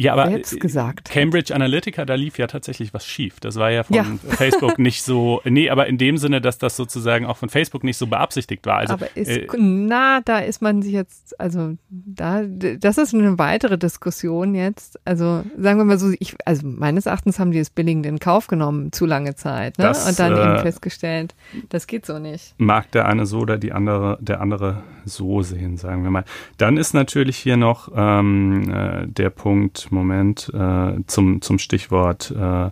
ja, 0.00 0.12
aber 0.14 0.26
selbst 0.26 0.60
gesagt 0.60 1.10
Cambridge 1.10 1.54
Analytica, 1.54 2.04
da 2.04 2.14
lief 2.14 2.38
ja 2.38 2.46
tatsächlich 2.46 2.94
was 2.94 3.06
schief. 3.06 3.40
Das 3.40 3.56
war 3.56 3.70
ja 3.70 3.82
von 3.82 3.96
ja. 3.96 4.04
Facebook 4.28 4.78
nicht 4.78 5.02
so, 5.02 5.40
nee, 5.44 5.68
aber 5.68 5.86
in 5.86 5.98
dem 5.98 6.16
Sinne, 6.16 6.40
dass 6.40 6.58
das 6.58 6.76
sozusagen 6.76 7.26
auch 7.26 7.36
von 7.36 7.48
Facebook 7.48 7.84
nicht 7.84 7.96
so 7.96 8.06
beabsichtigt 8.06 8.64
war. 8.66 8.76
Also, 8.76 8.94
aber 8.94 9.14
ist, 9.16 9.28
äh, 9.28 9.46
na, 9.58 10.20
da 10.24 10.38
ist 10.38 10.62
man 10.62 10.82
sich 10.82 10.92
jetzt, 10.92 11.38
also 11.38 11.76
da, 11.90 12.42
das 12.42 12.98
ist 12.98 13.14
eine 13.14 13.38
weitere 13.38 13.76
Diskussion 13.76 14.54
jetzt. 14.54 14.98
Also 15.04 15.44
sagen 15.58 15.78
wir 15.78 15.84
mal 15.84 15.98
so, 15.98 16.12
ich, 16.18 16.36
also 16.46 16.66
meines 16.66 17.06
Erachtens 17.06 17.38
haben 17.38 17.50
die 17.50 17.58
es 17.58 17.70
billigend 17.70 18.06
in 18.06 18.18
Kauf 18.18 18.46
genommen, 18.46 18.92
zu 18.92 19.06
lange 19.06 19.34
Zeit, 19.34 19.78
ne? 19.78 19.84
Das, 19.84 20.08
Und 20.08 20.18
dann 20.18 20.36
äh, 20.36 20.42
eben 20.42 20.58
festgestellt, 20.60 21.34
das 21.68 21.86
geht 21.86 22.06
so 22.06 22.18
nicht. 22.18 22.54
Mag 22.58 22.90
der 22.92 23.06
eine 23.06 23.26
so 23.26 23.40
oder 23.40 23.58
die 23.58 23.72
andere, 23.72 24.18
der 24.20 24.40
andere 24.40 24.82
so 25.04 25.42
sehen, 25.42 25.76
sagen 25.76 26.02
wir 26.04 26.10
mal. 26.10 26.24
Dann 26.56 26.76
ist 26.76 26.94
natürlich 26.94 27.36
hier 27.36 27.56
noch 27.56 27.90
ähm, 27.94 28.72
äh, 28.72 29.06
der 29.06 29.30
Punkt, 29.30 29.89
Moment, 29.90 30.50
äh, 30.54 30.94
zum, 31.06 31.42
zum 31.42 31.58
Stichwort 31.58 32.34
äh, 32.36 32.70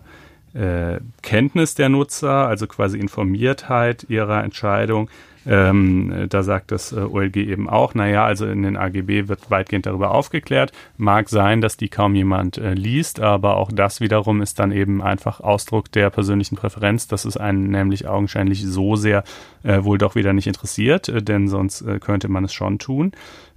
äh, 0.53 0.99
Kenntnis 1.21 1.75
der 1.75 1.89
Nutzer, 1.89 2.47
also 2.47 2.67
quasi 2.67 2.97
Informiertheit 2.97 4.05
ihrer 4.09 4.43
Entscheidung. 4.43 5.09
Ähm, 5.45 6.27
da 6.29 6.43
sagt 6.43 6.71
das 6.71 6.91
äh, 6.91 6.99
OLG 6.99 7.37
eben 7.37 7.69
auch, 7.69 7.95
naja, 7.95 8.25
also 8.25 8.45
in 8.45 8.63
den 8.63 8.75
AGB 8.75 9.27
wird 9.29 9.49
weitgehend 9.49 9.85
darüber 9.85 10.11
aufgeklärt. 10.11 10.73
Mag 10.97 11.29
sein, 11.29 11.61
dass 11.61 11.77
die 11.77 11.87
kaum 11.87 12.13
jemand 12.13 12.57
äh, 12.57 12.73
liest, 12.73 13.19
aber 13.19 13.57
auch 13.57 13.71
das 13.71 14.01
wiederum 14.01 14.41
ist 14.41 14.59
dann 14.59 14.71
eben 14.71 15.01
einfach 15.01 15.39
Ausdruck 15.39 15.91
der 15.91 16.09
persönlichen 16.09 16.55
Präferenz, 16.55 17.07
dass 17.07 17.25
es 17.25 17.37
einen 17.37 17.69
nämlich 17.69 18.07
augenscheinlich 18.07 18.65
so 18.65 18.95
sehr 18.95 19.23
äh, 19.63 19.83
wohl 19.83 19.97
doch 19.97 20.15
wieder 20.15 20.33
nicht 20.33 20.47
interessiert, 20.47 21.07
äh, 21.07 21.21
denn 21.21 21.47
sonst 21.47 21.81
äh, 21.81 21.99
könnte 21.99 22.27
man 22.27 22.43
es 22.43 22.53
schon 22.53 22.77
tun. 22.77 23.13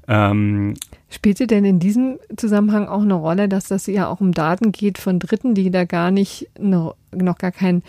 Ähm, 0.09 0.75
Spielte 1.13 1.47
denn 1.47 1.67
in 1.67 1.79
diesem 1.79 2.19
Zusammenhang 2.37 2.89
auch 2.89 3.03
eine 3.03 3.13
Rolle, 3.13 3.47
dass 3.47 3.67
das 3.67 3.87
ja 3.87 4.09
auch 4.09 4.23
um 4.23 4.33
Daten 4.33 4.73
geht 4.73 4.97
von 4.97 5.19
Dritten, 5.19 5.55
die 5.55 5.71
da 5.71 5.85
gar 5.85 6.11
nicht, 6.11 6.49
noch, 6.59 6.97
noch 7.15 7.37
gar 7.37 7.53
keinen 7.53 7.83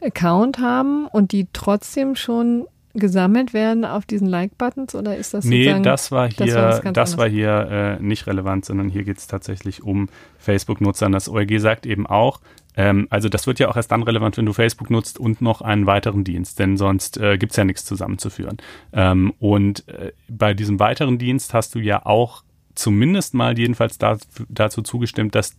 Account 0.00 0.60
haben 0.60 1.08
und 1.08 1.32
die 1.32 1.48
trotzdem 1.52 2.14
schon 2.14 2.66
gesammelt 2.94 3.52
werden 3.52 3.84
auf 3.84 4.06
diesen 4.06 4.28
Like-Buttons 4.28 4.94
oder 4.94 5.16
ist 5.16 5.34
das 5.34 5.44
Nee, 5.44 5.80
das 5.82 6.12
war 6.12 6.30
hier, 6.30 6.46
das 6.46 6.84
war, 6.84 6.92
das 6.92 7.18
war 7.18 7.28
hier 7.28 7.98
äh, 8.00 8.02
nicht 8.02 8.28
relevant, 8.28 8.64
sondern 8.64 8.88
hier 8.88 9.02
geht 9.02 9.18
es 9.18 9.26
tatsächlich 9.26 9.82
um 9.82 10.08
Facebook-Nutzer. 10.38 11.10
Das 11.10 11.28
OLG 11.28 11.58
sagt 11.58 11.84
eben 11.84 12.06
auch, 12.06 12.40
ähm, 12.76 13.08
also 13.10 13.28
das 13.28 13.48
wird 13.48 13.58
ja 13.58 13.68
auch 13.68 13.76
erst 13.76 13.90
dann 13.90 14.04
relevant, 14.04 14.36
wenn 14.36 14.46
du 14.46 14.52
Facebook 14.52 14.88
nutzt 14.88 15.18
und 15.18 15.42
noch 15.42 15.62
einen 15.62 15.86
weiteren 15.86 16.22
Dienst, 16.22 16.60
denn 16.60 16.76
sonst 16.76 17.18
äh, 17.18 17.38
gibt 17.38 17.52
es 17.52 17.56
ja 17.56 17.64
nichts 17.64 17.84
zusammenzuführen. 17.84 18.58
Ähm, 18.92 19.32
und 19.40 19.86
äh, 19.88 20.12
bei 20.28 20.54
diesem 20.54 20.78
weiteren 20.78 21.18
Dienst 21.18 21.54
hast 21.54 21.74
du 21.74 21.80
ja 21.80 22.06
auch 22.06 22.44
zumindest 22.78 23.34
mal 23.34 23.58
jedenfalls 23.58 23.98
da, 23.98 24.18
dazu 24.48 24.82
zugestimmt, 24.82 25.34
dass 25.34 25.56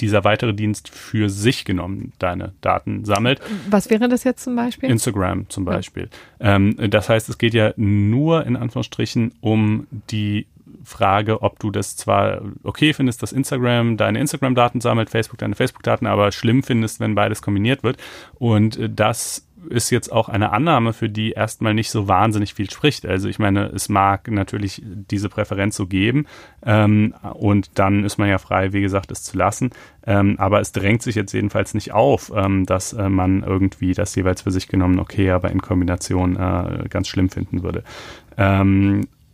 dieser 0.00 0.24
weitere 0.24 0.52
Dienst 0.52 0.90
für 0.90 1.30
sich 1.30 1.64
genommen 1.64 2.12
deine 2.18 2.52
Daten 2.60 3.04
sammelt. 3.04 3.40
Was 3.68 3.88
wäre 3.90 4.08
das 4.08 4.24
jetzt 4.24 4.44
zum 4.44 4.56
Beispiel? 4.56 4.90
Instagram 4.90 5.48
zum 5.48 5.64
Beispiel. 5.64 6.10
Ja. 6.38 6.56
Ähm, 6.56 6.76
das 6.90 7.08
heißt, 7.08 7.28
es 7.28 7.38
geht 7.38 7.54
ja 7.54 7.72
nur 7.76 8.46
in 8.46 8.56
Anführungsstrichen 8.56 9.32
um 9.40 9.86
die 10.10 10.46
Frage, 10.84 11.42
ob 11.42 11.58
du 11.58 11.70
das 11.70 11.96
zwar 11.96 12.42
okay 12.62 12.92
findest, 12.92 13.22
dass 13.22 13.32
Instagram 13.32 13.96
deine 13.96 14.18
Instagram-Daten 14.20 14.80
sammelt, 14.80 15.10
Facebook 15.10 15.38
deine 15.38 15.54
Facebook-Daten, 15.54 16.06
aber 16.06 16.32
schlimm 16.32 16.62
findest, 16.62 17.00
wenn 17.00 17.14
beides 17.14 17.42
kombiniert 17.42 17.82
wird. 17.82 17.96
Und 18.38 18.76
äh, 18.76 18.88
das 18.88 19.46
ist 19.68 19.90
jetzt 19.90 20.10
auch 20.10 20.28
eine 20.28 20.52
Annahme, 20.52 20.92
für 20.92 21.08
die 21.08 21.32
erstmal 21.32 21.74
nicht 21.74 21.90
so 21.90 22.08
wahnsinnig 22.08 22.54
viel 22.54 22.70
spricht. 22.70 23.06
Also 23.06 23.28
ich 23.28 23.38
meine, 23.38 23.66
es 23.66 23.88
mag 23.88 24.30
natürlich 24.30 24.82
diese 24.84 25.28
Präferenz 25.28 25.76
so 25.76 25.86
geben 25.86 26.26
ähm, 26.64 27.14
und 27.34 27.70
dann 27.74 28.04
ist 28.04 28.18
man 28.18 28.28
ja 28.28 28.38
frei, 28.38 28.72
wie 28.72 28.80
gesagt, 28.80 29.10
es 29.10 29.22
zu 29.22 29.36
lassen. 29.36 29.70
Ähm, 30.06 30.36
aber 30.38 30.60
es 30.60 30.72
drängt 30.72 31.02
sich 31.02 31.14
jetzt 31.14 31.32
jedenfalls 31.32 31.74
nicht 31.74 31.92
auf, 31.92 32.32
ähm, 32.34 32.64
dass 32.66 32.92
äh, 32.92 33.08
man 33.08 33.42
irgendwie 33.42 33.92
das 33.92 34.14
jeweils 34.14 34.42
für 34.42 34.50
sich 34.50 34.68
genommen 34.68 34.98
okay, 34.98 35.30
aber 35.30 35.50
in 35.50 35.60
Kombination 35.60 36.36
äh, 36.36 36.88
ganz 36.88 37.08
schlimm 37.08 37.28
finden 37.28 37.62
würde. 37.62 37.84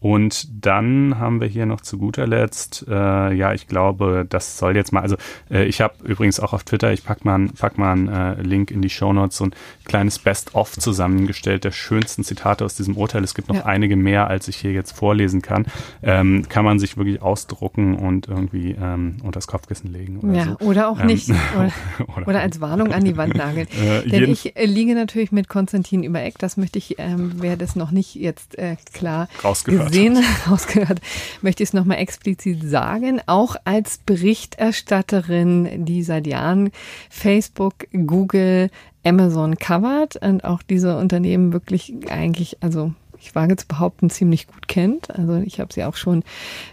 Und 0.06 0.64
dann 0.64 1.18
haben 1.18 1.40
wir 1.40 1.48
hier 1.48 1.66
noch 1.66 1.80
zu 1.80 1.98
guter 1.98 2.28
Letzt, 2.28 2.86
äh, 2.88 3.32
ja, 3.32 3.52
ich 3.52 3.66
glaube, 3.66 4.24
das 4.28 4.56
soll 4.56 4.76
jetzt 4.76 4.92
mal, 4.92 5.00
also 5.00 5.16
äh, 5.50 5.64
ich 5.64 5.80
habe 5.80 5.94
übrigens 6.04 6.38
auch 6.38 6.52
auf 6.52 6.62
Twitter, 6.62 6.92
ich 6.92 7.02
pack 7.02 7.24
mal, 7.24 7.48
pack 7.58 7.76
mal 7.76 7.90
einen 7.90 8.06
äh, 8.06 8.40
Link 8.40 8.70
in 8.70 8.82
die 8.82 8.88
Show 8.88 9.12
Notes, 9.12 9.38
so 9.38 9.46
ein 9.46 9.54
kleines 9.84 10.20
Best-of 10.20 10.78
zusammengestellt 10.78 11.64
der 11.64 11.72
schönsten 11.72 12.22
Zitate 12.22 12.64
aus 12.64 12.76
diesem 12.76 12.96
Urteil. 12.96 13.24
Es 13.24 13.34
gibt 13.34 13.48
noch 13.48 13.56
ja. 13.56 13.64
einige 13.64 13.96
mehr, 13.96 14.28
als 14.28 14.46
ich 14.46 14.54
hier 14.54 14.70
jetzt 14.70 14.92
vorlesen 14.92 15.42
kann. 15.42 15.66
Ähm, 16.04 16.48
kann 16.48 16.64
man 16.64 16.78
sich 16.78 16.96
wirklich 16.96 17.20
ausdrucken 17.20 17.96
und 17.96 18.28
irgendwie 18.28 18.76
ähm, 18.80 19.16
unter 19.24 19.32
das 19.32 19.48
Kopfkissen 19.48 19.92
legen. 19.92 20.20
Oder 20.20 20.34
ja, 20.34 20.44
so. 20.44 20.66
oder 20.66 20.88
auch 20.88 21.00
ähm, 21.00 21.06
nicht. 21.06 21.30
Oder, 21.56 21.72
oder, 22.16 22.28
oder, 22.28 22.40
als 22.42 22.60
Warnung 22.60 22.92
an 22.92 23.02
die 23.02 23.16
Wand 23.16 23.34
nageln. 23.34 23.66
Äh, 23.76 24.08
Denn 24.08 24.30
ich 24.30 24.56
äh, 24.56 24.64
liege 24.64 24.94
natürlich 24.94 25.32
mit 25.32 25.48
Konstantin 25.48 26.02
über 26.02 26.22
Eck, 26.22 26.38
das 26.38 26.56
möchte 26.56 26.78
ich, 26.78 26.98
ähm, 26.98 27.32
wer 27.36 27.56
das 27.56 27.76
noch 27.76 27.90
nicht 27.90 28.14
jetzt 28.14 28.58
äh, 28.58 28.76
klar 28.92 29.28
Rausgehört 29.44 29.95
gesehen, 29.96 30.24
rausgehört, 30.48 31.00
möchte 31.42 31.62
ich 31.62 31.70
es 31.70 31.74
nochmal 31.74 31.98
explizit 31.98 32.62
sagen. 32.62 33.20
Auch 33.26 33.56
als 33.64 33.98
Berichterstatterin, 33.98 35.84
die 35.84 36.02
seit 36.02 36.26
Jahren 36.26 36.70
Facebook, 37.10 37.86
Google, 37.92 38.70
Amazon 39.04 39.56
covert 39.56 40.16
und 40.16 40.44
auch 40.44 40.62
diese 40.62 40.98
Unternehmen 40.98 41.52
wirklich 41.52 41.94
eigentlich, 42.10 42.58
also 42.60 42.92
ich 43.26 43.34
wage 43.34 43.56
zu 43.56 43.66
behaupten, 43.66 44.10
ziemlich 44.10 44.46
gut 44.46 44.68
kennt. 44.68 45.10
Also 45.10 45.36
ich 45.44 45.60
habe 45.60 45.72
sie 45.72 45.84
auch 45.84 45.96
schon 45.96 46.22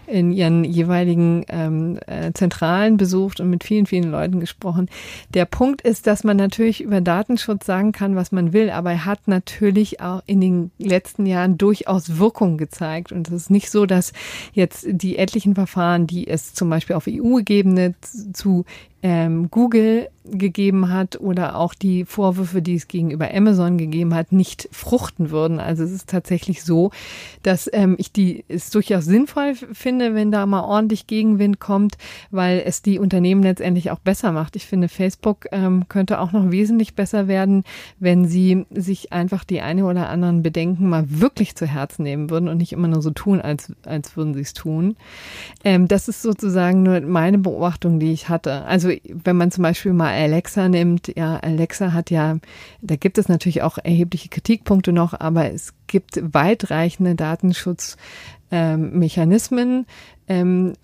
in 0.06 0.32
ihren 0.32 0.64
jeweiligen 0.64 1.44
ähm, 1.48 1.98
äh, 2.06 2.32
Zentralen 2.32 2.96
besucht 2.96 3.40
und 3.40 3.50
mit 3.50 3.64
vielen, 3.64 3.86
vielen 3.86 4.10
Leuten 4.10 4.40
gesprochen. 4.40 4.88
Der 5.30 5.44
Punkt 5.44 5.82
ist, 5.82 6.06
dass 6.06 6.24
man 6.24 6.36
natürlich 6.36 6.80
über 6.80 7.00
Datenschutz 7.00 7.66
sagen 7.66 7.92
kann, 7.92 8.16
was 8.16 8.32
man 8.32 8.52
will, 8.52 8.70
aber 8.70 8.92
er 8.92 9.04
hat 9.04 9.26
natürlich 9.26 10.00
auch 10.00 10.22
in 10.26 10.40
den 10.40 10.70
letzten 10.78 11.26
Jahren 11.26 11.58
durchaus 11.58 12.18
Wirkung 12.18 12.56
gezeigt. 12.56 13.12
Und 13.12 13.28
es 13.28 13.34
ist 13.34 13.50
nicht 13.50 13.70
so, 13.70 13.86
dass 13.86 14.12
jetzt 14.52 14.86
die 14.88 15.18
etlichen 15.18 15.54
Verfahren, 15.54 16.06
die 16.06 16.28
es 16.28 16.54
zum 16.54 16.70
Beispiel 16.70 16.96
auf 16.96 17.06
EU-Ebene 17.08 17.94
zu 18.32 18.64
ähm, 19.04 19.50
Google 19.50 20.08
gegeben 20.24 20.90
hat 20.90 21.20
oder 21.20 21.56
auch 21.56 21.74
die 21.74 22.06
Vorwürfe, 22.06 22.62
die 22.62 22.76
es 22.76 22.88
gegenüber 22.88 23.28
Amazon 23.34 23.76
gegeben 23.76 24.14
hat, 24.14 24.32
nicht 24.32 24.66
fruchten 24.72 25.30
würden. 25.30 25.60
Also 25.60 25.84
es 25.84 25.92
ist 25.92 26.08
tatsächlich 26.08 26.64
so, 26.64 26.90
dass 27.42 27.68
ähm, 27.74 27.96
ich 27.98 28.10
die 28.10 28.44
es 28.48 28.70
durchaus 28.70 29.04
sinnvoll 29.04 29.54
finde, 29.54 30.14
wenn 30.14 30.32
da 30.32 30.46
mal 30.46 30.62
ordentlich 30.62 31.06
Gegenwind 31.06 31.60
kommt, 31.60 31.98
weil 32.30 32.62
es 32.64 32.80
die 32.80 32.98
Unternehmen 32.98 33.42
letztendlich 33.42 33.90
auch 33.90 33.98
besser 33.98 34.32
macht. 34.32 34.56
Ich 34.56 34.64
finde, 34.64 34.88
Facebook 34.88 35.46
ähm, 35.52 35.84
könnte 35.90 36.18
auch 36.18 36.32
noch 36.32 36.50
wesentlich 36.50 36.94
besser 36.94 37.28
werden, 37.28 37.64
wenn 38.00 38.26
sie 38.26 38.64
sich 38.70 39.12
einfach 39.12 39.44
die 39.44 39.60
eine 39.60 39.84
oder 39.84 40.08
anderen 40.08 40.42
Bedenken 40.42 40.88
mal 40.88 41.04
wirklich 41.08 41.54
zu 41.54 41.66
Herzen 41.66 42.04
nehmen 42.04 42.30
würden 42.30 42.48
und 42.48 42.56
nicht 42.56 42.72
immer 42.72 42.88
nur 42.88 43.02
so 43.02 43.10
tun, 43.10 43.42
als, 43.42 43.70
als 43.84 44.16
würden 44.16 44.32
sie 44.32 44.40
es 44.40 44.54
tun. 44.54 44.96
Ähm, 45.64 45.86
das 45.86 46.08
ist 46.08 46.22
sozusagen 46.22 46.82
nur 46.82 47.02
meine 47.02 47.36
Beobachtung, 47.36 48.00
die 48.00 48.12
ich 48.12 48.30
hatte. 48.30 48.64
Also 48.64 48.93
wenn 49.04 49.36
man 49.36 49.50
zum 49.50 49.62
Beispiel 49.62 49.92
mal 49.92 50.12
Alexa 50.12 50.68
nimmt, 50.68 51.12
ja, 51.16 51.36
Alexa 51.36 51.92
hat 51.92 52.10
ja, 52.10 52.38
da 52.80 52.96
gibt 52.96 53.18
es 53.18 53.28
natürlich 53.28 53.62
auch 53.62 53.78
erhebliche 53.78 54.28
Kritikpunkte 54.28 54.92
noch, 54.92 55.18
aber 55.18 55.52
es 55.52 55.74
gibt 55.86 56.20
weitreichende 56.22 57.14
Datenschutzmechanismen. 57.14 59.86
Ähm, 60.28 60.74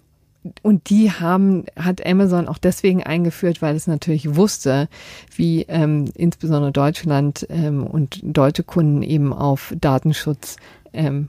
und 0.62 0.88
die 0.88 1.12
haben, 1.12 1.66
hat 1.76 2.06
Amazon 2.06 2.48
auch 2.48 2.58
deswegen 2.58 3.02
eingeführt, 3.02 3.60
weil 3.60 3.76
es 3.76 3.86
natürlich 3.86 4.36
wusste, 4.36 4.88
wie 5.36 5.66
ähm, 5.68 6.06
insbesondere 6.14 6.72
Deutschland 6.72 7.46
ähm, 7.50 7.86
und 7.86 8.20
deutsche 8.22 8.62
Kunden 8.62 9.02
eben 9.02 9.34
auf 9.34 9.74
Datenschutz 9.78 10.56
ähm, 10.94 11.28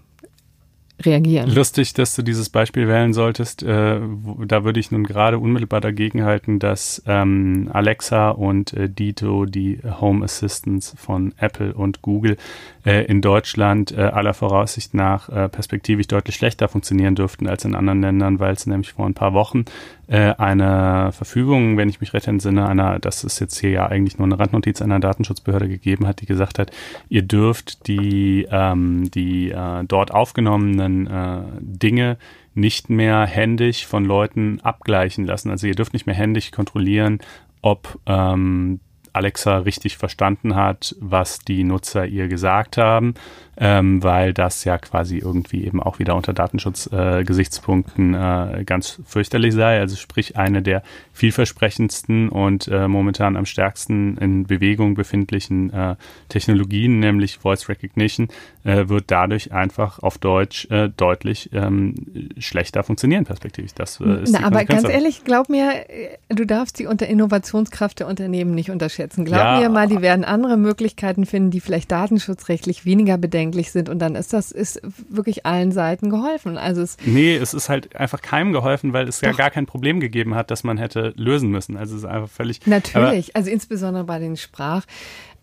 reagieren. 1.05 1.49
Lustig, 1.49 1.93
dass 1.93 2.15
du 2.15 2.21
dieses 2.21 2.49
Beispiel 2.49 2.87
wählen 2.87 3.13
solltest. 3.13 3.63
Äh, 3.63 3.99
wo, 4.01 4.45
da 4.45 4.63
würde 4.63 4.79
ich 4.79 4.91
nun 4.91 5.03
gerade 5.03 5.39
unmittelbar 5.39 5.81
dagegen 5.81 6.23
halten, 6.23 6.59
dass 6.59 7.01
ähm, 7.05 7.69
Alexa 7.71 8.29
und 8.29 8.73
äh, 8.73 8.89
Dito, 8.89 9.45
die 9.45 9.79
Home 9.99 10.23
Assistants 10.23 10.93
von 10.97 11.33
Apple 11.37 11.73
und 11.73 12.01
Google, 12.01 12.37
äh, 12.85 13.05
in 13.05 13.21
Deutschland 13.21 13.91
äh, 13.91 14.01
aller 14.01 14.33
Voraussicht 14.33 14.93
nach 14.93 15.29
äh, 15.29 15.49
perspektivisch 15.49 16.07
deutlich 16.07 16.35
schlechter 16.35 16.67
funktionieren 16.67 17.15
dürften 17.15 17.47
als 17.47 17.65
in 17.65 17.75
anderen 17.75 18.01
Ländern, 18.01 18.39
weil 18.39 18.53
es 18.53 18.65
nämlich 18.65 18.93
vor 18.93 19.05
ein 19.05 19.13
paar 19.13 19.33
Wochen 19.33 19.65
äh, 20.07 20.33
eine 20.37 21.11
Verfügung, 21.11 21.77
wenn 21.77 21.89
ich 21.89 22.01
mich 22.01 22.13
recht 22.13 22.27
entsinne, 22.27 22.67
einer, 22.67 22.99
das 22.99 23.23
ist 23.23 23.39
jetzt 23.39 23.59
hier 23.59 23.69
ja 23.69 23.85
eigentlich 23.87 24.17
nur 24.17 24.25
eine 24.25 24.39
Randnotiz 24.39 24.81
einer 24.81 24.99
Datenschutzbehörde 24.99 25.67
gegeben 25.67 26.07
hat, 26.07 26.21
die 26.21 26.25
gesagt 26.25 26.59
hat, 26.59 26.71
ihr 27.09 27.21
dürft 27.21 27.87
die, 27.87 28.47
ähm, 28.51 29.09
die 29.11 29.51
äh, 29.51 29.83
dort 29.85 30.11
aufgenommenen 30.11 31.07
äh, 31.07 31.41
Dinge 31.59 32.17
nicht 32.53 32.89
mehr 32.89 33.25
händisch 33.25 33.85
von 33.85 34.03
Leuten 34.03 34.59
abgleichen 34.61 35.25
lassen. 35.25 35.49
Also 35.49 35.67
ihr 35.67 35.75
dürft 35.75 35.93
nicht 35.93 36.05
mehr 36.05 36.15
händisch 36.15 36.51
kontrollieren, 36.51 37.19
ob 37.61 37.99
ähm, 38.05 38.79
Alexa 39.13 39.57
richtig 39.59 39.97
verstanden 39.97 40.55
hat, 40.55 40.95
was 40.99 41.39
die 41.39 41.63
Nutzer 41.63 42.05
ihr 42.05 42.27
gesagt 42.27 42.77
haben, 42.77 43.13
ähm, 43.61 44.01
weil 44.01 44.33
das 44.33 44.63
ja 44.63 44.79
quasi 44.79 45.19
irgendwie 45.19 45.63
eben 45.63 45.83
auch 45.83 45.99
wieder 45.99 46.15
unter 46.15 46.33
Datenschutzgesichtspunkten 46.33 48.15
äh, 48.15 48.61
äh, 48.61 48.63
ganz 48.63 48.99
fürchterlich 49.05 49.53
sei. 49.53 49.79
Also 49.79 49.95
sprich 49.97 50.35
eine 50.35 50.63
der 50.63 50.81
vielversprechendsten 51.13 52.29
und 52.29 52.67
äh, 52.67 52.87
momentan 52.87 53.37
am 53.37 53.45
stärksten 53.45 54.17
in 54.17 54.47
Bewegung 54.47 54.95
befindlichen 54.95 55.71
äh, 55.71 55.95
Technologien, 56.27 56.99
nämlich 56.99 57.37
Voice 57.37 57.69
Recognition, 57.69 58.29
äh, 58.63 58.89
wird 58.89 59.11
dadurch 59.11 59.53
einfach 59.53 59.99
auf 59.99 60.17
Deutsch 60.17 60.67
äh, 60.71 60.89
deutlich 60.89 61.51
ähm, 61.53 61.93
schlechter 62.39 62.81
funktionieren 62.81 63.25
perspektivisch. 63.25 63.75
Das 63.75 63.99
ist 63.99 64.31
Na, 64.31 64.43
aber 64.43 64.65
ganz 64.65 64.89
ehrlich, 64.89 65.23
glaub 65.23 65.49
mir, 65.49 65.85
du 66.29 66.47
darfst 66.47 66.79
die 66.79 66.87
unter 66.87 67.05
Innovationskraft 67.05 67.99
der 67.99 68.07
Unternehmen 68.07 68.55
nicht 68.55 68.71
unterschätzen. 68.71 69.23
Glaub 69.23 69.37
ja, 69.37 69.59
mir 69.59 69.69
mal, 69.69 69.87
die 69.87 70.01
werden 70.01 70.25
andere 70.25 70.57
Möglichkeiten 70.57 71.27
finden, 71.27 71.51
die 71.51 71.59
vielleicht 71.59 71.91
datenschutzrechtlich 71.91 72.85
weniger 72.85 73.19
bedenken 73.19 73.50
eigentlich 73.51 73.71
sind. 73.71 73.89
Und 73.89 73.99
dann 73.99 74.15
ist 74.15 74.33
das 74.33 74.51
ist 74.51 74.81
wirklich 75.09 75.45
allen 75.45 75.71
Seiten 75.71 76.09
geholfen. 76.09 76.57
Also 76.57 76.81
es 76.81 76.97
nee, 77.05 77.35
es 77.35 77.53
ist 77.53 77.69
halt 77.69 77.95
einfach 77.95 78.21
keinem 78.21 78.53
geholfen, 78.53 78.93
weil 78.93 79.07
es 79.07 79.19
doch. 79.19 79.27
ja 79.27 79.33
gar 79.33 79.51
kein 79.51 79.65
Problem 79.65 79.99
gegeben 79.99 80.35
hat, 80.35 80.51
das 80.51 80.63
man 80.63 80.77
hätte 80.77 81.13
lösen 81.15 81.49
müssen. 81.49 81.77
Also 81.77 81.95
es 81.95 82.03
ist 82.03 82.09
einfach 82.09 82.29
völlig. 82.29 82.65
Natürlich, 82.65 83.35
also 83.35 83.49
insbesondere 83.49 84.03
bei 84.03 84.19
den 84.19 84.37
Sprach 84.37 84.85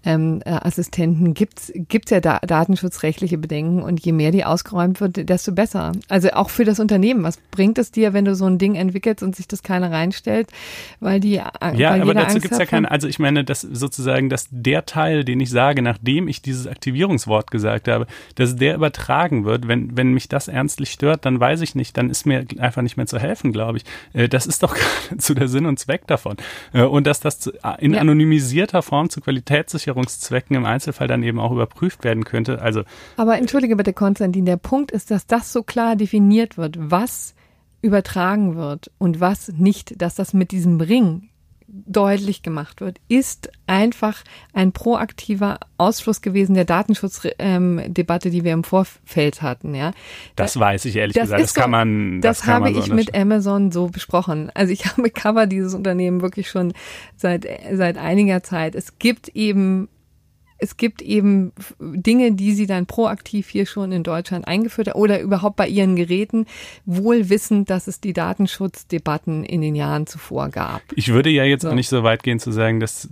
ähm, 0.05 0.41
äh, 0.45 0.51
Assistenten 0.51 1.35
gibt's 1.35 1.73
gibt's 1.75 2.11
ja 2.11 2.21
da 2.21 2.39
datenschutzrechtliche 2.39 3.37
Bedenken 3.37 3.83
und 3.83 4.05
je 4.05 4.13
mehr 4.13 4.31
die 4.31 4.45
ausgeräumt 4.45 5.01
wird, 5.01 5.29
desto 5.29 5.53
besser. 5.53 5.93
Also 6.09 6.31
auch 6.31 6.51
für 6.51 6.65
das 6.65 6.79
Unternehmen. 6.79 7.25
Was 7.25 7.37
bringt 7.51 7.79
es 7.79 7.91
dir, 7.91 8.13
wenn 8.13 8.25
du 8.25 8.37
so 8.37 8.47
ein 8.47 8.59
Ding 8.59 8.77
entwickelst 8.77 9.25
und 9.25 9.35
sich 9.35 9.49
das 9.49 9.63
keiner 9.63 9.91
reinstellt, 9.91 10.51
weil 11.01 11.19
die 11.19 11.33
ja, 11.33 11.53
weil 11.61 12.01
aber 12.01 12.15
dazu 12.15 12.27
Angst 12.27 12.43
gibt's 12.43 12.59
ja 12.59 12.67
keine. 12.67 12.91
Also 12.91 13.09
ich 13.09 13.19
meine, 13.19 13.43
dass 13.43 13.61
sozusagen, 13.61 14.29
dass 14.29 14.47
der 14.51 14.87
Teil, 14.87 15.25
den 15.25 15.41
ich 15.41 15.51
sage, 15.51 15.83
nachdem 15.83 16.29
ich 16.29 16.43
dieses 16.43 16.69
Aktivierungswort 16.69 17.51
gesagt 17.51 17.89
habe, 17.89 18.07
dass 18.37 18.55
der 18.55 18.77
übertragen 18.77 19.45
wird. 19.45 19.67
Wenn 19.67 19.97
wenn 19.97 20.13
mich 20.13 20.29
das 20.29 20.47
ernstlich 20.47 20.93
stört, 20.93 21.27
dann 21.27 21.41
weiß 21.41 21.61
ich 21.61 21.75
nicht, 21.75 21.97
dann 21.97 22.09
ist 22.09 22.25
mir 22.25 22.47
einfach 22.59 22.83
nicht 22.83 22.97
mehr 22.97 23.07
zu 23.07 23.19
helfen, 23.19 23.53
glaube 23.53 23.79
ich. 23.79 23.85
Äh, 24.13 24.29
das 24.29 24.47
ist 24.47 24.63
doch 24.63 24.77
zu 25.19 25.35
der 25.35 25.49
Sinn 25.49 25.67
und 25.67 25.81
Zweck 25.81 26.07
davon. 26.07 26.37
Äh, 26.73 26.83
und 26.83 27.07
dass 27.09 27.19
das 27.19 27.51
in 27.79 27.97
anonymisierter 27.97 28.83
Form 28.83 29.11
zu 29.11 29.21
Qualitätssicherung 29.21 29.88
Versicherungszwecken 29.89 30.57
im 30.57 30.65
Einzelfall 30.65 31.09
dann 31.09 31.23
eben 31.23 31.41
auch 31.41 31.53
überprüft 31.53 32.05
werden 32.05 32.25
könnte. 32.25 32.61
Also 32.61 32.83
Aber 33.17 33.39
entschuldige 33.39 33.77
bitte, 33.77 33.93
Konstantin, 33.93 34.45
der 34.45 34.57
Punkt 34.57 34.91
ist, 34.91 35.11
dass 35.11 35.27
das 35.27 35.53
so 35.53 35.63
klar 35.63 35.97
definiert 35.97 36.59
wird, 36.59 36.77
was 36.79 37.35
übertragen 37.81 38.57
wird 38.57 38.91
und 38.99 39.21
was 39.21 39.53
nicht, 39.57 40.01
dass 40.03 40.15
das 40.15 40.35
mit 40.35 40.51
diesem 40.51 40.81
Ring 40.81 41.28
deutlich 41.69 42.43
gemacht 42.43 42.81
wird, 42.81 42.99
ist 43.09 43.51
einfach 43.67 44.25
ein 44.55 44.73
proaktiver 44.73 45.61
Ausfluss 45.77 46.23
gewesen 46.23 46.55
der 46.55 46.65
Datenschutzdebatte, 46.65 47.39
ähm, 47.39 47.95
die 48.33 48.45
wir 48.45 48.53
im 48.53 48.65
Vorfeld 48.65 49.43
hatten. 49.43 49.75
Ja, 49.75 49.93
das 50.35 50.59
weiß 50.59 50.87
ich 50.87 50.97
ehrlich 50.97 51.15
das 51.15 51.25
gesagt. 51.25 51.43
Das 51.43 51.55
kann 51.55 51.71
man. 51.71 52.21
Das, 52.23 52.39
das 52.39 52.47
kann 52.47 52.55
habe 52.55 52.65
man 52.67 52.75
so 52.75 52.81
ich 52.81 52.93
mit 52.93 53.15
Amazon 53.15 53.71
so 53.71 53.89
besprochen. 53.89 54.51
Also 54.55 54.73
ich 54.73 54.87
habe 54.97 55.11
Cover 55.11 55.47
dieses 55.47 55.75
Unternehmen 55.75 56.23
wirklich 56.23 56.49
schon 56.49 56.73
seit 57.17 57.47
seit 57.73 57.99
einiger 57.99 58.43
Zeit. 58.43 58.75
Es 58.75 58.99
gibt 58.99 59.29
eben 59.29 59.89
es 60.59 60.77
gibt 60.77 61.03
eben 61.03 61.53
Dinge, 61.79 62.33
die 62.33 62.53
sie 62.53 62.67
dann 62.67 62.87
proaktiv 62.87 63.49
hier 63.49 63.67
schon 63.67 63.93
in 63.93 64.03
Deutschland 64.03 64.47
eingeführt 64.47 64.89
hat 64.89 64.97
oder 64.97 65.21
überhaupt 65.21 65.57
bei 65.57 65.69
ihren 65.69 65.97
Geräten, 65.97 66.47
wohl 66.85 67.31
wissend, 67.31 67.71
dass 67.71 67.87
es 67.87 68.01
die 68.01 68.13
Datenschutzdebatten 68.13 69.45
in 69.45 69.61
den 69.61 69.75
Jahren 69.75 70.07
zuvor 70.07 70.49
gab. 70.49 70.83
Ich 70.95 71.13
würde 71.13 71.31
ja 71.31 71.45
jetzt 71.45 71.63
so. 71.63 71.71
auch 71.71 71.75
nicht 71.75 71.89
so 71.89 72.03
weit 72.03 72.23
gehen 72.23 72.41
zu 72.41 72.51
sagen, 72.51 72.81
dass 72.81 73.09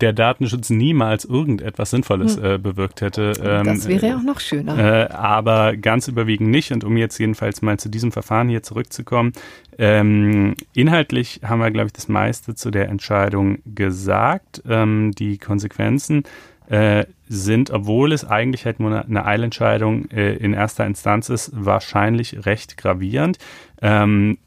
der 0.00 0.12
Datenschutz 0.12 0.70
niemals 0.70 1.24
irgendetwas 1.24 1.90
Sinnvolles 1.90 2.36
hm. 2.36 2.44
äh, 2.44 2.58
bewirkt 2.58 3.00
hätte. 3.00 3.32
Ähm, 3.42 3.64
das 3.64 3.86
wäre 3.86 4.08
ja 4.08 4.16
auch 4.16 4.22
noch 4.22 4.40
schöner. 4.40 4.78
Äh, 4.78 5.12
aber 5.12 5.76
ganz 5.76 6.08
überwiegend 6.08 6.50
nicht. 6.50 6.72
Und 6.72 6.84
um 6.84 6.96
jetzt 6.96 7.18
jedenfalls 7.18 7.62
mal 7.62 7.78
zu 7.78 7.88
diesem 7.88 8.12
Verfahren 8.12 8.48
hier 8.48 8.62
zurückzukommen, 8.62 9.32
ähm, 9.78 10.54
inhaltlich 10.72 11.40
haben 11.44 11.60
wir, 11.60 11.70
glaube 11.70 11.88
ich, 11.88 11.92
das 11.92 12.08
meiste 12.08 12.54
zu 12.54 12.70
der 12.70 12.88
Entscheidung 12.88 13.58
gesagt. 13.66 14.62
Ähm, 14.68 15.12
die 15.12 15.38
Konsequenzen 15.38 16.24
äh, 16.70 17.04
sind, 17.28 17.70
obwohl 17.70 18.12
es 18.12 18.24
eigentlich 18.24 18.64
halt 18.64 18.78
nur 18.78 19.04
eine 19.04 19.24
Eilentscheidung 19.24 20.08
äh, 20.10 20.34
in 20.34 20.54
erster 20.54 20.86
Instanz 20.86 21.28
ist, 21.28 21.50
wahrscheinlich 21.52 22.46
recht 22.46 22.76
gravierend. 22.76 23.38
Ähm, 23.82 24.38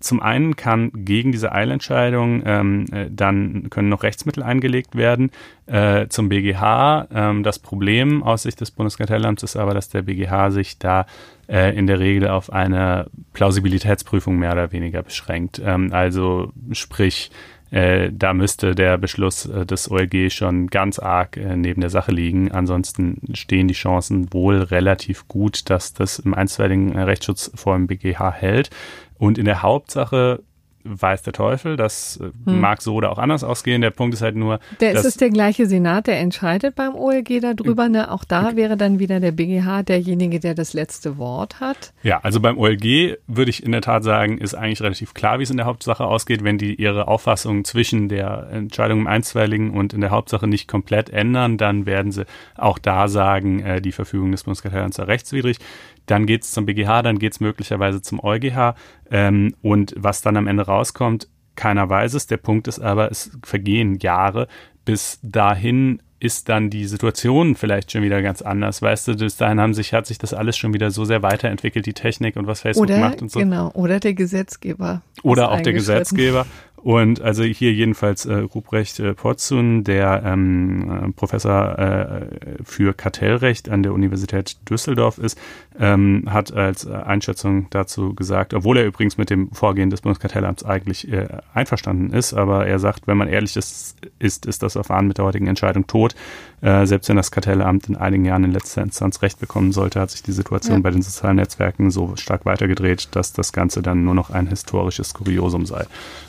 zum 0.00 0.20
einen 0.20 0.56
kann 0.56 0.90
gegen 0.92 1.32
diese 1.32 1.52
Eilentscheidung 1.52 2.42
ähm, 2.44 2.86
äh, 2.92 3.06
dann 3.10 3.70
können 3.70 3.88
noch 3.88 4.02
Rechtsmittel 4.02 4.42
eingelegt 4.42 4.94
werden 4.94 5.30
äh, 5.66 6.08
zum 6.08 6.28
BGH. 6.28 7.08
Ähm, 7.12 7.42
das 7.42 7.60
Problem 7.60 8.22
aus 8.22 8.42
Sicht 8.42 8.60
des 8.60 8.72
Bundeskartellamts 8.72 9.42
ist 9.42 9.56
aber, 9.56 9.72
dass 9.72 9.88
der 9.88 10.02
BGH 10.02 10.50
sich 10.50 10.78
da 10.78 11.06
äh, 11.48 11.76
in 11.76 11.86
der 11.86 11.98
Regel 11.98 12.28
auf 12.28 12.52
eine 12.52 13.06
Plausibilitätsprüfung 13.32 14.36
mehr 14.36 14.52
oder 14.52 14.72
weniger 14.72 15.02
beschränkt. 15.02 15.62
Ähm, 15.64 15.92
also 15.92 16.52
sprich, 16.72 17.30
äh, 17.70 18.10
da 18.12 18.32
müsste 18.32 18.74
der 18.74 18.96
Beschluss 18.98 19.46
äh, 19.46 19.66
des 19.66 19.90
OLG 19.90 20.30
schon 20.30 20.68
ganz 20.68 20.98
arg 20.98 21.36
äh, 21.36 21.56
neben 21.56 21.80
der 21.80 21.90
Sache 21.90 22.12
liegen. 22.12 22.52
Ansonsten 22.52 23.20
stehen 23.34 23.68
die 23.68 23.74
Chancen 23.74 24.32
wohl 24.32 24.62
relativ 24.62 25.26
gut, 25.28 25.68
dass 25.68 25.92
das 25.92 26.18
im 26.18 26.34
einstweiligen 26.34 26.96
Rechtsschutz 26.96 27.50
vor 27.54 27.74
dem 27.74 27.86
BGH 27.86 28.32
hält. 28.32 28.70
Und 29.18 29.38
in 29.38 29.46
der 29.46 29.62
Hauptsache 29.62 30.42
weiß 30.88 31.22
der 31.22 31.32
Teufel. 31.32 31.76
Das 31.76 32.18
äh, 32.18 32.30
hm. 32.48 32.60
mag 32.60 32.82
so 32.82 32.94
oder 32.94 33.10
auch 33.10 33.18
anders 33.18 33.44
ausgehen. 33.44 33.82
Der 33.82 33.90
Punkt 33.90 34.14
ist 34.14 34.22
halt 34.22 34.36
nur. 34.36 34.60
Der 34.80 34.92
ist 34.92 35.04
es 35.04 35.16
der 35.16 35.30
gleiche 35.30 35.66
Senat, 35.66 36.06
der 36.06 36.20
entscheidet 36.20 36.74
beim 36.74 36.94
OLG 36.94 37.40
darüber. 37.40 37.88
Ne? 37.88 38.10
Auch 38.10 38.24
da 38.24 38.56
wäre 38.56 38.76
dann 38.76 38.98
wieder 38.98 39.20
der 39.20 39.32
BGH 39.32 39.82
derjenige, 39.82 40.40
der 40.40 40.54
das 40.54 40.72
letzte 40.72 41.18
Wort 41.18 41.60
hat. 41.60 41.92
Ja, 42.02 42.20
also 42.22 42.40
beim 42.40 42.58
OLG 42.58 43.16
würde 43.26 43.50
ich 43.50 43.62
in 43.62 43.72
der 43.72 43.82
Tat 43.82 44.04
sagen, 44.04 44.38
ist 44.38 44.54
eigentlich 44.54 44.82
relativ 44.82 45.14
klar, 45.14 45.38
wie 45.38 45.42
es 45.42 45.50
in 45.50 45.56
der 45.56 45.66
Hauptsache 45.66 46.04
ausgeht. 46.04 46.44
Wenn 46.44 46.58
die 46.58 46.74
ihre 46.74 47.08
Auffassung 47.08 47.64
zwischen 47.64 48.08
der 48.08 48.48
Entscheidung 48.50 49.00
im 49.00 49.06
Einstweiligen 49.06 49.70
und 49.70 49.92
in 49.92 50.00
der 50.00 50.10
Hauptsache 50.10 50.46
nicht 50.46 50.68
komplett 50.68 51.10
ändern, 51.10 51.58
dann 51.58 51.86
werden 51.86 52.12
sie 52.12 52.26
auch 52.56 52.78
da 52.78 53.08
sagen, 53.08 53.60
äh, 53.60 53.80
die 53.80 53.92
Verfügung 53.92 54.32
des 54.32 54.44
Bundeskartellamts 54.44 54.96
sei 54.96 55.04
rechtswidrig 55.04 55.58
dann 56.06 56.26
geht 56.26 56.44
es 56.44 56.52
zum 56.52 56.66
BGH, 56.66 57.02
dann 57.02 57.18
geht 57.18 57.32
es 57.32 57.40
möglicherweise 57.40 58.00
zum 58.02 58.22
EuGH. 58.22 58.74
Ähm, 59.10 59.54
und 59.62 59.94
was 59.96 60.22
dann 60.22 60.36
am 60.36 60.46
Ende 60.46 60.64
rauskommt, 60.64 61.28
keiner 61.54 61.88
weiß 61.88 62.14
es. 62.14 62.26
Der 62.26 62.36
Punkt 62.36 62.68
ist 62.68 62.80
aber, 62.80 63.10
es 63.10 63.36
vergehen 63.42 63.98
Jahre. 63.98 64.46
Bis 64.84 65.18
dahin 65.22 66.00
ist 66.18 66.48
dann 66.48 66.70
die 66.70 66.86
Situation 66.86 67.56
vielleicht 67.56 67.92
schon 67.92 68.02
wieder 68.02 68.22
ganz 68.22 68.40
anders. 68.40 68.80
Weißt 68.80 69.08
du, 69.08 69.16
bis 69.16 69.36
dahin 69.36 69.60
haben 69.60 69.74
sich, 69.74 69.92
hat 69.92 70.06
sich 70.06 70.18
das 70.18 70.32
alles 70.32 70.56
schon 70.56 70.72
wieder 70.72 70.90
so 70.90 71.04
sehr 71.04 71.22
weiterentwickelt, 71.22 71.84
die 71.84 71.92
Technik 71.92 72.36
und 72.36 72.46
was 72.46 72.62
Facebook 72.62 72.84
oder, 72.84 72.98
macht 72.98 73.20
und 73.20 73.30
so. 73.30 73.38
Genau, 73.38 73.70
oder 73.74 74.00
der 74.00 74.14
Gesetzgeber. 74.14 75.02
Oder 75.22 75.50
auch 75.50 75.60
der 75.60 75.74
Gesetzgeber. 75.74 76.46
Und 76.76 77.20
also 77.20 77.42
hier 77.42 77.72
jedenfalls 77.72 78.26
äh, 78.26 78.34
Ruprecht 78.34 79.00
äh, 79.00 79.12
Potzun, 79.12 79.82
der 79.82 80.22
ähm, 80.24 81.08
äh, 81.08 81.12
Professor 81.12 81.78
äh, 81.78 82.26
für 82.62 82.94
Kartellrecht 82.94 83.68
an 83.68 83.82
der 83.82 83.92
Universität 83.92 84.56
Düsseldorf 84.70 85.18
ist, 85.18 85.36
ähm, 85.78 86.24
hat 86.28 86.52
als 86.52 86.84
äh, 86.84 86.92
Einschätzung 86.92 87.66
dazu 87.70 88.14
gesagt, 88.14 88.54
obwohl 88.54 88.78
er 88.78 88.86
übrigens 88.86 89.18
mit 89.18 89.30
dem 89.30 89.50
Vorgehen 89.52 89.90
des 89.90 90.00
Bundeskartellamts 90.00 90.64
eigentlich 90.64 91.10
äh, 91.12 91.28
einverstanden 91.52 92.12
ist, 92.12 92.34
aber 92.34 92.66
er 92.66 92.78
sagt, 92.78 93.06
wenn 93.06 93.16
man 93.16 93.28
ehrlich 93.28 93.56
ist, 93.56 93.96
ist, 94.18 94.46
ist 94.46 94.62
das 94.62 94.72
Verfahren 94.72 95.06
mit 95.06 95.18
der 95.18 95.24
heutigen 95.24 95.46
Entscheidung 95.46 95.86
tot. 95.86 96.14
Äh, 96.62 96.86
selbst 96.86 97.08
wenn 97.08 97.16
das 97.16 97.30
Kartellamt 97.30 97.88
in 97.88 97.96
einigen 97.96 98.24
Jahren 98.24 98.44
in 98.44 98.52
letzter 98.52 98.82
Instanz 98.82 99.22
Recht 99.22 99.38
bekommen 99.38 99.72
sollte, 99.72 100.00
hat 100.00 100.10
sich 100.10 100.22
die 100.22 100.32
Situation 100.32 100.76
ja. 100.76 100.82
bei 100.82 100.90
den 100.90 101.02
sozialen 101.02 101.36
Netzwerken 101.36 101.90
so 101.90 102.16
stark 102.16 102.46
weitergedreht, 102.46 103.08
dass 103.12 103.32
das 103.32 103.52
Ganze 103.52 103.82
dann 103.82 104.04
nur 104.04 104.14
noch 104.14 104.30
ein 104.30 104.46
historisches 104.46 105.14
Kuriosum 105.14 105.66
sei. 105.66 105.84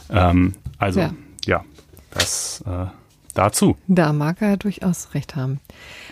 Ähm, 0.10 0.54
also, 0.78 1.00
ja, 1.00 1.14
ja 1.46 1.64
das 2.12 2.64
äh, 2.68 2.86
dazu. 3.38 3.78
Da 3.88 4.14
mag 4.14 4.42
er 4.42 4.58
durchaus 4.58 5.14
recht 5.14 5.36
haben. 5.36 5.60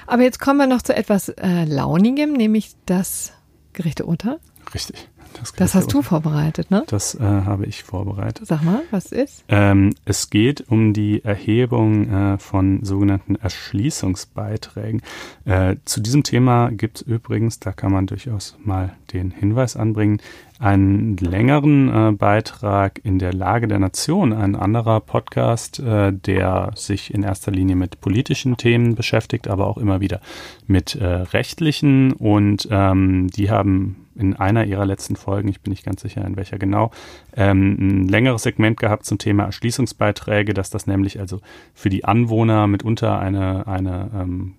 Aber 0.07 0.23
jetzt 0.23 0.39
kommen 0.39 0.57
wir 0.57 0.67
noch 0.67 0.81
zu 0.81 0.95
etwas 0.95 1.29
äh, 1.29 1.65
Launigem, 1.65 2.33
nämlich 2.33 2.75
das 2.85 3.33
gerechte 3.73 4.05
Urteil. 4.05 4.39
Richtig. 4.73 5.09
Das, 5.39 5.51
das 5.53 5.75
hast 5.75 5.93
du 5.93 6.01
vorbereitet, 6.01 6.71
ne? 6.71 6.83
Das 6.87 7.15
äh, 7.15 7.19
habe 7.19 7.65
ich 7.65 7.83
vorbereitet. 7.83 8.47
Sag 8.47 8.63
mal, 8.63 8.83
was 8.91 9.11
ist? 9.11 9.43
Ähm, 9.49 9.93
es 10.05 10.29
geht 10.29 10.69
um 10.69 10.93
die 10.93 11.23
Erhebung 11.25 12.09
äh, 12.09 12.37
von 12.37 12.83
sogenannten 12.83 13.35
Erschließungsbeiträgen. 13.35 15.01
Äh, 15.43 15.75
zu 15.83 15.99
diesem 15.99 16.23
Thema 16.23 16.69
gibt 16.71 16.97
es 16.97 17.01
übrigens, 17.01 17.59
da 17.59 17.73
kann 17.73 17.91
man 17.91 18.07
durchaus 18.07 18.55
mal 18.63 18.95
den 19.11 19.31
Hinweis 19.31 19.75
anbringen, 19.75 20.21
einen 20.59 21.17
längeren 21.17 21.89
äh, 21.89 22.11
Beitrag 22.11 22.99
in 23.03 23.19
der 23.19 23.33
Lage 23.33 23.67
der 23.67 23.79
Nation, 23.79 24.33
ein 24.33 24.55
anderer 24.55 25.01
Podcast, 25.01 25.79
äh, 25.79 26.13
der 26.13 26.71
sich 26.75 27.13
in 27.13 27.23
erster 27.23 27.51
Linie 27.51 27.75
mit 27.75 27.99
politischen 28.01 28.57
Themen 28.57 28.95
beschäftigt, 28.95 29.47
aber 29.47 29.67
auch 29.67 29.77
immer 29.77 29.99
wieder 29.99 30.21
mit 30.65 30.95
äh, 30.95 31.05
rechtlichen. 31.05 32.13
Und 32.13 32.67
ähm, 32.71 33.27
die 33.27 33.49
haben 33.49 34.07
in 34.15 34.33
einer 34.35 34.65
ihrer 34.65 34.85
letzten 34.85 35.15
Folgen, 35.15 35.49
ich 35.49 35.61
bin 35.61 35.71
nicht 35.71 35.85
ganz 35.85 36.01
sicher, 36.01 36.25
in 36.25 36.37
welcher 36.37 36.57
genau, 36.57 36.91
ähm, 37.35 37.77
ein 37.79 38.07
längeres 38.07 38.43
Segment 38.43 38.79
gehabt 38.79 39.05
zum 39.05 39.17
Thema 39.17 39.43
Erschließungsbeiträge, 39.43 40.53
dass 40.53 40.69
das 40.69 40.87
nämlich 40.87 41.19
also 41.19 41.41
für 41.73 41.89
die 41.89 42.05
Anwohner 42.05 42.67
mitunter 42.67 43.19
eine, 43.19 43.67
eine 43.67 44.09
ähm, 44.15 44.53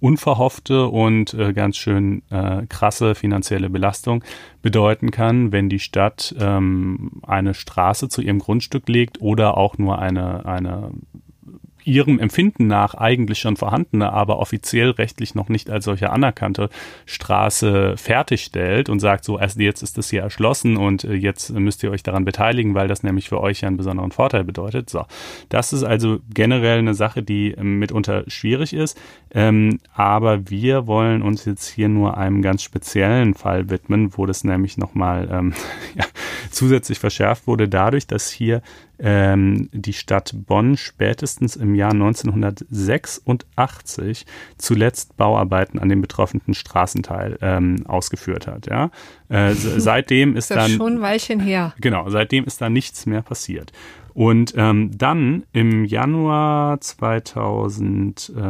unverhoffte 0.00 0.86
und 0.86 1.34
äh, 1.34 1.52
ganz 1.52 1.76
schön 1.76 2.22
äh, 2.30 2.66
krasse 2.68 3.14
finanzielle 3.14 3.68
Belastung 3.68 4.22
bedeuten 4.62 5.10
kann, 5.10 5.52
wenn 5.52 5.68
die 5.68 5.80
Stadt 5.80 6.34
ähm, 6.38 7.20
eine 7.26 7.54
Straße 7.54 8.08
zu 8.08 8.22
ihrem 8.22 8.38
Grundstück 8.38 8.88
legt 8.88 9.20
oder 9.20 9.56
auch 9.56 9.78
nur 9.78 9.98
eine, 9.98 10.46
eine 10.46 10.90
ihrem 11.88 12.18
Empfinden 12.18 12.66
nach 12.66 12.94
eigentlich 12.94 13.38
schon 13.38 13.56
vorhandene, 13.56 14.12
aber 14.12 14.38
offiziell 14.38 14.90
rechtlich 14.90 15.34
noch 15.34 15.48
nicht 15.48 15.70
als 15.70 15.86
solche 15.86 16.10
anerkannte 16.10 16.68
Straße 17.06 17.96
fertigstellt 17.96 18.90
und 18.90 19.00
sagt 19.00 19.24
so, 19.24 19.38
erst 19.38 19.58
jetzt 19.58 19.82
ist 19.82 19.96
das 19.96 20.10
hier 20.10 20.20
erschlossen 20.20 20.76
und 20.76 21.04
äh, 21.04 21.14
jetzt 21.14 21.50
müsst 21.50 21.82
ihr 21.82 21.90
euch 21.90 22.02
daran 22.02 22.26
beteiligen, 22.26 22.74
weil 22.74 22.88
das 22.88 23.02
nämlich 23.02 23.30
für 23.30 23.40
euch 23.40 23.62
ja 23.62 23.68
einen 23.68 23.78
besonderen 23.78 24.12
Vorteil 24.12 24.44
bedeutet. 24.44 24.90
So, 24.90 25.06
das 25.48 25.72
ist 25.72 25.82
also 25.82 26.20
generell 26.32 26.78
eine 26.78 26.92
Sache, 26.94 27.22
die 27.22 27.52
ähm, 27.52 27.78
mitunter 27.78 28.24
schwierig 28.26 28.74
ist, 28.74 29.00
ähm, 29.30 29.78
aber 29.94 30.50
wir 30.50 30.86
wollen 30.86 31.22
uns 31.22 31.46
jetzt 31.46 31.68
hier 31.68 31.88
nur 31.88 32.18
einem 32.18 32.42
ganz 32.42 32.62
speziellen 32.62 33.32
Fall 33.32 33.70
widmen, 33.70 34.12
wo 34.14 34.26
das 34.26 34.44
nämlich 34.44 34.76
nochmal 34.76 35.26
ähm, 35.32 35.54
ja, 35.94 36.04
zusätzlich 36.50 36.98
verschärft 36.98 37.46
wurde 37.46 37.68
dadurch, 37.68 38.06
dass 38.06 38.30
hier 38.30 38.62
ähm, 38.98 39.68
die 39.72 39.92
Stadt 39.92 40.32
Bonn 40.34 40.76
spätestens 40.76 41.54
im 41.56 41.74
Jahr 41.74 41.92
1986 41.92 44.26
zuletzt 44.56 45.16
Bauarbeiten 45.16 45.78
an 45.78 45.88
dem 45.88 46.00
betroffenen 46.00 46.54
Straßenteil 46.54 47.38
ähm, 47.40 47.84
ausgeführt 47.86 48.46
hat. 48.46 48.66
Ja? 48.66 48.90
Äh, 49.28 49.54
seitdem 49.54 50.36
ist, 50.36 50.50
ist 50.50 50.56
dann 50.56 50.72
schon 50.72 50.94
ein 50.94 51.00
Weilchen 51.00 51.40
her. 51.40 51.74
Genau, 51.80 52.10
seitdem 52.10 52.44
ist 52.44 52.60
da 52.60 52.68
nichts 52.68 53.06
mehr 53.06 53.22
passiert. 53.22 53.72
Und 54.14 54.54
ähm, 54.56 54.90
dann 54.98 55.44
im 55.52 55.84
Januar 55.84 56.80
2000, 56.80 58.32
äh, 58.36 58.42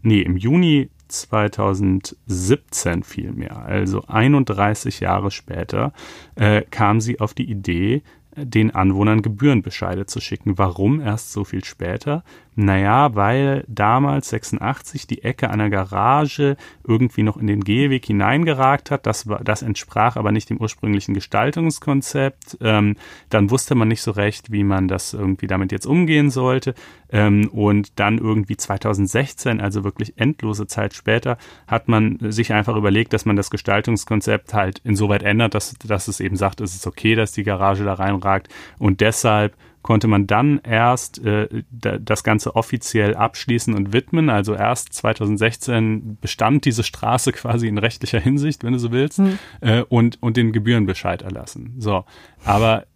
nee, 0.00 0.22
im 0.22 0.38
Juni 0.38 0.88
2017 1.12 3.02
vielmehr, 3.02 3.64
also 3.64 4.04
31 4.06 5.00
Jahre 5.00 5.30
später, 5.30 5.92
äh, 6.34 6.62
kam 6.70 7.00
sie 7.00 7.20
auf 7.20 7.34
die 7.34 7.50
Idee, 7.50 8.02
den 8.34 8.70
Anwohnern 8.70 9.20
Gebührenbescheide 9.20 10.06
zu 10.06 10.20
schicken. 10.20 10.56
Warum 10.56 11.00
erst 11.00 11.32
so 11.32 11.44
viel 11.44 11.64
später? 11.64 12.24
Naja, 12.54 13.14
weil 13.14 13.64
damals 13.66 14.28
86 14.28 15.06
die 15.06 15.24
Ecke 15.24 15.48
einer 15.48 15.70
Garage 15.70 16.58
irgendwie 16.86 17.22
noch 17.22 17.38
in 17.38 17.46
den 17.46 17.64
Gehweg 17.64 18.04
hineingeragt 18.04 18.90
hat. 18.90 19.06
Das, 19.06 19.26
war, 19.26 19.42
das 19.42 19.62
entsprach 19.62 20.16
aber 20.16 20.32
nicht 20.32 20.50
dem 20.50 20.58
ursprünglichen 20.58 21.14
Gestaltungskonzept. 21.14 22.58
Ähm, 22.60 22.96
dann 23.30 23.50
wusste 23.50 23.74
man 23.74 23.88
nicht 23.88 24.02
so 24.02 24.10
recht, 24.10 24.52
wie 24.52 24.64
man 24.64 24.86
das 24.86 25.14
irgendwie 25.14 25.46
damit 25.46 25.72
jetzt 25.72 25.86
umgehen 25.86 26.30
sollte. 26.30 26.74
Ähm, 27.10 27.48
und 27.52 27.98
dann 27.98 28.18
irgendwie 28.18 28.58
2016, 28.58 29.62
also 29.62 29.82
wirklich 29.82 30.18
endlose 30.18 30.66
Zeit 30.66 30.92
später, 30.92 31.38
hat 31.66 31.88
man 31.88 32.18
sich 32.20 32.52
einfach 32.52 32.76
überlegt, 32.76 33.14
dass 33.14 33.24
man 33.24 33.36
das 33.36 33.50
Gestaltungskonzept 33.50 34.52
halt 34.52 34.80
insoweit 34.84 35.22
ändert, 35.22 35.54
dass, 35.54 35.72
dass 35.86 36.06
es 36.06 36.20
eben 36.20 36.36
sagt, 36.36 36.60
es 36.60 36.74
ist 36.74 36.86
okay, 36.86 37.14
dass 37.14 37.32
die 37.32 37.44
Garage 37.44 37.84
da 37.84 37.94
reinragt. 37.94 38.50
Und 38.78 39.00
deshalb 39.00 39.54
konnte 39.82 40.08
man 40.08 40.26
dann 40.26 40.60
erst 40.62 41.24
äh, 41.24 41.48
das 41.70 42.24
Ganze 42.24 42.56
offiziell 42.56 43.14
abschließen 43.14 43.74
und 43.74 43.92
widmen. 43.92 44.30
Also 44.30 44.54
erst 44.54 44.92
2016 44.94 46.18
bestand 46.20 46.64
diese 46.64 46.84
Straße 46.84 47.32
quasi 47.32 47.68
in 47.68 47.78
rechtlicher 47.78 48.20
Hinsicht, 48.20 48.64
wenn 48.64 48.72
du 48.72 48.78
so 48.78 48.92
willst, 48.92 49.18
mhm. 49.18 49.38
äh, 49.60 49.82
und, 49.82 50.22
und 50.22 50.36
den 50.36 50.52
Gebührenbescheid 50.52 51.22
erlassen. 51.22 51.74
So, 51.78 52.04
aber 52.44 52.86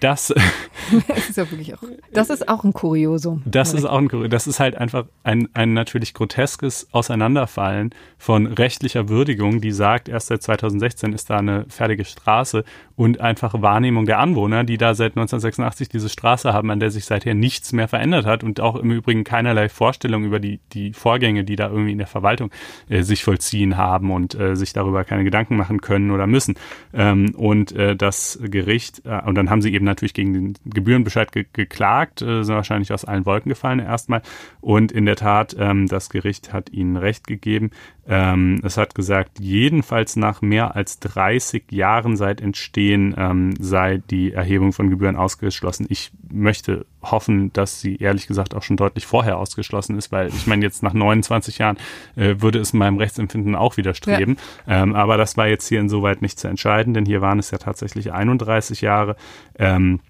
das, 0.00 0.32
das 1.08 1.30
ist 1.30 1.36
ja 1.36 1.50
wirklich 1.50 1.74
auch, 1.74 1.82
das 2.12 2.30
ist 2.30 2.48
auch 2.48 2.64
ein 2.64 2.72
Kuriosum. 2.72 3.42
Das 3.46 3.72
ist 3.72 3.84
auch 3.84 3.98
ein 3.98 4.08
Kuriosum. 4.08 4.30
Das 4.30 4.46
ist 4.46 4.60
halt 4.60 4.76
einfach 4.76 5.06
ein, 5.22 5.48
ein 5.54 5.72
natürlich 5.72 6.14
groteskes 6.14 6.88
Auseinanderfallen 6.92 7.90
von 8.18 8.46
rechtlicher 8.46 9.08
Würdigung, 9.08 9.60
die 9.60 9.72
sagt, 9.72 10.08
erst 10.08 10.28
seit 10.28 10.42
2016 10.42 11.12
ist 11.12 11.30
da 11.30 11.38
eine 11.38 11.66
fertige 11.68 12.04
Straße 12.04 12.64
und 12.96 13.20
einfach 13.20 13.60
Wahrnehmung 13.60 14.06
der 14.06 14.18
Anwohner, 14.18 14.64
die 14.64 14.78
da 14.78 14.94
seit 14.94 15.12
1986 15.12 15.88
diese 15.88 16.08
Straße 16.08 16.52
haben, 16.52 16.70
an 16.70 16.80
der 16.80 16.90
sich 16.90 17.04
seither 17.04 17.34
nichts 17.34 17.72
mehr 17.72 17.88
verändert 17.88 18.24
hat 18.24 18.44
und 18.44 18.60
auch 18.60 18.76
im 18.76 18.90
Übrigen 18.90 19.24
keinerlei 19.24 19.68
Vorstellung 19.68 20.24
über 20.24 20.38
die, 20.38 20.60
die 20.72 20.92
Vorgänge, 20.92 21.44
die 21.44 21.56
da 21.56 21.68
irgendwie 21.68 21.92
in 21.92 21.98
der 21.98 22.06
Verwaltung 22.06 22.50
äh, 22.88 23.02
sich 23.02 23.24
vollziehen 23.24 23.76
haben 23.76 24.10
und 24.12 24.34
äh, 24.34 24.54
sich 24.54 24.72
darüber 24.72 25.04
keine 25.04 25.24
Gedanken 25.24 25.56
machen 25.56 25.80
können 25.80 26.10
oder 26.10 26.26
müssen. 26.26 26.54
Ähm, 26.92 27.34
und 27.36 27.72
äh, 27.72 27.96
das 27.96 28.38
Gericht, 28.42 29.02
äh, 29.04 29.20
und 29.26 29.34
dann 29.34 29.50
haben 29.50 29.62
sie 29.64 29.74
eben 29.74 29.84
natürlich 29.84 30.14
gegen 30.14 30.32
den 30.32 30.54
Gebührenbescheid 30.64 31.32
ge 31.32 31.46
geklagt, 31.52 32.22
äh, 32.22 32.44
sind 32.44 32.54
wahrscheinlich 32.54 32.92
aus 32.92 33.04
allen 33.04 33.26
Wolken 33.26 33.48
gefallen 33.48 33.80
erstmal. 33.80 34.22
Und 34.60 34.92
in 34.92 35.06
der 35.06 35.16
Tat, 35.16 35.56
ähm, 35.58 35.88
das 35.88 36.08
Gericht 36.08 36.52
hat 36.52 36.70
ihnen 36.70 36.96
Recht 36.96 37.26
gegeben. 37.26 37.70
Ähm, 38.06 38.60
es 38.62 38.76
hat 38.76 38.94
gesagt, 38.94 39.40
jedenfalls 39.40 40.16
nach 40.16 40.42
mehr 40.42 40.76
als 40.76 40.98
30 41.00 41.70
Jahren 41.70 42.16
seit 42.16 42.40
Entstehen 42.40 43.14
ähm, 43.16 43.54
sei 43.58 44.02
die 44.10 44.32
Erhebung 44.32 44.72
von 44.72 44.90
Gebühren 44.90 45.16
ausgeschlossen. 45.16 45.86
Ich 45.88 46.12
möchte 46.30 46.84
hoffen, 47.02 47.52
dass 47.52 47.80
sie 47.80 47.96
ehrlich 47.96 48.26
gesagt 48.26 48.54
auch 48.54 48.62
schon 48.62 48.76
deutlich 48.76 49.06
vorher 49.06 49.38
ausgeschlossen 49.38 49.96
ist, 49.96 50.12
weil 50.12 50.28
ich 50.28 50.46
meine, 50.46 50.64
jetzt 50.64 50.82
nach 50.82 50.92
29 50.92 51.58
Jahren 51.58 51.78
äh, 52.16 52.36
würde 52.38 52.58
es 52.58 52.72
meinem 52.72 52.98
Rechtsempfinden 52.98 53.54
auch 53.54 53.76
widerstreben. 53.76 54.36
Ja. 54.66 54.82
Ähm, 54.82 54.94
aber 54.94 55.16
das 55.16 55.36
war 55.36 55.46
jetzt 55.46 55.68
hier 55.68 55.80
insoweit 55.80 56.20
nicht 56.20 56.38
zu 56.38 56.48
entscheiden, 56.48 56.94
denn 56.94 57.06
hier 57.06 57.22
waren 57.22 57.38
es 57.38 57.50
ja 57.50 57.58
tatsächlich 57.58 58.12
31 58.12 58.80
Jahre. 58.82 59.16
Ähm, 59.58 60.00